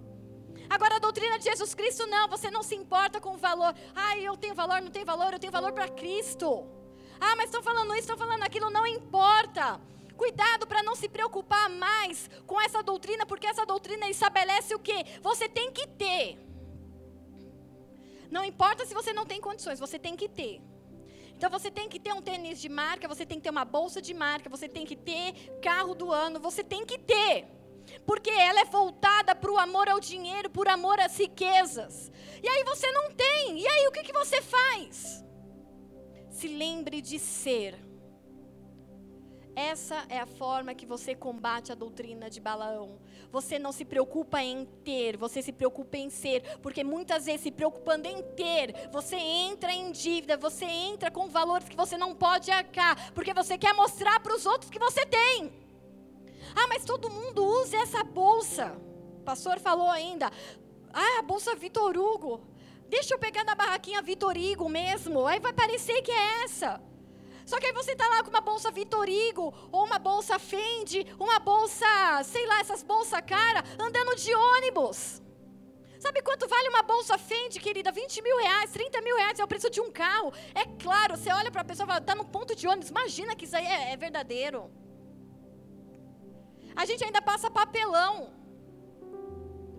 Agora 0.75 0.95
a 0.95 0.99
doutrina 0.99 1.37
de 1.37 1.43
Jesus 1.43 1.73
Cristo 1.75 2.07
não, 2.07 2.29
você 2.29 2.49
não 2.49 2.63
se 2.63 2.75
importa 2.81 3.19
com 3.19 3.33
o 3.33 3.37
valor. 3.37 3.75
Ah, 3.93 4.17
eu 4.17 4.37
tenho 4.37 4.55
valor, 4.55 4.81
não 4.81 4.89
tenho 4.89 5.05
valor, 5.05 5.33
eu 5.33 5.39
tenho 5.39 5.51
valor 5.51 5.73
para 5.73 5.89
Cristo. 5.89 6.47
Ah, 7.19 7.35
mas 7.35 7.47
estão 7.47 7.61
falando 7.61 7.91
isso, 7.91 8.05
estão 8.07 8.17
falando 8.17 8.43
aquilo, 8.43 8.69
não 8.69 8.87
importa. 8.87 9.81
Cuidado 10.15 10.65
para 10.65 10.81
não 10.81 10.95
se 10.95 11.09
preocupar 11.09 11.69
mais 11.69 12.29
com 12.47 12.59
essa 12.61 12.81
doutrina, 12.81 13.25
porque 13.25 13.47
essa 13.47 13.65
doutrina 13.65 14.07
estabelece 14.09 14.73
o 14.73 14.79
que? 14.79 14.97
Você 15.21 15.49
tem 15.49 15.73
que 15.73 15.85
ter. 16.03 16.39
Não 18.29 18.45
importa 18.45 18.85
se 18.85 18.93
você 18.93 19.11
não 19.11 19.25
tem 19.25 19.41
condições, 19.41 19.77
você 19.77 19.99
tem 19.99 20.15
que 20.15 20.29
ter. 20.29 20.61
Então 21.35 21.49
você 21.49 21.69
tem 21.69 21.89
que 21.89 21.99
ter 21.99 22.13
um 22.13 22.21
tênis 22.21 22.61
de 22.61 22.69
marca, 22.69 23.09
você 23.09 23.25
tem 23.25 23.39
que 23.39 23.43
ter 23.43 23.49
uma 23.49 23.65
bolsa 23.65 24.01
de 24.01 24.13
marca, 24.13 24.49
você 24.49 24.69
tem 24.69 24.85
que 24.85 24.95
ter 24.95 25.33
carro 25.61 25.93
do 25.93 26.13
ano, 26.13 26.39
você 26.39 26.63
tem 26.63 26.85
que 26.85 26.97
ter. 26.97 27.60
Porque 28.05 28.29
ela 28.29 28.61
é 28.61 28.65
voltada 28.65 29.35
para 29.35 29.51
o 29.51 29.59
amor 29.59 29.89
ao 29.89 29.99
dinheiro, 29.99 30.49
por 30.49 30.67
amor 30.67 30.99
às 30.99 31.17
riquezas. 31.17 32.11
E 32.41 32.47
aí 32.47 32.63
você 32.63 32.91
não 32.91 33.11
tem. 33.11 33.59
E 33.59 33.67
aí 33.67 33.87
o 33.87 33.91
que, 33.91 34.03
que 34.03 34.13
você 34.13 34.41
faz? 34.41 35.23
Se 36.29 36.47
lembre 36.47 37.01
de 37.01 37.19
ser. 37.19 37.91
Essa 39.55 40.05
é 40.07 40.17
a 40.17 40.25
forma 40.25 40.73
que 40.73 40.85
você 40.85 41.13
combate 41.13 41.71
a 41.71 41.75
doutrina 41.75 42.29
de 42.29 42.39
Balaão. 42.39 42.99
Você 43.31 43.59
não 43.59 43.71
se 43.71 43.83
preocupa 43.83 44.41
em 44.41 44.65
ter, 44.83 45.17
você 45.17 45.41
se 45.41 45.51
preocupa 45.51 45.97
em 45.97 46.09
ser, 46.09 46.57
porque 46.59 46.83
muitas 46.83 47.25
vezes 47.25 47.41
se 47.41 47.51
preocupando 47.51 48.07
em 48.07 48.21
ter, 48.33 48.89
você 48.91 49.17
entra 49.17 49.73
em 49.73 49.91
dívida, 49.91 50.37
você 50.37 50.65
entra 50.65 51.11
com 51.11 51.27
valores 51.27 51.67
que 51.67 51.75
você 51.75 51.97
não 51.97 52.15
pode 52.15 52.49
arcar, 52.49 53.11
porque 53.13 53.33
você 53.33 53.57
quer 53.57 53.73
mostrar 53.73 54.19
para 54.21 54.35
os 54.35 54.45
outros 54.45 54.71
que 54.71 54.79
você 54.79 55.05
tem. 55.05 55.51
Ah, 56.55 56.67
mas 56.67 56.85
todo 56.85 57.09
mundo 57.09 57.43
usa 57.43 57.77
essa 57.77 58.03
bolsa. 58.03 58.77
O 59.19 59.23
pastor 59.23 59.59
falou 59.59 59.89
ainda. 59.89 60.31
Ah, 60.93 61.19
a 61.19 61.21
bolsa 61.21 61.55
Vitor 61.55 61.97
Hugo. 61.97 62.41
Deixa 62.89 63.13
eu 63.13 63.19
pegar 63.19 63.43
na 63.43 63.55
barraquinha 63.55 64.01
Vitor 64.01 64.35
Hugo 64.37 64.67
mesmo. 64.67 65.25
Aí 65.25 65.39
vai 65.39 65.53
parecer 65.53 66.01
que 66.01 66.11
é 66.11 66.43
essa. 66.43 66.81
Só 67.45 67.59
que 67.59 67.65
aí 67.65 67.73
você 67.73 67.91
está 67.91 68.07
lá 68.07 68.23
com 68.23 68.29
uma 68.29 68.41
bolsa 68.41 68.71
Vitorigo, 68.71 69.53
ou 69.71 69.83
uma 69.83 69.99
bolsa 69.99 70.39
Fendi, 70.39 71.05
uma 71.19 71.39
bolsa, 71.39 71.85
sei 72.23 72.45
lá, 72.45 72.59
essas 72.61 72.83
bolsas 72.83 73.19
cara, 73.27 73.63
andando 73.79 74.15
de 74.15 74.33
ônibus. 74.33 75.21
Sabe 75.99 76.21
quanto 76.21 76.47
vale 76.47 76.69
uma 76.69 76.81
bolsa 76.81 77.17
Fendi, 77.17 77.59
querida? 77.59 77.91
20 77.91 78.21
mil 78.21 78.37
reais, 78.37 78.71
30 78.71 79.01
mil 79.01 79.15
reais 79.17 79.39
é 79.39 79.43
o 79.43 79.47
preço 79.47 79.69
de 79.69 79.81
um 79.81 79.91
carro. 79.91 80.33
É 80.55 80.65
claro, 80.81 81.17
você 81.17 81.31
olha 81.31 81.51
para 81.51 81.61
a 81.61 81.65
pessoa 81.65 81.85
e 81.85 81.87
fala, 81.87 81.99
está 81.99 82.15
no 82.15 82.25
ponto 82.25 82.55
de 82.55 82.67
ônibus. 82.67 82.89
Imagina 82.89 83.35
que 83.35 83.45
isso 83.45 83.55
aí 83.55 83.65
é, 83.65 83.93
é 83.93 83.97
verdadeiro. 83.97 84.71
A 86.75 86.85
gente 86.85 87.03
ainda 87.03 87.21
passa 87.21 87.49
papelão. 87.49 88.33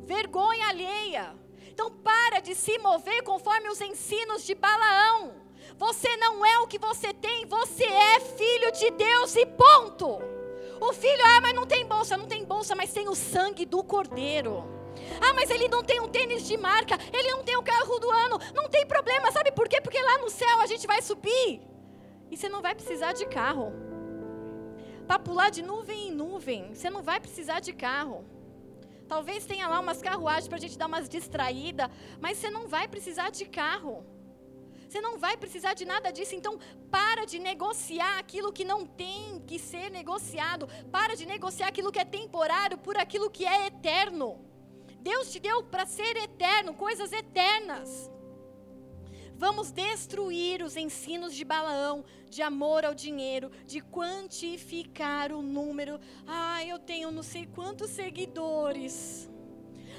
Vergonha 0.04 0.68
alheia. 0.68 1.34
Então 1.68 1.90
para 1.90 2.40
de 2.40 2.54
se 2.54 2.78
mover 2.78 3.22
conforme 3.22 3.68
os 3.68 3.80
ensinos 3.80 4.44
de 4.44 4.54
Balaão. 4.54 5.34
Você 5.76 6.16
não 6.16 6.44
é 6.44 6.58
o 6.58 6.66
que 6.66 6.78
você 6.78 7.12
tem, 7.14 7.46
você 7.46 7.84
é 7.84 8.20
filho 8.20 8.72
de 8.72 8.90
Deus 8.90 9.34
e 9.36 9.46
ponto. 9.46 10.18
O 10.80 10.92
filho, 10.92 11.22
ah, 11.24 11.40
mas 11.40 11.54
não 11.54 11.64
tem 11.64 11.86
bolsa, 11.86 12.16
não 12.16 12.26
tem 12.26 12.44
bolsa, 12.44 12.74
mas 12.74 12.92
tem 12.92 13.08
o 13.08 13.14
sangue 13.14 13.64
do 13.64 13.82
cordeiro. 13.82 14.64
Ah, 15.20 15.32
mas 15.32 15.50
ele 15.50 15.68
não 15.68 15.82
tem 15.82 16.00
um 16.00 16.08
tênis 16.08 16.46
de 16.46 16.56
marca, 16.56 16.98
ele 17.12 17.30
não 17.30 17.42
tem 17.42 17.56
o 17.56 17.62
carro 17.62 17.98
do 17.98 18.10
ano, 18.10 18.38
não 18.54 18.68
tem 18.68 18.86
problema, 18.86 19.30
sabe 19.30 19.52
por 19.52 19.68
quê? 19.68 19.80
Porque 19.80 20.00
lá 20.00 20.18
no 20.18 20.28
céu 20.28 20.60
a 20.60 20.66
gente 20.66 20.86
vai 20.86 21.00
subir 21.00 21.62
e 22.30 22.36
você 22.36 22.48
não 22.48 22.60
vai 22.60 22.74
precisar 22.74 23.12
de 23.12 23.26
carro. 23.26 23.72
Para 25.06 25.18
pular 25.18 25.50
de 25.50 25.62
nuvem 25.62 26.08
em 26.08 26.12
nuvem, 26.12 26.74
você 26.74 26.88
não 26.88 27.02
vai 27.02 27.18
precisar 27.20 27.60
de 27.60 27.72
carro. 27.72 28.24
Talvez 29.08 29.44
tenha 29.44 29.68
lá 29.68 29.78
umas 29.78 30.00
carruagens 30.00 30.48
para 30.48 30.56
a 30.56 30.60
gente 30.60 30.78
dar 30.78 30.86
umas 30.86 31.08
distraídas, 31.08 31.90
mas 32.20 32.38
você 32.38 32.48
não 32.50 32.66
vai 32.68 32.88
precisar 32.88 33.30
de 33.30 33.44
carro. 33.44 34.04
Você 34.88 35.00
não 35.00 35.18
vai 35.18 35.36
precisar 35.38 35.72
de 35.72 35.86
nada 35.86 36.10
disso. 36.10 36.34
Então, 36.34 36.58
para 36.90 37.24
de 37.24 37.38
negociar 37.38 38.18
aquilo 38.18 38.52
que 38.52 38.64
não 38.64 38.86
tem 38.86 39.40
que 39.46 39.58
ser 39.58 39.90
negociado. 39.90 40.68
Para 40.90 41.16
de 41.16 41.24
negociar 41.24 41.68
aquilo 41.68 41.90
que 41.90 41.98
é 41.98 42.04
temporário 42.04 42.76
por 42.76 42.98
aquilo 42.98 43.30
que 43.30 43.46
é 43.46 43.66
eterno. 43.68 44.38
Deus 45.00 45.32
te 45.32 45.40
deu 45.40 45.62
para 45.62 45.86
ser 45.86 46.14
eterno, 46.18 46.74
coisas 46.74 47.10
eternas. 47.10 48.11
Vamos 49.44 49.72
destruir 49.72 50.62
os 50.62 50.76
ensinos 50.76 51.34
de 51.34 51.44
Balaão, 51.44 52.04
de 52.30 52.42
amor 52.42 52.84
ao 52.84 52.94
dinheiro, 52.94 53.50
de 53.66 53.80
quantificar 53.80 55.32
o 55.32 55.42
número. 55.42 55.98
Ah, 56.24 56.64
eu 56.64 56.78
tenho 56.78 57.10
não 57.10 57.24
sei 57.24 57.44
quantos 57.46 57.90
seguidores. 57.90 59.28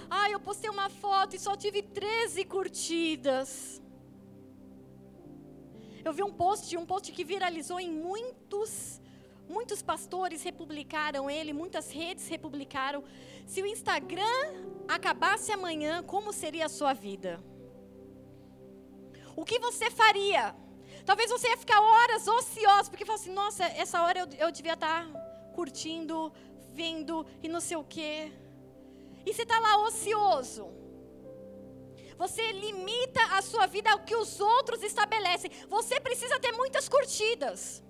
Ah, 0.10 0.30
eu 0.30 0.40
postei 0.40 0.70
uma 0.70 0.90
foto 0.90 1.36
e 1.36 1.40
só 1.40 1.58
tive 1.58 1.82
13 1.82 2.46
curtidas. 2.46 3.82
Eu 6.06 6.14
vi 6.14 6.24
um 6.24 6.32
post, 6.32 6.78
um 6.78 6.86
post 6.86 7.12
que 7.12 7.26
viralizou 7.26 7.82
em 7.82 7.92
muitos 7.92 9.02
Muitos 9.46 9.82
pastores 9.82 10.42
republicaram 10.42 11.30
ele, 11.30 11.52
muitas 11.52 11.92
redes 11.92 12.30
republicaram. 12.30 13.04
Se 13.46 13.62
o 13.62 13.66
Instagram 13.66 14.42
acabasse 14.88 15.52
amanhã, 15.52 16.02
como 16.02 16.32
seria 16.32 16.68
a 16.68 16.70
sua 16.70 16.94
vida? 16.94 17.44
O 19.36 19.44
que 19.46 19.60
você 19.60 19.90
faria? 19.90 20.56
Talvez 21.06 21.30
você 21.30 21.48
ia 21.50 21.58
ficar 21.58 21.82
horas 21.82 22.28
ocioso, 22.28 22.90
porque 22.90 23.06
fala 23.06 23.20
assim: 23.20 23.34
nossa, 23.34 23.64
essa 23.66 24.02
hora 24.04 24.20
eu, 24.20 24.28
eu 24.38 24.52
devia 24.52 24.74
estar 24.74 25.06
curtindo, 25.54 26.32
vendo 26.72 27.26
e 27.42 27.48
não 27.48 27.60
sei 27.60 27.78
o 27.78 27.84
quê. 27.84 28.32
E 29.26 29.34
você 29.34 29.44
está 29.44 29.60
lá 29.60 29.78
ocioso. 29.88 30.70
Você 32.18 32.52
limita 32.52 33.22
a 33.38 33.42
sua 33.42 33.66
vida 33.66 33.92
ao 33.92 34.00
que 34.00 34.16
os 34.16 34.40
outros 34.40 34.84
estabelecem. 34.84 35.52
Você 35.68 36.00
precisa 36.00 36.40
ter 36.40 36.52
muitas 36.52 36.88
curtidas. 36.88 37.84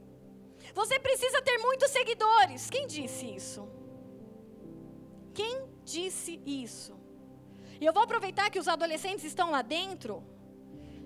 Você 0.73 0.99
precisa 0.99 1.41
ter 1.41 1.57
muitos 1.57 1.91
seguidores. 1.91 2.69
Quem 2.69 2.87
disse 2.87 3.25
isso? 3.25 3.67
Quem 5.33 5.67
disse 5.83 6.41
isso? 6.45 6.97
E 7.81 7.85
eu 7.85 7.93
vou 7.93 8.03
aproveitar 8.03 8.49
que 8.49 8.59
os 8.59 8.67
adolescentes 8.67 9.25
estão 9.25 9.51
lá 9.51 9.61
dentro. 9.61 10.23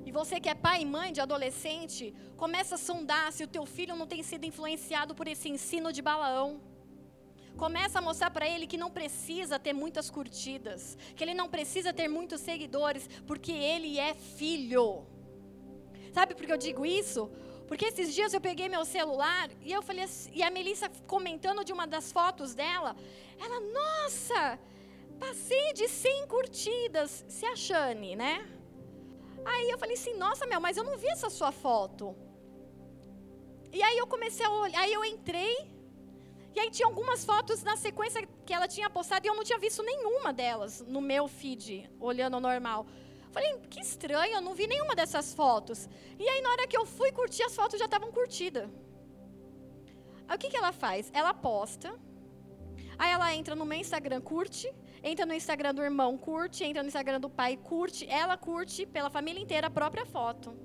E 0.07 0.11
você 0.19 0.39
que 0.39 0.47
é 0.47 0.55
pai 0.55 0.83
e 0.83 0.85
mãe 0.85 1.11
de 1.11 1.19
adolescente, 1.19 2.15
começa 2.37 2.75
a 2.75 2.77
sondar 2.77 3.25
se 3.33 3.43
o 3.43 3.47
teu 3.55 3.65
filho 3.65 3.93
não 3.93 4.07
tem 4.07 4.23
sido 4.23 4.45
influenciado 4.45 5.13
por 5.13 5.27
esse 5.27 5.49
ensino 5.49 5.91
de 5.91 6.01
Balaão. 6.01 6.61
Começa 7.57 7.99
a 7.99 8.01
mostrar 8.01 8.31
para 8.31 8.47
ele 8.47 8.65
que 8.71 8.77
não 8.77 8.89
precisa 8.89 9.59
ter 9.59 9.73
muitas 9.73 10.09
curtidas, 10.09 10.97
que 11.13 11.21
ele 11.25 11.33
não 11.33 11.49
precisa 11.49 11.91
ter 11.91 12.07
muitos 12.07 12.39
seguidores, 12.39 13.09
porque 13.29 13.51
ele 13.51 13.99
é 13.99 14.13
filho. 14.13 15.05
Sabe 16.13 16.33
por 16.33 16.45
que 16.45 16.53
eu 16.53 16.63
digo 16.69 16.85
isso? 16.85 17.29
Porque 17.67 17.87
esses 17.87 18.15
dias 18.15 18.33
eu 18.33 18.39
peguei 18.39 18.69
meu 18.69 18.85
celular 18.85 19.49
e 19.61 19.73
eu 19.73 19.81
falei 19.81 20.05
assim, 20.05 20.31
e 20.33 20.41
a 20.41 20.49
Melissa 20.49 20.89
comentando 21.05 21.65
de 21.65 21.73
uma 21.73 21.85
das 21.85 22.13
fotos 22.13 22.55
dela, 22.55 22.95
ela, 23.37 23.59
nossa, 23.59 24.57
passei 25.19 25.73
de 25.73 25.89
100 25.89 26.27
curtidas, 26.27 27.25
se 27.27 27.45
a 27.45 27.57
Shane, 27.57 28.15
né? 28.15 28.56
Aí 29.53 29.69
eu 29.69 29.77
falei 29.81 29.95
assim, 29.99 30.13
nossa, 30.25 30.45
Mel, 30.45 30.59
mas 30.59 30.77
eu 30.77 30.83
não 30.83 30.97
vi 30.97 31.07
essa 31.07 31.29
sua 31.29 31.51
foto. 31.51 32.15
E 33.71 33.81
aí 33.87 33.97
eu 33.97 34.07
comecei 34.07 34.45
a 34.45 34.51
olhar, 34.51 34.81
aí 34.81 34.93
eu 34.93 35.03
entrei 35.05 35.55
e 36.55 36.59
aí 36.59 36.69
tinha 36.71 36.87
algumas 36.87 37.23
fotos 37.23 37.61
na 37.61 37.75
sequência 37.77 38.27
que 38.45 38.53
ela 38.57 38.67
tinha 38.67 38.89
postado 38.89 39.25
e 39.25 39.29
eu 39.29 39.35
não 39.35 39.43
tinha 39.43 39.59
visto 39.59 39.83
nenhuma 39.83 40.33
delas 40.33 40.81
no 40.95 40.99
meu 40.99 41.27
feed, 41.27 41.89
olhando 41.99 42.39
normal. 42.39 42.87
Falei, 43.31 43.51
que 43.69 43.79
estranho, 43.79 44.35
eu 44.37 44.41
não 44.41 44.55
vi 44.55 44.65
nenhuma 44.67 44.95
dessas 44.95 45.33
fotos. 45.33 45.87
E 46.17 46.27
aí 46.27 46.41
na 46.41 46.49
hora 46.53 46.67
que 46.67 46.75
eu 46.75 46.85
fui 46.85 47.11
curtir, 47.11 47.43
as 47.43 47.55
fotos 47.55 47.77
já 47.79 47.85
estavam 47.85 48.11
curtidas. 48.11 48.67
Aí 50.27 50.35
o 50.35 50.39
que, 50.39 50.49
que 50.49 50.57
ela 50.57 50.73
faz? 50.73 51.11
Ela 51.13 51.33
posta, 51.33 51.89
aí 52.97 53.11
ela 53.11 53.33
entra 53.33 53.55
no 53.55 53.65
meu 53.65 53.79
Instagram, 53.79 54.19
curte, 54.19 54.67
entra 55.07 55.25
no 55.25 55.33
Instagram 55.33 55.73
do 55.73 55.83
irmão, 55.83 56.17
curte, 56.17 56.63
entra 56.63 56.83
no 56.83 56.87
Instagram 56.87 57.19
do 57.19 57.29
pai, 57.29 57.57
curte, 57.57 58.05
ela 58.07 58.37
curte 58.37 58.85
pela 58.85 59.09
família 59.09 59.41
inteira 59.41 59.67
a 59.67 59.71
própria 59.71 60.05
foto. 60.05 60.55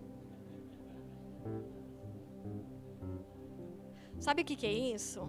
Sabe 4.18 4.42
o 4.42 4.44
que, 4.44 4.54
que 4.54 4.66
é 4.66 4.72
isso? 4.72 5.28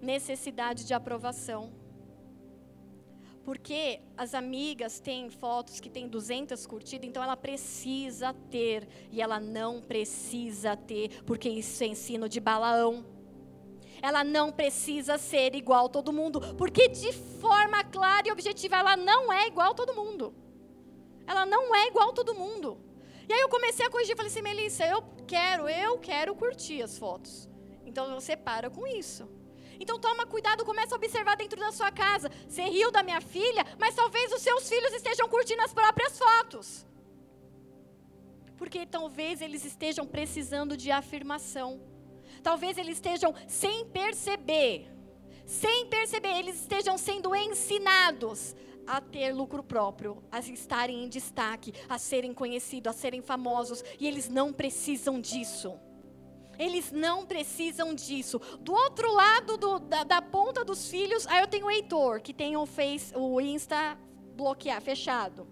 necessidade 0.00 0.84
de 0.84 0.94
aprovação. 0.94 1.72
Porque 3.44 4.00
as 4.16 4.34
amigas 4.34 4.98
têm 4.98 5.30
fotos 5.30 5.78
que 5.78 5.88
têm 5.88 6.08
200 6.08 6.66
curtidas, 6.66 7.08
então 7.08 7.22
ela 7.22 7.36
precisa 7.36 8.34
ter, 8.50 8.88
e 9.12 9.20
ela 9.22 9.38
não 9.38 9.80
precisa 9.80 10.76
ter, 10.76 11.22
porque 11.22 11.48
isso 11.48 11.82
é 11.84 11.86
ensino 11.86 12.28
de 12.28 12.40
Balaão. 12.40 13.04
Ela 14.08 14.22
não 14.22 14.52
precisa 14.52 15.18
ser 15.18 15.56
igual 15.56 15.86
a 15.86 15.88
todo 15.88 16.12
mundo, 16.12 16.40
porque 16.56 16.86
de 16.86 17.12
forma 17.12 17.82
clara 17.82 18.28
e 18.28 18.30
objetiva 18.30 18.76
ela 18.76 18.96
não 18.96 19.32
é 19.32 19.48
igual 19.48 19.72
a 19.72 19.74
todo 19.74 19.96
mundo. 20.00 20.32
Ela 21.26 21.44
não 21.44 21.74
é 21.74 21.88
igual 21.88 22.10
a 22.10 22.12
todo 22.12 22.32
mundo. 22.42 22.78
E 23.28 23.32
aí 23.32 23.40
eu 23.40 23.48
comecei 23.48 23.84
a 23.84 23.90
corrigir, 23.90 24.14
falei 24.16 24.30
assim, 24.30 24.42
Melissa, 24.42 24.84
eu 24.86 25.02
quero, 25.26 25.68
eu 25.68 25.98
quero 25.98 26.36
curtir 26.36 26.82
as 26.82 26.96
fotos. 26.96 27.48
Então 27.84 28.14
você 28.14 28.36
para 28.36 28.70
com 28.70 28.86
isso. 28.86 29.28
Então 29.80 29.98
toma 29.98 30.24
cuidado, 30.24 30.64
começa 30.64 30.94
a 30.94 30.98
observar 30.98 31.36
dentro 31.36 31.58
da 31.58 31.72
sua 31.72 31.90
casa. 31.90 32.30
Você 32.48 32.62
riu 32.62 32.92
da 32.92 33.02
minha 33.02 33.20
filha, 33.20 33.66
mas 33.76 33.96
talvez 33.96 34.32
os 34.32 34.40
seus 34.40 34.68
filhos 34.68 34.92
estejam 34.92 35.28
curtindo 35.28 35.62
as 35.62 35.74
próprias 35.74 36.16
fotos. 36.16 36.86
Porque 38.56 38.86
talvez 38.86 39.40
eles 39.40 39.64
estejam 39.64 40.06
precisando 40.06 40.76
de 40.76 40.92
afirmação. 40.92 41.95
Talvez 42.46 42.78
eles 42.78 42.98
estejam 42.98 43.34
sem 43.48 43.84
perceber. 43.86 44.88
Sem 45.44 45.86
perceber, 45.86 46.38
eles 46.38 46.60
estejam 46.60 46.96
sendo 46.96 47.34
ensinados 47.34 48.54
a 48.86 49.00
ter 49.00 49.32
lucro 49.32 49.64
próprio, 49.64 50.22
a 50.30 50.38
estarem 50.38 51.02
em 51.02 51.08
destaque, 51.08 51.74
a 51.88 51.98
serem 51.98 52.32
conhecidos, 52.32 52.94
a 52.94 52.96
serem 52.96 53.20
famosos, 53.20 53.82
e 53.98 54.06
eles 54.06 54.28
não 54.28 54.52
precisam 54.52 55.20
disso. 55.20 55.76
Eles 56.56 56.92
não 56.92 57.26
precisam 57.26 57.92
disso. 57.92 58.40
Do 58.60 58.72
outro 58.72 59.12
lado 59.12 59.56
do, 59.56 59.80
da, 59.80 60.04
da, 60.04 60.22
ponta 60.22 60.64
dos 60.64 60.88
filhos, 60.88 61.26
aí 61.26 61.40
eu 61.40 61.48
tenho 61.48 61.66
o 61.66 61.70
Heitor, 61.70 62.20
que 62.20 62.32
tem 62.32 62.56
o 62.56 62.64
Face, 62.64 63.12
o 63.16 63.40
Insta 63.40 63.98
bloquear, 64.36 64.80
fechado. 64.80 65.48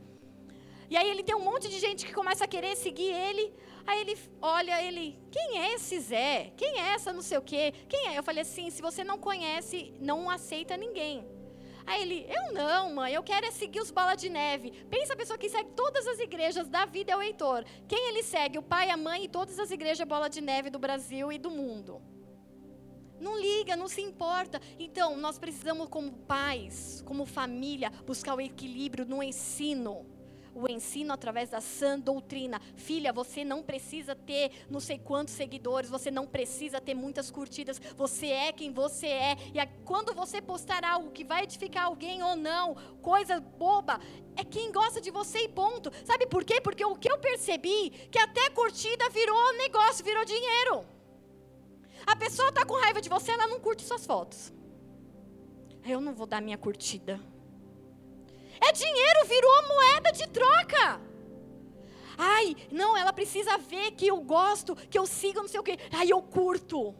E 0.88 0.96
aí 0.96 1.10
ele 1.10 1.24
tem 1.24 1.34
um 1.34 1.40
monte 1.40 1.68
de 1.68 1.80
gente 1.80 2.06
que 2.06 2.14
começa 2.14 2.44
a 2.44 2.48
querer 2.48 2.76
seguir 2.76 3.10
ele. 3.10 3.52
Aí 3.86 4.00
ele 4.00 4.18
olha, 4.40 4.82
ele, 4.82 5.18
quem 5.30 5.60
é 5.60 5.74
esse 5.74 6.00
Zé? 6.00 6.52
Quem 6.56 6.80
é 6.80 6.94
essa 6.94 7.12
não 7.12 7.22
sei 7.22 7.38
o 7.38 7.42
quê? 7.42 7.72
Quem 7.88 8.08
é? 8.08 8.18
Eu 8.18 8.22
falei 8.22 8.42
assim, 8.42 8.70
se 8.70 8.80
você 8.80 9.04
não 9.04 9.18
conhece, 9.18 9.94
não 10.00 10.30
aceita 10.30 10.76
ninguém. 10.76 11.26
Aí 11.86 12.00
ele, 12.00 12.26
eu 12.28 12.54
não, 12.54 12.94
mãe, 12.94 13.12
eu 13.12 13.22
quero 13.22 13.44
é 13.44 13.50
seguir 13.50 13.80
os 13.80 13.90
bola 13.90 14.14
de 14.14 14.30
neve. 14.30 14.70
Pensa 14.88 15.12
a 15.12 15.16
pessoa 15.16 15.38
que 15.38 15.50
segue 15.50 15.70
todas 15.76 16.06
as 16.06 16.18
igrejas 16.18 16.66
da 16.66 16.86
vida 16.86 17.12
é 17.12 17.16
o 17.16 17.22
Heitor. 17.22 17.64
Quem 17.86 18.08
ele 18.08 18.22
segue? 18.22 18.58
O 18.58 18.62
pai, 18.62 18.88
a 18.88 18.96
mãe 18.96 19.24
e 19.24 19.28
todas 19.28 19.58
as 19.58 19.70
igrejas 19.70 20.06
bola 20.08 20.28
de 20.28 20.40
neve 20.40 20.70
do 20.70 20.78
Brasil 20.78 21.30
e 21.30 21.38
do 21.38 21.50
mundo. 21.50 22.00
Não 23.20 23.38
liga, 23.38 23.76
não 23.76 23.86
se 23.86 24.00
importa. 24.00 24.60
Então, 24.78 25.16
nós 25.16 25.38
precisamos, 25.38 25.88
como 25.88 26.12
pais, 26.12 27.02
como 27.06 27.26
família, 27.26 27.90
buscar 28.06 28.34
o 28.34 28.40
equilíbrio 28.40 29.04
no 29.04 29.22
ensino 29.22 30.13
o 30.54 30.68
ensino 30.68 31.12
através 31.12 31.50
da 31.50 31.60
sã 31.60 31.98
doutrina. 31.98 32.60
Filha, 32.76 33.12
você 33.12 33.44
não 33.44 33.62
precisa 33.62 34.14
ter 34.14 34.52
não 34.70 34.80
sei 34.80 34.98
quantos 34.98 35.34
seguidores, 35.34 35.90
você 35.90 36.10
não 36.10 36.26
precisa 36.26 36.80
ter 36.80 36.94
muitas 36.94 37.30
curtidas, 37.30 37.80
você 37.96 38.28
é 38.28 38.52
quem 38.52 38.72
você 38.72 39.06
é. 39.06 39.36
E 39.52 39.66
quando 39.84 40.14
você 40.14 40.40
postar 40.40 40.84
algo 40.84 41.10
que 41.10 41.24
vai 41.24 41.44
edificar 41.44 41.86
alguém 41.86 42.22
ou 42.22 42.36
não, 42.36 42.74
coisa 43.02 43.40
boba, 43.40 44.00
é 44.36 44.44
quem 44.44 44.72
gosta 44.72 45.00
de 45.00 45.10
você 45.10 45.40
e 45.40 45.48
ponto. 45.48 45.90
Sabe 46.04 46.26
por 46.26 46.44
quê? 46.44 46.60
Porque 46.60 46.84
o 46.84 46.96
que 46.96 47.10
eu 47.10 47.18
percebi, 47.18 47.90
que 48.10 48.18
até 48.18 48.50
curtida 48.50 49.08
virou 49.10 49.56
negócio, 49.58 50.04
virou 50.04 50.24
dinheiro. 50.24 50.86
A 52.06 52.14
pessoa 52.14 52.48
está 52.50 52.64
com 52.64 52.74
raiva 52.74 53.00
de 53.00 53.08
você, 53.08 53.32
ela 53.32 53.46
não 53.46 53.60
curte 53.60 53.82
suas 53.82 54.04
fotos. 54.04 54.52
Eu 55.84 56.00
não 56.00 56.14
vou 56.14 56.26
dar 56.26 56.40
minha 56.40 56.58
curtida. 56.58 57.20
É 58.68 58.72
dinheiro, 58.72 59.26
virou 59.26 59.68
moeda 59.68 60.12
de 60.12 60.26
troca. 60.28 61.00
Ai, 62.16 62.56
não, 62.70 62.96
ela 62.96 63.12
precisa 63.12 63.58
ver 63.58 63.90
que 63.92 64.06
eu 64.06 64.20
gosto, 64.20 64.76
que 64.76 64.98
eu 64.98 65.06
sigo, 65.06 65.40
não 65.40 65.48
sei 65.48 65.60
o 65.60 65.62
quê. 65.62 65.78
Ai, 65.92 66.08
eu 66.10 66.22
curto. 66.22 66.94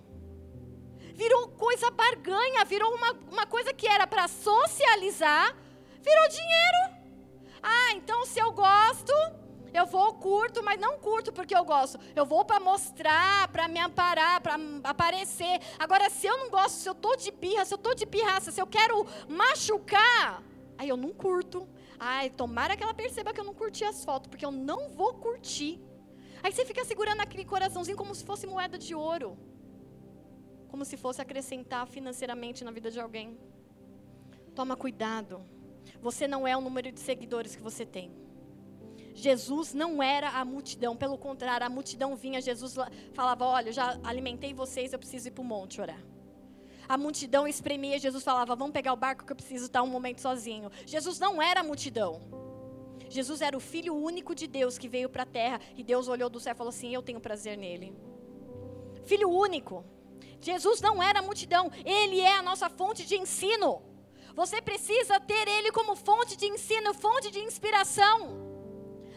Virou 1.15 1.49
coisa 1.49 1.91
barganha, 1.91 2.65
virou 2.65 2.93
uma, 2.95 3.13
uma 3.31 3.47
coisa 3.47 3.73
que 3.73 3.87
era 3.87 4.07
para 4.07 4.27
socializar, 4.27 5.57
virou 6.03 6.29
dinheiro. 6.29 6.81
Ah, 7.63 7.93
então 7.93 8.27
se 8.27 8.41
eu 8.41 8.51
gosto, 8.53 9.13
eu 9.73 9.87
vou 9.87 10.15
curto, 10.15 10.63
mas 10.63 10.81
não 10.81 10.99
curto 10.99 11.33
porque 11.33 11.57
eu 11.57 11.65
gosto. 11.65 11.99
Eu 12.15 12.27
vou 12.27 12.45
para 12.45 12.59
mostrar, 12.61 13.49
para 13.49 13.69
me 13.69 13.79
amparar, 13.81 14.41
para 14.41 14.57
aparecer. 14.83 15.61
Agora, 15.79 16.11
se 16.11 16.27
eu 16.27 16.37
não 16.37 16.51
gosto, 16.51 16.77
se 16.77 16.89
eu 16.89 16.95
tô 16.95 17.15
de 17.17 17.31
birra, 17.31 17.65
se 17.65 17.75
eu 17.75 17.79
tô 17.79 17.95
de 17.95 18.07
pirraça, 18.07 18.51
se 18.51 18.61
eu 18.61 18.67
quero 18.67 19.07
machucar, 19.29 20.43
Aí 20.79 20.89
eu 20.89 20.97
não 20.97 21.13
curto. 21.13 21.69
Ai, 21.99 22.31
tomara 22.31 22.77
que 22.77 22.83
ela 22.83 22.95
perceba 22.95 23.33
que 23.33 23.41
eu 23.41 23.45
não 23.45 23.55
curti 23.55 23.85
as 23.85 24.05
fotos, 24.05 24.29
porque 24.29 24.45
eu 24.45 24.51
não 24.51 24.89
vou 24.91 25.15
curtir. 25.15 25.81
Aí 26.43 26.53
você 26.53 26.65
fica 26.65 26.85
segurando 26.85 27.21
aquele 27.21 27.45
coraçãozinho 27.45 27.97
como 27.97 28.15
se 28.15 28.25
fosse 28.25 28.47
moeda 28.47 28.77
de 28.77 28.95
ouro. 28.95 29.39
Como 30.69 30.85
se 30.85 30.97
fosse 30.97 31.23
acrescentar 31.23 31.87
financeiramente 31.87 32.65
na 32.65 32.71
vida 32.71 32.91
de 32.91 33.01
alguém. 33.01 33.39
Toma 34.55 34.77
cuidado. 34.77 35.43
Você 36.01 36.27
não 36.27 36.47
é 36.47 36.57
o 36.57 36.61
número 36.61 36.91
de 36.91 37.01
seguidores 37.01 37.55
que 37.57 37.63
você 37.63 37.87
tem. 37.87 38.13
Jesus 39.15 39.73
não 39.73 40.03
era 40.03 40.29
a 40.31 40.45
multidão, 40.45 40.97
pelo 40.97 41.17
contrário, 41.17 41.65
a 41.65 41.71
multidão 41.71 42.17
vinha, 42.17 42.41
Jesus 42.41 42.75
falava: 43.13 43.45
Olha, 43.45 43.73
já 43.73 43.99
alimentei 44.03 44.53
vocês, 44.53 44.93
eu 44.93 44.99
preciso 44.99 45.29
ir 45.29 45.31
para 45.31 45.43
o 45.43 45.45
monte 45.45 45.81
orar. 45.81 46.03
A 46.89 46.99
multidão 46.99 47.47
espremia, 47.49 47.99
Jesus 47.99 48.23
falava: 48.23 48.55
Vamos 48.55 48.73
pegar 48.73 48.93
o 48.93 48.97
barco 48.97 49.25
que 49.25 49.33
eu 49.33 49.37
preciso 49.37 49.67
estar 49.67 49.83
um 49.83 49.87
momento 49.87 50.21
sozinho. 50.21 50.71
Jesus 50.87 51.19
não 51.19 51.41
era 51.41 51.61
a 51.61 51.65
multidão. 51.65 52.21
Jesus 53.09 53.41
era 53.41 53.57
o 53.57 53.61
Filho 53.61 53.95
único 53.95 54.35
de 54.35 54.47
Deus 54.47 54.77
que 54.79 54.89
veio 54.89 55.09
para 55.09 55.23
a 55.23 55.27
terra 55.27 55.61
e 55.77 55.83
Deus 55.83 56.09
olhou 56.09 56.29
do 56.29 56.41
céu 56.41 56.53
e 56.53 56.57
falou 56.57 56.71
assim: 56.71 56.95
Eu 56.95 57.03
tenho 57.03 57.21
prazer 57.21 57.57
nele. 57.57 57.95
Filho 59.05 59.29
único. 59.29 59.85
Jesus 60.41 60.81
não 60.81 61.03
era 61.03 61.21
a 61.21 61.23
multidão, 61.23 61.71
ele 61.85 62.21
é 62.21 62.37
a 62.37 62.43
nossa 62.43 62.69
fonte 62.69 63.07
de 63.07 63.17
ensino. 63.17 63.83
Você 64.35 64.61
precisa 64.61 65.19
ter 65.21 65.49
ele 65.49 65.71
como 65.73 65.97
fonte 65.97 66.37
de 66.37 66.47
ensino, 66.47 66.93
fonte 66.93 67.31
de 67.31 67.39
inspiração. 67.39 68.45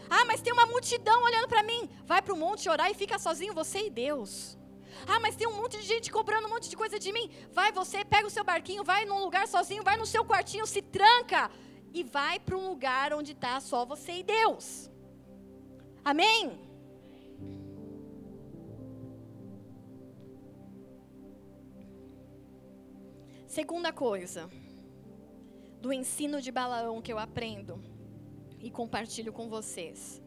Ah, 0.08 0.24
mas 0.24 0.40
tem 0.40 0.52
uma 0.52 0.64
multidão 0.66 1.22
olhando 1.22 1.48
para 1.48 1.62
mim. 1.62 1.88
Vai 2.04 2.22
para 2.22 2.32
o 2.32 2.36
monte 2.36 2.68
orar 2.68 2.90
e 2.90 2.94
fica 2.94 3.18
sozinho, 3.18 3.52
você 3.52 3.86
e 3.86 3.90
Deus. 3.90 4.57
Ah, 5.06 5.20
mas 5.20 5.36
tem 5.36 5.46
um 5.46 5.56
monte 5.56 5.78
de 5.78 5.86
gente 5.86 6.10
cobrando 6.10 6.46
um 6.46 6.50
monte 6.50 6.68
de 6.68 6.76
coisa 6.76 6.98
de 6.98 7.12
mim. 7.12 7.30
Vai 7.52 7.70
você, 7.72 8.04
pega 8.04 8.26
o 8.26 8.30
seu 8.30 8.44
barquinho, 8.44 8.84
vai 8.84 9.04
num 9.04 9.20
lugar 9.20 9.46
sozinho, 9.46 9.82
vai 9.82 9.96
no 9.96 10.06
seu 10.06 10.24
quartinho, 10.24 10.66
se 10.66 10.82
tranca 10.82 11.50
e 11.92 12.02
vai 12.02 12.38
para 12.38 12.56
um 12.56 12.68
lugar 12.68 13.12
onde 13.12 13.32
está 13.32 13.60
só 13.60 13.84
você 13.84 14.18
e 14.18 14.22
Deus. 14.22 14.90
Amém? 16.04 16.58
Segunda 23.46 23.92
coisa, 23.92 24.48
do 25.80 25.92
ensino 25.92 26.40
de 26.40 26.52
Balaão 26.52 27.00
que 27.00 27.12
eu 27.12 27.18
aprendo 27.18 27.82
e 28.60 28.70
compartilho 28.70 29.32
com 29.32 29.48
vocês. 29.48 30.20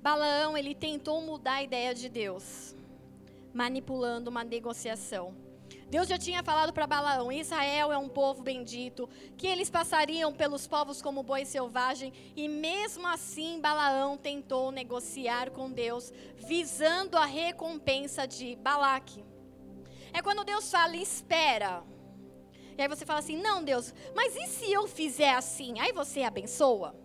Balaão, 0.00 0.56
ele 0.56 0.74
tentou 0.74 1.20
mudar 1.20 1.54
a 1.54 1.62
ideia 1.62 1.94
de 1.94 2.08
Deus 2.08 2.74
manipulando 3.52 4.30
uma 4.30 4.44
negociação. 4.44 5.36
Deus 5.88 6.08
já 6.08 6.18
tinha 6.18 6.42
falado 6.42 6.72
para 6.72 6.86
Balaão: 6.86 7.30
Israel 7.30 7.92
é 7.92 7.98
um 7.98 8.08
povo 8.08 8.42
bendito, 8.42 9.08
que 9.36 9.46
eles 9.46 9.70
passariam 9.70 10.32
pelos 10.32 10.66
povos 10.66 11.02
como 11.02 11.22
boi 11.22 11.44
selvagem, 11.44 12.12
e 12.34 12.48
mesmo 12.48 13.06
assim 13.06 13.60
Balaão 13.60 14.16
tentou 14.16 14.70
negociar 14.70 15.50
com 15.50 15.70
Deus, 15.70 16.12
visando 16.36 17.16
a 17.16 17.26
recompensa 17.26 18.26
de 18.26 18.56
Balaque. 18.56 19.24
É 20.12 20.22
quando 20.22 20.44
Deus 20.44 20.70
fala: 20.70 20.96
espera. 20.96 21.82
E 22.76 22.82
aí 22.82 22.88
você 22.88 23.04
fala 23.04 23.18
assim: 23.18 23.36
não, 23.36 23.62
Deus, 23.62 23.94
mas 24.14 24.34
e 24.34 24.46
se 24.46 24.72
eu 24.72 24.88
fizer 24.88 25.34
assim? 25.34 25.78
Aí 25.78 25.92
você 25.92 26.22
abençoa? 26.22 27.01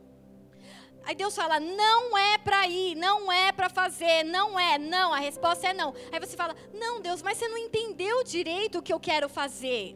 Aí 1.08 1.16
Deus 1.16 1.34
fala: 1.34 1.58
não 1.58 2.18
é 2.18 2.38
para 2.38 2.68
ir, 2.68 2.94
não 2.96 3.32
é 3.32 3.54
para 3.54 3.70
fazer, 3.70 4.24
não 4.26 4.60
é, 4.60 4.78
não. 4.78 5.14
A 5.14 5.20
resposta 5.20 5.66
é 5.68 5.74
não. 5.74 5.94
Aí 6.12 6.20
você 6.20 6.36
fala: 6.36 6.54
não, 6.74 7.00
Deus, 7.00 7.22
mas 7.22 7.38
você 7.38 7.48
não 7.48 7.58
entendeu 7.58 8.26
direito 8.26 8.80
o 8.80 8.82
que 8.82 8.92
eu 8.92 9.00
quero 9.00 9.30
fazer. 9.30 9.96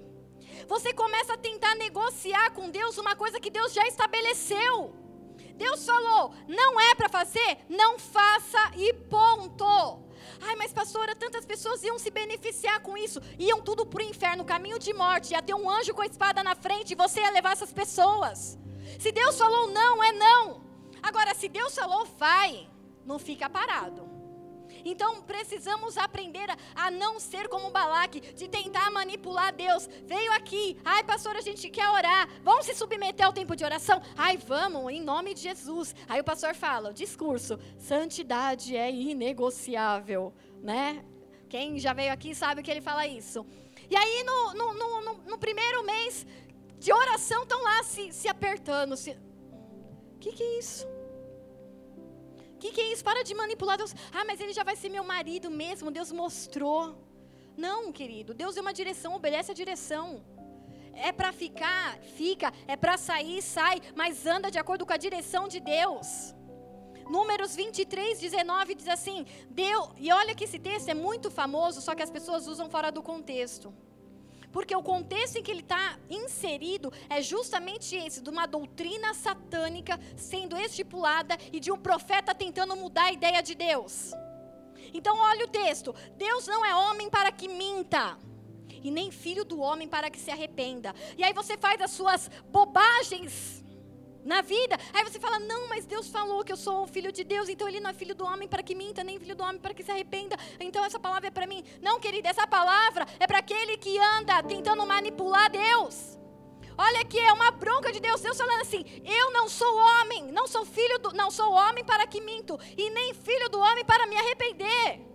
Você 0.69 0.93
começa 0.93 1.33
a 1.33 1.37
tentar 1.37 1.75
negociar 1.75 2.51
com 2.51 2.69
Deus 2.69 2.97
uma 2.97 3.13
coisa 3.13 3.41
que 3.41 3.49
Deus 3.49 3.73
já 3.73 3.85
estabeleceu. 3.87 4.95
Deus 5.55 5.85
falou: 5.85 6.33
não 6.47 6.79
é 6.79 6.95
para 6.95 7.09
fazer, 7.09 7.57
não 7.67 7.99
faça 7.99 8.71
e 8.77 8.93
ponto. 8.93 9.65
Ai, 10.39 10.55
mas 10.55 10.71
pastora, 10.71 11.13
tantas 11.13 11.45
pessoas 11.45 11.83
iam 11.83 11.99
se 11.99 12.09
beneficiar 12.09 12.79
com 12.79 12.97
isso. 12.97 13.19
Iam 13.37 13.61
tudo 13.61 13.85
para 13.85 14.01
o 14.01 14.05
inferno, 14.05 14.45
caminho 14.45 14.79
de 14.79 14.93
morte. 14.93 15.33
Ia 15.33 15.41
ter 15.41 15.55
um 15.55 15.69
anjo 15.69 15.93
com 15.93 16.03
a 16.03 16.05
espada 16.05 16.41
na 16.41 16.55
frente 16.55 16.91
e 16.91 16.95
você 16.95 17.19
ia 17.19 17.31
levar 17.31 17.51
essas 17.51 17.73
pessoas. 17.73 18.57
Se 18.97 19.11
Deus 19.11 19.37
falou 19.37 19.67
não, 19.67 20.01
é 20.01 20.13
não. 20.13 20.70
Agora, 21.01 21.33
se 21.33 21.47
Deus 21.47 21.75
falou, 21.75 22.05
vai, 22.05 22.69
não 23.05 23.17
fica 23.17 23.49
parado. 23.49 24.11
Então 24.85 25.21
precisamos 25.21 25.97
aprender 25.97 26.47
a, 26.75 26.89
não 26.89 27.19
ser 27.19 27.47
como 27.47 27.69
Balaque, 27.69 28.21
de 28.33 28.47
tentar 28.47 28.89
manipular 28.91 29.53
Deus. 29.53 29.87
Veio 30.05 30.31
aqui, 30.33 30.77
ai 30.83 31.03
pastor, 31.03 31.35
a 31.35 31.41
gente 31.41 31.69
quer 31.69 31.89
orar, 31.89 32.27
vamos 32.43 32.65
se 32.65 32.73
submeter 32.73 33.25
ao 33.25 33.33
tempo 33.33 33.55
de 33.55 33.63
oração? 33.63 34.01
Ai, 34.17 34.37
vamos, 34.37 34.91
em 34.91 35.01
nome 35.01 35.33
de 35.33 35.41
Jesus. 35.41 35.95
Aí 36.07 36.21
o 36.21 36.23
pastor 36.23 36.55
fala, 36.55 36.93
discurso, 36.93 37.59
santidade 37.77 38.75
é 38.75 38.89
inegociável, 38.91 40.33
né? 40.61 41.03
Quem 41.49 41.77
já 41.77 41.93
veio 41.93 42.13
aqui 42.13 42.33
sabe 42.33 42.63
que 42.63 42.71
ele 42.71 42.81
fala 42.81 43.05
isso. 43.05 43.45
E 43.89 43.95
aí 43.95 44.23
no, 44.23 44.53
no, 44.53 44.73
no, 44.73 45.13
no 45.31 45.37
primeiro 45.37 45.83
mês 45.83 46.25
de 46.79 46.93
oração 46.93 47.43
estão 47.43 47.61
lá 47.61 47.83
se, 47.83 48.11
se 48.11 48.27
apertando, 48.27 48.95
se, 48.95 49.15
que, 50.23 50.31
que 50.37 50.43
é 50.43 50.59
isso? 50.59 50.85
O 52.55 52.59
que, 52.61 52.71
que 52.75 52.81
é 52.81 52.87
isso? 52.93 53.03
Para 53.09 53.23
de 53.29 53.33
manipular 53.41 53.77
Deus. 53.81 53.93
Ah, 54.17 54.25
mas 54.29 54.39
ele 54.39 54.53
já 54.59 54.63
vai 54.69 54.75
ser 54.81 54.89
meu 54.97 55.03
marido 55.13 55.49
mesmo. 55.63 55.95
Deus 55.99 56.11
mostrou. 56.11 56.81
Não, 57.65 57.79
querido. 57.99 58.33
Deus 58.41 58.53
deu 58.55 58.63
uma 58.65 58.77
direção, 58.81 59.15
obedece 59.15 59.51
a 59.51 59.59
direção. 59.61 60.05
É 60.93 61.11
para 61.11 61.31
ficar, 61.43 61.97
fica. 62.19 62.53
É 62.67 62.75
para 62.83 62.97
sair, 63.09 63.41
sai. 63.41 63.81
Mas 64.01 64.25
anda 64.35 64.51
de 64.55 64.59
acordo 64.63 64.85
com 64.85 64.93
a 64.93 65.03
direção 65.07 65.43
de 65.53 65.59
Deus. 65.59 66.07
Números 67.17 67.55
23, 67.55 68.19
19 68.19 68.75
diz 68.75 68.89
assim: 68.97 69.25
Deu, 69.49 69.79
e 69.97 70.11
olha 70.19 70.35
que 70.35 70.45
esse 70.47 70.59
texto 70.59 70.89
é 70.89 70.93
muito 70.93 71.29
famoso, 71.39 71.81
só 71.81 71.95
que 71.95 72.03
as 72.07 72.13
pessoas 72.17 72.47
usam 72.47 72.69
fora 72.69 72.91
do 72.91 73.01
contexto. 73.11 73.73
Porque 74.51 74.75
o 74.75 74.83
contexto 74.83 75.37
em 75.37 75.43
que 75.43 75.51
ele 75.51 75.61
está 75.61 75.97
inserido 76.09 76.91
é 77.09 77.21
justamente 77.21 77.95
esse, 77.95 78.21
de 78.21 78.29
uma 78.29 78.45
doutrina 78.45 79.13
satânica 79.13 79.99
sendo 80.15 80.57
estipulada 80.57 81.37
e 81.51 81.59
de 81.59 81.71
um 81.71 81.77
profeta 81.77 82.35
tentando 82.35 82.75
mudar 82.75 83.05
a 83.05 83.13
ideia 83.13 83.41
de 83.41 83.55
Deus. 83.55 84.11
Então, 84.93 85.17
olha 85.17 85.45
o 85.45 85.49
texto: 85.49 85.95
Deus 86.17 86.47
não 86.47 86.65
é 86.65 86.75
homem 86.75 87.09
para 87.09 87.31
que 87.31 87.47
minta, 87.47 88.17
e 88.83 88.91
nem 88.91 89.11
filho 89.11 89.45
do 89.45 89.59
homem 89.59 89.87
para 89.87 90.09
que 90.09 90.19
se 90.19 90.31
arrependa. 90.31 90.93
E 91.17 91.23
aí 91.23 91.33
você 91.33 91.57
faz 91.57 91.79
as 91.81 91.91
suas 91.91 92.29
bobagens 92.49 93.60
na 94.23 94.41
vida. 94.41 94.77
Aí 94.93 95.03
você 95.03 95.19
fala: 95.19 95.39
Não, 95.39 95.67
mas 95.67 95.85
Deus 95.85 96.07
falou 96.07 96.43
que 96.43 96.51
eu 96.51 96.57
sou 96.57 96.87
filho 96.87 97.11
de 97.11 97.23
Deus, 97.23 97.49
então 97.49 97.67
ele 97.67 97.79
não 97.79 97.89
é 97.89 97.93
filho 97.93 98.15
do 98.15 98.25
homem 98.25 98.47
para 98.47 98.63
que 98.63 98.75
minta, 98.75 99.03
nem 99.03 99.19
filho 99.19 99.35
do 99.35 99.43
homem 99.43 99.59
para 99.59 99.73
que 99.73 99.83
se 99.83 99.91
arrependa. 99.91 100.35
Então 100.59 100.83
essa 100.83 100.99
palavra 100.99 101.27
é 101.27 101.31
para 101.31 101.47
mim. 101.47 101.63
Não, 101.81 101.99
querida, 101.99 102.29
essa 102.29 102.47
palavra 102.47 103.05
é 103.19 103.27
para 103.27 103.39
aquele 103.39 103.77
que 103.77 103.97
anda 103.97 104.41
tentando 104.43 104.85
manipular 104.85 105.49
Deus. 105.49 106.17
Olha 106.77 107.01
aqui, 107.01 107.19
é 107.19 107.33
uma 107.33 107.51
bronca 107.51 107.91
de 107.91 107.99
Deus. 107.99 108.21
Deus 108.21 108.37
falando 108.37 108.61
assim: 108.61 108.83
Eu 109.05 109.31
não 109.31 109.47
sou 109.47 109.75
homem, 109.75 110.31
não 110.31 110.47
sou 110.47 110.65
filho 110.65 110.99
do, 110.99 111.13
não 111.13 111.29
sou 111.29 111.51
homem 111.51 111.83
para 111.83 112.07
que 112.07 112.21
minto, 112.21 112.59
e 112.77 112.89
nem 112.89 113.13
filho 113.13 113.49
do 113.49 113.59
homem 113.59 113.85
para 113.85 114.07
me 114.07 114.17
arrepender. 114.17 115.10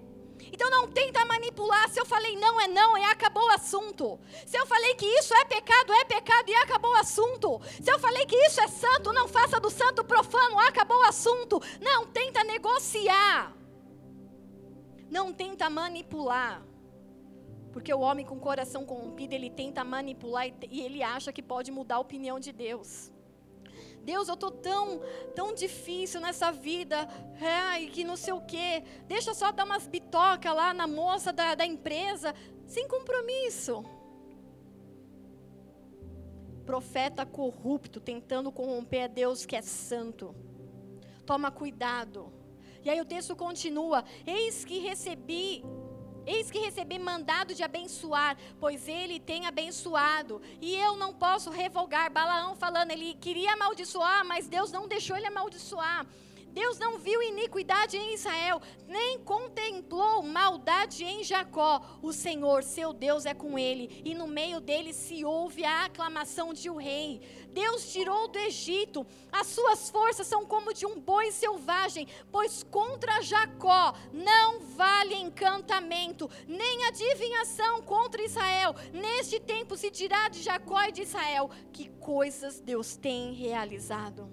Então 0.52 0.70
não 0.70 0.88
tenta 0.88 1.24
manipular. 1.24 1.88
Se 1.88 2.00
eu 2.00 2.06
falei 2.06 2.36
não 2.36 2.60
é 2.60 2.68
não 2.68 2.96
e 2.96 3.04
acabou 3.04 3.44
o 3.44 3.50
assunto. 3.50 4.18
Se 4.46 4.56
eu 4.56 4.66
falei 4.66 4.94
que 4.94 5.06
isso 5.06 5.34
é 5.34 5.44
pecado, 5.44 5.92
é 5.92 6.04
pecado 6.04 6.48
e 6.48 6.54
acabou 6.54 6.92
o 6.92 6.96
assunto. 6.96 7.60
Se 7.82 7.90
eu 7.90 7.98
falei 7.98 8.24
que 8.26 8.36
isso 8.46 8.60
é 8.60 8.68
santo, 8.68 9.12
não 9.12 9.28
faça 9.28 9.58
do 9.60 9.70
santo 9.70 10.04
profano, 10.04 10.58
acabou 10.60 10.98
o 10.98 11.08
assunto. 11.08 11.60
Não 11.80 12.06
tenta 12.06 12.44
negociar. 12.44 13.54
Não 15.10 15.32
tenta 15.32 15.70
manipular. 15.70 16.62
Porque 17.72 17.92
o 17.92 18.00
homem 18.00 18.24
com 18.24 18.40
coração 18.40 18.86
corrompido, 18.86 19.34
ele 19.34 19.50
tenta 19.50 19.84
manipular 19.84 20.46
e 20.70 20.80
ele 20.80 21.02
acha 21.02 21.32
que 21.32 21.42
pode 21.42 21.70
mudar 21.70 21.96
a 21.96 22.00
opinião 22.00 22.40
de 22.40 22.50
Deus. 22.50 23.12
Deus, 24.06 24.28
eu 24.28 24.34
estou 24.34 24.52
tão, 24.52 25.00
tão 25.34 25.52
difícil 25.52 26.20
nessa 26.20 26.52
vida, 26.52 27.08
e 27.80 27.88
que 27.88 28.04
não 28.04 28.16
sei 28.16 28.32
o 28.32 28.40
quê. 28.40 28.84
Deixa 29.08 29.34
só 29.34 29.50
dar 29.50 29.64
umas 29.64 29.88
bitocas 29.88 30.54
lá 30.54 30.72
na 30.72 30.86
moça 30.86 31.32
da, 31.32 31.56
da 31.56 31.66
empresa, 31.66 32.32
sem 32.64 32.86
compromisso. 32.86 33.84
Profeta 36.64 37.26
corrupto, 37.26 38.00
tentando 38.00 38.52
corromper 38.52 39.04
a 39.04 39.08
Deus 39.08 39.44
que 39.44 39.56
é 39.56 39.62
santo. 39.62 40.32
Toma 41.24 41.50
cuidado. 41.50 42.32
E 42.84 42.88
aí 42.88 43.00
o 43.00 43.04
texto 43.04 43.34
continua: 43.34 44.04
Eis 44.24 44.64
que 44.64 44.78
recebi 44.78 45.64
Eis 46.26 46.50
que 46.50 46.58
recebi 46.58 46.98
mandado 46.98 47.54
de 47.54 47.62
abençoar, 47.62 48.36
pois 48.58 48.88
ele 48.88 49.20
tem 49.20 49.46
abençoado, 49.46 50.42
e 50.60 50.74
eu 50.74 50.96
não 50.96 51.12
posso 51.14 51.50
revogar. 51.50 52.10
Balaão 52.10 52.56
falando, 52.56 52.90
ele 52.90 53.14
queria 53.14 53.52
amaldiçoar, 53.52 54.24
mas 54.24 54.48
Deus 54.48 54.72
não 54.72 54.88
deixou 54.88 55.16
ele 55.16 55.26
amaldiçoar. 55.26 56.04
Deus 56.56 56.78
não 56.78 56.98
viu 56.98 57.22
iniquidade 57.22 57.98
em 57.98 58.14
Israel, 58.14 58.62
nem 58.88 59.18
contemplou 59.18 60.22
maldade 60.22 61.04
em 61.04 61.22
Jacó. 61.22 61.98
O 62.00 62.14
Senhor, 62.14 62.62
seu 62.62 62.94
Deus, 62.94 63.26
é 63.26 63.34
com 63.34 63.58
ele, 63.58 64.00
e 64.02 64.14
no 64.14 64.26
meio 64.26 64.58
dele 64.58 64.94
se 64.94 65.22
ouve 65.22 65.66
a 65.66 65.84
aclamação 65.84 66.54
de 66.54 66.70
um 66.70 66.76
rei. 66.76 67.20
Deus 67.56 67.90
tirou 67.90 68.28
do 68.28 68.38
Egito, 68.38 69.06
as 69.32 69.46
suas 69.46 69.88
forças 69.88 70.26
são 70.26 70.44
como 70.44 70.74
de 70.74 70.84
um 70.84 71.00
boi 71.00 71.32
selvagem, 71.32 72.06
pois 72.30 72.62
contra 72.62 73.22
Jacó 73.22 73.94
não 74.12 74.60
vale 74.60 75.14
encantamento, 75.14 76.28
nem 76.46 76.84
adivinhação 76.84 77.80
contra 77.80 78.22
Israel. 78.22 78.74
Neste 78.92 79.40
tempo 79.40 79.74
se 79.74 79.90
dirá 79.90 80.28
de 80.28 80.42
Jacó 80.42 80.82
e 80.82 80.92
de 80.92 81.00
Israel 81.00 81.50
que 81.72 81.88
coisas 81.98 82.60
Deus 82.60 82.94
tem 82.94 83.32
realizado. 83.32 84.30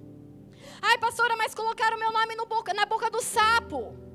Ai, 0.82 0.98
pastora, 0.98 1.38
mas 1.38 1.56
colocaram 1.56 1.98
meu 1.98 2.12
nome 2.12 2.36
boca, 2.46 2.74
na 2.74 2.86
boca 2.86 3.10
do 3.10 3.22
sapo. 3.22 4.13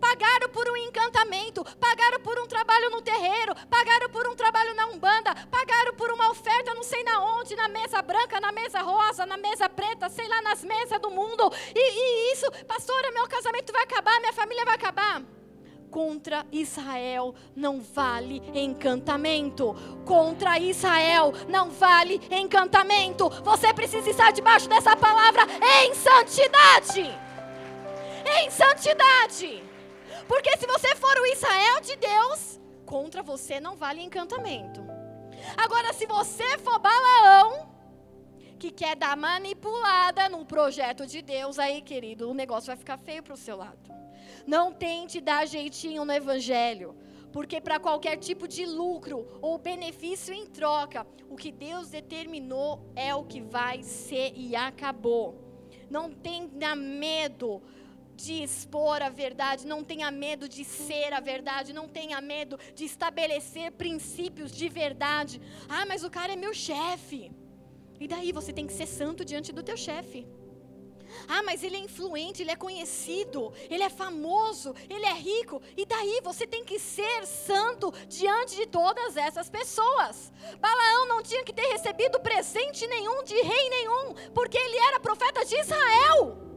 Pagaram 0.00 0.48
por 0.50 0.68
um 0.68 0.76
encantamento, 0.76 1.64
pagaram 1.78 2.20
por 2.20 2.38
um 2.38 2.46
trabalho 2.46 2.90
no 2.90 3.02
terreiro, 3.02 3.54
pagaram 3.68 4.08
por 4.10 4.28
um 4.28 4.34
trabalho 4.34 4.74
na 4.74 4.86
Umbanda, 4.86 5.34
pagaram 5.50 5.94
por 5.94 6.10
uma 6.12 6.30
oferta 6.30 6.74
não 6.74 6.82
sei 6.82 7.02
na 7.02 7.20
onde, 7.20 7.56
na 7.56 7.68
mesa 7.68 8.00
branca, 8.02 8.40
na 8.40 8.52
mesa 8.52 8.80
rosa, 8.80 9.26
na 9.26 9.36
mesa 9.36 9.68
preta, 9.68 10.08
sei 10.08 10.28
lá, 10.28 10.42
nas 10.42 10.62
mesas 10.62 11.00
do 11.00 11.10
mundo. 11.10 11.52
E, 11.74 11.80
e 11.80 12.32
isso, 12.32 12.50
pastora, 12.66 13.12
meu 13.12 13.26
casamento 13.28 13.72
vai 13.72 13.82
acabar, 13.82 14.20
minha 14.20 14.32
família 14.32 14.64
vai 14.64 14.74
acabar 14.74 15.22
contra 15.90 16.46
Israel 16.52 17.34
não 17.56 17.80
vale 17.80 18.42
encantamento. 18.54 19.74
Contra 20.04 20.58
Israel 20.58 21.32
não 21.48 21.70
vale 21.70 22.20
encantamento. 22.30 23.28
Você 23.42 23.72
precisa 23.72 24.08
estar 24.10 24.30
debaixo 24.32 24.68
dessa 24.68 24.96
palavra 24.96 25.42
em 25.82 25.94
santidade. 25.94 27.18
Em 28.40 28.50
santidade. 28.50 29.67
Porque 30.28 30.56
se 30.58 30.66
você 30.66 30.94
for 30.94 31.16
o 31.18 31.26
Israel 31.26 31.80
de 31.80 31.96
Deus, 31.96 32.60
contra 32.84 33.22
você 33.22 33.58
não 33.58 33.76
vale 33.76 34.02
encantamento. 34.02 34.86
Agora, 35.56 35.92
se 35.92 36.06
você 36.06 36.58
for 36.58 36.78
Balaão, 36.78 37.68
que 38.58 38.70
quer 38.70 38.94
dar 38.94 39.16
manipulada 39.16 40.28
num 40.28 40.44
projeto 40.44 41.06
de 41.06 41.22
Deus, 41.22 41.58
aí, 41.58 41.80
querido, 41.80 42.28
o 42.28 42.34
negócio 42.34 42.66
vai 42.66 42.76
ficar 42.76 42.98
feio 42.98 43.22
para 43.22 43.34
o 43.34 43.36
seu 43.36 43.56
lado. 43.56 43.88
Não 44.46 44.72
tente 44.72 45.20
dar 45.20 45.46
jeitinho 45.46 46.04
no 46.04 46.12
evangelho, 46.12 46.94
porque 47.32 47.60
para 47.60 47.78
qualquer 47.78 48.16
tipo 48.16 48.48
de 48.48 48.66
lucro 48.66 49.26
ou 49.40 49.58
benefício 49.58 50.34
em 50.34 50.46
troca, 50.46 51.06
o 51.30 51.36
que 51.36 51.52
Deus 51.52 51.88
determinou 51.88 52.82
é 52.96 53.14
o 53.14 53.24
que 53.24 53.40
vai 53.40 53.82
ser 53.82 54.32
e 54.34 54.56
acabou. 54.56 55.48
Não 55.88 56.10
tenha 56.10 56.74
medo 56.74 57.62
de 58.24 58.42
expor 58.42 59.00
a 59.00 59.08
verdade, 59.08 59.66
não 59.72 59.84
tenha 59.84 60.10
medo 60.10 60.48
de 60.48 60.64
ser 60.64 61.12
a 61.12 61.20
verdade, 61.20 61.72
não 61.72 61.86
tenha 61.86 62.20
medo 62.20 62.58
de 62.74 62.84
estabelecer 62.84 63.70
princípios 63.72 64.50
de 64.50 64.68
verdade. 64.68 65.40
Ah, 65.68 65.86
mas 65.86 66.02
o 66.02 66.10
cara 66.10 66.32
é 66.32 66.36
meu 66.36 66.52
chefe. 66.52 67.30
E 68.00 68.08
daí 68.08 68.32
você 68.32 68.52
tem 68.52 68.66
que 68.66 68.72
ser 68.72 68.86
santo 68.86 69.24
diante 69.24 69.52
do 69.52 69.62
teu 69.62 69.76
chefe. 69.76 70.26
Ah, 71.28 71.42
mas 71.42 71.62
ele 71.62 71.76
é 71.76 71.78
influente, 71.78 72.42
ele 72.42 72.50
é 72.50 72.56
conhecido, 72.56 73.52
ele 73.70 73.84
é 73.84 73.88
famoso, 73.88 74.74
ele 74.90 75.06
é 75.06 75.14
rico. 75.14 75.62
E 75.76 75.86
daí 75.86 76.20
você 76.22 76.44
tem 76.46 76.64
que 76.64 76.78
ser 76.78 77.24
santo 77.24 77.92
diante 78.08 78.56
de 78.56 78.66
todas 78.66 79.16
essas 79.16 79.48
pessoas. 79.48 80.32
Balaão 80.58 81.06
não 81.06 81.22
tinha 81.22 81.44
que 81.44 81.52
ter 81.52 81.66
recebido 81.72 82.20
presente 82.20 82.86
nenhum 82.88 83.22
de 83.22 83.34
rei 83.34 83.70
nenhum, 83.70 84.14
porque 84.34 84.58
ele 84.58 84.76
era 84.88 85.00
profeta 85.00 85.44
de 85.44 85.56
Israel. 85.56 86.47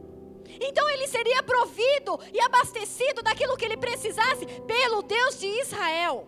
Então 0.60 0.88
ele 0.90 1.06
seria 1.06 1.42
provido 1.42 2.18
e 2.32 2.40
abastecido 2.40 3.22
daquilo 3.22 3.56
que 3.56 3.64
ele 3.64 3.76
precisasse 3.76 4.46
pelo 4.66 5.02
Deus 5.02 5.38
de 5.38 5.46
Israel. 5.46 6.26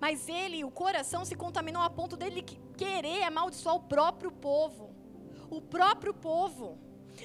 Mas 0.00 0.28
ele, 0.28 0.64
o 0.64 0.70
coração 0.70 1.24
se 1.24 1.34
contaminou 1.34 1.82
a 1.82 1.90
ponto 1.90 2.16
dele 2.16 2.42
querer 2.76 3.22
amaldiçoar 3.24 3.76
o 3.76 3.82
próprio 3.82 4.32
povo. 4.32 4.94
O 5.50 5.60
próprio 5.60 6.14
povo. 6.14 6.78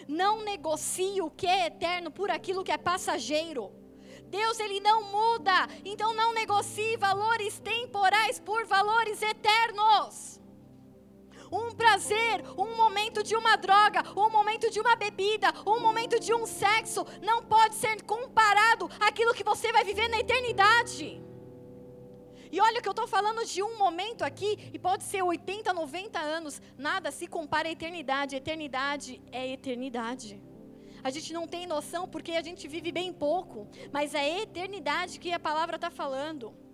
Não 0.08 0.44
negocie 0.44 1.22
o 1.22 1.32
que 1.32 1.48
é 1.48 1.68
eterno 1.68 2.12
por 2.12 2.30
aquilo 2.30 2.64
que 2.64 2.72
é 2.72 2.78
passageiro. 2.78 3.72
Deus 4.26 4.60
ele 4.60 4.80
não 4.82 5.04
muda, 5.04 5.68
então 5.86 6.14
não 6.14 6.34
negocie 6.34 6.98
valores 6.98 7.60
temporais 7.60 8.40
por 8.40 8.66
valores 8.66 9.22
eternos. 9.22 10.42
Um 11.52 11.72
prazer, 11.72 12.44
um 12.58 12.76
momento 12.76 13.24
de 13.24 13.36
uma 13.36 13.56
droga, 13.56 14.04
um 14.16 14.30
momento 14.30 14.70
de 14.70 14.80
uma 14.80 14.96
bebida, 14.96 15.54
um 15.66 15.80
momento 15.80 16.20
de 16.20 16.34
um 16.34 16.46
sexo 16.46 17.06
não 17.22 17.44
pode 17.44 17.76
ser 17.76 18.02
comparado 18.04 18.90
àquilo 19.00 19.34
que 19.34 19.44
você 19.44 19.72
vai 19.72 19.84
viver 19.84 20.08
na 20.08 20.20
eternidade. 20.20 21.22
E 22.52 22.62
olha 22.62 22.82
que 22.82 22.88
eu 22.88 22.92
estou 22.92 23.08
falando 23.08 23.46
de 23.46 23.62
um 23.62 23.78
momento 23.78 24.24
aqui, 24.24 24.70
e 24.74 24.80
pode 24.80 25.04
ser 25.04 25.22
80, 25.22 25.74
90 25.74 26.20
anos, 26.20 26.62
nada 26.78 27.12
se 27.12 27.28
compara 27.28 27.68
à 27.68 27.72
eternidade. 27.72 28.36
Eternidade 28.36 29.22
é 29.32 29.52
eternidade. 29.52 30.42
A 31.04 31.10
gente 31.10 31.34
não 31.34 31.48
tem 31.48 31.68
noção 31.68 32.08
porque 32.08 32.32
a 32.32 32.42
gente 32.42 32.68
vive 32.68 32.92
bem 32.92 33.14
pouco, 33.14 33.68
mas 33.92 34.16
é 34.16 34.20
a 34.20 34.42
eternidade 34.42 35.20
que 35.20 35.32
a 35.32 35.40
palavra 35.40 35.76
está 35.76 35.92
falando. 35.92 36.65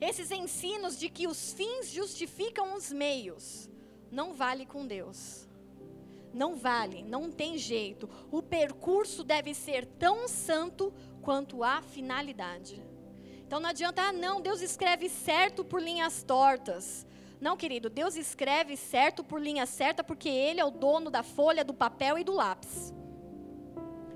Esses 0.00 0.30
ensinos 0.30 0.98
de 0.98 1.08
que 1.08 1.26
os 1.26 1.52
fins 1.52 1.90
justificam 1.90 2.74
os 2.74 2.90
meios, 2.90 3.68
não 4.10 4.32
vale 4.32 4.64
com 4.64 4.86
Deus. 4.86 5.46
Não 6.32 6.54
vale, 6.54 7.02
não 7.02 7.30
tem 7.30 7.58
jeito. 7.58 8.08
O 8.30 8.40
percurso 8.40 9.24
deve 9.24 9.52
ser 9.52 9.84
tão 9.84 10.28
santo 10.28 10.92
quanto 11.22 11.62
a 11.62 11.82
finalidade. 11.82 12.82
Então 13.46 13.60
não 13.60 13.68
adianta, 13.68 14.02
ah, 14.02 14.12
não, 14.12 14.40
Deus 14.40 14.60
escreve 14.60 15.08
certo 15.08 15.64
por 15.64 15.82
linhas 15.82 16.22
tortas. 16.22 17.04
Não, 17.40 17.56
querido, 17.56 17.90
Deus 17.90 18.16
escreve 18.16 18.76
certo 18.76 19.24
por 19.24 19.40
linha 19.40 19.66
certa 19.66 20.04
porque 20.04 20.28
Ele 20.28 20.60
é 20.60 20.64
o 20.64 20.70
dono 20.70 21.10
da 21.10 21.22
folha, 21.22 21.64
do 21.64 21.74
papel 21.74 22.18
e 22.18 22.24
do 22.24 22.32
lápis. 22.32 22.94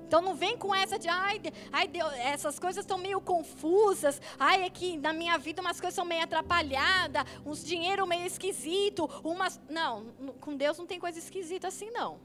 Então 0.07 0.21
não 0.21 0.35
vem 0.35 0.57
com 0.57 0.73
essa 0.73 0.99
de, 0.99 1.09
ai, 1.09 1.41
ai 1.71 1.87
Deus, 1.87 2.13
essas 2.13 2.59
coisas 2.59 2.83
estão 2.83 2.97
meio 2.97 3.19
confusas, 3.19 4.21
ai, 4.39 4.63
é 4.63 4.69
que 4.69 4.97
na 4.97 5.11
minha 5.11 5.37
vida 5.37 5.61
umas 5.61 5.81
coisas 5.81 5.95
são 5.95 6.05
meio 6.05 6.23
atrapalhadas, 6.23 7.23
uns 7.45 7.63
dinheiro 7.63 8.05
meio 8.05 8.25
esquisito, 8.25 9.09
umas. 9.23 9.59
Não, 9.69 10.05
com 10.39 10.55
Deus 10.55 10.77
não 10.77 10.85
tem 10.85 10.99
coisa 10.99 11.17
esquisita 11.17 11.67
assim, 11.67 11.89
não. 11.91 12.19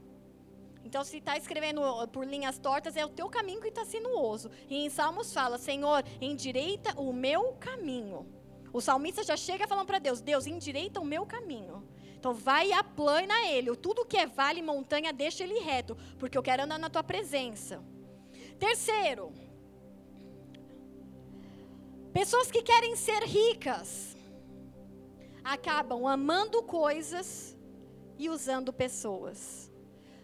Então, 0.83 1.03
se 1.03 1.17
está 1.17 1.37
escrevendo 1.37 1.81
por 2.07 2.25
linhas 2.25 2.57
tortas, 2.57 2.97
é 2.97 3.05
o 3.05 3.09
teu 3.09 3.29
caminho 3.29 3.61
que 3.61 3.67
está 3.67 3.85
sinuoso. 3.85 4.49
E 4.69 4.83
em 4.83 4.89
Salmos 4.89 5.33
fala: 5.33 5.57
Senhor, 5.57 6.03
endireita 6.19 6.99
o 6.99 7.13
meu 7.13 7.53
caminho. 7.53 8.25
O 8.73 8.79
salmista 8.79 9.23
já 9.23 9.37
chega 9.37 9.67
falando 9.67 9.87
para 9.87 9.99
Deus: 9.99 10.21
Deus, 10.21 10.47
endireita 10.47 10.99
o 10.99 11.05
meu 11.05 11.25
caminho. 11.25 11.83
Então, 12.21 12.33
vai 12.35 12.67
e 12.67 12.73
aplana 12.73 13.47
ele. 13.47 13.75
Tudo 13.75 14.05
que 14.05 14.15
é 14.15 14.27
vale 14.27 14.59
e 14.59 14.63
montanha, 14.63 15.11
deixa 15.11 15.43
ele 15.43 15.59
reto, 15.59 15.97
porque 16.19 16.37
eu 16.37 16.43
quero 16.43 16.63
andar 16.63 16.77
na 16.77 16.87
tua 16.87 17.01
presença. 17.03 17.83
Terceiro, 18.59 19.33
pessoas 22.13 22.51
que 22.51 22.61
querem 22.61 22.95
ser 22.95 23.23
ricas 23.23 24.15
acabam 25.43 26.05
amando 26.07 26.61
coisas 26.61 27.57
e 28.19 28.29
usando 28.29 28.71
pessoas 28.71 29.71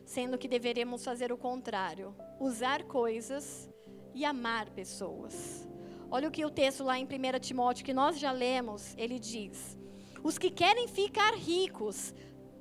sendo 0.07 0.37
que 0.37 0.47
deveríamos 0.47 1.03
fazer 1.03 1.33
o 1.33 1.37
contrário, 1.37 2.15
usar 2.39 2.83
coisas 2.83 3.69
e 4.13 4.23
amar 4.23 4.69
pessoas. 4.69 5.67
Olha 6.09 6.29
o 6.29 6.31
que 6.31 6.45
o 6.45 6.49
texto 6.49 6.81
lá 6.81 6.97
em 6.97 7.03
1 7.03 7.39
Timóteo, 7.41 7.83
que 7.83 7.93
nós 7.93 8.17
já 8.17 8.31
lemos, 8.31 8.95
ele 8.97 9.19
diz: 9.19 9.76
Os 10.27 10.37
que 10.37 10.49
querem 10.49 10.89
ficar 10.89 11.35
ricos 11.35 12.13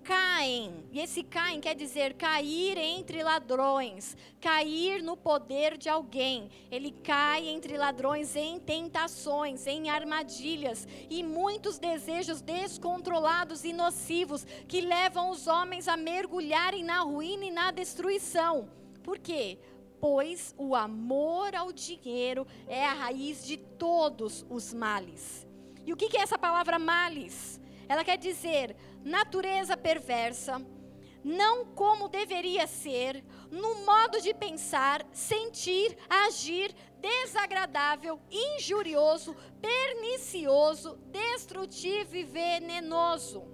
caem. 0.05 0.89
E 0.93 1.01
esse 1.01 1.25
caem 1.25 1.61
quer 1.61 1.75
dizer 1.75 2.14
cair 2.14 2.79
entre 2.79 3.25
ladrões, 3.25 4.17
cair 4.41 5.03
no 5.03 5.17
poder 5.17 5.77
de 5.77 5.89
alguém. 5.89 6.49
Ele 6.71 6.93
cai 6.93 7.49
entre 7.49 7.77
ladrões 7.77 8.37
em 8.37 8.61
tentações, 8.61 9.67
em 9.67 9.91
armadilhas 9.91 10.87
e 11.11 11.25
muitos 11.25 11.77
desejos 11.77 12.41
descontrolados 12.41 13.64
e 13.64 13.73
nocivos 13.73 14.45
que 14.69 14.81
levam 14.81 15.31
os 15.31 15.49
homens 15.49 15.89
a 15.89 15.97
mergulharem 15.97 16.85
na 16.85 17.01
ruína 17.01 17.47
e 17.47 17.51
na 17.51 17.73
destruição. 17.73 18.71
Por 19.03 19.19
quê? 19.19 19.59
Pois 20.01 20.55
o 20.57 20.77
amor 20.77 21.53
ao 21.57 21.73
dinheiro 21.73 22.47
é 22.69 22.87
a 22.87 22.93
raiz 22.93 23.45
de 23.45 23.57
todos 23.57 24.47
os 24.49 24.73
males. 24.73 25.45
E 25.87 25.93
o 25.93 25.97
que 25.97 26.16
é 26.16 26.20
essa 26.20 26.37
palavra 26.37 26.78
males? 26.78 27.61
Ela 27.89 28.05
quer 28.05 28.18
dizer 28.18 28.76
natureza 29.05 29.76
perversa, 29.76 30.61
não 31.22 31.64
como 31.64 32.09
deveria 32.09 32.66
ser, 32.66 33.24
no 33.51 33.84
modo 33.84 34.20
de 34.20 34.34
pensar, 34.34 35.07
sentir, 35.12 35.97
agir 36.09 36.74
desagradável, 37.01 38.20
injurioso, 38.30 39.37
pernicioso, 39.61 40.97
destrutivo 41.12 42.16
e 42.16 42.24
venenoso. 42.24 43.45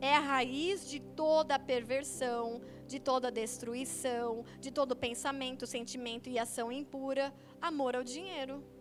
É 0.00 0.14
a 0.14 0.20
raiz 0.20 0.88
de 0.88 1.00
toda 1.00 1.56
a 1.56 1.58
perversão, 1.58 2.62
de 2.86 3.00
toda 3.00 3.28
a 3.28 3.32
destruição, 3.32 4.44
de 4.60 4.70
todo 4.70 4.94
pensamento, 4.94 5.66
sentimento 5.66 6.28
e 6.28 6.38
ação 6.38 6.70
impura, 6.70 7.34
amor 7.60 7.96
ao 7.96 8.04
dinheiro. 8.04 8.77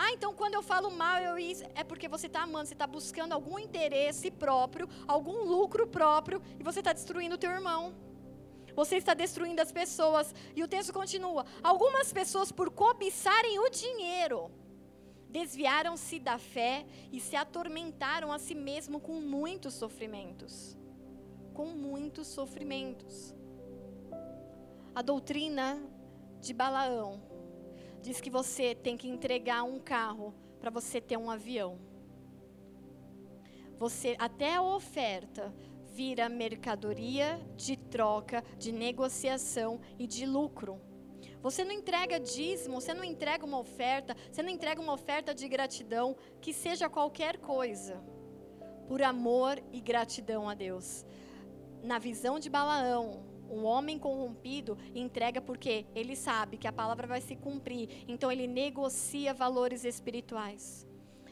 Ah, 0.00 0.12
então 0.12 0.32
quando 0.32 0.54
eu 0.54 0.62
falo 0.62 0.92
mal, 0.92 1.18
eu 1.20 1.36
é 1.74 1.82
porque 1.82 2.06
você 2.06 2.28
está 2.28 2.42
amando, 2.42 2.68
você 2.68 2.74
está 2.74 2.86
buscando 2.86 3.32
algum 3.32 3.58
interesse 3.58 4.30
próprio, 4.30 4.88
algum 5.08 5.42
lucro 5.42 5.88
próprio, 5.88 6.40
e 6.56 6.62
você 6.62 6.78
está 6.78 6.92
destruindo 6.92 7.34
o 7.34 7.38
teu 7.38 7.50
irmão. 7.50 7.92
Você 8.76 8.94
está 8.96 9.12
destruindo 9.12 9.60
as 9.60 9.72
pessoas. 9.72 10.32
E 10.54 10.62
o 10.62 10.68
texto 10.68 10.92
continua: 10.92 11.44
algumas 11.64 12.12
pessoas, 12.12 12.52
por 12.52 12.70
cobiçarem 12.70 13.58
o 13.58 13.68
dinheiro, 13.68 14.52
desviaram-se 15.28 16.20
da 16.20 16.38
fé 16.38 16.86
e 17.10 17.18
se 17.18 17.34
atormentaram 17.34 18.32
a 18.32 18.38
si 18.38 18.54
mesmo 18.54 19.00
com 19.00 19.14
muitos 19.14 19.74
sofrimentos. 19.74 20.78
Com 21.52 21.66
muitos 21.66 22.28
sofrimentos. 22.28 23.34
A 24.94 25.02
doutrina 25.02 25.82
de 26.40 26.54
Balaão 26.54 27.27
diz 28.02 28.20
que 28.20 28.30
você 28.30 28.74
tem 28.74 28.96
que 28.96 29.08
entregar 29.08 29.62
um 29.62 29.78
carro 29.78 30.34
para 30.60 30.70
você 30.70 31.00
ter 31.00 31.16
um 31.16 31.30
avião. 31.30 31.78
Você 33.78 34.16
até 34.18 34.54
a 34.56 34.62
oferta 34.62 35.54
vira 35.94 36.28
mercadoria 36.28 37.40
de 37.56 37.76
troca, 37.76 38.42
de 38.56 38.72
negociação 38.72 39.80
e 39.98 40.06
de 40.06 40.26
lucro. 40.26 40.80
Você 41.40 41.64
não 41.64 41.72
entrega 41.72 42.18
dízimo, 42.18 42.80
você 42.80 42.92
não 42.92 43.04
entrega 43.04 43.44
uma 43.44 43.58
oferta, 43.58 44.16
você 44.30 44.42
não 44.42 44.50
entrega 44.50 44.80
uma 44.80 44.92
oferta 44.92 45.34
de 45.34 45.48
gratidão, 45.48 46.16
que 46.40 46.52
seja 46.52 46.88
qualquer 46.88 47.38
coisa, 47.38 48.02
por 48.88 49.02
amor 49.02 49.62
e 49.72 49.80
gratidão 49.80 50.48
a 50.48 50.54
Deus. 50.54 51.04
Na 51.82 51.98
visão 51.98 52.40
de 52.40 52.50
Balaão, 52.50 53.27
um 53.50 53.64
homem 53.64 53.98
corrompido 53.98 54.76
entrega 54.94 55.40
porque 55.40 55.86
ele 55.94 56.14
sabe 56.14 56.56
que 56.56 56.68
a 56.68 56.72
palavra 56.72 57.06
vai 57.06 57.20
se 57.20 57.36
cumprir. 57.36 58.04
Então 58.06 58.30
ele 58.30 58.46
negocia 58.46 59.34
valores 59.34 59.84
espirituais. 59.84 60.86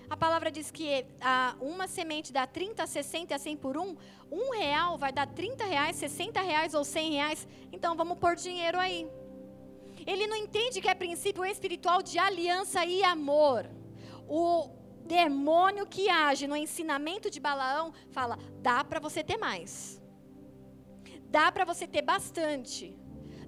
A 0.08 0.16
palavra 0.16 0.52
diz 0.52 0.70
que 0.70 1.04
a, 1.20 1.56
uma 1.60 1.88
semente 1.88 2.32
dá 2.32 2.46
30, 2.46 2.86
60 2.86 3.34
a 3.34 3.38
100 3.38 3.56
por 3.56 3.76
um. 3.76 3.96
Um 4.30 4.52
real 4.52 4.96
vai 4.96 5.12
dar 5.12 5.26
30 5.26 5.64
reais, 5.64 5.96
60 5.96 6.40
reais 6.40 6.74
ou 6.74 6.84
100 6.84 7.12
reais. 7.12 7.48
Então 7.72 7.96
vamos 7.96 8.18
pôr 8.18 8.36
dinheiro 8.36 8.78
aí. 8.78 9.08
Ele 10.06 10.26
não 10.26 10.36
entende 10.36 10.80
que 10.80 10.88
é 10.88 10.94
princípio 10.94 11.44
espiritual 11.44 12.02
de 12.02 12.18
aliança 12.18 12.84
e 12.84 13.02
amor. 13.02 13.68
O 14.28 14.68
demônio 15.04 15.86
que 15.86 16.08
age 16.08 16.46
no 16.46 16.56
ensinamento 16.56 17.28
de 17.28 17.40
Balaão 17.40 17.92
fala: 18.10 18.38
dá 18.60 18.84
para 18.84 19.00
você 19.00 19.24
ter 19.24 19.38
mais. 19.38 20.00
Dá 21.30 21.50
para 21.50 21.64
você 21.64 21.86
ter 21.86 22.02
bastante. 22.02 22.96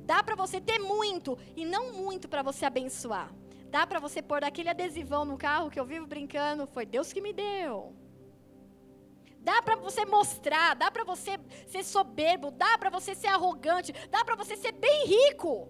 Dá 0.01 0.23
para 0.23 0.35
você 0.35 0.61
ter 0.61 0.79
muito 0.79 1.39
e 1.57 1.65
não 1.65 1.93
muito 1.93 2.29
para 2.29 2.43
você 2.43 2.65
abençoar. 2.65 3.33
Dá 3.71 3.87
para 3.87 4.01
você 4.01 4.23
pôr 4.23 4.43
aquele 4.43 4.71
adesivão 4.71 5.25
no 5.25 5.37
carro 5.37 5.71
que 5.71 5.79
eu 5.79 5.85
vivo 5.85 6.07
brincando, 6.07 6.67
foi 6.67 6.87
Deus 6.87 7.13
que 7.13 7.21
me 7.21 7.33
deu. 7.33 7.95
Dá 9.41 9.63
para 9.63 9.77
você 9.77 10.05
mostrar, 10.05 10.75
dá 10.75 10.91
para 10.91 11.05
você 11.05 11.39
ser 11.67 11.85
soberbo, 11.85 12.51
dá 12.51 12.77
para 12.79 12.91
você 12.91 13.15
ser 13.15 13.29
arrogante, 13.29 13.93
dá 14.11 14.25
para 14.25 14.35
você 14.35 14.57
ser 14.57 14.73
bem 14.73 15.07
rico 15.07 15.69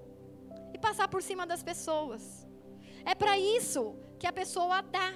e 0.73 0.79
passar 0.79 1.09
por 1.09 1.23
cima 1.23 1.47
das 1.47 1.63
pessoas. 1.63 2.47
É 3.05 3.15
para 3.15 3.39
isso 3.39 3.97
que 4.19 4.27
a 4.27 4.33
pessoa 4.33 4.81
dá. 4.81 5.15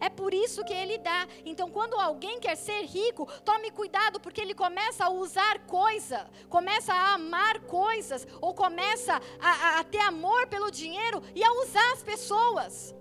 É 0.00 0.08
por 0.08 0.32
isso 0.34 0.64
que 0.64 0.72
ele 0.72 0.98
dá. 0.98 1.26
Então, 1.44 1.70
quando 1.70 1.94
alguém 1.94 2.38
quer 2.40 2.56
ser 2.56 2.82
rico, 2.84 3.26
tome 3.44 3.70
cuidado, 3.70 4.20
porque 4.20 4.40
ele 4.40 4.54
começa 4.54 5.04
a 5.04 5.10
usar 5.10 5.60
coisa, 5.66 6.28
começa 6.48 6.92
a 6.92 7.14
amar 7.14 7.60
coisas, 7.60 8.26
ou 8.40 8.54
começa 8.54 9.20
a, 9.40 9.78
a, 9.80 9.84
ter 9.84 10.00
amor 10.00 10.46
pelo 10.48 10.70
dinheiro 10.70 11.22
e 11.34 11.42
a 11.42 11.52
usar 11.62 11.92
as 11.92 12.02
pessoas. 12.02 12.94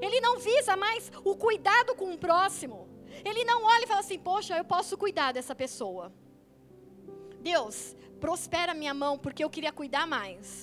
Ele 0.00 0.20
não 0.20 0.38
visa 0.38 0.76
mais 0.76 1.10
o 1.24 1.36
cuidado 1.36 1.94
com 1.94 2.12
o 2.12 2.18
próximo. 2.18 2.88
Ele 3.24 3.44
não 3.44 3.64
olha 3.64 3.84
e 3.84 3.88
fala 3.88 4.00
assim: 4.00 4.18
Poxa, 4.18 4.56
eu 4.56 4.64
posso 4.64 4.96
cuidar 4.96 5.32
dessa 5.32 5.54
pessoa. 5.54 6.12
Deus, 7.40 7.96
prospera 8.20 8.74
minha 8.74 8.94
mão, 8.94 9.18
porque 9.18 9.42
eu 9.42 9.50
queria 9.50 9.72
cuidar 9.72 10.06
mais 10.06 10.62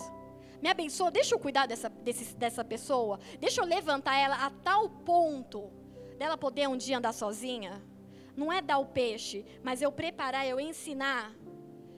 me 0.62 0.70
abençoa, 0.70 1.12
deixa 1.12 1.36
eu 1.36 1.40
cuidar 1.40 1.66
dessa, 1.66 1.90
desse, 1.90 2.36
dessa 2.36 2.64
pessoa, 2.64 3.20
deixa 3.40 3.62
eu 3.62 3.66
levantar 3.66 4.18
ela 4.18 4.36
a 4.46 4.50
tal 4.50 4.90
ponto 4.90 5.72
dela 6.18 6.38
poder 6.38 6.68
um 6.68 6.78
dia 6.78 6.98
andar 6.98 7.14
sozinha. 7.14 7.84
Não 8.36 8.52
é 8.52 8.62
dar 8.62 8.78
o 8.78 8.86
peixe, 8.86 9.46
mas 9.64 9.82
eu 9.82 9.92
preparar, 9.92 10.48
eu 10.48 10.60
ensinar, 10.60 11.34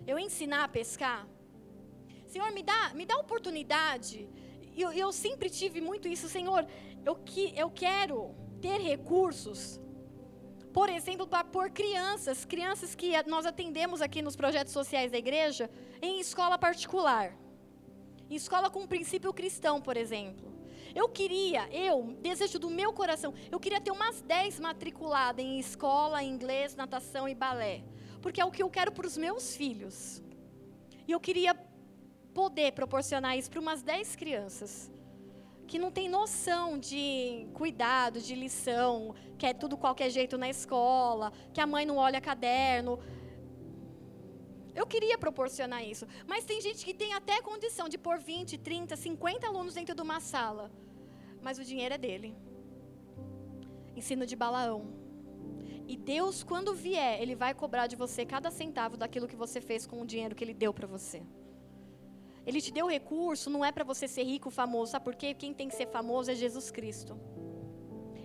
eu 0.07 0.17
ensinar 0.17 0.63
a 0.63 0.67
pescar. 0.67 1.27
Senhor, 2.27 2.51
me 2.51 2.63
dá, 2.63 2.93
me 2.93 3.05
dá 3.05 3.17
oportunidade. 3.17 4.29
Eu, 4.75 4.91
eu 4.93 5.11
sempre 5.11 5.49
tive 5.49 5.81
muito 5.81 6.07
isso, 6.07 6.29
Senhor. 6.29 6.65
Eu, 7.05 7.15
que, 7.15 7.53
eu 7.57 7.69
quero 7.69 8.33
ter 8.61 8.79
recursos 8.79 9.79
por 10.73 10.87
exemplo, 10.87 11.25
para 11.27 11.43
pôr 11.43 11.71
crianças, 11.71 12.45
crianças 12.45 12.93
que 12.93 13.11
nós 13.23 13.45
atendemos 13.45 14.01
aqui 14.01 14.21
nos 14.21 14.35
projetos 14.35 14.71
sociais 14.71 15.11
da 15.11 15.17
igreja, 15.17 15.69
em 16.01 16.19
escola 16.19 16.57
particular. 16.57 17.35
Escola 18.35 18.69
com 18.69 18.81
um 18.81 18.87
princípio 18.87 19.33
cristão, 19.33 19.81
por 19.81 19.97
exemplo. 19.97 20.51
Eu 20.95 21.07
queria, 21.07 21.67
eu, 21.71 22.15
desejo 22.21 22.57
do 22.59 22.69
meu 22.69 22.91
coração, 22.91 23.33
eu 23.51 23.59
queria 23.59 23.79
ter 23.79 23.91
umas 23.91 24.21
10 24.21 24.59
matriculadas 24.59 25.43
em 25.43 25.59
escola, 25.59 26.23
inglês, 26.23 26.75
natação 26.75 27.27
e 27.27 27.35
balé. 27.35 27.83
Porque 28.21 28.41
é 28.41 28.45
o 28.45 28.51
que 28.51 28.63
eu 28.63 28.69
quero 28.69 28.91
para 28.91 29.05
os 29.05 29.17
meus 29.17 29.55
filhos. 29.55 30.21
E 31.07 31.11
eu 31.11 31.19
queria 31.19 31.55
poder 32.33 32.71
proporcionar 32.73 33.37
isso 33.37 33.49
para 33.49 33.59
umas 33.59 33.81
10 33.81 34.15
crianças 34.15 34.91
que 35.69 35.77
não 35.77 35.91
tem 35.91 36.09
noção 36.09 36.79
de 36.79 37.47
cuidado, 37.53 38.19
de 38.19 38.33
lição, 38.33 39.13
que 39.37 39.45
é 39.45 39.53
tudo 39.53 39.77
qualquer 39.77 40.09
jeito 40.09 40.35
na 40.35 40.49
escola, 40.49 41.31
que 41.53 41.61
a 41.61 41.67
mãe 41.67 41.85
não 41.85 41.97
olha 41.97 42.19
caderno. 42.19 42.99
Eu 44.75 44.85
queria 44.85 45.17
proporcionar 45.17 45.83
isso. 45.83 46.05
Mas 46.27 46.45
tem 46.45 46.61
gente 46.61 46.85
que 46.85 46.93
tem 46.93 47.13
até 47.13 47.41
condição 47.41 47.89
de 47.89 47.97
pôr 47.97 48.17
20, 48.19 48.57
30, 48.57 48.95
50 48.95 49.47
alunos 49.47 49.73
dentro 49.73 49.95
de 49.95 50.01
uma 50.01 50.19
sala. 50.19 50.71
Mas 51.41 51.57
o 51.59 51.63
dinheiro 51.63 51.95
é 51.95 51.97
dele. 51.97 52.35
Ensino 53.95 54.25
de 54.25 54.35
Balaão. 54.35 54.99
E 55.87 55.97
Deus, 55.97 56.43
quando 56.43 56.75
vier, 56.75 57.19
Ele 57.21 57.35
vai 57.35 57.53
cobrar 57.53 57.87
de 57.87 57.95
você 57.95 58.25
cada 58.25 58.51
centavo 58.51 58.95
daquilo 58.95 59.27
que 59.27 59.35
você 59.35 59.59
fez 59.59 59.87
com 59.87 60.01
o 60.01 60.05
dinheiro 60.05 60.35
que 60.35 60.43
Ele 60.43 60.53
deu 60.53 60.73
para 60.73 60.87
você. 60.87 61.23
Ele 62.45 62.61
te 62.61 62.71
deu 62.71 62.87
recurso, 62.87 63.49
não 63.49 63.63
é 63.65 63.71
para 63.71 63.83
você 63.83 64.07
ser 64.07 64.23
rico, 64.23 64.49
famoso, 64.49 64.91
sabe 64.91 65.05
por 65.05 65.15
quê? 65.15 65.33
Quem 65.33 65.53
tem 65.53 65.67
que 65.67 65.75
ser 65.75 65.87
famoso 65.87 66.31
é 66.31 66.35
Jesus 66.35 66.71
Cristo. 66.71 67.19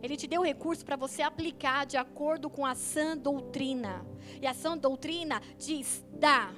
Ele 0.05 0.19
te 0.19 0.27
deu 0.27 0.43
recurso 0.43 0.85
para 0.85 0.97
você 0.97 1.23
aplicar 1.23 1.87
de 1.87 1.97
acordo 1.97 2.51
com 2.51 2.67
a 2.67 2.75
sã 2.75 3.17
doutrina. 3.17 4.05
E 4.39 4.47
a 4.47 4.53
sã 4.53 4.77
doutrina 4.77 5.41
diz: 5.57 6.05
dá. 6.11 6.53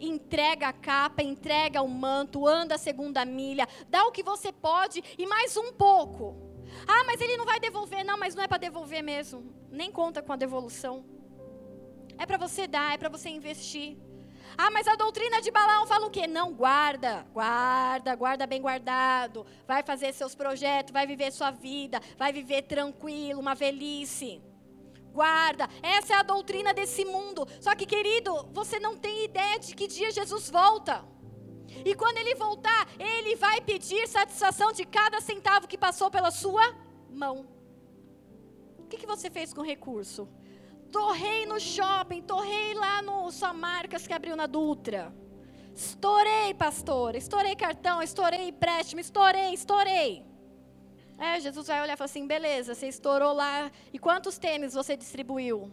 Entrega 0.00 0.68
a 0.68 0.72
capa, 0.72 1.22
entrega 1.22 1.82
o 1.82 1.88
manto, 1.88 2.46
anda 2.46 2.76
a 2.76 2.78
segunda 2.78 3.26
milha, 3.26 3.68
dá 3.90 4.04
o 4.06 4.12
que 4.12 4.22
você 4.22 4.50
pode 4.50 5.02
e 5.18 5.26
mais 5.26 5.54
um 5.54 5.70
pouco. 5.72 6.34
Ah, 6.86 7.04
mas 7.04 7.20
ele 7.20 7.36
não 7.36 7.44
vai 7.44 7.60
devolver. 7.60 8.02
Não, 8.04 8.18
mas 8.18 8.34
não 8.34 8.42
é 8.42 8.48
para 8.48 8.56
devolver 8.56 9.02
mesmo. 9.02 9.44
Nem 9.70 9.92
conta 9.92 10.22
com 10.22 10.32
a 10.32 10.36
devolução. 10.36 11.04
É 12.16 12.24
para 12.24 12.38
você 12.38 12.66
dar, 12.66 12.94
é 12.94 12.96
para 12.96 13.10
você 13.10 13.28
investir. 13.28 13.98
Ah, 14.56 14.70
mas 14.70 14.88
a 14.88 14.96
doutrina 14.96 15.40
de 15.40 15.50
Balaão 15.50 15.86
fala 15.86 16.06
o 16.06 16.10
quê? 16.10 16.26
Não, 16.26 16.52
guarda, 16.52 17.26
guarda, 17.32 18.14
guarda 18.14 18.46
bem 18.46 18.60
guardado. 18.60 19.46
Vai 19.66 19.82
fazer 19.82 20.12
seus 20.12 20.34
projetos, 20.34 20.92
vai 20.92 21.06
viver 21.06 21.30
sua 21.32 21.50
vida, 21.50 22.00
vai 22.16 22.32
viver 22.32 22.62
tranquilo, 22.62 23.40
uma 23.40 23.54
velhice. 23.54 24.42
Guarda, 25.12 25.68
essa 25.82 26.14
é 26.14 26.16
a 26.16 26.22
doutrina 26.22 26.72
desse 26.72 27.04
mundo. 27.04 27.46
Só 27.60 27.74
que, 27.74 27.86
querido, 27.86 28.48
você 28.52 28.78
não 28.78 28.96
tem 28.96 29.24
ideia 29.24 29.58
de 29.58 29.74
que 29.74 29.86
dia 29.86 30.10
Jesus 30.10 30.48
volta. 30.50 31.04
E 31.84 31.94
quando 31.94 32.18
ele 32.18 32.34
voltar, 32.34 32.88
ele 32.98 33.36
vai 33.36 33.60
pedir 33.60 34.06
satisfação 34.08 34.72
de 34.72 34.84
cada 34.84 35.20
centavo 35.20 35.68
que 35.68 35.76
passou 35.76 36.10
pela 36.10 36.30
sua 36.30 36.62
mão. 37.10 37.46
O 38.78 38.86
que, 38.86 38.96
que 38.96 39.06
você 39.06 39.28
fez 39.30 39.52
com 39.52 39.60
o 39.60 39.64
recurso? 39.64 40.28
Torrei 40.90 41.44
no 41.44 41.60
shopping, 41.60 42.22
torrei 42.22 42.72
lá 42.74 43.02
no 43.02 43.30
Só 43.30 43.52
Marcas 43.52 44.06
que 44.06 44.12
abriu 44.12 44.34
na 44.34 44.46
Dutra. 44.46 45.12
Estourei, 45.74 46.54
pastor. 46.54 47.14
Estourei 47.14 47.54
cartão, 47.54 48.02
estourei 48.02 48.48
empréstimo, 48.48 49.00
estourei, 49.00 49.52
estourei. 49.52 50.24
É, 51.18 51.38
Jesus 51.40 51.66
vai 51.66 51.82
olhar 51.82 51.94
e 51.94 51.96
falar 51.96 52.06
assim: 52.06 52.26
beleza, 52.26 52.74
você 52.74 52.88
estourou 52.88 53.32
lá. 53.32 53.70
E 53.92 53.98
quantos 53.98 54.38
tênis 54.38 54.74
você 54.74 54.96
distribuiu? 54.96 55.70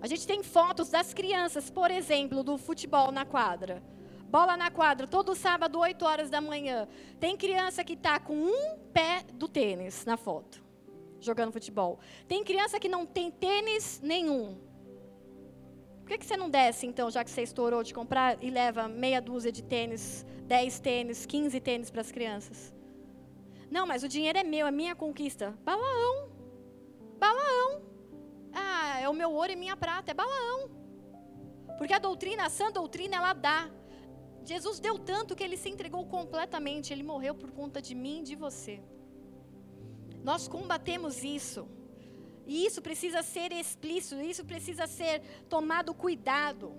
A 0.00 0.06
gente 0.06 0.26
tem 0.26 0.42
fotos 0.44 0.88
das 0.88 1.12
crianças, 1.12 1.70
por 1.70 1.90
exemplo, 1.90 2.44
do 2.44 2.56
futebol 2.56 3.10
na 3.10 3.24
quadra. 3.24 3.82
Bola 4.30 4.56
na 4.56 4.70
quadra, 4.70 5.06
todo 5.06 5.34
sábado, 5.34 5.78
8 5.78 6.04
horas 6.04 6.30
da 6.30 6.40
manhã. 6.40 6.86
Tem 7.18 7.36
criança 7.36 7.82
que 7.82 7.94
está 7.94 8.20
com 8.20 8.34
um 8.34 8.78
pé 8.92 9.24
do 9.34 9.48
tênis 9.48 10.04
na 10.04 10.16
foto 10.16 10.67
jogando 11.20 11.52
futebol. 11.52 11.98
Tem 12.26 12.44
criança 12.44 12.78
que 12.78 12.88
não 12.88 13.04
tem 13.04 13.30
tênis 13.30 14.00
nenhum. 14.02 14.56
Por 16.00 16.08
que, 16.10 16.18
que 16.18 16.26
você 16.26 16.36
não 16.36 16.48
desce, 16.48 16.86
então, 16.86 17.10
já 17.10 17.22
que 17.22 17.30
você 17.30 17.42
estourou 17.42 17.82
de 17.82 17.92
comprar 17.92 18.42
e 18.42 18.50
leva 18.50 18.88
meia 18.88 19.20
dúzia 19.20 19.52
de 19.52 19.62
tênis, 19.62 20.24
10 20.46 20.80
tênis, 20.80 21.26
15 21.26 21.60
tênis 21.60 21.90
para 21.90 22.00
as 22.00 22.10
crianças? 22.10 22.74
Não, 23.70 23.86
mas 23.86 24.02
o 24.02 24.08
dinheiro 24.08 24.38
é 24.38 24.42
meu, 24.42 24.66
é 24.66 24.70
minha 24.70 24.94
conquista. 24.96 25.54
Balaão. 25.62 26.30
Balaão. 27.18 27.82
Ah, 28.52 29.00
é 29.00 29.08
o 29.08 29.12
meu 29.12 29.30
ouro 29.30 29.52
e 29.52 29.56
minha 29.56 29.76
prata, 29.76 30.10
é 30.10 30.14
balaão. 30.14 30.70
Porque 31.76 31.92
a 31.92 31.98
doutrina, 31.98 32.46
a 32.46 32.50
sã 32.50 32.70
doutrina, 32.72 33.16
ela 33.16 33.34
dá. 33.34 33.70
Jesus 34.44 34.80
deu 34.80 34.98
tanto 34.98 35.36
que 35.36 35.44
ele 35.44 35.58
se 35.58 35.68
entregou 35.68 36.06
completamente, 36.06 36.90
ele 36.90 37.02
morreu 37.02 37.34
por 37.34 37.50
conta 37.50 37.82
de 37.82 37.94
mim 37.94 38.20
e 38.20 38.24
de 38.24 38.34
você. 38.34 38.80
Nós 40.22 40.48
combatemos 40.48 41.22
isso. 41.24 41.68
E 42.46 42.64
isso 42.64 42.80
precisa 42.80 43.22
ser 43.22 43.52
explícito, 43.52 44.20
isso 44.22 44.44
precisa 44.44 44.86
ser 44.86 45.20
tomado 45.48 45.92
cuidado. 45.92 46.74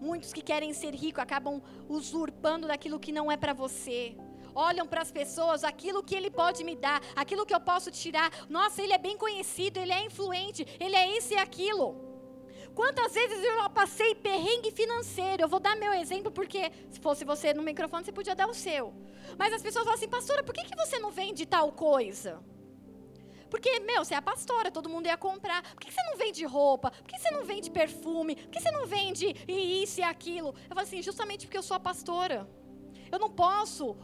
Muitos 0.00 0.32
que 0.32 0.42
querem 0.42 0.72
ser 0.72 0.94
ricos 0.94 1.22
acabam 1.22 1.62
usurpando 1.88 2.66
daquilo 2.66 2.98
que 2.98 3.12
não 3.12 3.30
é 3.30 3.36
para 3.36 3.52
você. 3.52 4.16
Olham 4.52 4.86
para 4.86 5.02
as 5.02 5.12
pessoas, 5.12 5.62
aquilo 5.62 6.02
que 6.02 6.14
ele 6.14 6.30
pode 6.30 6.64
me 6.64 6.74
dar, 6.74 7.00
aquilo 7.14 7.46
que 7.46 7.54
eu 7.54 7.60
posso 7.60 7.90
tirar. 7.90 8.30
Nossa, 8.48 8.82
ele 8.82 8.92
é 8.92 8.98
bem 8.98 9.16
conhecido, 9.16 9.78
ele 9.78 9.92
é 9.92 10.04
influente, 10.04 10.66
ele 10.80 10.96
é 10.96 11.16
isso 11.16 11.32
e 11.32 11.36
aquilo. 11.36 12.09
Quantas 12.74 13.12
vezes 13.12 13.44
eu 13.44 13.70
passei 13.70 14.14
perrengue 14.14 14.70
financeiro? 14.70 15.42
Eu 15.42 15.48
vou 15.48 15.60
dar 15.60 15.76
meu 15.76 15.92
exemplo 15.92 16.30
porque 16.30 16.70
se 16.90 17.00
fosse 17.00 17.24
você 17.24 17.52
no 17.52 17.62
microfone, 17.62 18.04
você 18.04 18.12
podia 18.12 18.34
dar 18.34 18.48
o 18.48 18.54
seu. 18.54 18.94
Mas 19.36 19.52
as 19.52 19.62
pessoas 19.62 19.84
falam 19.84 19.98
assim, 19.98 20.08
pastora, 20.08 20.42
por 20.42 20.54
que, 20.54 20.64
que 20.64 20.76
você 20.76 20.98
não 20.98 21.10
vende 21.10 21.44
tal 21.46 21.72
coisa? 21.72 22.42
Porque, 23.50 23.80
meu, 23.80 24.04
você 24.04 24.14
é 24.14 24.16
a 24.16 24.22
pastora, 24.22 24.70
todo 24.70 24.88
mundo 24.88 25.06
ia 25.06 25.16
comprar. 25.16 25.62
Por 25.74 25.80
que 25.80 25.90
você 25.90 26.02
não 26.04 26.16
vende 26.16 26.44
roupa? 26.44 26.92
Por 26.92 27.08
que 27.08 27.18
você 27.18 27.30
não 27.32 27.44
vende 27.44 27.68
perfume? 27.70 28.36
Por 28.36 28.50
que 28.50 28.60
você 28.60 28.70
não 28.70 28.86
vende 28.86 29.34
isso 29.48 30.00
e 30.00 30.04
aquilo? 30.04 30.54
Eu 30.68 30.68
falo 30.68 30.80
assim, 30.80 31.02
justamente 31.02 31.46
porque 31.46 31.58
eu 31.58 31.62
sou 31.62 31.76
a 31.76 31.80
pastora. 31.80 32.48
Eu 33.10 33.18
não 33.18 33.28
posso 33.28 33.96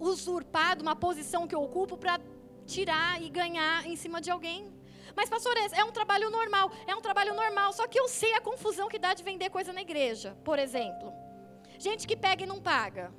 usurpar 0.00 0.76
de 0.76 0.82
uma 0.82 0.96
posição 0.96 1.46
que 1.46 1.54
eu 1.54 1.62
ocupo 1.62 1.98
para 1.98 2.18
tirar 2.66 3.22
e 3.22 3.28
ganhar 3.28 3.86
em 3.86 3.94
cima 3.94 4.22
de 4.22 4.30
alguém. 4.30 4.73
Mas, 5.16 5.28
pastor, 5.28 5.54
é 5.56 5.84
um 5.84 5.92
trabalho 5.92 6.30
normal. 6.30 6.70
É 6.86 6.94
um 6.94 7.00
trabalho 7.00 7.34
normal. 7.34 7.72
Só 7.72 7.86
que 7.86 7.98
eu 7.98 8.08
sei 8.08 8.34
a 8.34 8.40
confusão 8.40 8.88
que 8.88 8.98
dá 8.98 9.14
de 9.14 9.22
vender 9.22 9.50
coisa 9.50 9.72
na 9.72 9.82
igreja, 9.82 10.36
por 10.44 10.58
exemplo. 10.58 11.12
Gente 11.78 12.06
que 12.06 12.16
pega 12.16 12.44
e 12.44 12.46
não 12.46 12.60
paga. 12.60 13.12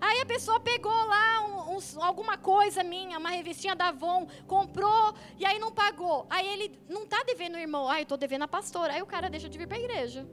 Aí 0.00 0.20
a 0.20 0.26
pessoa 0.26 0.60
pegou 0.60 0.92
lá 0.92 1.42
um, 1.42 1.76
um, 1.76 2.02
alguma 2.02 2.36
coisa 2.36 2.84
minha, 2.84 3.18
uma 3.18 3.30
revistinha 3.30 3.74
da 3.74 3.88
Avon, 3.88 4.28
comprou 4.46 5.14
e 5.38 5.44
aí 5.44 5.58
não 5.58 5.72
pagou. 5.72 6.26
Aí 6.28 6.46
ele 6.46 6.78
não 6.88 7.04
está 7.04 7.22
devendo 7.22 7.54
o 7.54 7.58
irmão, 7.58 7.88
ah, 7.88 7.98
eu 7.98 8.02
estou 8.02 8.18
devendo 8.18 8.42
a 8.42 8.48
pastora. 8.48 8.92
Aí 8.92 9.02
o 9.02 9.06
cara 9.06 9.30
deixa 9.30 9.48
de 9.48 9.56
vir 9.56 9.66
para 9.66 9.78
a 9.78 9.80
igreja. 9.80 10.28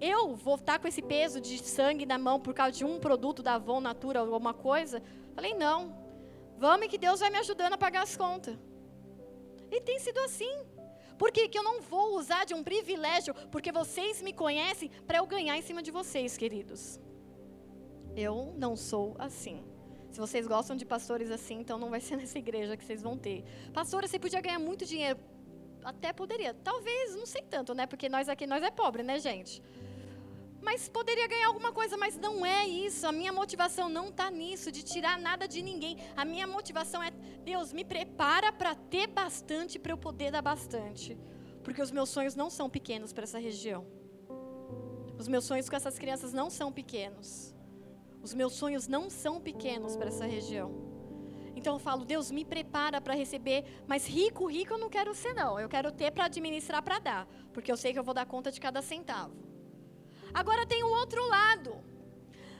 Eu 0.00 0.36
vou 0.36 0.54
estar 0.54 0.78
com 0.78 0.86
esse 0.86 1.02
peso 1.02 1.40
de 1.40 1.58
sangue 1.58 2.06
na 2.06 2.16
mão 2.16 2.38
por 2.38 2.54
causa 2.54 2.72
de 2.72 2.84
um 2.84 3.00
produto 3.00 3.42
da 3.42 3.54
Avon 3.54 3.80
Natura, 3.80 4.20
alguma 4.20 4.54
coisa? 4.54 5.02
Falei, 5.34 5.54
não. 5.54 5.97
Vamos 6.64 6.88
que 6.88 6.98
Deus 6.98 7.20
vai 7.20 7.30
me 7.30 7.38
ajudando 7.38 7.74
a 7.74 7.78
pagar 7.78 8.02
as 8.02 8.16
contas. 8.16 8.56
E 9.70 9.80
tem 9.80 9.98
sido 9.98 10.18
assim. 10.20 10.54
Por 11.16 11.30
que, 11.32 11.48
que 11.48 11.58
eu 11.58 11.62
não 11.62 11.80
vou 11.80 12.16
usar 12.16 12.44
de 12.44 12.54
um 12.54 12.62
privilégio, 12.62 13.34
porque 13.52 13.70
vocês 13.72 14.22
me 14.22 14.32
conhecem, 14.32 14.88
para 15.06 15.18
eu 15.18 15.26
ganhar 15.26 15.56
em 15.56 15.62
cima 15.62 15.82
de 15.82 15.90
vocês, 15.90 16.36
queridos? 16.36 17.00
Eu 18.16 18.54
não 18.56 18.76
sou 18.76 19.16
assim. 19.18 19.64
Se 20.10 20.18
vocês 20.18 20.46
gostam 20.46 20.76
de 20.76 20.84
pastores 20.84 21.30
assim, 21.30 21.56
então 21.60 21.78
não 21.78 21.90
vai 21.90 22.00
ser 22.00 22.16
nessa 22.20 22.38
igreja 22.38 22.76
que 22.76 22.84
vocês 22.84 23.02
vão 23.02 23.16
ter. 23.16 23.44
Pastora, 23.72 24.06
você 24.06 24.18
podia 24.18 24.40
ganhar 24.40 24.58
muito 24.58 24.84
dinheiro. 24.84 25.18
Até 25.84 26.12
poderia. 26.12 26.54
Talvez, 26.54 27.14
não 27.14 27.26
sei 27.26 27.42
tanto, 27.42 27.74
né? 27.74 27.86
Porque 27.86 28.08
nós 28.08 28.28
aqui, 28.28 28.46
nós 28.46 28.62
é 28.62 28.70
pobre, 28.70 29.02
né, 29.02 29.18
gente? 29.18 29.62
Mas 30.60 30.88
poderia 30.88 31.26
ganhar 31.28 31.46
alguma 31.46 31.72
coisa, 31.72 31.96
mas 31.96 32.16
não 32.16 32.44
é 32.44 32.66
isso. 32.66 33.06
A 33.06 33.12
minha 33.12 33.32
motivação 33.32 33.88
não 33.88 34.08
está 34.08 34.30
nisso, 34.30 34.72
de 34.72 34.82
tirar 34.82 35.18
nada 35.18 35.46
de 35.46 35.62
ninguém. 35.62 35.96
A 36.16 36.24
minha 36.24 36.46
motivação 36.46 37.02
é, 37.02 37.10
Deus, 37.44 37.72
me 37.72 37.84
prepara 37.84 38.52
para 38.52 38.74
ter 38.74 39.06
bastante, 39.06 39.78
para 39.78 39.92
eu 39.92 39.98
poder 39.98 40.30
dar 40.30 40.42
bastante. 40.42 41.16
Porque 41.62 41.80
os 41.80 41.90
meus 41.90 42.08
sonhos 42.08 42.34
não 42.34 42.50
são 42.50 42.68
pequenos 42.68 43.12
para 43.12 43.24
essa 43.24 43.38
região. 43.38 43.86
Os 45.18 45.28
meus 45.28 45.44
sonhos 45.44 45.68
com 45.68 45.76
essas 45.76 45.98
crianças 45.98 46.32
não 46.32 46.50
são 46.50 46.72
pequenos. 46.72 47.54
Os 48.22 48.34
meus 48.34 48.52
sonhos 48.54 48.86
não 48.86 49.08
são 49.08 49.40
pequenos 49.40 49.96
para 49.96 50.08
essa 50.08 50.26
região. 50.26 50.88
Então 51.56 51.74
eu 51.74 51.78
falo, 51.80 52.04
Deus 52.04 52.30
me 52.30 52.44
prepara 52.44 53.00
para 53.00 53.14
receber, 53.14 53.64
mas 53.86 54.06
rico, 54.06 54.46
rico 54.46 54.74
eu 54.74 54.78
não 54.78 54.88
quero 54.88 55.12
ser 55.14 55.34
não. 55.34 55.58
Eu 55.58 55.68
quero 55.68 55.90
ter 55.90 56.12
para 56.12 56.26
administrar 56.26 56.82
para 56.82 56.98
dar, 56.98 57.28
porque 57.52 57.70
eu 57.70 57.76
sei 57.76 57.92
que 57.92 57.98
eu 57.98 58.04
vou 58.04 58.14
dar 58.14 58.26
conta 58.26 58.52
de 58.52 58.60
cada 58.60 58.80
centavo. 58.80 59.47
Agora 60.40 60.64
tem 60.72 60.84
o 60.84 60.92
outro 61.00 61.22
lado. 61.26 61.70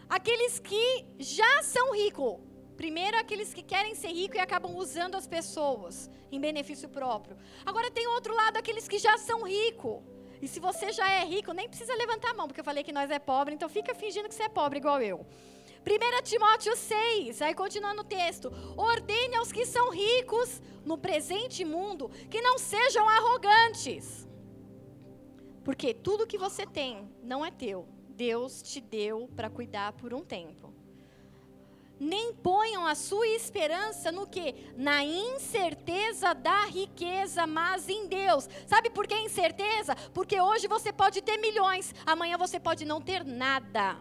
Aqueles 0.08 0.58
que 0.58 0.84
já 1.16 1.62
são 1.62 1.92
ricos. 1.92 2.34
Primeiro, 2.76 3.16
aqueles 3.16 3.54
que 3.54 3.62
querem 3.62 3.94
ser 3.94 4.08
ricos 4.08 4.36
e 4.36 4.40
acabam 4.40 4.74
usando 4.74 5.14
as 5.14 5.28
pessoas 5.28 6.10
em 6.32 6.40
benefício 6.40 6.88
próprio. 6.88 7.36
Agora 7.64 7.88
tem 7.88 8.04
o 8.08 8.14
outro 8.14 8.34
lado, 8.34 8.56
aqueles 8.56 8.88
que 8.88 8.98
já 8.98 9.16
são 9.16 9.44
ricos. 9.44 10.02
E 10.42 10.48
se 10.48 10.58
você 10.58 10.90
já 10.90 11.08
é 11.08 11.24
rico, 11.24 11.52
nem 11.52 11.68
precisa 11.68 11.94
levantar 11.94 12.30
a 12.32 12.34
mão, 12.34 12.48
porque 12.48 12.60
eu 12.60 12.64
falei 12.64 12.82
que 12.82 12.96
nós 12.98 13.12
é 13.12 13.20
pobre, 13.20 13.54
então 13.54 13.68
fica 13.68 13.94
fingindo 13.94 14.28
que 14.28 14.34
você 14.34 14.44
é 14.44 14.48
pobre 14.48 14.80
igual 14.80 15.00
eu. 15.00 15.24
1 15.86 16.22
Timóteo 16.24 16.74
6, 16.76 17.40
aí 17.42 17.54
continuando 17.54 18.02
o 18.02 18.10
texto: 18.18 18.52
ordene 18.76 19.36
aos 19.36 19.52
que 19.52 19.64
são 19.64 19.90
ricos 19.90 20.60
no 20.84 20.98
presente 20.98 21.64
mundo 21.64 22.10
que 22.28 22.40
não 22.40 22.58
sejam 22.58 23.08
arrogantes 23.08 24.27
porque 25.68 25.92
tudo 25.92 26.26
que 26.26 26.38
você 26.38 26.64
tem 26.64 27.06
não 27.22 27.44
é 27.44 27.50
teu. 27.50 27.86
Deus 28.16 28.62
te 28.62 28.80
deu 28.80 29.28
para 29.36 29.50
cuidar 29.50 29.92
por 29.92 30.14
um 30.14 30.24
tempo. 30.24 30.72
Nem 32.00 32.32
ponham 32.32 32.86
a 32.86 32.94
sua 32.94 33.28
esperança 33.28 34.10
no 34.10 34.26
que? 34.26 34.54
Na 34.78 35.04
incerteza 35.04 36.32
da 36.32 36.64
riqueza, 36.64 37.46
mas 37.46 37.86
em 37.86 38.06
Deus. 38.08 38.48
Sabe 38.66 38.88
por 38.88 39.06
que 39.06 39.14
incerteza? 39.14 39.94
Porque 40.14 40.40
hoje 40.40 40.66
você 40.66 40.90
pode 40.90 41.20
ter 41.20 41.36
milhões, 41.36 41.94
amanhã 42.06 42.38
você 42.38 42.58
pode 42.58 42.86
não 42.86 43.02
ter 43.02 43.22
nada. 43.22 43.98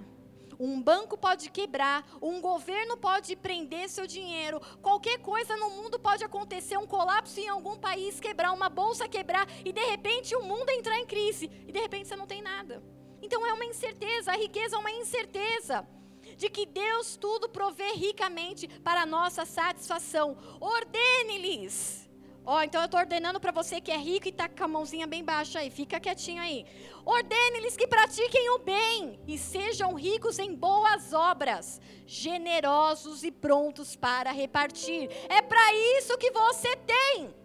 Um 0.59 0.81
banco 0.81 1.17
pode 1.17 1.49
quebrar, 1.51 2.03
um 2.21 2.41
governo 2.41 2.97
pode 2.97 3.35
prender 3.35 3.89
seu 3.89 4.07
dinheiro, 4.07 4.59
qualquer 4.81 5.19
coisa 5.19 5.55
no 5.55 5.69
mundo 5.69 5.99
pode 5.99 6.23
acontecer, 6.23 6.77
um 6.77 6.88
colapso 6.88 7.39
em 7.39 7.47
algum 7.47 7.77
país 7.77 8.19
quebrar, 8.19 8.51
uma 8.51 8.69
bolsa 8.69 9.07
quebrar 9.07 9.47
e 9.63 9.71
de 9.71 9.85
repente 9.85 10.35
o 10.35 10.41
mundo 10.41 10.69
entrar 10.71 10.99
em 10.99 11.05
crise 11.05 11.51
e 11.67 11.71
de 11.71 11.79
repente 11.79 12.07
você 12.07 12.15
não 12.15 12.25
tem 12.25 12.41
nada. 12.41 12.84
Então 13.21 13.45
é 13.45 13.53
uma 13.53 13.65
incerteza, 13.65 14.31
a 14.31 14.38
riqueza 14.38 14.75
é 14.75 14.79
uma 14.79 14.91
incerteza 14.91 15.88
de 16.35 16.49
que 16.49 16.65
Deus 16.65 17.15
tudo 17.15 17.49
provê 17.49 17.93
ricamente 17.93 18.67
para 18.79 19.05
nossa 19.05 19.45
satisfação. 19.45 20.38
Ordene-lhes 20.59 22.06
Ó, 22.49 22.55
oh, 22.55 22.61
então 22.61 22.79
eu 22.79 22.85
estou 22.85 23.01
ordenando 23.01 23.41
para 23.41 23.51
você 23.51 23.81
que 23.81 23.91
é 23.91 23.97
rico 23.97 24.25
e 24.25 24.29
está 24.29 24.47
com 24.47 24.63
a 24.63 24.67
mãozinha 24.69 25.05
bem 25.05 25.21
baixa 25.21 25.59
aí, 25.59 25.69
fica 25.69 25.99
quietinho 25.99 26.41
aí. 26.41 26.65
Ordene-lhes 27.05 27.75
que 27.75 27.85
pratiquem 27.85 28.49
o 28.51 28.59
bem 28.59 29.19
e 29.27 29.37
sejam 29.37 29.93
ricos 29.95 30.39
em 30.39 30.55
boas 30.55 31.11
obras, 31.11 31.81
generosos 32.05 33.25
e 33.25 33.33
prontos 33.33 33.97
para 33.97 34.31
repartir. 34.31 35.09
É 35.27 35.41
para 35.41 35.73
isso 35.97 36.17
que 36.17 36.31
você 36.31 36.73
tem. 36.77 37.35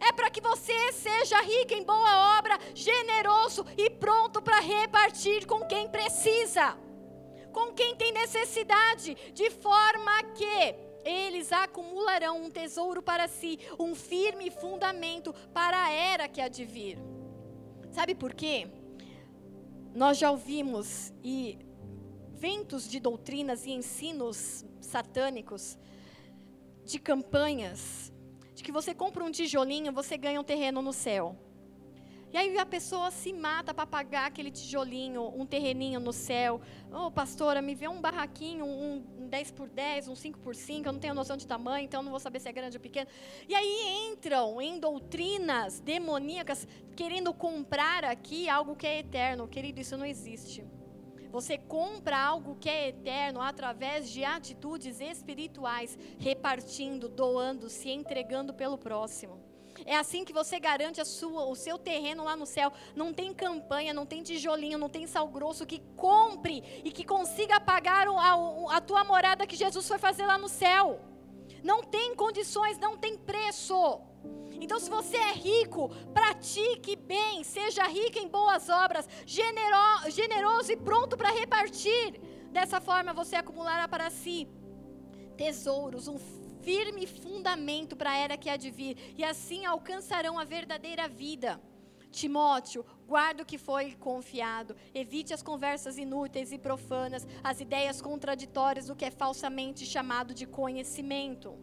É 0.00 0.10
para 0.10 0.28
que 0.28 0.40
você 0.40 0.90
seja 0.90 1.40
rico 1.42 1.74
em 1.74 1.84
boa 1.84 2.36
obra, 2.36 2.58
generoso 2.74 3.64
e 3.78 3.88
pronto 3.90 4.42
para 4.42 4.58
repartir 4.58 5.46
com 5.46 5.64
quem 5.66 5.88
precisa, 5.88 6.76
com 7.52 7.72
quem 7.72 7.94
tem 7.94 8.10
necessidade, 8.10 9.14
de 9.32 9.50
forma 9.50 10.20
que 10.34 10.89
eles 11.04 11.52
acumularão 11.52 12.42
um 12.42 12.50
tesouro 12.50 13.02
para 13.02 13.28
si, 13.28 13.58
um 13.78 13.94
firme 13.94 14.50
fundamento 14.50 15.32
para 15.52 15.84
a 15.84 15.90
era 15.90 16.28
que 16.28 16.40
há 16.40 16.48
de 16.48 16.64
vir. 16.64 16.98
Sabe 17.90 18.14
por 18.14 18.34
quê? 18.34 18.68
Nós 19.94 20.18
já 20.18 20.30
ouvimos 20.30 21.12
e 21.22 21.58
ventos 22.34 22.88
de 22.88 23.00
doutrinas 23.00 23.66
e 23.66 23.70
ensinos 23.70 24.64
satânicos, 24.80 25.78
de 26.84 26.98
campanhas, 26.98 28.12
de 28.54 28.62
que 28.62 28.72
você 28.72 28.94
compra 28.94 29.24
um 29.24 29.30
tijolinho, 29.30 29.92
você 29.92 30.16
ganha 30.16 30.40
um 30.40 30.44
terreno 30.44 30.80
no 30.80 30.92
céu. 30.92 31.36
E 32.32 32.36
aí 32.36 32.56
a 32.58 32.66
pessoa 32.66 33.10
se 33.10 33.32
mata 33.32 33.74
para 33.74 33.84
pagar 33.86 34.26
aquele 34.26 34.52
tijolinho, 34.52 35.32
um 35.36 35.44
terreninho 35.44 35.98
no 35.98 36.12
céu. 36.12 36.60
Ô, 36.92 37.06
oh, 37.06 37.10
pastora, 37.10 37.60
me 37.60 37.74
vê 37.74 37.88
um 37.88 38.00
barraquinho, 38.00 38.64
um, 38.64 39.04
um 39.18 39.28
10 39.28 39.50
por 39.50 39.68
10, 39.68 40.06
um 40.06 40.14
5 40.14 40.38
por 40.38 40.54
5, 40.54 40.88
eu 40.88 40.92
não 40.92 41.00
tenho 41.00 41.14
noção 41.14 41.36
de 41.36 41.44
tamanho, 41.44 41.84
então 41.84 42.02
não 42.02 42.10
vou 42.10 42.20
saber 42.20 42.38
se 42.38 42.48
é 42.48 42.52
grande 42.52 42.76
ou 42.76 42.80
pequeno. 42.80 43.08
E 43.48 43.54
aí 43.54 44.10
entram 44.12 44.62
em 44.62 44.78
doutrinas 44.78 45.80
demoníacas 45.80 46.68
querendo 46.94 47.34
comprar 47.34 48.04
aqui 48.04 48.48
algo 48.48 48.76
que 48.76 48.86
é 48.86 49.00
eterno. 49.00 49.48
Querido, 49.48 49.80
isso 49.80 49.96
não 49.96 50.06
existe. 50.06 50.64
Você 51.32 51.58
compra 51.58 52.16
algo 52.16 52.56
que 52.56 52.68
é 52.68 52.88
eterno 52.88 53.40
através 53.40 54.08
de 54.10 54.24
atitudes 54.24 55.00
espirituais, 55.00 55.98
repartindo, 56.18 57.08
doando, 57.08 57.68
se 57.68 57.88
entregando 57.88 58.54
pelo 58.54 58.78
próximo. 58.78 59.49
É 59.84 59.96
assim 59.96 60.24
que 60.24 60.32
você 60.32 60.58
garante 60.58 61.00
a 61.00 61.04
sua, 61.04 61.44
o 61.46 61.54
seu 61.54 61.78
terreno 61.78 62.24
lá 62.24 62.36
no 62.36 62.46
céu. 62.46 62.72
Não 62.94 63.12
tem 63.12 63.32
campanha, 63.32 63.94
não 63.94 64.06
tem 64.06 64.22
tijolinho, 64.22 64.78
não 64.78 64.88
tem 64.88 65.06
sal 65.06 65.28
grosso 65.28 65.66
que 65.66 65.80
compre 65.96 66.82
e 66.84 66.90
que 66.90 67.04
consiga 67.04 67.60
pagar 67.60 68.06
a, 68.08 68.76
a 68.76 68.80
tua 68.80 69.04
morada 69.04 69.46
que 69.46 69.56
Jesus 69.56 69.86
foi 69.86 69.98
fazer 69.98 70.26
lá 70.26 70.38
no 70.38 70.48
céu. 70.48 71.00
Não 71.62 71.82
tem 71.82 72.14
condições, 72.14 72.78
não 72.78 72.96
tem 72.96 73.16
preço. 73.16 74.00
Então, 74.60 74.78
se 74.78 74.90
você 74.90 75.16
é 75.16 75.32
rico, 75.32 75.88
pratique 76.12 76.94
bem, 76.94 77.42
seja 77.42 77.84
rico 77.84 78.18
em 78.18 78.28
boas 78.28 78.68
obras, 78.68 79.08
genero, 79.24 80.10
generoso 80.10 80.72
e 80.72 80.76
pronto 80.76 81.16
para 81.16 81.30
repartir. 81.30 82.20
Dessa 82.50 82.80
forma, 82.80 83.14
você 83.14 83.36
acumulará 83.36 83.88
para 83.88 84.10
si 84.10 84.48
tesouros, 85.36 86.06
um 86.06 86.18
firme 86.62 87.06
fundamento 87.06 87.96
para 87.96 88.10
a 88.10 88.16
era 88.16 88.36
que 88.36 88.50
há 88.50 88.56
de 88.56 88.70
vir, 88.70 89.14
e 89.16 89.24
assim 89.24 89.64
alcançarão 89.64 90.38
a 90.38 90.44
verdadeira 90.44 91.08
vida. 91.08 91.60
Timóteo, 92.10 92.84
guarda 93.06 93.42
o 93.42 93.46
que 93.46 93.56
foi 93.56 93.94
confiado, 93.94 94.76
evite 94.92 95.32
as 95.32 95.42
conversas 95.42 95.96
inúteis 95.96 96.52
e 96.52 96.58
profanas, 96.58 97.26
as 97.42 97.60
ideias 97.60 98.02
contraditórias 98.02 98.88
do 98.88 98.96
que 98.96 99.04
é 99.04 99.10
falsamente 99.10 99.86
chamado 99.86 100.34
de 100.34 100.46
conhecimento. 100.46 101.56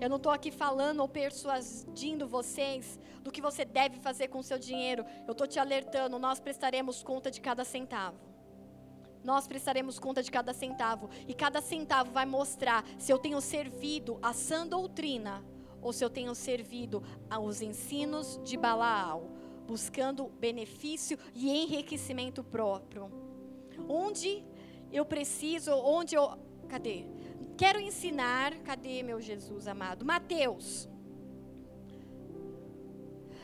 Eu 0.00 0.08
não 0.08 0.16
estou 0.16 0.32
aqui 0.32 0.50
falando 0.50 1.00
ou 1.00 1.08
persuadindo 1.08 2.26
vocês 2.26 2.98
do 3.22 3.30
que 3.30 3.42
você 3.42 3.64
deve 3.64 3.98
fazer 3.98 4.28
com 4.28 4.42
seu 4.42 4.58
dinheiro. 4.58 5.04
Eu 5.26 5.32
estou 5.32 5.46
te 5.46 5.58
alertando, 5.58 6.18
nós 6.18 6.40
prestaremos 6.40 7.02
conta 7.02 7.30
de 7.30 7.40
cada 7.40 7.64
centavo 7.64 8.29
nós 9.22 9.46
prestaremos 9.46 9.98
conta 9.98 10.22
de 10.22 10.30
cada 10.30 10.52
centavo. 10.52 11.10
E 11.26 11.34
cada 11.34 11.60
centavo 11.60 12.10
vai 12.10 12.26
mostrar 12.26 12.84
se 12.98 13.12
eu 13.12 13.18
tenho 13.18 13.40
servido 13.40 14.18
a 14.22 14.32
sã 14.32 14.66
doutrina 14.66 15.44
ou 15.80 15.92
se 15.92 16.04
eu 16.04 16.10
tenho 16.10 16.34
servido 16.34 17.02
aos 17.28 17.62
ensinos 17.62 18.38
de 18.44 18.56
Balaal, 18.56 19.30
buscando 19.66 20.28
benefício 20.28 21.18
e 21.34 21.50
enriquecimento 21.50 22.44
próprio. 22.44 23.10
Onde 23.88 24.44
eu 24.92 25.04
preciso, 25.04 25.72
onde 25.72 26.14
eu. 26.14 26.38
Cadê? 26.68 27.04
Quero 27.56 27.80
ensinar. 27.80 28.54
Cadê 28.58 29.02
meu 29.02 29.20
Jesus 29.20 29.66
amado? 29.66 30.04
Mateus. 30.04 30.88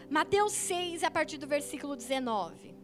Mateus 0.08 0.52
6, 0.52 1.02
a 1.02 1.10
partir 1.10 1.36
do 1.36 1.48
versículo 1.48 1.96
19 1.96 2.75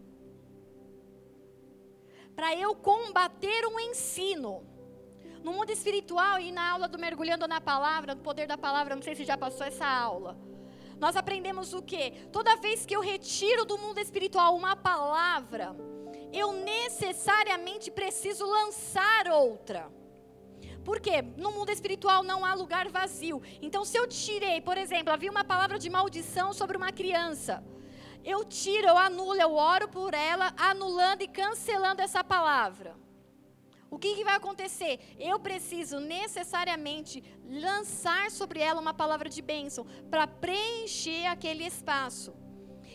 para 2.35 2.55
eu 2.57 2.75
combater 2.75 3.67
um 3.67 3.79
ensino. 3.79 4.67
No 5.43 5.53
mundo 5.53 5.71
espiritual 5.71 6.39
e 6.39 6.53
na 6.53 6.71
aula 6.71 6.89
do 6.89 6.99
Mergulhando 6.99 7.49
na 7.49 7.61
Palavra, 7.61 8.15
no 8.15 8.23
poder 8.23 8.47
da 8.47 8.57
palavra, 8.57 8.95
não 8.95 9.03
sei 9.03 9.15
se 9.15 9.25
já 9.25 9.37
passou 9.37 9.67
essa 9.67 9.87
aula. 9.87 10.39
Nós 11.01 11.17
aprendemos 11.17 11.75
o 11.75 11.83
que? 11.83 12.13
Toda 12.31 12.57
vez 12.57 12.87
que 12.87 12.95
eu 12.95 13.01
retiro 13.01 13.65
do 13.65 13.77
mundo 13.77 13.99
espiritual 13.99 14.55
uma 14.55 14.77
palavra, 14.77 15.75
eu 16.33 16.53
necessariamente 16.53 17.91
preciso 17.91 18.47
lançar 18.47 19.27
outra. 19.29 19.91
Por 20.85 21.01
quê? 21.01 21.23
No 21.37 21.51
mundo 21.51 21.71
espiritual 21.71 22.23
não 22.23 22.45
há 22.45 22.55
lugar 22.55 22.89
vazio. 22.89 23.43
Então, 23.61 23.85
se 23.85 23.97
eu 23.97 24.07
tirei, 24.07 24.61
por 24.61 24.79
exemplo, 24.79 25.13
havia 25.13 25.31
uma 25.31 25.45
palavra 25.45 25.79
de 25.79 25.91
maldição 25.91 26.53
sobre 26.53 26.77
uma 26.77 26.93
criança 26.93 27.65
eu 28.25 28.45
tiro, 28.45 28.87
eu 28.89 28.97
anulo, 28.97 29.41
eu 29.41 29.55
oro 29.55 29.89
por 29.89 30.15
ela, 30.15 30.55
anulando 30.57 31.23
e 31.23 31.29
cancelando 31.29 32.03
essa 32.03 32.23
palavra. 32.23 32.97
O 33.91 33.99
que, 33.99 34.15
que 34.15 34.25
vai 34.25 34.37
acontecer? 34.37 35.01
Eu 35.19 35.39
preciso 35.39 36.01
necessariamente 36.01 37.23
lançar 37.45 38.31
sobre 38.31 38.61
ela 38.61 38.81
uma 38.81 38.95
palavra 38.95 39.29
de 39.29 39.43
bênção 39.43 39.85
para 40.11 40.27
preencher 40.27 41.27
aquele 41.27 41.65
espaço. 41.67 42.33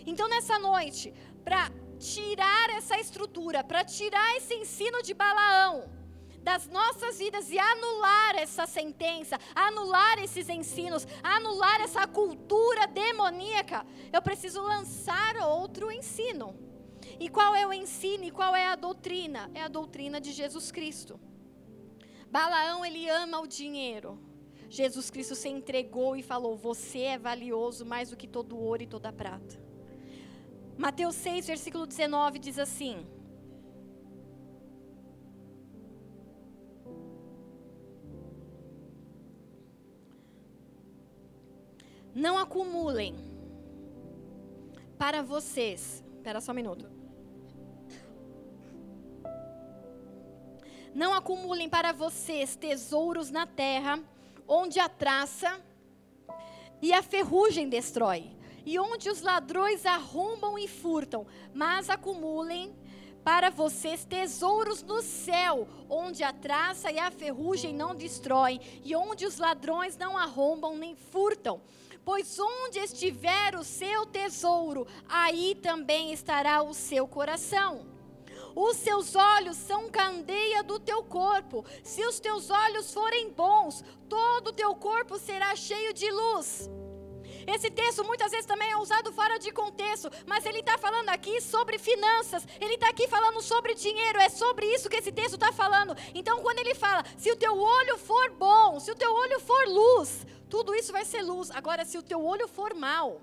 Então, 0.08 0.28
nessa 0.28 0.58
noite, 0.58 1.14
para 1.44 1.70
tirar 2.00 2.70
essa 2.72 3.00
estrutura, 3.00 3.64
para 3.64 3.84
tirar 3.84 4.38
esse 4.38 4.56
ensino 4.56 5.04
de 5.04 5.14
Balaão, 5.14 5.90
das 6.48 6.66
nossas 6.70 7.20
vidas 7.20 7.52
e 7.52 7.60
anular 7.60 8.34
essa 8.38 8.66
sentença, 8.66 9.38
anular 9.54 10.18
esses 10.26 10.48
ensinos, 10.48 11.06
anular 11.22 11.82
essa 11.82 12.08
cultura 12.08 12.88
demoníaca, 12.88 13.86
eu 14.14 14.22
preciso 14.22 14.62
lançar 14.62 15.36
outro 15.46 15.92
ensino. 15.92 16.56
E 17.20 17.28
qual 17.28 17.54
é 17.54 17.68
o 17.68 17.74
ensino 17.74 18.24
e 18.24 18.32
qual 18.32 18.56
é 18.56 18.66
a 18.66 18.78
doutrina? 18.78 19.52
É 19.54 19.62
a 19.62 19.68
doutrina 19.68 20.22
de 20.22 20.32
Jesus 20.32 20.72
Cristo. 20.72 21.20
Balaão, 22.32 22.86
ele 22.86 23.10
ama 23.10 23.42
o 23.42 23.48
dinheiro. 23.60 24.18
Jesus 24.70 25.10
Cristo 25.10 25.36
se 25.36 25.50
entregou 25.50 26.16
e 26.16 26.24
falou: 26.24 26.56
Você 26.56 27.00
é 27.00 27.18
valioso 27.18 27.86
mais 27.86 28.10
do 28.12 28.16
que 28.16 28.28
todo 28.38 28.58
ouro 28.58 28.84
e 28.84 28.88
toda 28.88 29.12
prata. 29.12 29.62
Mateus 30.78 31.16
6, 31.16 31.48
versículo 31.48 31.86
19 31.86 32.40
diz 32.40 32.58
assim: 32.58 33.06
Não 42.18 42.36
acumulem 42.36 43.16
para 44.98 45.22
vocês. 45.22 46.04
Espera 46.16 46.42
só 46.42 46.52
um 46.52 46.56
minuto. 46.56 46.90
Não 50.96 51.14
acumulem 51.14 51.70
para 51.70 51.92
vocês 51.92 52.56
tesouros 52.56 53.30
na 53.30 53.46
terra, 53.46 54.00
onde 54.48 54.80
a 54.80 54.90
traça 54.90 55.62
e 56.82 56.92
a 56.92 57.04
ferrugem 57.04 57.70
destrói, 57.70 58.36
e 58.66 58.80
onde 58.80 59.12
os 59.12 59.22
ladrões 59.22 59.86
arrombam 59.86 60.58
e 60.58 60.68
furtam, 60.68 61.28
mas 61.54 61.88
acumulem 61.88 62.76
para 63.24 63.52
vocês 63.52 64.06
tesouros 64.06 64.82
no 64.82 65.04
céu, 65.04 65.68
onde 65.88 66.24
a 66.24 66.34
traça 66.34 66.92
e 66.92 66.98
a 66.98 67.12
ferrugem 67.12 67.76
não 67.76 67.94
destroem, 67.94 68.60
e 68.84 68.96
onde 68.96 69.24
os 69.24 69.38
ladrões 69.38 69.96
não 69.96 70.18
arrombam 70.18 70.76
nem 70.76 70.96
furtam. 70.96 71.62
Pois 72.08 72.40
onde 72.40 72.80
estiver 72.80 73.54
o 73.58 73.66
seu 73.66 74.06
tesouro, 74.06 74.88
aí 75.10 75.56
também 75.56 76.14
estará 76.14 76.64
o 76.64 76.74
seu 76.74 77.06
coração. 77.06 77.86
Os 78.56 78.78
seus 78.78 79.14
olhos 79.14 79.58
são 79.58 79.90
candeia 79.90 80.64
do 80.64 80.80
teu 80.80 81.04
corpo. 81.04 81.66
Se 81.84 82.06
os 82.06 82.18
teus 82.18 82.50
olhos 82.50 82.94
forem 82.94 83.30
bons, 83.30 83.84
todo 84.08 84.48
o 84.48 84.54
teu 84.54 84.74
corpo 84.76 85.20
será 85.20 85.54
cheio 85.54 85.94
de 85.94 86.10
luz. 86.10 86.70
Esse 87.48 87.72
texto 87.72 88.04
muitas 88.04 88.30
vezes 88.32 88.46
também 88.46 88.70
é 88.70 88.78
usado 88.78 89.12
fora 89.14 89.40
de 89.40 89.52
contexto, 89.54 90.12
mas 90.26 90.46
ele 90.46 90.60
está 90.60 90.78
falando 90.78 91.08
aqui 91.08 91.40
sobre 91.40 91.80
finanças, 91.80 92.46
ele 92.60 92.74
está 92.74 92.90
aqui 92.90 93.08
falando 93.08 93.42
sobre 93.42 93.74
dinheiro, 93.74 94.20
é 94.20 94.28
sobre 94.28 94.66
isso 94.76 94.90
que 94.90 94.98
esse 94.98 95.14
texto 95.14 95.36
está 95.36 95.54
falando. 95.54 95.96
Então, 96.14 96.42
quando 96.42 96.60
ele 96.60 96.76
fala, 96.76 97.06
se 97.18 97.32
o 97.32 97.38
teu 97.38 97.58
olho 97.58 97.98
for 97.98 98.32
bom, 98.32 98.80
se 98.82 98.92
o 98.92 98.96
teu 98.96 99.14
olho 99.14 99.40
for 99.40 99.66
luz, 99.68 100.28
tudo 100.50 100.76
isso 100.76 100.92
vai 100.92 101.06
ser 101.06 101.22
luz. 101.22 101.50
Agora, 101.52 101.86
se 101.86 101.98
o 101.98 102.04
teu 102.04 102.24
olho 102.24 102.50
for 102.50 102.74
mal, 102.74 103.22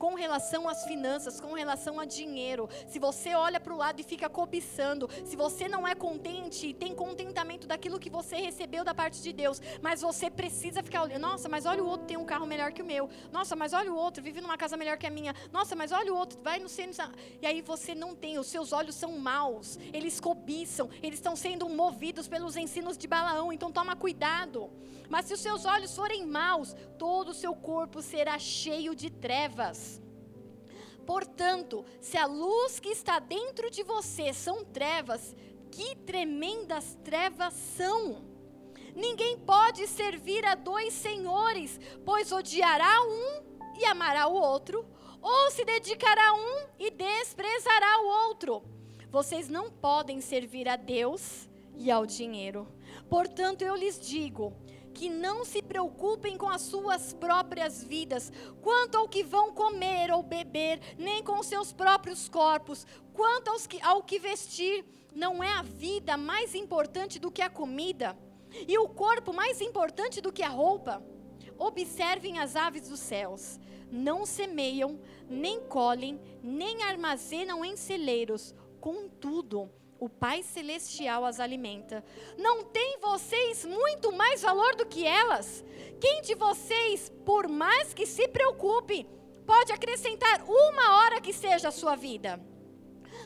com 0.00 0.14
relação 0.14 0.66
às 0.66 0.84
finanças, 0.84 1.38
com 1.38 1.52
relação 1.52 2.00
a 2.00 2.06
dinheiro. 2.06 2.68
Se 2.88 2.98
você 2.98 3.34
olha 3.34 3.60
para 3.60 3.74
o 3.74 3.76
lado 3.76 4.00
e 4.00 4.02
fica 4.02 4.28
cobiçando, 4.28 5.08
se 5.24 5.36
você 5.36 5.68
não 5.68 5.86
é 5.86 5.94
contente 5.94 6.68
e 6.68 6.74
tem 6.74 6.94
contentamento 6.94 7.68
daquilo 7.68 8.00
que 8.00 8.08
você 8.08 8.36
recebeu 8.36 8.82
da 8.82 8.94
parte 8.94 9.22
de 9.22 9.32
Deus, 9.32 9.60
mas 9.82 10.00
você 10.00 10.30
precisa 10.30 10.82
ficar 10.82 11.02
olhando, 11.02 11.20
nossa, 11.20 11.48
mas 11.48 11.66
olha 11.66 11.84
o 11.84 11.86
outro 11.86 12.06
tem 12.06 12.16
um 12.16 12.24
carro 12.24 12.46
melhor 12.46 12.72
que 12.72 12.80
o 12.80 12.84
meu. 12.84 13.10
Nossa, 13.30 13.54
mas 13.54 13.74
olha 13.74 13.92
o 13.92 13.96
outro 13.96 14.24
vive 14.24 14.40
numa 14.40 14.56
casa 14.56 14.74
melhor 14.74 14.96
que 14.96 15.06
a 15.06 15.10
minha. 15.10 15.34
Nossa, 15.52 15.76
mas 15.76 15.92
olha 15.92 16.12
o 16.12 16.16
outro 16.16 16.40
vai 16.42 16.58
no 16.58 16.68
centro. 16.68 16.90
E 17.42 17.46
aí 17.46 17.60
você 17.60 17.94
não 17.94 18.16
tem, 18.16 18.38
os 18.38 18.46
seus 18.46 18.72
olhos 18.72 18.94
são 18.94 19.18
maus, 19.18 19.78
eles 19.92 20.18
cobiçam, 20.18 20.88
eles 21.02 21.18
estão 21.18 21.36
sendo 21.36 21.68
movidos 21.68 22.26
pelos 22.26 22.56
ensinos 22.56 22.96
de 22.96 23.06
Balaão, 23.06 23.52
então 23.52 23.70
toma 23.70 23.94
cuidado. 23.94 24.70
Mas 25.10 25.26
se 25.26 25.34
os 25.34 25.40
seus 25.40 25.66
olhos 25.66 25.94
forem 25.94 26.24
maus, 26.24 26.74
todo 26.96 27.30
o 27.30 27.34
seu 27.34 27.54
corpo 27.54 28.00
será 28.00 28.38
cheio 28.38 28.94
de 28.94 29.10
trevas. 29.10 30.00
Portanto, 31.04 31.84
se 32.00 32.16
a 32.16 32.24
luz 32.24 32.78
que 32.78 32.90
está 32.90 33.18
dentro 33.18 33.68
de 33.70 33.82
você 33.82 34.32
são 34.32 34.64
trevas, 34.64 35.34
que 35.72 35.96
tremendas 35.96 36.96
trevas 37.02 37.52
são! 37.52 38.24
Ninguém 38.94 39.38
pode 39.38 39.86
servir 39.88 40.44
a 40.44 40.54
dois 40.54 40.92
senhores, 40.94 41.80
pois 42.04 42.30
odiará 42.30 43.02
um 43.02 43.42
e 43.78 43.84
amará 43.84 44.28
o 44.28 44.34
outro, 44.34 44.86
ou 45.20 45.50
se 45.50 45.64
dedicará 45.64 46.30
a 46.30 46.34
um 46.34 46.68
e 46.78 46.90
desprezará 46.90 48.00
o 48.02 48.06
outro. 48.28 48.62
Vocês 49.10 49.48
não 49.48 49.70
podem 49.70 50.20
servir 50.20 50.68
a 50.68 50.76
Deus 50.76 51.48
e 51.76 51.90
ao 51.90 52.06
dinheiro. 52.06 52.68
Portanto, 53.08 53.62
eu 53.62 53.74
lhes 53.74 53.98
digo: 53.98 54.52
que 55.00 55.08
não 55.08 55.46
se 55.46 55.62
preocupem 55.62 56.36
com 56.36 56.46
as 56.46 56.60
suas 56.60 57.14
próprias 57.14 57.82
vidas, 57.82 58.30
quanto 58.60 58.98
ao 58.98 59.08
que 59.08 59.24
vão 59.24 59.50
comer 59.50 60.12
ou 60.12 60.22
beber, 60.22 60.78
nem 60.98 61.22
com 61.22 61.42
seus 61.42 61.72
próprios 61.72 62.28
corpos, 62.28 62.86
quanto 63.14 63.48
aos 63.48 63.66
que, 63.66 63.80
ao 63.80 64.02
que 64.02 64.18
vestir. 64.18 64.84
Não 65.14 65.42
é 65.42 65.50
a 65.54 65.62
vida 65.62 66.18
mais 66.18 66.54
importante 66.54 67.18
do 67.18 67.30
que 67.30 67.40
a 67.40 67.48
comida, 67.48 68.14
e 68.68 68.76
o 68.76 68.90
corpo 68.90 69.32
mais 69.32 69.62
importante 69.62 70.20
do 70.20 70.30
que 70.30 70.42
a 70.42 70.50
roupa? 70.50 71.02
Observem 71.56 72.38
as 72.38 72.54
aves 72.54 72.86
dos 72.86 73.00
céus. 73.00 73.58
Não 73.90 74.26
semeiam, 74.26 75.00
nem 75.30 75.60
colhem, 75.62 76.20
nem 76.42 76.82
armazenam 76.82 77.64
em 77.64 77.74
celeiros. 77.74 78.54
Contudo, 78.78 79.70
o 80.00 80.08
Pai 80.08 80.42
Celestial 80.42 81.26
as 81.26 81.38
alimenta. 81.38 82.02
Não 82.38 82.64
tem 82.64 82.98
vocês 83.00 83.66
muito 83.66 84.10
mais 84.10 84.40
valor 84.40 84.74
do 84.74 84.86
que 84.86 85.06
elas? 85.06 85.62
Quem 86.00 86.22
de 86.22 86.34
vocês, 86.34 87.12
por 87.24 87.46
mais 87.46 87.92
que 87.92 88.06
se 88.06 88.26
preocupe, 88.26 89.06
pode 89.46 89.72
acrescentar 89.72 90.42
uma 90.48 90.96
hora 90.96 91.20
que 91.20 91.34
seja 91.34 91.68
a 91.68 91.72
sua 91.72 91.94
vida? 91.94 92.40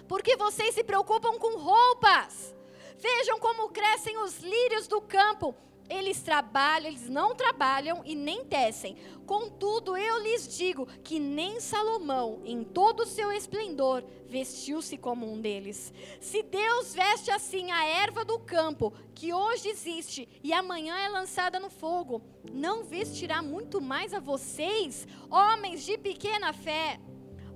Porque 0.09 0.37
vocês 0.37 0.75
se 0.75 0.83
preocupam 0.83 1.39
com 1.39 1.59
roupas. 1.59 2.55
Vejam 2.99 3.39
como 3.39 3.71
crescem 3.71 4.19
os 4.19 4.41
lírios 4.41 4.89
do 4.89 5.01
campo. 5.01 5.55
Eles 5.89 6.23
trabalham, 6.23 6.89
eles 6.89 7.09
não 7.09 7.35
trabalham 7.35 8.02
e 8.05 8.15
nem 8.15 8.44
tecem. 8.44 8.97
Contudo, 9.27 9.97
eu 9.97 10.23
lhes 10.23 10.56
digo 10.56 10.86
que 11.02 11.19
nem 11.19 11.61
Salomão, 11.61 12.40
em 12.44 12.65
todo 12.65 13.01
o 13.01 13.06
seu 13.06 13.31
esplendor, 13.32 14.02
vestiu-se 14.27 14.97
como 14.97 15.31
um 15.31 15.40
deles. 15.40 15.93
Se 16.20 16.43
Deus 16.43 16.94
veste 16.94 17.31
assim 17.31 17.70
a 17.70 17.85
erva 17.85 18.24
do 18.24 18.39
campo, 18.39 18.93
que 19.15 19.32
hoje 19.32 19.69
existe 19.69 20.28
e 20.43 20.52
amanhã 20.52 20.97
é 20.97 21.09
lançada 21.09 21.61
no 21.61 21.70
fogo, 21.70 22.23
não 22.52 22.85
vestirá 22.85 23.43
muito 23.43 23.81
mais 23.81 24.12
a 24.12 24.20
vocês, 24.20 25.06
homens 25.31 25.85
de 25.85 25.97
pequena 25.98 26.52
fé? 26.52 26.98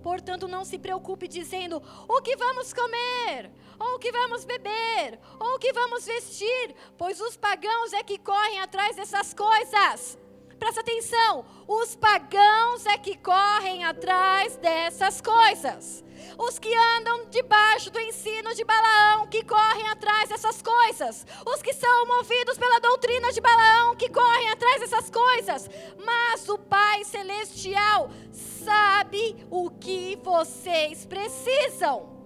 Portanto, 0.02 0.48
não 0.48 0.64
se 0.64 0.78
preocupe 0.78 1.28
dizendo 1.28 1.82
o 2.08 2.22
que 2.22 2.36
vamos 2.36 2.72
comer, 2.72 3.50
ou 3.78 3.96
o 3.96 3.98
que 3.98 4.12
vamos 4.12 4.44
beber, 4.44 5.18
ou 5.38 5.54
o 5.54 5.58
que 5.58 5.72
vamos 5.72 6.04
vestir, 6.06 6.74
pois 6.96 7.20
os 7.20 7.36
pagãos 7.36 7.92
é 7.92 8.02
que 8.02 8.18
correm 8.18 8.60
atrás 8.60 8.96
dessas 8.96 9.34
coisas. 9.34 10.18
Presta 10.58 10.80
atenção, 10.80 11.44
os 11.68 11.94
pagãos 11.94 12.84
é 12.86 12.98
que 12.98 13.16
correm 13.16 13.84
atrás 13.84 14.56
dessas 14.56 15.20
coisas. 15.20 16.04
Os 16.36 16.58
que 16.58 16.74
andam 16.96 17.26
debaixo 17.26 17.90
do 17.90 18.00
ensino 18.00 18.52
de 18.54 18.64
Balaão, 18.64 19.28
que 19.28 19.44
correm 19.44 19.86
atrás 19.88 20.28
dessas 20.28 20.60
coisas. 20.60 21.24
Os 21.46 21.62
que 21.62 21.72
são 21.72 22.06
movidos 22.06 22.58
pela 22.58 22.80
doutrina 22.80 23.32
de 23.32 23.40
Balaão, 23.40 23.94
que 23.94 24.08
correm 24.08 24.50
atrás 24.50 24.80
dessas 24.80 25.08
coisas. 25.10 25.70
Mas 26.04 26.48
o 26.48 26.58
Pai 26.58 27.04
Celestial 27.04 28.10
sabe 28.68 29.34
o 29.50 29.70
que 29.70 30.16
vocês 30.22 31.06
precisam. 31.06 32.18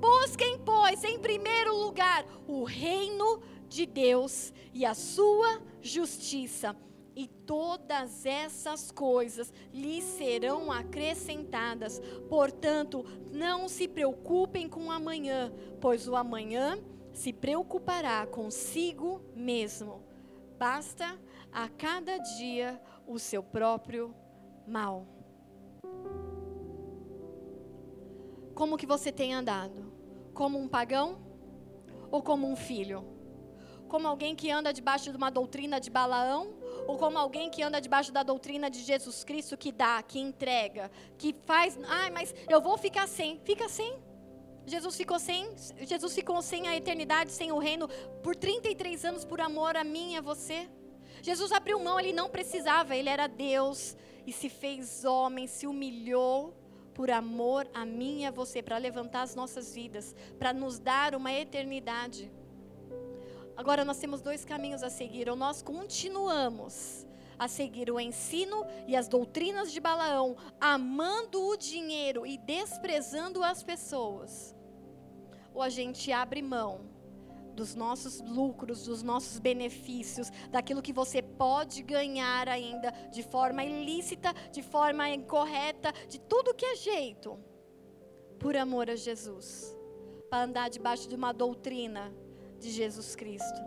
Busquem, 0.00 0.58
pois, 0.64 1.04
em 1.04 1.18
primeiro 1.18 1.76
lugar 1.76 2.24
o 2.48 2.64
reino 2.64 3.42
de 3.68 3.84
Deus 3.84 4.50
e 4.72 4.86
a 4.86 4.94
sua 4.94 5.60
justiça 5.82 6.74
e 7.14 7.26
todas 7.26 8.24
essas 8.24 8.90
coisas 8.90 9.52
lhes 9.74 10.02
serão 10.04 10.72
acrescentadas. 10.72 12.00
Portanto, 12.30 13.04
não 13.30 13.68
se 13.68 13.86
preocupem 13.86 14.70
com 14.70 14.90
amanhã, 14.90 15.52
pois 15.82 16.08
o 16.08 16.16
amanhã 16.16 16.78
se 17.12 17.30
preocupará 17.30 18.26
consigo 18.26 19.20
mesmo. 19.36 20.02
Basta 20.58 21.20
a 21.52 21.68
cada 21.68 22.16
dia 22.16 22.80
o 23.06 23.18
seu 23.18 23.42
próprio 23.42 24.14
mal. 24.66 25.19
Como 28.54 28.76
que 28.76 28.86
você 28.86 29.10
tem 29.10 29.32
andado? 29.32 29.90
Como 30.34 30.58
um 30.58 30.68
pagão 30.68 31.18
ou 32.10 32.22
como 32.22 32.46
um 32.46 32.54
filho? 32.54 33.04
Como 33.88 34.06
alguém 34.06 34.36
que 34.36 34.50
anda 34.50 34.72
debaixo 34.72 35.10
de 35.10 35.16
uma 35.16 35.30
doutrina 35.30 35.80
de 35.80 35.90
Balaão 35.90 36.54
ou 36.86 36.98
como 36.98 37.18
alguém 37.18 37.48
que 37.50 37.62
anda 37.62 37.80
debaixo 37.80 38.12
da 38.12 38.22
doutrina 38.22 38.68
de 38.68 38.82
Jesus 38.82 39.24
Cristo 39.24 39.56
que 39.56 39.72
dá, 39.72 40.02
que 40.02 40.18
entrega, 40.18 40.90
que 41.16 41.34
faz, 41.46 41.78
ai, 41.88 42.10
mas 42.10 42.34
eu 42.48 42.60
vou 42.60 42.76
ficar 42.76 43.08
sem, 43.08 43.40
fica 43.44 43.68
sem. 43.68 43.98
Jesus 44.66 44.94
ficou 44.94 45.18
sem, 45.18 45.50
Jesus 45.80 46.14
ficou 46.14 46.42
sem 46.42 46.68
a 46.68 46.76
eternidade, 46.76 47.32
sem 47.32 47.50
o 47.50 47.58
reino 47.58 47.88
por 48.22 48.36
33 48.36 49.04
anos 49.04 49.24
por 49.24 49.40
amor 49.40 49.76
a 49.76 49.82
mim 49.82 50.12
e 50.12 50.16
a 50.18 50.20
você. 50.20 50.68
Jesus 51.22 51.50
abriu 51.50 51.78
mão, 51.80 51.98
ele 51.98 52.12
não 52.12 52.28
precisava, 52.28 52.94
ele 52.94 53.08
era 53.08 53.26
Deus 53.26 53.96
e 54.30 54.32
se 54.32 54.48
fez 54.48 55.04
homem, 55.04 55.48
se 55.48 55.66
humilhou 55.66 56.54
por 56.94 57.10
amor 57.10 57.68
a 57.74 57.84
mim 57.84 58.20
e 58.20 58.26
a 58.26 58.30
você, 58.30 58.62
para 58.62 58.78
levantar 58.78 59.22
as 59.22 59.34
nossas 59.34 59.74
vidas, 59.74 60.14
para 60.38 60.52
nos 60.52 60.78
dar 60.78 61.16
uma 61.16 61.32
eternidade. 61.32 62.30
Agora 63.56 63.84
nós 63.84 63.98
temos 63.98 64.20
dois 64.22 64.44
caminhos 64.44 64.84
a 64.84 64.88
seguir. 64.88 65.28
Ou 65.28 65.34
nós 65.34 65.62
continuamos 65.62 67.04
a 67.36 67.48
seguir 67.48 67.90
o 67.90 67.98
ensino 67.98 68.64
e 68.86 68.94
as 68.94 69.08
doutrinas 69.08 69.72
de 69.72 69.80
Balaão, 69.80 70.36
amando 70.60 71.44
o 71.48 71.56
dinheiro 71.56 72.24
e 72.24 72.38
desprezando 72.38 73.42
as 73.42 73.64
pessoas. 73.64 74.54
Ou 75.52 75.60
a 75.60 75.68
gente 75.68 76.12
abre 76.12 76.40
mão 76.40 76.88
dos 77.60 77.74
nossos 77.74 78.22
lucros, 78.22 78.86
dos 78.86 79.02
nossos 79.02 79.38
benefícios, 79.38 80.30
daquilo 80.50 80.80
que 80.80 80.94
você 80.94 81.20
pode 81.20 81.82
ganhar 81.82 82.48
ainda 82.48 82.90
de 83.12 83.22
forma 83.22 83.62
ilícita, 83.62 84.32
de 84.50 84.62
forma 84.62 85.10
incorreta, 85.10 85.92
de 86.08 86.18
tudo 86.18 86.54
que 86.54 86.64
é 86.64 86.74
jeito, 86.74 87.38
por 88.38 88.56
amor 88.56 88.88
a 88.88 88.96
Jesus, 88.96 89.76
para 90.30 90.44
andar 90.44 90.70
debaixo 90.70 91.06
de 91.06 91.14
uma 91.14 91.32
doutrina 91.32 92.10
de 92.58 92.70
Jesus 92.70 93.14
Cristo. 93.14 93.60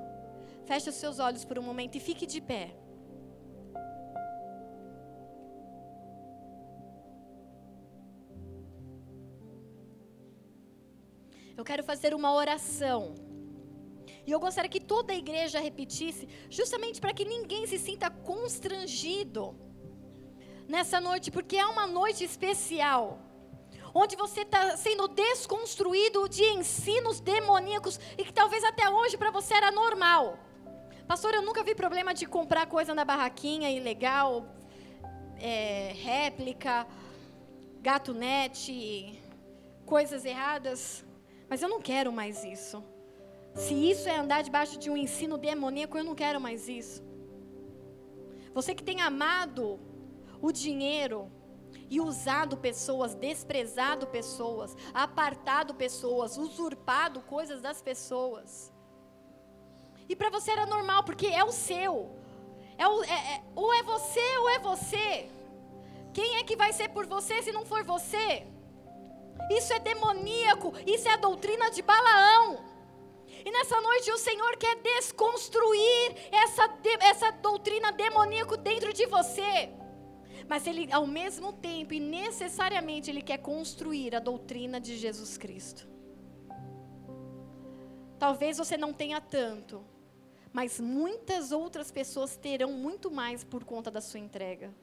Feche 0.65 0.90
os 0.90 0.95
seus 0.95 1.20
olhos 1.20 1.45
por 1.45 1.60
um 1.60 1.61
momento 1.61 1.95
e 1.95 1.99
fique 1.99 2.26
de 2.26 2.41
pé. 2.41 2.76
Eu 11.56 11.64
quero 11.64 11.84
fazer 11.84 12.15
uma 12.15 12.34
oração. 12.34 13.33
E 14.26 14.32
eu 14.32 14.40
gostaria 14.40 14.70
que 14.70 14.80
toda 14.80 15.12
a 15.14 15.16
igreja 15.16 15.60
repetisse, 15.60 16.28
justamente 16.50 17.02
para 17.02 17.14
que 17.14 17.26
ninguém 17.26 17.68
se 17.68 17.78
sinta 17.78 18.10
constrangido 18.10 19.56
nessa 20.68 21.00
noite, 21.02 21.30
porque 21.30 21.58
é 21.58 21.66
uma 21.66 21.86
noite 21.86 22.24
especial. 22.24 23.20
onde 23.95 24.16
você 24.16 24.41
está 24.41 24.76
sendo 24.76 25.08
desconstruído 25.08 26.28
de 26.28 26.44
ensinos 26.44 27.20
demoníacos 27.20 28.00
e 28.18 28.24
que 28.26 28.34
talvez 28.34 28.64
até 28.64 28.90
hoje 28.90 29.16
para 29.18 29.30
você 29.30 29.54
era 29.54 29.70
normal. 29.72 30.40
Pastor, 31.08 31.32
eu 31.36 31.44
nunca 31.44 31.64
vi 31.64 31.76
problema 31.76 32.12
de 32.12 32.26
comprar 32.26 32.66
coisa 32.66 32.95
na 32.95 33.06
barraquinha 33.06 33.70
ilegal, 33.70 34.48
é, 35.40 35.94
réplica, 35.95 36.88
gato 37.82 38.14
net, 38.16 39.22
coisas 39.86 40.26
erradas. 40.26 41.06
Mas 41.48 41.62
eu 41.62 41.70
não 41.70 41.80
quero 41.80 42.12
mais 42.12 42.44
isso. 42.44 42.84
Se 43.56 43.74
isso 43.74 44.10
é 44.10 44.18
andar 44.18 44.42
debaixo 44.42 44.78
de 44.78 44.90
um 44.90 44.98
ensino 44.98 45.38
demoníaco, 45.38 45.98
eu 45.98 46.04
não 46.04 46.16
quero 46.16 46.42
mais 46.42 46.68
isso. 46.68 47.04
Você 48.54 48.74
que 48.74 48.84
tem 48.84 49.02
amado 49.02 49.80
o 50.42 50.52
dinheiro 50.52 51.32
e 51.90 52.02
usado 52.02 52.58
pessoas, 52.58 53.14
desprezado 53.14 54.08
pessoas, 54.08 54.76
apartado 54.94 55.74
pessoas, 55.74 56.38
usurpado 56.38 57.22
coisas 57.22 57.62
das 57.62 57.82
pessoas. 57.82 58.72
E 60.10 60.16
para 60.16 60.30
você 60.30 60.52
era 60.52 60.66
normal, 60.66 61.04
porque 61.04 61.28
é 61.28 61.44
o 61.44 61.52
seu. 61.52 62.12
É, 62.78 62.88
o, 62.88 63.04
é, 63.04 63.36
é 63.36 63.44
ou 63.56 63.74
é 63.74 63.84
você 63.84 64.38
ou 64.40 64.50
é 64.50 64.60
você. 64.60 65.30
Quem 66.14 66.38
é 66.38 66.44
que 66.44 66.56
vai 66.56 66.74
ser 66.74 66.90
por 66.90 67.06
você 67.06 67.42
se 67.42 67.52
não 67.52 67.66
for 67.66 67.84
você? 67.84 68.46
Isso 69.50 69.74
é 69.74 69.80
demoníaco, 69.80 70.74
isso 70.86 71.08
é 71.08 71.14
a 71.14 71.18
doutrina 71.18 71.70
de 71.72 71.82
Balaão. 71.82 72.73
E 73.45 73.52
nessa 73.52 73.80
noite 73.82 74.11
o 74.11 74.18
Senhor 74.18 74.57
quer 74.57 74.76
desconstruir 74.78 76.15
essa, 76.32 76.64
essa 77.02 77.32
doutrina 77.32 77.91
demoníaca 77.91 78.56
dentro 78.57 78.94
de 78.94 79.06
você. 79.06 79.70
Mas 80.48 80.65
Ele, 80.68 80.91
ao 80.91 81.06
mesmo 81.06 81.53
tempo 81.53 81.94
e 81.94 81.99
necessariamente, 81.99 83.10
Ele 83.10 83.22
quer 83.22 83.40
construir 83.40 84.15
a 84.15 84.20
doutrina 84.20 84.80
de 84.80 84.98
Jesus 84.98 85.38
Cristo. 85.38 85.88
Talvez 88.18 88.57
você 88.57 88.78
não 88.78 88.94
tenha 88.94 89.20
tanto, 89.20 89.84
mas 90.53 90.80
muitas 90.80 91.52
outras 91.52 91.91
pessoas 91.91 92.38
terão 92.38 92.72
muito 92.72 93.11
mais 93.11 93.44
por 93.44 93.65
conta 93.65 93.91
da 93.91 93.99
sua 93.99 94.20
entrega. 94.20 94.74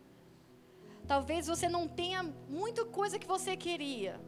Talvez 1.06 1.46
você 1.46 1.68
não 1.68 1.88
tenha 1.88 2.22
muita 2.48 2.84
coisa 2.84 3.18
que 3.18 3.26
você 3.26 3.56
queria, 3.56 4.20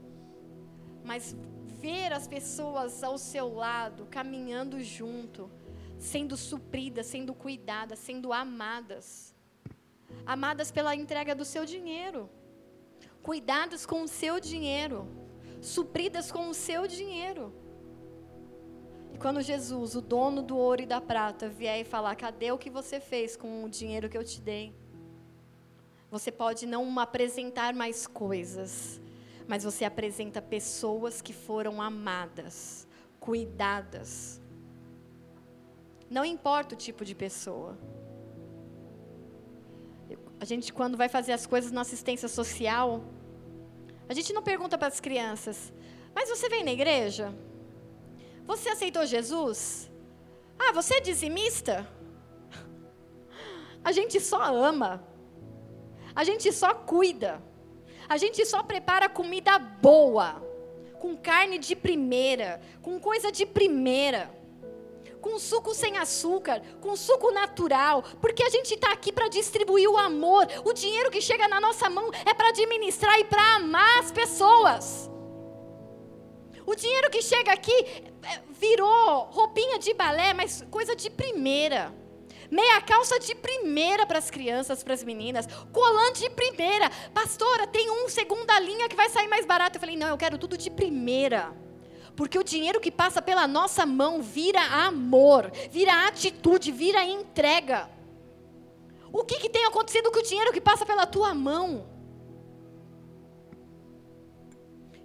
mas 1.04 1.36
ver 1.82 2.12
as 2.12 2.28
pessoas 2.28 3.02
ao 3.02 3.18
seu 3.18 3.52
lado, 3.52 4.06
caminhando 4.09 4.80
junto, 4.80 5.50
sendo 5.98 6.36
supridas, 6.36 7.06
sendo 7.06 7.34
cuidadas, 7.34 7.98
sendo 7.98 8.32
amadas. 8.32 9.34
Amadas 10.24 10.70
pela 10.70 10.94
entrega 10.94 11.34
do 11.34 11.44
seu 11.44 11.64
dinheiro, 11.64 12.30
cuidadas 13.22 13.84
com 13.84 14.02
o 14.02 14.09
seu 14.09 14.38
dinheiro, 14.38 15.09
supridas 15.60 16.30
com 16.30 16.48
o 16.48 16.54
seu 16.54 16.86
dinheiro. 16.86 17.52
E 19.12 19.18
quando 19.18 19.40
Jesus, 19.42 19.96
o 19.96 20.00
dono 20.00 20.40
do 20.42 20.56
ouro 20.56 20.82
e 20.82 20.86
da 20.86 21.00
prata, 21.00 21.48
vier 21.48 21.80
e 21.80 21.84
falar: 21.84 22.14
cadê 22.14 22.52
o 22.52 22.59
que 22.59 22.70
você 22.70 23.00
fez 23.00 23.36
com 23.36 23.64
o 23.64 23.68
dinheiro 23.68 24.09
que 24.09 24.18
eu 24.18 24.24
te 24.24 24.40
dei? 24.40 24.72
Você 26.10 26.30
pode 26.30 26.66
não 26.66 26.98
apresentar 27.00 27.74
mais 27.74 28.06
coisas, 28.06 29.00
mas 29.52 29.64
você 29.64 29.84
apresenta 29.84 30.40
pessoas 30.40 31.20
que 31.20 31.34
foram 31.34 31.82
amadas, 31.82 32.88
cuidadas. 33.20 34.40
Não 36.08 36.24
importa 36.24 36.74
o 36.74 36.78
tipo 36.86 37.04
de 37.04 37.14
pessoa. 37.14 37.76
A 40.40 40.46
gente, 40.46 40.72
quando 40.72 40.96
vai 40.96 41.06
fazer 41.06 41.32
as 41.32 41.44
coisas 41.44 41.70
na 41.70 41.82
assistência 41.82 42.28
social, 42.28 43.04
a 44.08 44.14
gente 44.14 44.32
não 44.32 44.42
pergunta 44.42 44.78
para 44.78 44.88
as 44.88 45.00
crianças: 45.00 45.70
Mas 46.14 46.30
você 46.30 46.48
vem 46.48 46.64
na 46.64 46.72
igreja? 46.72 47.34
Você 48.46 48.70
aceitou 48.70 49.04
Jesus? 49.04 49.92
Ah, 50.58 50.72
você 50.72 50.94
é 50.94 51.00
dizimista? 51.00 51.86
A 53.84 53.92
gente 53.92 54.18
só 54.18 54.42
ama. 54.42 55.06
A 56.14 56.24
gente 56.24 56.50
só 56.54 56.72
cuida. 56.72 57.51
A 58.12 58.18
gente 58.18 58.44
só 58.44 58.62
prepara 58.62 59.09
comida 59.09 59.59
boa, 59.59 60.47
com 61.01 61.16
carne 61.16 61.56
de 61.59 61.74
primeira, 61.74 62.60
com 62.82 63.01
coisa 63.01 63.32
de 63.32 63.47
primeira, 63.47 64.30
com 65.18 65.39
suco 65.39 65.74
sem 65.74 65.97
açúcar, 65.97 66.60
com 66.82 66.94
suco 66.94 67.30
natural, 67.30 68.05
porque 68.20 68.43
a 68.43 68.51
gente 68.51 68.74
está 68.74 68.93
aqui 68.93 69.10
para 69.10 69.28
distribuir 69.28 69.89
o 69.89 69.97
amor. 69.97 70.47
O 70.62 70.74
dinheiro 70.74 71.10
que 71.10 71.22
chega 71.22 71.48
na 71.48 71.59
nossa 71.59 71.89
mão 71.89 72.10
é 72.26 72.34
para 72.34 72.48
administrar 72.51 73.18
e 73.18 73.24
para 73.24 73.55
amar 73.55 74.01
as 74.01 74.12
pessoas. 74.12 75.10
O 76.66 76.74
dinheiro 76.74 77.09
que 77.09 77.22
chega 77.22 77.51
aqui 77.51 77.72
é, 77.72 78.43
virou 78.51 79.30
roupinha 79.30 79.78
de 79.78 79.94
balé, 79.94 80.34
mas 80.34 80.62
coisa 80.70 80.94
de 80.94 81.09
primeira 81.09 82.01
meia 82.52 82.82
calça 82.82 83.18
de 83.18 83.34
primeira 83.34 84.04
para 84.06 84.18
as 84.18 84.30
crianças, 84.30 84.84
para 84.84 84.92
as 84.92 85.02
meninas, 85.02 85.48
colante 85.72 86.20
de 86.20 86.28
primeira. 86.30 86.90
Pastora, 87.14 87.66
tem 87.66 87.90
um 87.90 88.10
segunda 88.10 88.60
linha 88.60 88.90
que 88.90 88.94
vai 88.94 89.08
sair 89.08 89.26
mais 89.26 89.46
barato. 89.46 89.76
Eu 89.76 89.80
falei, 89.80 89.96
não, 89.96 90.08
eu 90.08 90.18
quero 90.18 90.36
tudo 90.36 90.58
de 90.58 90.70
primeira. 90.70 91.50
Porque 92.14 92.38
o 92.38 92.44
dinheiro 92.44 92.78
que 92.78 92.90
passa 92.90 93.22
pela 93.22 93.48
nossa 93.48 93.86
mão 93.86 94.20
vira 94.20 94.60
amor, 94.60 95.50
vira 95.70 96.06
atitude, 96.06 96.70
vira 96.70 97.02
entrega. 97.02 97.88
O 99.10 99.24
que, 99.24 99.38
que 99.40 99.48
tem 99.48 99.64
acontecido 99.64 100.12
com 100.12 100.18
o 100.18 100.22
dinheiro 100.22 100.52
que 100.52 100.60
passa 100.60 100.84
pela 100.84 101.06
tua 101.06 101.32
mão? 101.32 101.86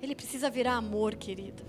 Ele 0.01 0.13
precisa 0.13 0.49
virar 0.49 0.73
amor, 0.73 1.15
querido. 1.15 1.63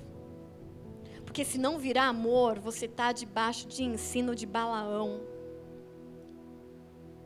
Porque 1.25 1.45
se 1.45 1.57
não 1.57 1.79
virar 1.79 2.09
amor, 2.09 2.59
você 2.59 2.87
está 2.87 3.13
debaixo 3.13 3.69
de 3.69 3.85
ensino 3.85 4.35
de 4.35 4.45
Balaão. 4.45 5.28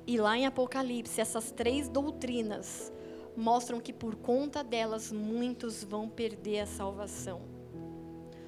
E 0.06 0.18
lá 0.18 0.36
em 0.36 0.46
Apocalipse, 0.46 1.20
essas 1.20 1.50
três 1.50 1.88
doutrinas 1.88 2.92
mostram 3.36 3.80
que 3.80 3.92
por 3.92 4.16
conta 4.16 4.62
delas 4.62 5.12
muitos 5.12 5.84
vão 5.84 6.08
perder 6.08 6.60
a 6.60 6.66
salvação. 6.66 7.40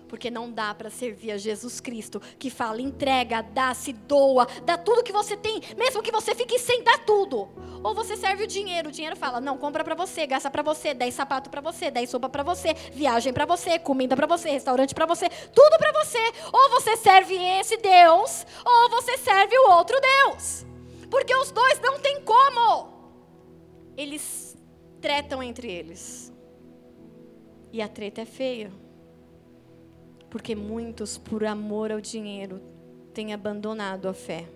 Porque 0.09 0.31
não 0.31 0.51
dá 0.51 0.73
para 0.75 0.91
servir 0.91 1.33
a 1.33 1.37
Jesus 1.37 1.81
Cristo, 1.81 2.21
que 2.39 2.51
fala: 2.51 2.81
entrega, 2.81 3.43
dá, 3.43 3.73
se 3.73 3.93
doa, 3.93 4.47
dá 4.65 4.77
tudo 4.77 5.03
que 5.03 5.13
você 5.13 5.37
tem, 5.37 5.61
mesmo 5.77 6.03
que 6.03 6.13
você 6.13 6.35
fique 6.35 6.59
sem 6.59 6.85
dar 6.85 7.05
tudo. 7.05 7.49
Ou 7.83 7.95
você 7.95 8.17
serve 8.17 8.45
o 8.45 8.47
dinheiro, 8.47 8.91
o 8.91 8.93
dinheiro 8.93 9.17
fala: 9.17 9.41
não, 9.41 9.57
compra 9.57 9.83
para 9.83 9.95
você, 9.95 10.27
gasta 10.27 10.51
para 10.51 10.63
você, 10.63 10.93
dá 10.93 11.11
sapato 11.11 11.51
para 11.51 11.61
você, 11.61 11.91
dá 11.91 12.07
sopa 12.07 12.29
para 12.29 12.43
você, 12.43 12.75
viagem 12.93 13.33
para 13.33 13.47
você, 13.47 13.79
comida 13.79 14.15
para 14.15 14.27
você, 14.27 14.51
restaurante 14.51 14.95
para 14.95 15.07
você, 15.07 15.29
tudo 15.29 15.79
para 15.79 15.93
você. 16.05 16.21
Ou 16.53 16.71
você 16.71 16.97
serve 16.97 17.35
esse 17.35 17.77
Deus, 17.79 18.47
ou 18.65 18.91
você 18.91 19.19
serve 19.19 19.57
o 19.59 19.71
outro 19.73 19.99
Deus. 20.01 20.74
Porque 21.15 21.33
os 21.37 21.53
dois 21.53 21.81
não 21.81 22.01
tem 22.01 22.21
como. 22.23 22.89
Eles 23.97 24.57
tretam 25.01 25.41
entre 25.41 25.71
eles. 25.71 26.33
E 27.73 27.81
a 27.81 27.87
treta 27.87 28.23
é 28.23 28.25
feia. 28.25 28.73
Porque 30.29 30.57
muitos, 30.57 31.17
por 31.17 31.45
amor 31.45 31.93
ao 31.93 32.01
dinheiro, 32.01 32.61
têm 33.13 33.33
abandonado 33.33 34.09
a 34.09 34.13
fé. 34.13 34.49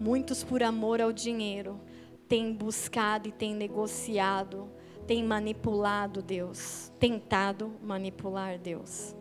Muitos, 0.00 0.42
por 0.42 0.64
amor 0.64 1.00
ao 1.00 1.12
dinheiro, 1.12 1.80
têm 2.26 2.52
buscado 2.52 3.28
e 3.28 3.32
têm 3.32 3.54
negociado, 3.54 4.68
têm 5.06 5.22
manipulado 5.22 6.22
Deus, 6.22 6.90
tentado 6.98 7.72
manipular 7.80 8.58
Deus. 8.58 9.14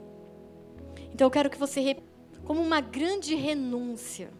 Então 1.13 1.27
eu 1.27 1.31
quero 1.31 1.51
que 1.51 1.57
você, 1.59 1.97
como 2.45 2.63
uma 2.63 2.81
grande 2.81 3.35
renúncia, 3.35 4.31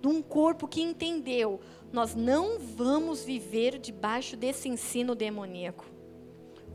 de 0.00 0.08
um 0.08 0.22
corpo 0.22 0.66
que 0.66 0.80
entendeu: 0.80 1.60
nós 1.92 2.14
não 2.14 2.58
vamos 2.58 3.24
viver 3.24 3.78
debaixo 3.78 4.36
desse 4.36 4.68
ensino 4.68 5.14
demoníaco. 5.14 5.84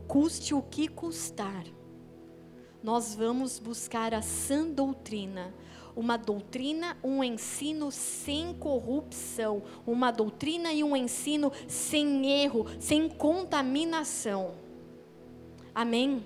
Custe 0.06 0.54
o 0.54 0.62
que 0.62 0.88
custar. 0.88 1.64
Nós 2.82 3.14
vamos 3.14 3.58
buscar 3.58 4.14
a 4.14 4.22
sã 4.22 4.68
doutrina, 4.70 5.52
uma 5.96 6.16
doutrina, 6.16 6.96
um 7.02 7.24
ensino 7.24 7.90
sem 7.90 8.54
corrupção, 8.54 9.62
uma 9.84 10.12
doutrina 10.12 10.72
e 10.72 10.84
um 10.84 10.94
ensino 10.94 11.50
sem 11.66 12.30
erro, 12.30 12.66
sem 12.78 13.08
contaminação. 13.08 14.54
Amém? 15.74 16.24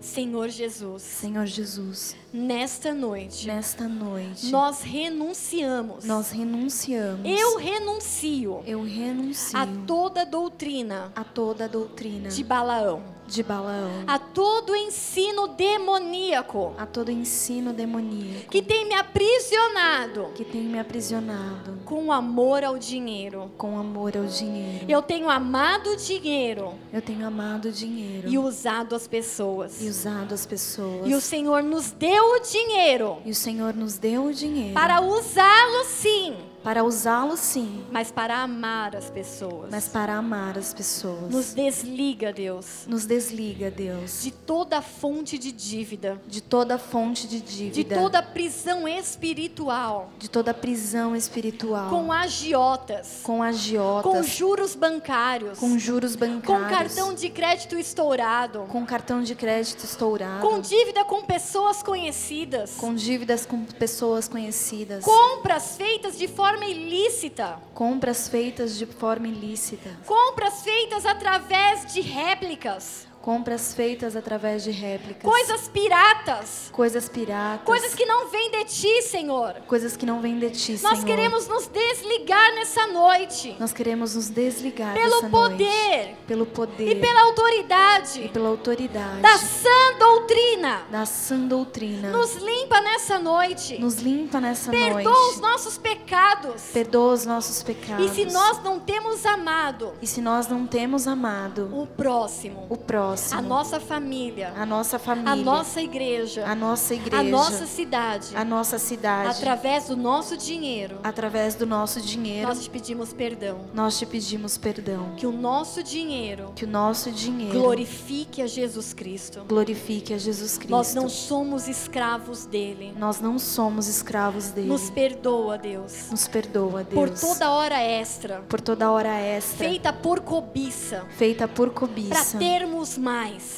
Senhor 0.00 0.48
Jesus. 0.48 1.02
Senhor 1.02 1.46
Jesus. 1.46 2.14
Nesta 2.32 2.92
noite. 2.92 3.46
Nesta 3.46 3.88
noite. 3.88 4.50
Nós 4.50 4.82
renunciamos. 4.82 6.04
Nós 6.04 6.30
renunciamos. 6.30 7.20
Eu 7.24 7.56
renuncio. 7.56 8.62
Eu 8.66 8.82
renuncio. 8.82 9.56
A 9.58 9.66
toda 9.86 10.26
doutrina. 10.26 11.10
A 11.16 11.24
toda 11.24 11.66
doutrina. 11.68 12.28
De 12.28 12.44
Balaão. 12.44 13.16
de 13.28 13.42
Balaão, 13.42 14.04
a 14.06 14.18
todo 14.18 14.74
ensino 14.74 15.48
demoníaco 15.48 16.72
a 16.78 16.86
todo 16.86 17.10
ensino 17.10 17.74
demoníaco 17.74 18.48
que 18.50 18.62
tem 18.62 18.88
me 18.88 18.94
aprisionado 18.94 20.30
que 20.34 20.46
tem 20.46 20.62
me 20.62 20.78
aprisionado 20.78 21.78
com 21.84 22.10
amor 22.10 22.64
ao 22.64 22.78
dinheiro. 22.78 23.50
com 23.58 23.78
amor 23.78 24.16
ao 24.16 24.24
dinheiro. 24.24 24.86
Eu 24.88 25.02
tenho 25.02 25.28
amado 25.28 25.90
o 25.90 25.96
dinheiro 25.96 26.72
Eu 26.90 27.02
tenho 27.02 27.26
amado 27.26 27.66
o 27.68 27.70
dinheiro 27.70 28.26
e 28.30 28.38
usado 28.38 28.94
as 28.96 29.06
pessoas. 29.06 29.78
e 29.82 29.88
usado 29.90 30.32
as 30.32 30.46
pessoas. 30.46 31.06
E 31.06 31.12
o 31.14 31.20
Senhor 31.20 31.62
nos 31.62 31.90
deu 31.90 32.17
o 32.24 32.38
dinheiro. 32.40 33.18
E 33.24 33.30
o 33.30 33.34
Senhor 33.34 33.74
nos 33.74 33.98
deu 33.98 34.24
o 34.26 34.32
dinheiro. 34.32 34.74
Para 34.74 35.00
usá-lo 35.00 35.84
sim, 35.84 36.36
para 36.62 36.84
usá-lo 36.84 37.36
sim, 37.36 37.84
mas 37.90 38.10
para 38.10 38.38
amar 38.38 38.94
as 38.96 39.08
pessoas. 39.10 39.70
mas 39.70 39.88
para 39.88 40.14
amar 40.14 40.58
as 40.58 40.74
pessoas. 40.74 41.30
Nos 41.30 41.54
desliga, 41.54 42.32
Deus, 42.32 42.84
Nos 42.86 43.06
desliga, 43.06 43.70
Deus, 43.70 44.22
de 44.22 44.30
toda 44.30 44.82
fonte 44.82 45.38
de 45.38 45.52
dívida, 45.52 46.20
de 46.26 46.40
toda 46.40 46.78
fonte 46.78 47.26
de 47.26 47.40
de 47.40 47.70
dívida, 47.70 47.94
toda 47.94 48.22
prisão 48.22 48.88
espiritual, 48.88 50.10
de 50.18 50.28
toda 50.28 50.52
prisão 50.52 51.14
espiritual, 51.14 51.88
com 51.90 52.12
agiotas, 52.12 53.20
com 53.22 53.38
com 53.38 53.42
agiotas, 53.42 54.26
juros 54.28 54.74
bancários, 54.74 55.58
com 55.58 55.78
juros 55.78 56.16
com 56.16 56.20
bancários, 56.20 56.94
cartão 56.94 57.14
de 57.14 57.30
crédito 57.30 57.78
estourado, 57.78 58.66
com 58.68 58.84
cartão 58.84 59.22
de 59.22 59.34
crédito 59.34 59.84
estourado, 59.84 60.46
com 60.46 60.60
dívida 60.60 61.04
com 61.04 61.22
pessoas 61.22 61.82
conhecidas, 61.82 62.74
com 62.76 62.94
dívidas 62.94 63.46
com 63.46 63.64
pessoas 63.64 64.26
conhecidas, 64.26 65.04
compras 65.04 65.76
feitas 65.76 66.18
de 66.18 66.26
forma 66.26 66.47
ilícita, 66.56 67.58
compras 67.74 68.28
feitas 68.28 68.76
de 68.76 68.86
forma 68.86 69.26
ilícita, 69.26 69.90
compras 70.06 70.62
feitas 70.62 71.04
através 71.04 71.92
de 71.92 72.00
réplicas, 72.00 73.07
compras 73.20 73.74
feitas 73.74 74.16
através 74.16 74.64
de 74.64 74.70
réplicas, 74.70 75.22
coisas 75.22 75.68
piratas, 75.68 76.68
coisas 76.72 77.08
piratas, 77.08 77.64
coisas 77.66 77.94
que 77.94 78.06
não 78.06 78.28
vêm 78.28 78.50
de 78.50 78.64
ti, 78.64 79.02
Senhor. 79.02 79.54
coisas 79.66 79.96
que 79.96 80.06
não 80.06 80.20
vêm 80.20 80.38
de 80.38 80.50
ti, 80.50 80.72
Nós 80.82 80.98
Senhor. 81.00 81.04
queremos 81.04 81.46
nos 81.48 81.66
desligar 81.66 82.54
nessa 82.54 82.86
noite 82.86 83.56
Nós 83.58 83.72
queremos 83.72 84.14
nos 84.14 84.28
desligar 84.28 84.94
pelo 84.94 85.28
poder 85.30 86.04
noite, 86.06 86.16
pelo 86.26 86.46
poder 86.46 86.90
e 86.96 87.00
pela 87.00 87.20
autoridade 87.22 88.22
e 88.22 88.28
pela 88.28 88.48
autoridade 88.48 89.20
da 89.20 89.36
sã 89.38 89.98
doutrina. 89.98 90.82
da 90.90 91.04
sã 91.06 91.38
doutrina. 91.46 92.10
Nos 92.10 92.34
limpa 92.36 92.80
nessa 92.80 93.18
noite. 93.18 93.78
Nos 93.78 93.96
limpa 93.96 94.40
nessa 94.40 94.70
Perdoa 94.70 95.02
noite. 95.02 95.34
os 95.34 95.40
nossos 95.40 95.78
pecados. 95.78 96.62
Perdoa 96.72 97.12
os 97.14 97.24
nossos 97.26 97.62
pecados. 97.62 98.06
E 98.06 98.14
se 98.14 98.24
nós 98.26 98.62
não 98.62 98.78
temos 98.80 99.24
amado 99.26 99.92
E 100.00 100.06
se 100.06 100.20
nós 100.20 100.46
não 100.48 100.66
temos 100.66 101.06
amado 101.06 101.68
o 101.72 101.86
próximo, 101.86 102.66
o 102.68 102.76
próximo, 102.76 103.07
a 103.32 103.42
nossa 103.42 103.80
família, 103.80 104.52
a 104.56 104.66
nossa 104.66 104.98
família, 104.98 105.32
a 105.32 105.36
nossa 105.36 105.80
igreja, 105.80 106.44
a 106.46 106.54
nossa 106.54 106.94
igreja, 106.94 107.18
a 107.20 107.22
nossa 107.22 107.66
cidade, 107.66 108.36
a 108.36 108.44
nossa 108.44 108.78
cidade, 108.78 109.38
através 109.38 109.86
do 109.86 109.96
nosso 109.96 110.36
dinheiro, 110.36 110.98
através 111.02 111.54
do 111.54 111.66
nosso 111.66 112.00
dinheiro, 112.00 112.48
nós 112.48 112.62
te 112.62 112.70
pedimos 112.70 113.12
perdão. 113.12 113.60
nós 113.72 113.98
te 113.98 114.04
pedimos 114.06 114.58
perdão. 114.58 115.14
Que 115.16 115.26
o 115.26 115.32
nosso 115.32 115.82
dinheiro 115.82 116.52
Que 116.54 116.64
o 116.64 116.68
nosso 116.68 117.10
dinheiro 117.10 117.58
glorifique 117.58 118.42
a 118.42 118.46
Jesus 118.46 118.92
Cristo. 118.92 119.44
glorifique 119.46 120.12
a 120.12 120.18
Jesus 120.18 120.58
Cristo. 120.58 120.70
Nós 120.70 120.94
não 120.94 121.08
somos 121.08 121.68
escravos 121.68 122.44
dele. 122.44 122.92
Nós 122.98 123.20
não 123.20 123.38
somos 123.38 123.86
escravos 123.88 124.50
dele. 124.50 124.68
Nos 124.68 124.90
perdoa, 124.90 125.56
Deus, 125.56 126.10
Nos 126.10 126.26
perdoa, 126.28 126.84
Deus. 126.84 126.94
por 126.94 127.10
toda 127.10 127.50
hora 127.50 127.82
extra, 127.82 128.42
por 128.48 128.60
toda 128.60 128.90
hora 128.90 129.18
extra 129.20 129.58
feita 129.58 129.92
por 129.92 130.20
cobiça, 130.20 131.06
feita 131.16 131.46
por 131.46 131.70
para 131.70 131.80
cobiça 131.80 132.38
termos 132.38 132.97
mais. 132.98 133.56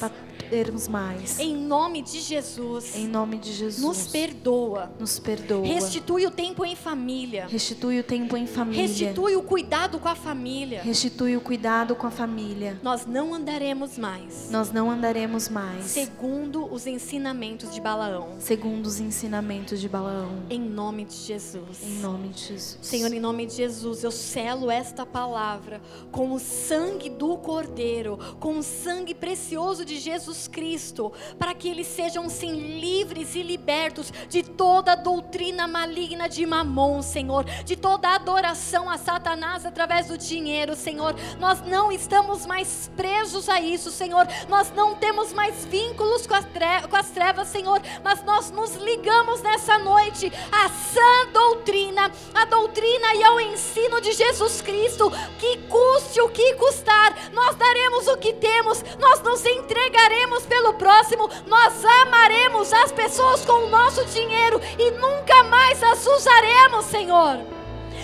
Termos 0.51 0.85
mais. 0.89 1.39
Em 1.39 1.55
nome 1.55 2.01
de 2.01 2.19
Jesus, 2.19 2.93
Em 2.97 3.07
nome 3.07 3.37
de 3.37 3.53
Jesus. 3.53 3.81
nos 3.81 4.07
perdoa. 4.07 4.91
Nos 4.99 5.17
perdoa. 5.17 5.65
Restitui 5.65 6.25
o 6.25 6.31
tempo 6.31 6.65
em 6.65 6.75
família. 6.75 7.47
Restitui 7.47 7.99
o 8.01 8.03
tempo 8.03 8.35
em 8.35 8.45
família. 8.45 8.81
Restitui 8.81 9.37
o 9.37 9.41
cuidado 9.43 9.97
com 9.97 10.09
a 10.09 10.15
família. 10.15 10.81
Restitui 10.83 11.37
o 11.37 11.41
cuidado 11.41 11.95
com 11.95 12.05
a 12.05 12.11
família. 12.11 12.77
Nós 12.83 13.05
não 13.05 13.33
andaremos 13.33 13.97
mais 13.97 14.51
Nós 14.51 14.73
não 14.73 14.91
andaremos 14.91 15.47
mais 15.47 15.85
segundo 15.85 16.65
os 16.65 16.85
ensinamentos 16.85 17.73
de 17.73 17.79
Balaão. 17.79 18.35
segundo 18.39 18.85
os 18.87 18.99
ensinamentos 18.99 19.79
de 19.79 19.87
Balaão. 19.87 20.43
Em 20.49 20.59
nome 20.59 21.05
de 21.05 21.15
Jesus. 21.15 21.81
Em 21.81 21.99
nome 21.99 22.27
de 22.27 22.41
Jesus. 22.41 22.77
Senhor, 22.81 23.13
em 23.13 23.21
nome 23.21 23.45
de 23.45 23.53
Jesus, 23.55 24.03
eu 24.03 24.11
selo 24.11 24.69
esta 24.69 25.05
palavra 25.05 25.79
com 26.11 26.33
o 26.33 26.39
sangue 26.39 27.09
do 27.09 27.37
Cordeiro, 27.37 28.19
com 28.37 28.57
o 28.57 28.63
sangue 28.63 29.15
precioso 29.15 29.85
de 29.85 29.97
Jesus 29.97 30.40
Cristo, 30.47 31.11
para 31.37 31.53
que 31.53 31.67
eles 31.67 31.87
sejam 31.87 32.29
sim 32.29 32.79
livres 32.79 33.35
e 33.35 33.43
libertos 33.43 34.11
de 34.29 34.43
toda 34.43 34.95
doutrina 34.95 35.67
maligna 35.67 36.29
de 36.29 36.45
Mamon, 36.45 37.01
Senhor, 37.01 37.43
de 37.65 37.75
toda 37.75 38.15
adoração 38.15 38.89
a 38.89 38.97
Satanás 38.97 39.65
através 39.65 40.07
do 40.07 40.17
dinheiro, 40.17 40.75
Senhor. 40.75 41.15
Nós 41.39 41.61
não 41.61 41.91
estamos 41.91 42.45
mais 42.45 42.91
presos 42.95 43.49
a 43.49 43.59
isso, 43.59 43.91
Senhor. 43.91 44.27
Nós 44.47 44.71
não 44.71 44.95
temos 44.95 45.33
mais 45.33 45.65
vínculos 45.65 46.27
com 46.27 46.35
as 46.35 46.45
com 46.89 46.95
as 46.95 47.09
trevas, 47.09 47.47
Senhor, 47.47 47.81
mas 48.03 48.23
nós 48.23 48.51
nos 48.51 48.75
ligamos 48.75 49.41
nessa 49.41 49.77
noite 49.77 50.31
à 50.51 50.69
sã 50.69 51.31
doutrina, 51.31 52.11
à 52.33 52.45
doutrina 52.45 53.15
e 53.15 53.23
ao 53.23 53.39
ensino 53.39 54.01
de 54.01 54.11
Jesus 54.11 54.61
Cristo, 54.61 55.11
que 55.39 55.57
custe 55.69 56.21
o 56.21 56.29
que 56.29 56.53
custar, 56.55 57.31
nós 57.31 57.55
daremos 57.55 58.07
o 58.07 58.17
que 58.17 58.33
temos, 58.33 58.83
nós 58.99 59.21
nos 59.21 59.45
entregaremos 59.45 60.30
pelo 60.39 60.73
próximo, 60.73 61.29
nós 61.45 61.83
amaremos 61.83 62.71
as 62.71 62.91
pessoas 62.91 63.43
com 63.45 63.65
o 63.65 63.69
nosso 63.69 64.03
dinheiro 64.05 64.59
e 64.77 64.91
nunca 64.91 65.43
mais 65.43 65.81
as 65.83 66.05
usaremos, 66.05 66.85
Senhor. 66.85 67.39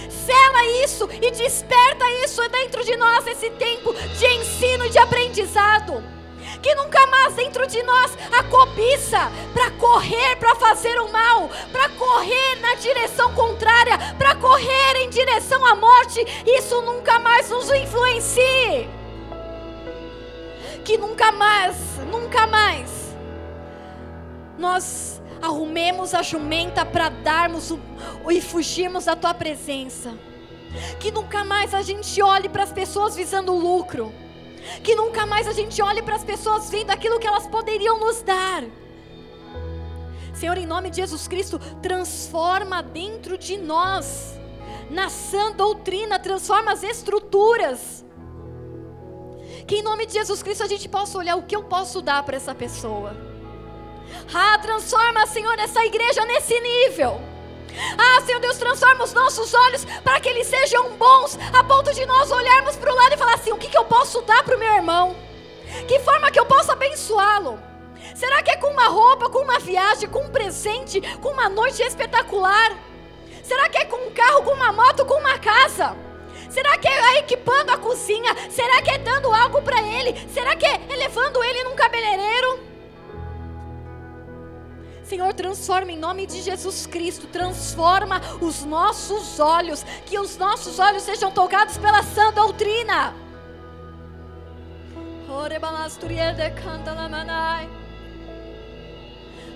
Sela 0.10 0.66
isso 0.84 1.10
e 1.22 1.32
desperta 1.32 2.06
isso 2.24 2.42
dentro 2.50 2.84
de 2.84 2.98
nós, 2.98 3.26
esse 3.28 3.50
tempo 3.52 3.94
de 3.94 4.26
ensino 4.26 4.86
e 4.86 4.90
de 4.90 5.00
aprendizado. 5.00 6.04
Que 6.62 6.76
nunca 6.76 7.06
mais 7.08 7.34
dentro 7.36 7.66
de 7.68 7.82
nós 7.84 8.18
a 8.38 8.44
cobiça 8.44 9.32
para 9.54 9.72
correr, 9.72 10.36
para 10.38 10.56
fazer 10.56 11.00
o 11.00 11.12
mal, 11.12 11.50
para 11.72 11.90
correr 11.90 12.56
na 12.62 12.76
direção 12.76 13.34
contrária, 13.34 13.98
para 14.18 14.36
correr 14.36 14.96
em 14.98 15.10
direção 15.10 15.66
à 15.66 15.76
morte, 15.76 16.26
isso 16.46 16.82
nunca 16.82 17.20
mais 17.20 17.50
nos 17.50 17.70
influencie. 17.70 18.90
Que 20.88 20.98
nunca 20.98 21.34
mais, 21.34 21.76
nunca 22.10 22.48
mais 22.48 23.14
nós 24.58 25.22
arrumemos 25.42 26.14
a 26.14 26.22
jumenta 26.24 26.86
para 26.86 27.10
darmos 27.10 27.72
o, 27.72 27.78
e 28.32 28.40
fugirmos 28.40 29.04
da 29.04 29.14
tua 29.14 29.34
presença. 29.34 30.18
Que 30.98 31.12
nunca 31.12 31.44
mais 31.44 31.74
a 31.74 31.82
gente 31.82 32.22
olhe 32.22 32.48
para 32.48 32.64
as 32.64 32.72
pessoas 32.72 33.18
visando 33.18 33.54
lucro. 33.54 34.14
Que 34.82 34.96
nunca 34.96 35.26
mais 35.26 35.46
a 35.46 35.52
gente 35.52 35.82
olhe 35.82 36.02
para 36.02 36.16
as 36.16 36.24
pessoas 36.24 36.70
vendo 36.70 36.90
aquilo 36.90 37.20
que 37.20 37.28
elas 37.28 37.46
poderiam 37.48 38.00
nos 38.00 38.22
dar. 38.22 38.64
Senhor, 40.34 40.58
em 40.58 40.66
nome 40.66 40.90
de 40.90 41.02
Jesus 41.02 41.28
Cristo, 41.28 41.60
transforma 41.82 42.82
dentro 42.82 43.38
de 43.38 43.58
nós, 43.58 44.40
na 44.90 45.10
sã 45.10 45.52
doutrina, 45.52 46.18
transforma 46.18 46.72
as 46.72 46.82
estruturas. 46.82 48.07
Que 49.68 49.76
em 49.76 49.84
nome 49.84 50.06
de 50.06 50.14
Jesus 50.14 50.42
Cristo 50.42 50.64
a 50.64 50.68
gente 50.68 50.88
possa 50.88 51.18
olhar 51.18 51.36
o 51.36 51.44
que 51.44 51.56
eu 51.56 51.64
posso 51.64 52.02
dar 52.02 52.24
para 52.24 52.38
essa 52.38 52.56
pessoa. 52.56 53.14
Ah, 54.34 54.58
transforma, 54.60 55.28
Senhor, 55.28 55.60
essa 55.60 55.86
igreja 55.86 56.24
nesse 56.24 56.58
nível. 56.62 57.20
Ah, 57.98 58.22
Senhor 58.22 58.40
Deus, 58.40 58.58
transforma 58.58 59.04
os 59.04 59.12
nossos 59.12 59.54
olhos 59.54 59.84
para 60.04 60.22
que 60.22 60.30
eles 60.30 60.48
sejam 60.48 60.96
bons, 60.96 61.38
a 61.54 61.64
ponto 61.66 61.94
de 61.94 62.06
nós 62.06 62.32
olharmos 62.32 62.78
para 62.78 62.92
o 62.92 62.96
lado 62.96 63.14
e 63.14 63.18
falar 63.18 63.34
assim: 63.36 63.52
o 63.52 63.58
que, 63.58 63.68
que 63.68 63.78
eu 63.78 63.84
posso 63.84 64.22
dar 64.22 64.42
para 64.42 64.56
o 64.56 64.60
meu 64.60 64.74
irmão? 64.74 65.14
Que 65.86 66.00
forma 66.00 66.32
que 66.32 66.40
eu 66.40 66.46
posso 66.46 66.72
abençoá-lo? 66.72 67.60
Será 68.16 68.42
que 68.42 68.52
é 68.52 68.56
com 68.56 68.68
uma 68.68 68.88
roupa, 68.88 69.30
com 69.30 69.40
uma 69.40 69.60
viagem, 69.60 70.10
com 70.10 70.24
um 70.24 70.30
presente, 70.30 71.02
com 71.20 71.30
uma 71.30 71.50
noite 71.50 71.84
espetacular? 71.84 72.72
Será 73.44 73.68
que 73.68 73.78
é 73.78 73.86
com 73.86 73.98
um 73.98 74.12
carro, 74.12 74.44
com 74.44 74.52
uma 74.52 74.72
moto, 74.72 75.06
com 75.06 75.16
uma 75.16 75.38
casa? 75.38 76.07
Será 76.50 76.78
que 76.78 76.88
é 76.88 77.20
equipando 77.20 77.72
a 77.72 77.78
cozinha? 77.78 78.36
Será 78.50 78.82
que 78.82 78.92
é 78.92 78.98
dando 78.98 79.32
algo 79.32 79.62
para 79.62 79.82
ele? 79.82 80.16
Será 80.30 80.56
que 80.56 80.66
é 80.66 80.78
levando 80.96 81.44
ele 81.44 81.64
num 81.64 81.76
cabeleireiro? 81.76 82.68
Senhor, 85.04 85.34
transforma 85.34 85.92
em 85.92 85.98
nome 85.98 86.26
de 86.26 86.42
Jesus 86.42 86.86
Cristo, 86.86 87.28
transforma 87.28 88.22
os 88.42 88.66
nossos 88.66 89.40
olhos, 89.40 89.84
que 90.06 90.20
os 90.20 90.36
nossos 90.36 90.80
olhos 90.80 91.04
sejam 91.04 91.32
tocados 91.32 91.78
pela 91.78 92.04
sã 92.04 92.34
doutrina. 92.34 93.16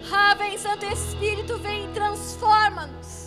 Ah, 0.09 0.35
vem 0.35 0.57
Santo 0.57 0.85
Espírito, 0.85 1.57
vem 1.57 1.85
e 1.85 1.93
transforma-nos 1.93 3.20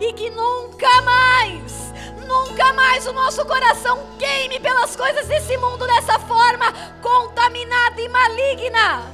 e 0.00 0.12
que 0.12 0.30
nunca 0.30 1.02
mais, 1.02 1.92
nunca 2.26 2.72
mais 2.72 3.06
o 3.06 3.12
nosso 3.12 3.44
coração 3.44 3.98
queime 4.18 4.58
pelas 4.60 4.96
coisas 4.96 5.26
desse 5.26 5.56
mundo 5.56 5.86
dessa 5.86 6.18
forma 6.18 6.72
contaminada 7.00 8.00
e 8.00 8.08
maligna. 8.08 9.12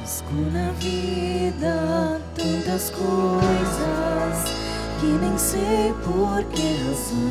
Busco 0.00 0.34
na 0.52 0.70
vida 0.72 2.20
tantas 2.34 2.90
coisas 2.90 4.54
que 5.00 5.06
nem 5.06 5.36
sei 5.38 5.94
por 6.04 6.44
que 6.52 6.84
razão. 6.84 7.30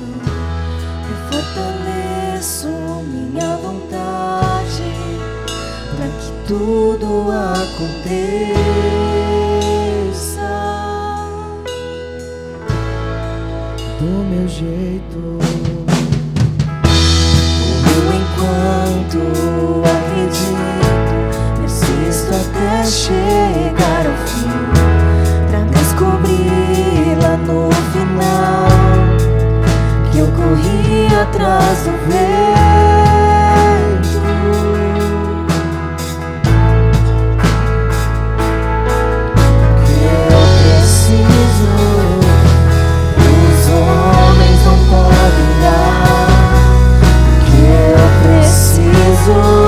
Eu 1.10 1.32
fortaleço 1.32 2.68
minha 2.68 3.58
vontade 3.58 4.93
tudo 6.48 7.32
aconteça 7.32 8.04
do 14.00 14.24
meu 14.30 14.48
jeito. 14.48 15.40
Eu, 17.96 18.04
enquanto 18.14 19.20
acredito, 19.86 21.14
persisto 21.60 22.32
até 22.34 22.86
chegar 22.86 24.06
ao 24.08 24.18
fim, 24.28 24.50
pra 25.50 25.62
descobrir 25.80 27.18
lá 27.22 27.38
no 27.38 27.72
final 27.92 28.68
que 30.12 30.18
eu 30.20 30.28
corri 30.28 31.08
atrás 31.22 31.84
do 31.84 31.92
ver. 32.10 32.63
Jesus. 49.26 49.63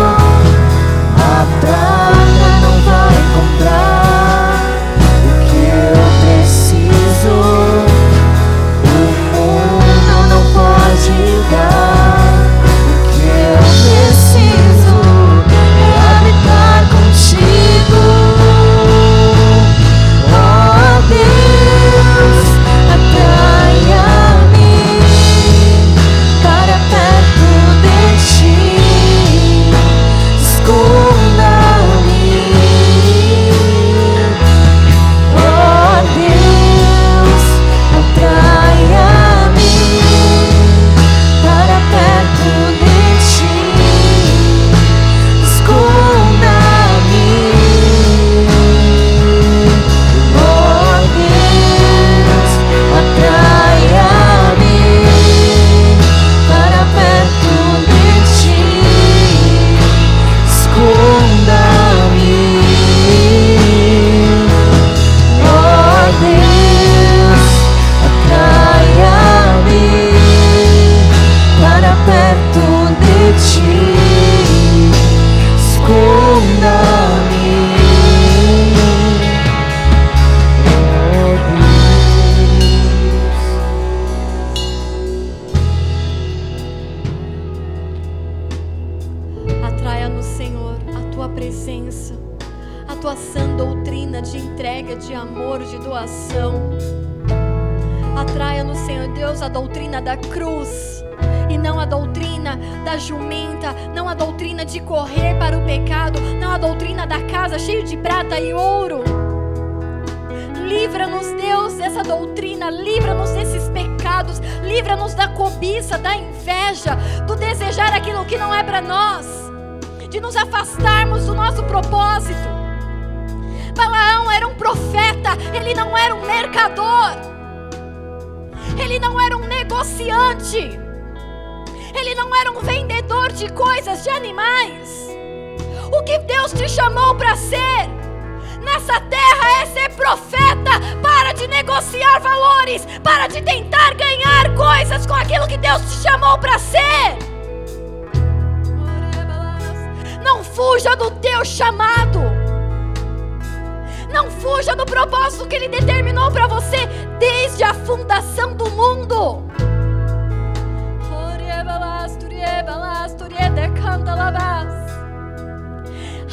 seja 154.66 154.76
no 154.76 154.86
propósito 154.86 155.48
que 155.48 155.56
Ele 155.58 155.68
determinou 155.68 156.32
para 156.32 156.48
você 156.48 156.88
desde 157.20 157.64
a 157.64 157.72
fundação 157.72 158.56
do 158.56 158.68
mundo. 158.72 159.46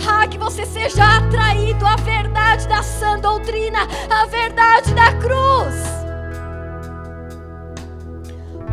Ah, 0.08 0.26
que 0.26 0.38
você 0.38 0.64
seja 0.64 1.04
atraído 1.16 1.84
à 1.84 1.96
verdade 1.96 2.68
da 2.68 2.82
sã 2.82 3.18
doutrina, 3.18 3.80
à 4.08 4.24
verdade 4.26 4.94
da 4.94 5.12
cruz. 5.14 5.74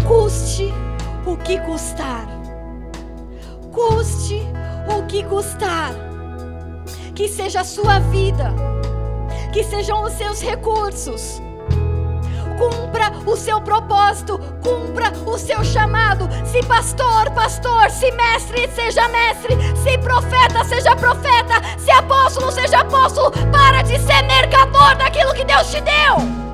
Custe 0.07 0.73
o 1.25 1.35
que 1.35 1.59
custar. 1.61 2.27
Custe 3.71 4.41
o 4.87 5.03
que 5.07 5.23
custar. 5.23 5.91
Que 7.15 7.27
seja 7.27 7.61
a 7.61 7.65
sua 7.65 7.99
vida 7.99 8.53
que 9.51 9.63
sejam 9.63 10.03
os 10.03 10.13
seus 10.13 10.41
recursos. 10.41 11.41
Cumpra 12.57 13.11
o 13.25 13.37
seu 13.37 13.61
propósito, 13.61 14.37
cumpra 14.61 15.13
o 15.25 15.37
seu 15.37 15.63
chamado. 15.63 16.27
Se 16.45 16.61
pastor, 16.63 17.31
pastor, 17.31 17.89
se 17.89 18.11
mestre, 18.11 18.67
seja 18.75 19.07
mestre, 19.07 19.55
se 19.81 19.97
profeta, 19.97 20.63
seja 20.65 20.95
profeta, 20.95 21.61
se 21.77 21.91
apóstolo, 21.91 22.51
seja 22.51 22.81
apóstolo. 22.81 23.31
Para 23.51 23.81
de 23.81 23.97
ser 23.99 24.23
mercador 24.23 24.95
daquilo 24.97 25.33
que 25.33 25.45
Deus 25.45 25.71
te 25.71 25.81
deu. 25.81 26.48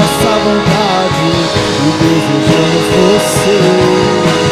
nossa 0.00 0.30
vontade 0.38 1.26
e 1.78 1.92
desejamos 2.00 2.86
você. 2.96 4.49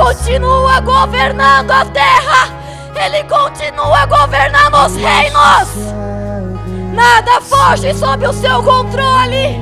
continua 0.00 0.80
governando 0.80 1.70
a 1.70 1.84
terra, 1.84 2.48
Ele 2.96 3.22
continua 3.24 4.06
governando 4.06 4.74
os 4.86 4.96
reinos. 4.96 5.68
Nada 6.94 7.40
foge 7.42 7.92
sob 7.92 8.26
o 8.26 8.32
seu 8.32 8.62
controle, 8.62 9.58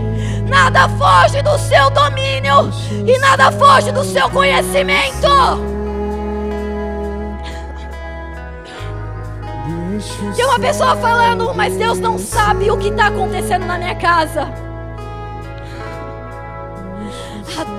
nada 0.48 0.88
foge 0.90 1.42
do 1.42 1.58
seu 1.58 1.90
domínio 1.90 2.70
e 3.04 3.18
nada 3.18 3.50
foge 3.50 3.90
do 3.90 4.04
seu 4.04 4.30
conhecimento. 4.30 5.28
Tem 10.36 10.44
uma 10.46 10.60
pessoa 10.60 10.94
falando, 10.96 11.52
mas 11.52 11.74
Deus 11.74 11.98
não 11.98 12.16
sabe 12.16 12.70
o 12.70 12.76
que 12.76 12.88
está 12.88 13.08
acontecendo 13.08 13.66
na 13.66 13.76
minha 13.76 13.96
casa. 13.96 14.67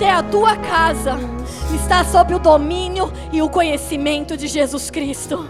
até 0.00 0.10
a 0.10 0.22
tua 0.22 0.56
casa 0.56 1.18
está 1.74 2.02
sob 2.02 2.34
o 2.34 2.38
domínio 2.38 3.12
e 3.30 3.42
o 3.42 3.50
conhecimento 3.50 4.34
de 4.34 4.48
Jesus 4.48 4.90
Cristo. 4.90 5.46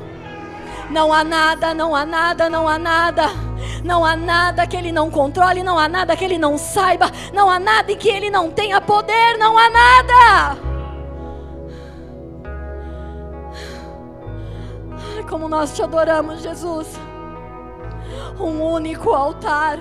Não 0.90 1.12
há 1.12 1.22
nada, 1.22 1.72
não 1.72 1.94
há 1.94 2.04
nada, 2.04 2.50
não 2.50 2.66
há 2.66 2.76
nada. 2.76 3.28
Não 3.84 4.04
há 4.04 4.16
nada 4.16 4.66
que 4.66 4.76
ele 4.76 4.90
não 4.90 5.08
controle, 5.08 5.62
não 5.62 5.78
há 5.78 5.88
nada 5.88 6.16
que 6.16 6.24
ele 6.24 6.36
não 6.36 6.58
saiba, 6.58 7.12
não 7.32 7.48
há 7.48 7.60
nada 7.60 7.92
em 7.92 7.96
que 7.96 8.08
ele 8.08 8.28
não 8.28 8.50
tenha 8.50 8.80
poder, 8.80 9.38
não 9.38 9.56
há 9.56 9.70
nada. 9.70 10.58
Ai, 15.14 15.22
como 15.28 15.48
nós 15.48 15.72
te 15.72 15.80
adoramos, 15.80 16.42
Jesus. 16.42 16.88
Um 18.40 18.60
único 18.64 19.10
altar. 19.10 19.78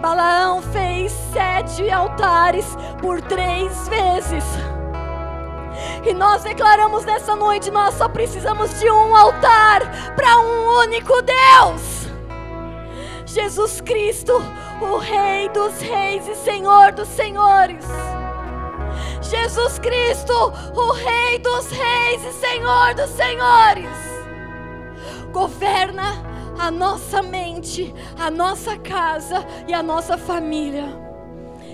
Balaão 0.00 0.62
fez 0.62 1.12
sete 1.32 1.90
altares 1.90 2.76
por 3.00 3.20
três 3.22 3.88
vezes. 3.88 4.44
E 6.06 6.14
nós 6.14 6.42
declaramos 6.42 7.04
nessa 7.04 7.34
noite: 7.34 7.70
nós 7.70 7.94
só 7.94 8.08
precisamos 8.08 8.78
de 8.78 8.90
um 8.90 9.14
altar 9.14 10.14
para 10.14 10.38
um 10.38 10.80
único 10.82 11.14
Deus. 11.22 12.06
Jesus 13.26 13.80
Cristo, 13.80 14.32
o 14.80 14.98
Rei 14.98 15.48
dos 15.50 15.80
Reis 15.80 16.26
e 16.26 16.34
Senhor 16.34 16.92
dos 16.92 17.08
Senhores. 17.08 17.84
Jesus 19.20 19.78
Cristo, 19.78 20.32
o 20.74 20.92
Rei 20.92 21.38
dos 21.40 21.70
Reis 21.70 22.24
e 22.24 22.32
Senhor 22.32 22.94
dos 22.94 23.10
Senhores. 23.10 23.90
Governa 25.32 26.35
a 26.58 26.70
nossa 26.70 27.22
mente, 27.22 27.94
a 28.18 28.30
nossa 28.30 28.76
casa 28.78 29.46
e 29.68 29.74
a 29.74 29.82
nossa 29.82 30.16
família. 30.16 30.86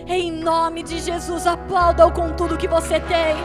Em 0.07 0.31
nome 0.31 0.83
de 0.83 0.99
Jesus, 0.99 1.47
aplauda-o 1.47 2.13
com 2.13 2.33
tudo 2.33 2.57
que 2.57 2.69
você 2.69 2.99
tem. 3.01 3.37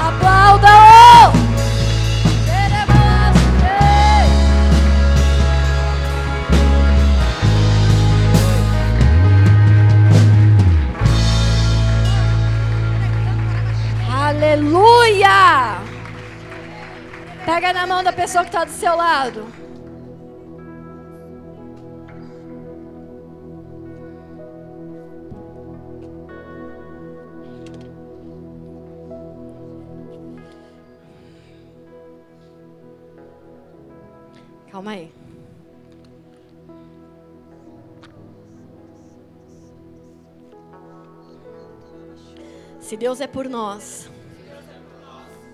Aplauda-o! 0.00 1.45
Aleluia! 14.36 15.80
Pega 17.46 17.72
na 17.72 17.86
mão 17.86 18.04
da 18.04 18.12
pessoa 18.12 18.44
que 18.44 18.50
está 18.50 18.64
do 18.64 18.70
seu 18.70 18.94
lado. 18.94 19.46
Calma 34.70 34.90
aí. 34.90 35.10
Se 42.78 42.98
Deus 42.98 43.22
é 43.22 43.26
por 43.26 43.48
nós, 43.48 44.10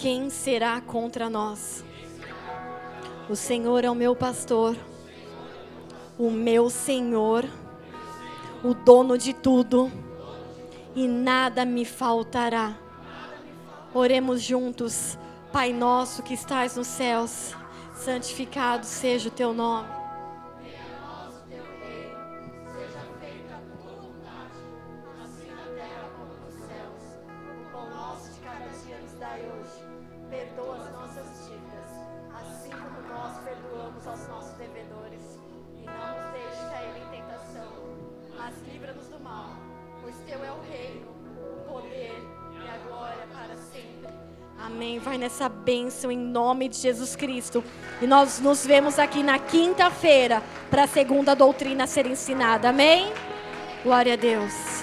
quem 0.03 0.29
será 0.31 0.81
contra 0.81 1.31
nós? 1.31 1.85
O 3.31 3.37
Senhor 3.37 3.85
é 3.85 3.89
o 3.89 3.95
meu 3.95 4.16
pastor, 4.16 4.77
o 6.19 6.29
meu 6.29 6.69
Senhor, 6.69 7.49
o 8.65 8.74
dono 8.74 9.16
de 9.16 9.33
tudo, 9.33 9.93
e 10.97 11.07
nada 11.07 11.65
me 11.65 11.85
faltará. 11.85 12.77
Oremos 13.95 14.43
juntos, 14.43 15.16
Pai 15.53 15.73
nosso 15.73 16.20
que 16.24 16.35
estás 16.35 16.74
nos 16.74 16.89
céus, 16.89 17.55
santificado 17.95 18.85
seja 18.85 19.29
o 19.29 19.33
teu 19.33 19.55
nome. 19.55 20.02
Amém. 44.93 44.98
Vai 44.98 45.16
nessa 45.16 45.48
bênção 45.48 46.10
em 46.10 46.19
nome 46.19 46.69
de 46.69 46.77
Jesus 46.77 47.16
Cristo. 47.16 47.64
E 48.01 48.06
nós 48.06 48.40
nos 48.40 48.66
vemos 48.66 48.98
aqui 48.98 49.23
na 49.23 49.39
quinta-feira 49.39 50.43
para 50.70 50.85
a 50.85 50.86
segunda 50.86 51.35
doutrina 51.35 51.86
ser 51.86 52.06
ensinada. 52.06 52.69
Amém? 52.69 53.10
Glória 53.82 54.12
a 54.14 54.16
Deus. 54.16 54.82